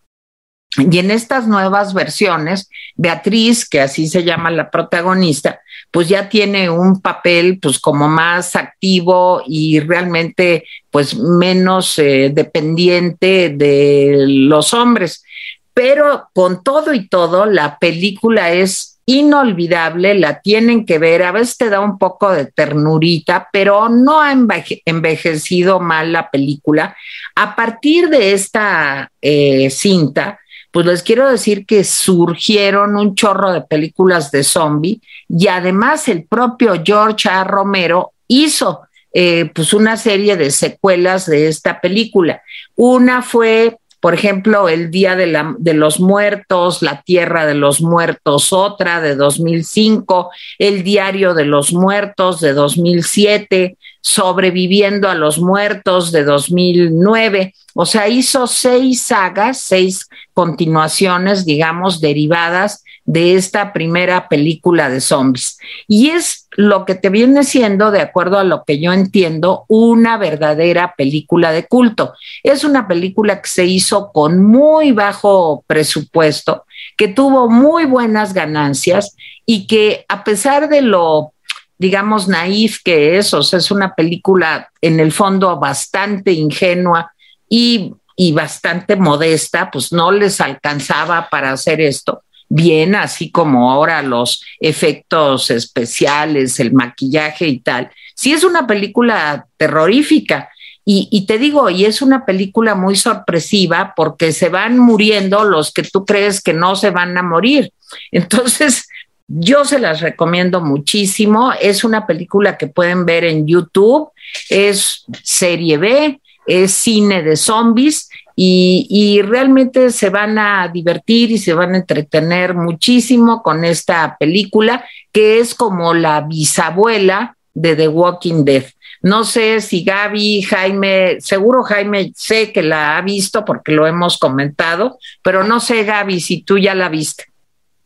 y 0.77 0.99
en 0.99 1.11
estas 1.11 1.49
nuevas 1.49 1.95
versiones, 1.95 2.69
Beatriz, 2.95 3.67
que 3.69 3.81
así 3.81 4.07
se 4.07 4.23
llama 4.23 4.51
la 4.51 4.71
protagonista, 4.71 5.61
pues 5.91 6.09
ya 6.09 6.29
tiene 6.29 6.69
un 6.69 7.01
papel 7.01 7.59
pues 7.61 7.79
como 7.79 8.07
más 8.09 8.55
activo 8.55 9.43
y 9.47 9.81
realmente 9.81 10.65
pues 10.91 11.17
menos 11.17 11.99
eh, 11.99 12.31
dependiente 12.33 13.49
de 13.49 14.25
los 14.29 14.75
hombres. 14.75 15.25
Pero 15.73 16.29
con 16.35 16.63
todo 16.63 16.93
y 16.93 17.09
todo, 17.09 17.47
la 17.47 17.79
película 17.79 18.53
es 18.53 18.99
inolvidable, 19.07 20.15
la 20.15 20.43
tienen 20.43 20.85
que 20.85 20.99
ver, 20.99 21.23
a 21.23 21.33
veces 21.33 21.57
te 21.57 21.71
da 21.71 21.81
un 21.81 21.97
poco 21.97 22.31
de 22.31 22.45
ternurita, 22.45 23.49
pero 23.51 23.89
no 23.89 24.21
ha 24.21 24.33
envejecido 24.33 25.81
mal 25.81 26.13
la 26.13 26.31
película. 26.31 26.95
A 27.35 27.57
partir 27.57 28.11
de 28.11 28.33
esta 28.33 29.11
eh, 29.23 29.71
cinta, 29.71 30.39
pues 30.71 30.87
les 30.87 31.03
quiero 31.03 31.31
decir 31.31 31.67
que 31.67 31.85
surgieron 31.85 32.97
un 32.97 33.15
chorro 33.15 33.53
de 33.53 33.63
películas 33.63 34.31
de 34.31 34.45
zombie 34.45 35.01
y 35.29 35.49
además 35.49 36.09
el 36.09 36.25
propio 36.25 36.81
George 36.85 37.29
A. 37.29 37.45
Romero 37.45 38.13
hizo 38.27 38.83
eh, 39.13 39.51
pues 39.55 39.73
una 39.73 39.97
serie 39.97 40.37
de 40.37 40.51
secuelas 40.51 41.27
de 41.27 41.49
esta 41.49 41.81
película. 41.81 42.43
Una 42.77 43.23
fue 43.23 43.79
por 44.01 44.15
ejemplo, 44.15 44.69
el 44.69 44.91
Día 44.91 45.17
de, 45.17 45.27
la, 45.27 45.55
de, 45.59 45.75
los 45.75 45.99
Muertos, 45.99 46.83
La 46.83 47.03
Tierra 47.03 47.47
de 47.47 47.55
los 47.55 47.81
Muertos, 47.81 48.53
otra 48.53 49.01
de 49.01 49.17
2005, 49.17 50.31
El 50.59 50.85
Diario 50.85 51.35
de 51.35 51.45
los 51.45 51.73
Muertos 51.73 52.41
de 52.41 52.53
2007, 52.53 53.77
Sobreviviendo 54.01 55.09
a 55.11 55.15
los 55.15 55.41
Muertos 55.41 56.13
de 56.13 56.23
2009. 56.23 57.55
O 57.75 57.85
sea, 57.85 58.09
hizo 58.09 58.47
seis 58.47 59.03
sagas, 59.03 59.61
seis 59.61 60.09
continuaciones, 60.33 61.45
digamos, 61.45 62.01
derivadas 62.01 62.85
de 63.09 63.37
esta 63.37 63.73
primera 63.73 64.29
película 64.29 64.91
de 64.91 65.01
zombies. 65.01 65.59
Y 65.87 66.11
es 66.11 66.47
lo 66.59 66.85
que 66.85 66.95
te 66.95 67.09
viene 67.09 67.43
siendo, 67.43 67.91
de 67.91 68.03
acuerdo 68.03 68.39
a 68.39 68.45
lo 68.45 68.65
que 68.65 68.81
yo 68.81 68.93
entiendo, 68.93 69.65
una 69.67 70.19
verdadera 70.19 70.95
película 70.95 71.51
de 71.51 71.67
culto. 71.67 72.13
Es 72.43 72.65
una 72.65 72.87
película 72.87 73.41
que 73.41 73.49
se 73.49 73.65
hizo 73.65 74.13
con 74.13 74.45
muy 74.45 74.93
bajo 74.93 75.65
presupuesto, 75.67 76.67
que 76.99 77.09
tuvo 77.09 77.49
muy 77.49 77.87
buenas 77.87 78.35
ganancias 78.35 79.17
y 79.47 79.67
que 79.67 80.05
a 80.07 80.23
pesar 80.23 80.69
de 80.69 80.83
lo 80.83 81.33
digamos, 81.79 82.27
naif 82.27 82.83
que 82.83 83.17
es, 83.17 83.33
o 83.33 83.43
sea, 83.43 83.61
es 83.61 83.71
una 83.71 83.95
película 83.95 84.69
en 84.81 84.99
el 84.99 85.13
fondo 85.13 85.59
bastante 85.61 86.33
ingenua 86.33 87.13
y, 87.49 87.95
y 88.17 88.33
bastante 88.33 88.97
modesta, 88.97 89.71
pues 89.71 89.93
no 89.93 90.11
les 90.11 90.41
alcanzaba 90.41 91.29
para 91.31 91.53
hacer 91.53 91.81
esto 91.81 92.25
bien, 92.49 92.95
así 92.95 93.31
como 93.31 93.71
ahora 93.71 94.03
los 94.03 94.45
efectos 94.61 95.51
especiales, 95.51 96.59
el 96.61 96.73
maquillaje 96.73 97.47
y 97.47 97.61
tal. 97.61 97.91
Sí 98.15 98.33
es 98.33 98.45
una 98.45 98.67
película 98.67 99.47
terrorífica. 99.57 100.51
Y, 100.91 101.27
te 101.27 101.37
digo, 101.37 101.69
y 101.69 101.85
es 101.85 102.01
una 102.01 102.25
película 102.25 102.75
muy 102.75 102.97
sorpresiva 102.97 103.93
porque 103.95 104.33
se 104.33 104.49
van 104.49 104.79
muriendo 104.79 105.45
los 105.45 105.71
que 105.71 105.83
tú 105.83 106.07
crees 106.07 106.41
que 106.41 106.55
no 106.55 106.77
se 106.77 106.89
van 106.89 107.15
a 107.19 107.23
morir. 107.23 107.75
Entonces, 108.11 108.89
yo 109.27 109.67
se 109.67 109.81
las 109.81 110.01
recomiendo 110.01 110.63
muchísimo. 110.63 111.53
Es 111.61 111.85
una 111.85 112.07
película 112.07 112.57
que 112.57 112.69
pueden 112.69 113.05
ver 113.05 113.25
en 113.25 113.47
YouTube. 113.47 114.09
Es 114.49 115.05
serie 115.23 115.77
B, 115.77 116.23
es 116.47 116.73
cine 116.73 117.23
de 117.23 117.37
zombies 117.37 118.09
y, 118.41 119.21
realmente 119.23 119.91
se 119.91 120.11
van 120.11 120.39
a 120.39 120.69
divertir 120.69 121.33
y 121.33 121.39
se 121.39 121.55
van 121.55 121.75
a 121.75 121.79
entretener 121.79 122.55
muchísimo 122.55 123.43
con 123.43 123.65
esta 123.65 124.17
película 124.17 124.85
que 125.11 125.41
es 125.41 125.57
como 125.57 125.93
la 125.93 126.21
bisabuela 126.21 127.37
de 127.53 127.75
The 127.75 127.89
Walking 127.89 128.45
Dead. 128.45 128.65
No 129.03 129.25
sé 129.25 129.61
si 129.61 129.83
Gaby, 129.83 130.43
Jaime, 130.43 131.21
seguro 131.21 131.65
Jaime 131.65 132.13
sé 132.15 132.53
que 132.53 132.63
la 132.63 132.97
ha 132.97 133.03
visto 133.03 133.45
porque 133.45 133.73
lo 133.73 133.89
hemos 133.89 134.19
comentado, 134.19 134.99
pero 135.21 135.43
no 135.43 135.59
sé 135.59 135.83
Gaby 135.83 136.21
si 136.21 136.43
tú 136.43 136.59
ya 136.59 136.77
la 136.77 136.89
viste. 136.89 137.25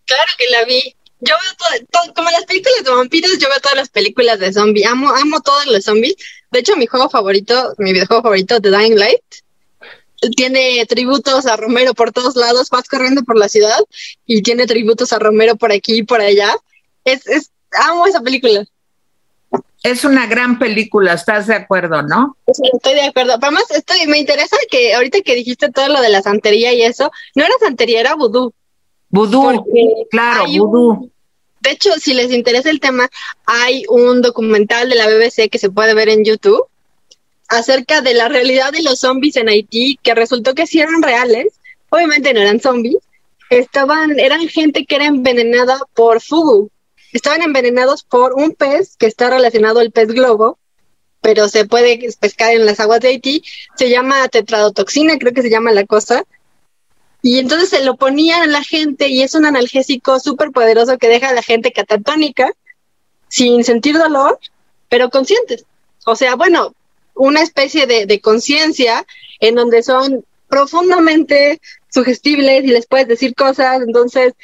Claro 0.04 0.32
que 0.36 0.44
la 0.50 0.64
vi. 0.64 0.94
Yo 1.20 1.34
veo 1.40 1.86
todo, 1.90 2.14
como 2.14 2.30
las 2.30 2.44
películas 2.44 2.84
de 2.84 2.90
vampiros, 2.90 3.38
yo 3.38 3.48
veo 3.48 3.60
todas 3.60 3.76
las 3.76 3.88
películas 3.88 4.38
de 4.38 4.52
zombies. 4.52 4.86
Amo, 4.86 5.14
amo 5.14 5.40
todos 5.40 5.64
los 5.66 5.82
zombies. 5.84 6.16
De 6.50 6.58
hecho, 6.58 6.76
mi 6.76 6.86
juego 6.86 7.08
favorito, 7.08 7.74
mi 7.78 7.92
videojuego 7.92 8.22
favorito, 8.22 8.60
The 8.60 8.70
Dying 8.70 8.96
Light, 8.96 9.22
tiene 10.30 10.84
tributos 10.86 11.46
a 11.46 11.56
Romero 11.56 11.94
por 11.94 12.12
todos 12.12 12.36
lados, 12.36 12.70
vas 12.70 12.88
corriendo 12.88 13.22
por 13.22 13.36
la 13.36 13.48
ciudad 13.48 13.78
y 14.26 14.42
tiene 14.42 14.66
tributos 14.66 15.12
a 15.12 15.18
Romero 15.18 15.56
por 15.56 15.72
aquí 15.72 15.98
y 15.98 16.02
por 16.02 16.20
allá. 16.20 16.54
Es, 17.04 17.26
es, 17.26 17.50
amo 17.72 18.06
esa 18.06 18.20
película. 18.20 18.64
Es 19.82 20.04
una 20.04 20.26
gran 20.26 20.60
película, 20.60 21.14
¿estás 21.14 21.48
de 21.48 21.56
acuerdo, 21.56 22.02
no? 22.02 22.36
estoy 22.46 22.94
de 22.94 23.02
acuerdo. 23.02 23.34
Además, 23.34 23.64
estoy, 23.70 24.06
me 24.06 24.18
interesa 24.18 24.56
que 24.70 24.94
ahorita 24.94 25.22
que 25.22 25.34
dijiste 25.34 25.70
todo 25.70 25.88
lo 25.88 26.00
de 26.00 26.08
la 26.08 26.22
santería 26.22 26.72
y 26.72 26.82
eso, 26.82 27.10
no 27.34 27.44
era 27.44 27.54
santería, 27.60 28.00
era 28.00 28.14
vudú. 28.14 28.54
Vudú, 29.08 29.66
claro, 30.10 30.46
vudú. 30.46 31.10
de 31.60 31.70
hecho, 31.72 31.90
si 31.98 32.14
les 32.14 32.32
interesa 32.32 32.70
el 32.70 32.80
tema, 32.80 33.10
hay 33.44 33.84
un 33.90 34.22
documental 34.22 34.88
de 34.88 34.94
la 34.94 35.06
BBC 35.06 35.50
que 35.50 35.58
se 35.58 35.68
puede 35.68 35.94
ver 35.94 36.08
en 36.08 36.24
YouTube 36.24 36.64
acerca 37.52 38.00
de 38.00 38.14
la 38.14 38.28
realidad 38.28 38.72
de 38.72 38.82
los 38.82 39.00
zombies 39.00 39.36
en 39.36 39.50
Haití, 39.50 39.98
que 40.02 40.14
resultó 40.14 40.54
que 40.54 40.66
sí 40.66 40.80
eran 40.80 41.02
reales, 41.02 41.52
obviamente 41.90 42.32
no 42.32 42.40
eran 42.40 42.60
zombies, 42.60 42.96
estaban, 43.50 44.18
eran 44.18 44.48
gente 44.48 44.86
que 44.86 44.96
era 44.96 45.04
envenenada 45.04 45.78
por 45.92 46.22
fugu, 46.22 46.70
estaban 47.12 47.42
envenenados 47.42 48.04
por 48.04 48.32
un 48.32 48.52
pez 48.52 48.96
que 48.96 49.04
está 49.04 49.28
relacionado 49.28 49.80
al 49.80 49.90
pez 49.90 50.08
globo, 50.08 50.58
pero 51.20 51.46
se 51.50 51.66
puede 51.66 52.08
pescar 52.18 52.54
en 52.54 52.64
las 52.64 52.80
aguas 52.80 53.00
de 53.00 53.08
Haití, 53.08 53.44
se 53.76 53.90
llama 53.90 54.26
tetradotoxina, 54.28 55.18
creo 55.18 55.34
que 55.34 55.42
se 55.42 55.50
llama 55.50 55.72
la 55.72 55.84
cosa, 55.84 56.24
y 57.20 57.38
entonces 57.38 57.68
se 57.68 57.84
lo 57.84 57.96
ponían 57.96 58.40
a 58.40 58.46
la 58.46 58.64
gente 58.64 59.08
y 59.08 59.20
es 59.20 59.34
un 59.34 59.44
analgésico 59.44 60.18
súper 60.20 60.52
poderoso 60.52 60.96
que 60.96 61.08
deja 61.08 61.28
a 61.28 61.34
la 61.34 61.42
gente 61.42 61.70
catatónica, 61.70 62.50
sin 63.28 63.62
sentir 63.62 63.98
dolor, 63.98 64.40
pero 64.88 65.10
conscientes. 65.10 65.66
O 66.06 66.16
sea, 66.16 66.34
bueno, 66.34 66.74
una 67.14 67.42
especie 67.42 67.86
de, 67.86 68.06
de 68.06 68.20
conciencia 68.20 69.04
en 69.40 69.54
donde 69.54 69.82
son 69.82 70.24
profundamente 70.48 71.60
sugestibles 71.88 72.64
y 72.64 72.68
les 72.68 72.86
puedes 72.86 73.08
decir 73.08 73.34
cosas. 73.34 73.82
Entonces, 73.82 74.34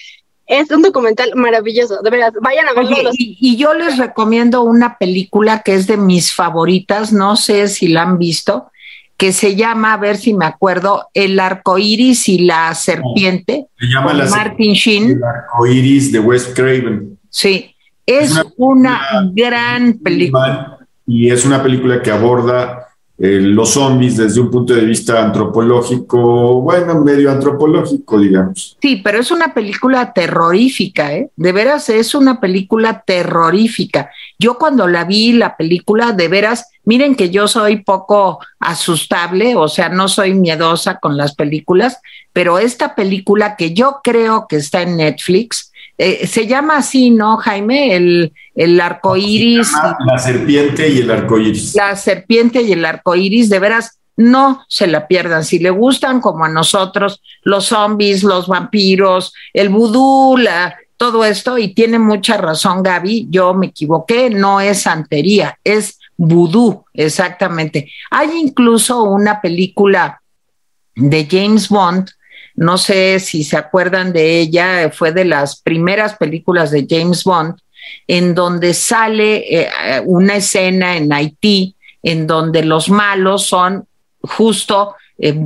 es 0.48 0.70
un 0.70 0.82
documental 0.82 1.32
maravilloso, 1.34 2.00
de 2.02 2.10
verdad, 2.10 2.32
vayan 2.40 2.66
a 2.68 2.72
verlo. 2.72 3.10
y, 3.12 3.56
yo 3.56 3.74
les 3.74 3.98
recomiendo 3.98 4.62
una 4.62 4.96
película 4.96 5.62
que 5.62 5.74
es 5.74 5.86
de 5.86 5.98
mis 5.98 6.34
favoritas, 6.34 7.12
no 7.12 7.36
sé 7.36 7.68
si 7.68 7.88
la 7.88 8.02
han 8.02 8.18
visto, 8.18 8.70
que 9.18 9.32
se 9.32 9.56
llama, 9.56 9.92
a 9.92 9.96
ver 9.98 10.16
si 10.16 10.32
me 10.32 10.46
acuerdo, 10.46 11.08
El 11.12 11.38
arco 11.38 11.76
iris 11.76 12.28
y 12.28 12.38
la 12.38 12.74
serpiente. 12.74 13.66
Se 13.78 13.86
llama 13.86 14.14
la 14.14 14.26
Martin 14.26 14.72
Sheen. 14.72 15.10
El 15.10 15.24
arco 15.24 15.66
iris 15.66 16.12
de 16.12 16.20
Wes 16.20 16.46
Craven. 16.54 17.18
Sí, 17.28 17.74
es, 18.06 18.32
una, 18.56 19.30
gran 19.34 19.98
película. 19.98 20.77
Y 21.08 21.30
es 21.30 21.46
una 21.46 21.62
película 21.62 22.02
que 22.02 22.10
aborda 22.10 22.88
eh, 23.20 23.40
los 23.40 23.70
zombies 23.70 24.18
desde 24.18 24.40
un 24.40 24.48
punto 24.48 24.74
de 24.74 24.84
vista 24.84 25.24
antropológico, 25.24 26.60
bueno, 26.60 27.00
medio 27.00 27.32
antropológico, 27.32 28.20
digamos. 28.20 28.76
Sí, 28.80 29.00
pero 29.02 29.18
es 29.18 29.30
una 29.30 29.54
película 29.54 30.12
terrorífica, 30.12 31.14
¿eh? 31.14 31.30
De 31.34 31.50
veras 31.50 31.88
es 31.88 32.14
una 32.14 32.40
película 32.40 33.02
terrorífica. 33.04 34.10
Yo 34.38 34.58
cuando 34.58 34.86
la 34.86 35.04
vi, 35.04 35.32
la 35.32 35.56
película, 35.56 36.12
de 36.12 36.28
veras, 36.28 36.66
miren 36.84 37.16
que 37.16 37.30
yo 37.30 37.48
soy 37.48 37.78
poco 37.82 38.38
asustable, 38.60 39.56
o 39.56 39.66
sea, 39.66 39.88
no 39.88 40.08
soy 40.08 40.34
miedosa 40.34 41.00
con 41.00 41.16
las 41.16 41.34
películas, 41.34 41.98
pero 42.32 42.58
esta 42.58 42.94
película 42.94 43.56
que 43.56 43.72
yo 43.72 44.00
creo 44.04 44.46
que 44.46 44.56
está 44.56 44.82
en 44.82 44.98
Netflix, 44.98 45.67
eh, 45.98 46.28
se 46.28 46.46
llama 46.46 46.76
así, 46.78 47.10
¿no, 47.10 47.36
Jaime? 47.38 47.96
El, 47.96 48.32
el 48.54 48.80
arco 48.80 49.16
iris. 49.16 49.72
La 50.06 50.18
serpiente 50.18 50.88
y 50.88 51.00
el 51.00 51.10
arco 51.10 51.38
iris. 51.38 51.74
La 51.74 51.96
serpiente 51.96 52.62
y 52.62 52.72
el 52.72 52.84
arco 52.84 53.16
iris, 53.16 53.50
de 53.50 53.58
veras, 53.58 53.98
no 54.16 54.64
se 54.68 54.86
la 54.86 55.08
pierdan. 55.08 55.44
Si 55.44 55.58
le 55.58 55.70
gustan, 55.70 56.20
como 56.20 56.44
a 56.44 56.48
nosotros, 56.48 57.20
los 57.42 57.66
zombies, 57.66 58.22
los 58.22 58.46
vampiros, 58.46 59.32
el 59.52 59.70
vudú, 59.70 60.36
la, 60.36 60.76
todo 60.96 61.24
esto, 61.24 61.58
y 61.58 61.74
tiene 61.74 61.98
mucha 61.98 62.36
razón 62.36 62.82
Gaby, 62.82 63.26
yo 63.30 63.54
me 63.54 63.66
equivoqué, 63.66 64.30
no 64.30 64.60
es 64.60 64.82
santería, 64.82 65.58
es 65.64 65.98
vudú, 66.16 66.84
exactamente. 66.92 67.90
Hay 68.10 68.30
incluso 68.36 69.04
una 69.04 69.40
película 69.40 70.20
de 70.94 71.26
James 71.30 71.68
Bond 71.68 72.10
no 72.58 72.76
sé 72.76 73.20
si 73.20 73.44
se 73.44 73.56
acuerdan 73.56 74.12
de 74.12 74.40
ella, 74.40 74.90
fue 74.90 75.12
de 75.12 75.24
las 75.24 75.60
primeras 75.60 76.16
películas 76.16 76.72
de 76.72 76.86
James 76.90 77.22
Bond, 77.22 77.54
en 78.08 78.34
donde 78.34 78.74
sale 78.74 79.44
eh, 79.48 79.70
una 80.04 80.36
escena 80.36 80.96
en 80.96 81.12
Haití 81.12 81.76
en 82.02 82.26
donde 82.26 82.64
los 82.64 82.90
malos 82.90 83.46
son 83.46 83.86
justo 84.20 84.96
eh, 85.18 85.38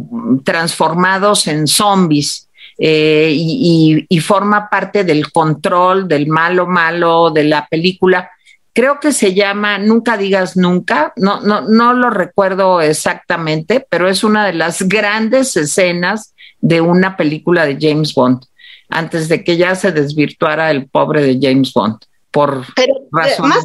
transformados 0.42 1.46
en 1.46 1.66
zombies. 1.66 2.48
Eh, 2.78 3.30
y, 3.34 4.06
y, 4.08 4.20
forma 4.20 4.70
parte 4.70 5.04
del 5.04 5.30
control 5.30 6.08
del 6.08 6.26
malo 6.26 6.66
malo 6.66 7.30
de 7.30 7.44
la 7.44 7.66
película. 7.66 8.30
Creo 8.72 8.98
que 8.98 9.12
se 9.12 9.34
llama 9.34 9.78
Nunca 9.78 10.16
digas 10.16 10.56
nunca, 10.56 11.12
no, 11.16 11.42
no, 11.42 11.60
no 11.60 11.92
lo 11.92 12.08
recuerdo 12.08 12.80
exactamente, 12.80 13.86
pero 13.88 14.08
es 14.08 14.24
una 14.24 14.46
de 14.46 14.54
las 14.54 14.82
grandes 14.82 15.54
escenas 15.56 16.32
de 16.62 16.80
una 16.80 17.16
película 17.16 17.66
de 17.66 17.76
James 17.78 18.14
Bond, 18.14 18.44
antes 18.88 19.28
de 19.28 19.44
que 19.44 19.56
ya 19.56 19.74
se 19.74 19.92
desvirtuara 19.92 20.70
el 20.70 20.88
pobre 20.88 21.22
de 21.22 21.38
James 21.40 21.72
Bond, 21.74 21.98
por 22.30 22.64
Pero, 22.74 22.94
eh, 22.96 23.08
Más 23.10 23.64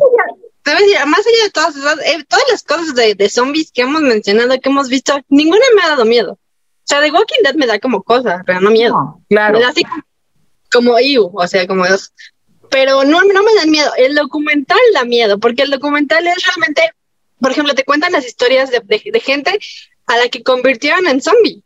allá, 0.65 1.05
más 1.05 1.19
allá 1.19 1.43
de 1.45 1.51
todas, 1.51 1.75
eh, 2.05 2.25
todas 2.27 2.43
las 2.51 2.63
cosas 2.63 2.93
de, 2.93 3.29
zombies 3.29 3.71
que 3.71 3.83
hemos 3.83 4.01
mencionado, 4.01 4.59
que 4.59 4.67
hemos 4.67 4.89
visto, 4.89 5.17
ninguna 5.29 5.63
me 5.75 5.83
ha 5.83 5.89
dado 5.89 6.03
miedo. 6.03 6.33
O 6.33 6.39
sea, 6.83 6.99
de 6.99 7.11
Walking 7.11 7.43
Dead 7.43 7.55
me 7.55 7.67
da 7.67 7.79
como 7.79 8.03
cosa, 8.03 8.43
pero 8.45 8.59
no 8.59 8.71
miedo. 8.71 9.21
claro. 9.29 9.57
Me 9.57 9.63
da 9.63 9.69
así 9.69 9.83
como 10.71 10.99
you, 10.99 11.31
o 11.33 11.47
sea, 11.47 11.65
como 11.67 11.87
dos. 11.87 12.11
Pero 12.69 13.05
no, 13.05 13.21
no 13.21 13.43
me 13.43 13.55
dan 13.55 13.69
miedo. 13.69 13.91
El 13.97 14.15
documental 14.15 14.79
da 14.93 15.05
miedo, 15.05 15.39
porque 15.39 15.61
el 15.61 15.71
documental 15.71 16.27
es 16.27 16.35
realmente, 16.45 16.91
por 17.39 17.51
ejemplo, 17.51 17.73
te 17.73 17.85
cuentan 17.85 18.11
las 18.11 18.25
historias 18.25 18.69
de, 18.69 18.81
de 18.81 19.19
gente 19.21 19.57
a 20.07 20.17
la 20.17 20.27
que 20.27 20.43
convirtieron 20.43 21.07
en 21.07 21.21
zombie. 21.21 21.63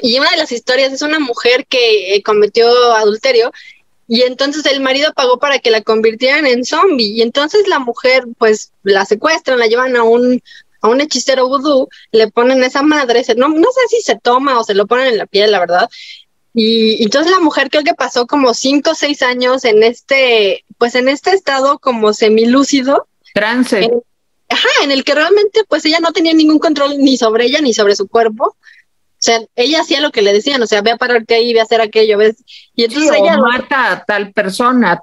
Y 0.00 0.18
una 0.18 0.30
de 0.30 0.36
las 0.36 0.52
historias 0.52 0.92
es 0.92 1.02
una 1.02 1.18
mujer 1.18 1.66
que 1.66 2.14
eh, 2.14 2.22
cometió 2.22 2.68
adulterio 2.94 3.52
y 4.08 4.22
entonces 4.22 4.64
el 4.66 4.80
marido 4.80 5.12
pagó 5.14 5.38
para 5.38 5.58
que 5.58 5.70
la 5.70 5.82
convirtieran 5.82 6.46
en 6.46 6.64
zombie 6.64 7.12
y 7.12 7.22
entonces 7.22 7.66
la 7.66 7.78
mujer 7.78 8.24
pues 8.38 8.72
la 8.82 9.04
secuestran, 9.04 9.58
la 9.58 9.66
llevan 9.66 9.96
a 9.96 10.04
un 10.04 10.42
a 10.82 10.88
un 10.88 11.00
hechicero 11.00 11.48
vudú, 11.48 11.88
le 12.12 12.28
ponen 12.28 12.62
esa 12.62 12.82
madre, 12.82 13.22
no, 13.36 13.48
no 13.48 13.68
sé 13.72 13.80
si 13.96 14.02
se 14.02 14.16
toma 14.16 14.60
o 14.60 14.64
se 14.64 14.74
lo 14.74 14.86
ponen 14.86 15.08
en 15.08 15.18
la 15.18 15.26
piel, 15.26 15.50
la 15.50 15.58
verdad. 15.58 15.88
Y, 16.54 17.02
entonces 17.02 17.32
la 17.32 17.40
mujer 17.40 17.70
creo 17.70 17.82
que 17.82 17.94
pasó 17.94 18.26
como 18.26 18.54
cinco 18.54 18.90
o 18.90 18.94
seis 18.94 19.22
años 19.22 19.64
en 19.64 19.82
este, 19.82 20.64
pues 20.78 20.94
en 20.94 21.08
este 21.08 21.30
estado 21.30 21.78
como 21.78 22.12
semilúcido. 22.12 23.08
Trance. 23.34 23.90
ajá, 24.48 24.68
en 24.82 24.92
el 24.92 25.02
que 25.02 25.14
realmente 25.14 25.64
pues 25.68 25.84
ella 25.84 25.98
no 26.00 26.12
tenía 26.12 26.32
ningún 26.32 26.58
control 26.58 26.98
ni 26.98 27.16
sobre 27.16 27.46
ella 27.46 27.60
ni 27.60 27.74
sobre 27.74 27.96
su 27.96 28.06
cuerpo 28.06 28.56
sea, 29.26 29.40
ella 29.56 29.80
hacía 29.80 30.00
lo 30.00 30.12
que 30.12 30.22
le 30.22 30.32
decían, 30.32 30.62
o 30.62 30.66
sea, 30.66 30.82
ve 30.82 30.92
a 30.92 30.96
pararte 30.96 31.34
ahí, 31.34 31.52
ve 31.52 31.60
a 31.60 31.64
hacer 31.64 31.80
aquello, 31.80 32.18
¿ves? 32.18 32.36
Y 32.74 32.84
entonces 32.84 33.12
ella... 33.12 33.36
mata 33.38 33.92
a 33.92 34.04
tal 34.04 34.32
persona. 34.32 35.02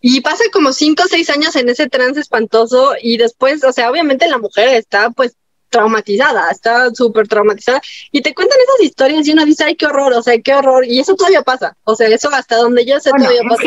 Y 0.00 0.20
pasa 0.20 0.44
como 0.52 0.72
cinco 0.72 1.02
o 1.04 1.08
seis 1.08 1.28
años 1.30 1.54
en 1.56 1.68
ese 1.68 1.88
trance 1.88 2.20
espantoso 2.20 2.92
y 3.02 3.18
después, 3.18 3.62
o 3.64 3.72
sea, 3.72 3.90
obviamente 3.90 4.28
la 4.28 4.38
mujer 4.38 4.68
está 4.68 5.10
pues 5.10 5.36
traumatizada, 5.68 6.50
está 6.50 6.92
súper 6.94 7.28
traumatizada 7.28 7.80
y 8.10 8.22
te 8.22 8.34
cuentan 8.34 8.58
esas 8.60 8.86
historias 8.86 9.26
y 9.26 9.32
uno 9.32 9.44
dice, 9.44 9.64
ay, 9.64 9.76
qué 9.76 9.86
horror, 9.86 10.12
o 10.14 10.22
sea, 10.22 10.38
qué 10.40 10.54
horror, 10.54 10.84
y 10.84 10.98
eso 10.98 11.14
todavía 11.14 11.42
pasa, 11.42 11.76
o 11.84 11.94
sea, 11.94 12.08
eso 12.08 12.28
hasta 12.32 12.56
donde 12.56 12.84
yo 12.84 12.98
sé 12.98 13.10
todavía 13.10 13.42
pasa. 13.48 13.62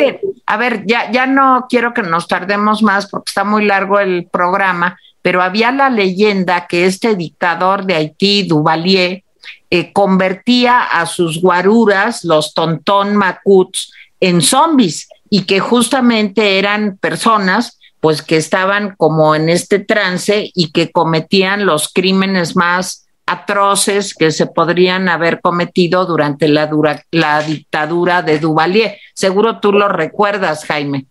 a 0.46 0.58
ver, 0.58 0.84
ya, 0.86 1.12
ya 1.12 1.26
no 1.26 1.68
quiero 1.70 1.94
que 1.94 2.02
nos 2.02 2.28
tardemos 2.28 2.84
más 2.84 3.08
porque 3.08 3.30
está 3.30 3.44
muy 3.44 3.66
largo 3.66 4.00
el 4.00 4.28
programa, 4.30 4.98
pero 5.22 5.42
había 5.42 5.72
la 5.72 5.90
leyenda 5.90 6.68
que 6.68 6.86
este 6.86 7.16
dictador 7.16 7.86
de 7.86 7.96
Haití, 7.96 8.44
Duvalier, 8.44 9.24
eh, 9.70 9.92
convertía 9.94 10.82
a 10.82 11.06
sus 11.06 11.42
guaruras, 11.42 12.24
los 12.24 12.54
tontón 12.54 13.16
macuts, 13.16 13.92
en 14.20 14.42
zombies 14.42 15.10
y 15.30 15.44
que 15.44 15.60
justamente 15.60 16.58
eran 16.58 16.98
personas 16.98 17.80
pues 18.00 18.22
que 18.22 18.38
estaban 18.38 18.96
como 18.98 19.36
en 19.36 19.50
este 19.50 19.80
trance 19.80 20.52
y 20.54 20.72
que 20.72 20.92
cometían 20.92 21.66
los 21.66 21.92
crímenes 21.92 22.56
más 22.56 23.08
atroces 23.26 24.14
que 24.14 24.32
se 24.32 24.46
podrían 24.46 25.08
haber 25.08 25.40
cometido 25.42 26.06
durante 26.06 26.48
la, 26.48 26.70
la 27.12 27.42
dictadura 27.42 28.22
de 28.22 28.40
Duvalier. 28.40 28.98
Seguro 29.14 29.60
tú 29.60 29.72
lo 29.72 29.88
recuerdas, 29.88 30.66
Jaime. 30.66 31.06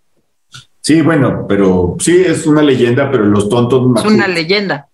Sí, 0.80 1.00
bueno, 1.00 1.46
pero 1.48 1.96
sí 1.98 2.22
es 2.26 2.46
una 2.46 2.60
leyenda, 2.60 3.10
pero 3.10 3.24
los 3.24 3.48
tontos... 3.48 4.04
Es 4.04 4.10
una 4.10 4.28
leyenda. 4.28 4.86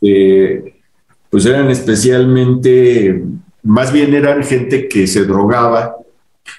Eh, 0.00 0.73
pues 1.34 1.46
eran 1.46 1.68
especialmente, 1.68 3.24
más 3.64 3.92
bien 3.92 4.14
eran 4.14 4.44
gente 4.44 4.86
que 4.86 5.04
se 5.08 5.24
drogaba, 5.24 5.96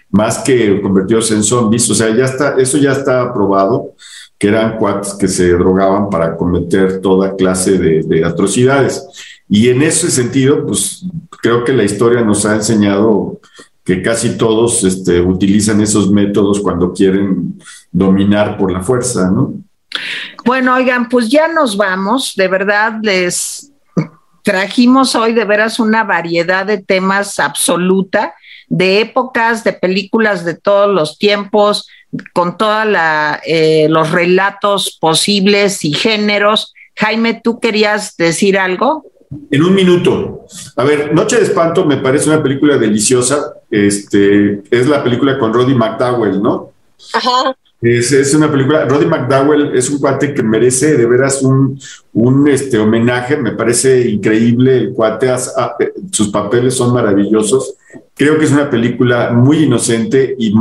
más 0.09 0.39
que 0.39 0.81
convertidos 0.81 1.31
en 1.31 1.43
zombies, 1.43 1.89
o 1.89 1.95
sea, 1.95 2.13
ya 2.13 2.25
está, 2.25 2.55
eso 2.57 2.77
ya 2.77 2.91
está 2.91 3.33
probado, 3.33 3.93
que 4.37 4.49
eran 4.49 4.75
cuates 4.75 5.13
que 5.13 5.29
se 5.29 5.49
drogaban 5.53 6.09
para 6.09 6.35
cometer 6.35 6.99
toda 6.99 7.37
clase 7.37 7.77
de, 7.77 8.25
atrocidades. 8.25 9.01
Y 9.47 9.69
en 9.69 9.81
ese 9.81 10.11
sentido, 10.11 10.65
pues 10.65 11.05
creo 11.41 11.63
que 11.63 11.71
la 11.71 11.85
historia 11.85 12.19
nos 12.19 12.45
ha 12.45 12.55
enseñado 12.55 13.39
que 13.85 14.01
casi 14.01 14.37
todos 14.37 14.83
este, 14.83 15.21
utilizan 15.21 15.79
esos 15.79 16.11
métodos 16.11 16.59
cuando 16.59 16.91
quieren 16.91 17.57
dominar 17.93 18.57
por 18.57 18.73
la 18.73 18.81
fuerza, 18.83 19.31
¿no? 19.31 19.53
Bueno, 20.43 20.75
oigan, 20.75 21.07
pues 21.07 21.29
ya 21.29 21.47
nos 21.47 21.77
vamos. 21.77 22.33
De 22.35 22.49
verdad, 22.49 22.99
les 23.01 23.71
trajimos 24.45 25.15
hoy 25.15 25.33
de 25.33 25.43
veras 25.43 25.79
una 25.79 26.03
variedad 26.03 26.67
de 26.67 26.77
temas 26.77 27.39
absoluta, 27.39 28.35
de 28.67 29.01
épocas, 29.01 29.63
de 29.63 29.73
películas 29.73 30.45
de 30.45 30.53
todos 30.53 30.93
los 30.93 31.17
tiempos, 31.17 31.89
con 32.31 32.55
todos 32.55 32.85
eh, 33.45 33.87
los 33.89 34.11
relatos 34.11 34.97
posibles 35.01 35.83
y 35.83 35.93
géneros. 35.93 36.73
Jaime, 36.95 37.41
¿tú 37.43 37.59
querías 37.59 38.15
decir 38.17 38.57
algo? 38.59 39.03
En 39.49 39.63
un 39.63 39.73
minuto. 39.73 40.45
A 40.75 40.83
ver, 40.83 41.13
Noche 41.13 41.37
de 41.37 41.43
Espanto 41.43 41.83
me 41.83 41.97
parece 41.97 42.29
una 42.29 42.43
película 42.43 42.77
deliciosa. 42.77 43.55
Este, 43.71 44.61
es 44.69 44.87
la 44.87 45.03
película 45.03 45.39
con 45.39 45.53
Roddy 45.53 45.73
McDowell, 45.73 46.39
¿no? 46.41 46.69
Ajá. 47.13 47.57
Es, 47.85 48.33
una 48.33 48.51
película, 48.51 48.85
Roddy 48.85 49.05
McDowell 49.05 49.75
es 49.75 49.91
un 49.91 49.99
cuate 49.99 50.33
que 50.33 50.41
merece 50.41 50.97
de 50.97 51.05
veras 51.05 51.43
un, 51.43 51.79
un 52.13 52.47
este, 52.47 52.79
homenaje, 52.79 53.37
me 53.37 53.51
parece 53.51 54.09
increíble, 54.09 54.75
el 54.75 54.93
cuate, 54.93 55.31
sus 56.11 56.29
papeles 56.29 56.73
son 56.73 56.93
maravillosos, 56.93 57.75
creo 58.15 58.39
que 58.39 58.45
es 58.45 58.51
una 58.51 58.71
película 58.71 59.31
muy 59.33 59.63
inocente 59.65 60.35
y 60.39 60.51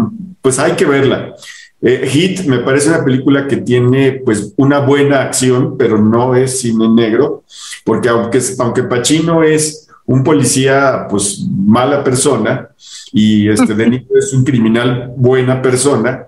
pues 0.43 0.59
hay 0.59 0.73
que 0.73 0.85
verla. 0.85 1.35
Eh, 1.81 2.07
Hit 2.07 2.45
me 2.47 2.59
parece 2.59 2.91
una 2.91 3.05
película 3.05 3.49
que 3.49 3.59
tiene 3.59 4.21
pues 4.25 4.53
una 4.57 4.81
buena 4.81 5.23
acción, 5.23 5.79
pero 5.79 5.99
no 5.99 6.35
es 6.35 6.61
cine 6.61 6.89
negro, 6.91 7.45
porque 7.85 8.11
aunque, 8.11 8.41
aunque 8.59 8.83
Pacino 8.83 9.43
es 9.43 9.89
un 10.07 10.23
policía 10.23 11.07
pues 11.09 11.43
mala 11.49 12.05
persona 12.05 12.69
y 13.13 13.49
este 13.49 13.75
De 13.75 14.07
es 14.15 14.33
un 14.35 14.45
criminal 14.45 15.13
buena 15.17 15.63
persona, 15.63 16.27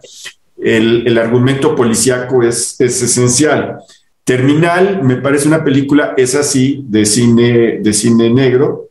el, 0.62 1.18
argumento 1.18 1.74
policíaco 1.74 2.42
es, 2.42 2.80
es 2.80 3.02
esencial. 3.02 3.78
Terminal 4.24 5.02
me 5.02 5.16
parece 5.16 5.46
una 5.46 5.62
película, 5.62 6.14
es 6.16 6.34
así, 6.34 6.84
de 6.88 7.06
cine, 7.06 7.78
de 7.80 7.92
cine 7.92 8.30
negro. 8.30 8.88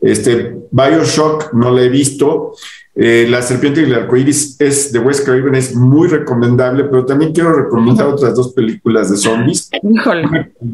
Este, 0.00 0.56
Bioshock 0.70 1.52
no 1.52 1.70
la 1.70 1.82
he 1.82 1.88
visto. 1.88 2.54
Eh, 2.96 3.26
la 3.28 3.42
serpiente 3.42 3.80
y 3.80 3.84
el 3.84 3.94
arcoíris 3.94 4.54
es 4.60 4.92
de 4.92 5.00
Wes 5.00 5.20
Craven, 5.22 5.56
es 5.56 5.74
muy 5.74 6.06
recomendable, 6.06 6.84
pero 6.84 7.04
también 7.04 7.32
quiero 7.32 7.52
recomendar 7.52 8.06
otras 8.06 8.36
dos 8.36 8.52
películas 8.52 9.10
de 9.10 9.16
zombies. 9.16 9.68
se 9.68 9.80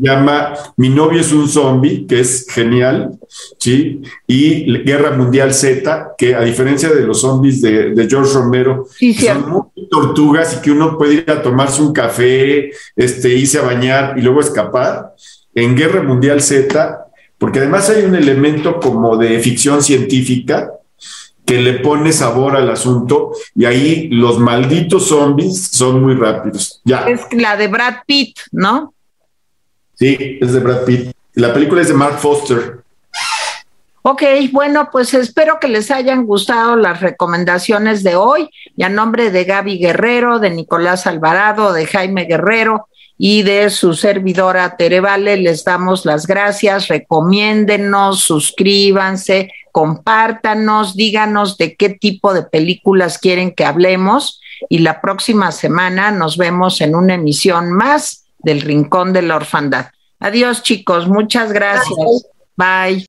llama 0.02 0.52
Mi 0.76 0.90
novio 0.90 1.22
es 1.22 1.32
un 1.32 1.48
zombie, 1.48 2.06
que 2.06 2.20
es 2.20 2.46
genial, 2.50 3.18
¿sí? 3.58 4.02
Y 4.26 4.70
Guerra 4.84 5.16
Mundial 5.16 5.54
Z, 5.54 6.12
que 6.18 6.34
a 6.34 6.42
diferencia 6.42 6.90
de 6.90 7.06
los 7.06 7.22
zombies 7.22 7.62
de, 7.62 8.06
George 8.08 8.34
Romero, 8.34 8.86
son 9.18 9.50
muy 9.50 9.88
tortugas 9.88 10.58
y 10.58 10.60
que 10.60 10.72
uno 10.72 10.98
puede 10.98 11.14
ir 11.14 11.30
a 11.30 11.40
tomarse 11.40 11.80
un 11.80 11.94
café, 11.94 12.70
este, 12.96 13.34
irse 13.34 13.58
a 13.58 13.62
bañar 13.62 14.18
y 14.18 14.20
luego 14.20 14.40
escapar. 14.40 15.14
En 15.54 15.74
Guerra 15.74 16.02
Mundial 16.02 16.42
Z, 16.42 16.98
porque 17.38 17.60
además 17.60 17.88
hay 17.88 18.04
un 18.04 18.14
elemento 18.14 18.78
como 18.78 19.16
de 19.16 19.38
ficción 19.38 19.82
científica, 19.82 20.70
que 21.50 21.60
le 21.60 21.80
pone 21.80 22.12
sabor 22.12 22.54
al 22.54 22.70
asunto 22.70 23.32
y 23.56 23.64
ahí 23.64 24.06
los 24.06 24.38
malditos 24.38 25.08
zombies 25.08 25.66
son 25.72 26.00
muy 26.00 26.14
rápidos. 26.14 26.80
Ya. 26.84 27.08
Es 27.08 27.22
la 27.32 27.56
de 27.56 27.66
Brad 27.66 27.94
Pitt, 28.06 28.38
¿no? 28.52 28.94
Sí, 29.94 30.38
es 30.40 30.52
de 30.52 30.60
Brad 30.60 30.84
Pitt. 30.84 31.10
La 31.34 31.52
película 31.52 31.82
es 31.82 31.88
de 31.88 31.94
Mark 31.94 32.18
Foster. 32.20 32.84
Ok, 34.02 34.22
bueno, 34.52 34.90
pues 34.92 35.12
espero 35.12 35.58
que 35.60 35.66
les 35.66 35.90
hayan 35.90 36.24
gustado 36.24 36.76
las 36.76 37.00
recomendaciones 37.00 38.04
de 38.04 38.14
hoy 38.14 38.48
y 38.76 38.84
a 38.84 38.88
nombre 38.88 39.32
de 39.32 39.42
Gaby 39.42 39.78
Guerrero, 39.78 40.38
de 40.38 40.50
Nicolás 40.50 41.08
Alvarado, 41.08 41.72
de 41.72 41.84
Jaime 41.84 42.26
Guerrero 42.26 42.86
y 43.22 43.42
de 43.42 43.68
su 43.68 43.92
servidora 43.92 44.78
Terevale, 44.78 45.36
les 45.36 45.62
damos 45.62 46.06
las 46.06 46.26
gracias, 46.26 46.88
recomiéndenos, 46.88 48.20
suscríbanse, 48.20 49.52
compártanos, 49.72 50.96
díganos 50.96 51.58
de 51.58 51.76
qué 51.76 51.90
tipo 51.90 52.32
de 52.32 52.44
películas 52.44 53.18
quieren 53.18 53.54
que 53.54 53.66
hablemos 53.66 54.40
y 54.70 54.78
la 54.78 55.02
próxima 55.02 55.52
semana 55.52 56.10
nos 56.10 56.38
vemos 56.38 56.80
en 56.80 56.94
una 56.94 57.16
emisión 57.16 57.72
más 57.72 58.24
del 58.38 58.62
Rincón 58.62 59.12
de 59.12 59.20
la 59.20 59.36
Orfandad. 59.36 59.88
Adiós 60.18 60.62
chicos, 60.62 61.06
muchas 61.06 61.52
gracias. 61.52 61.98
Bye. 62.56 63.06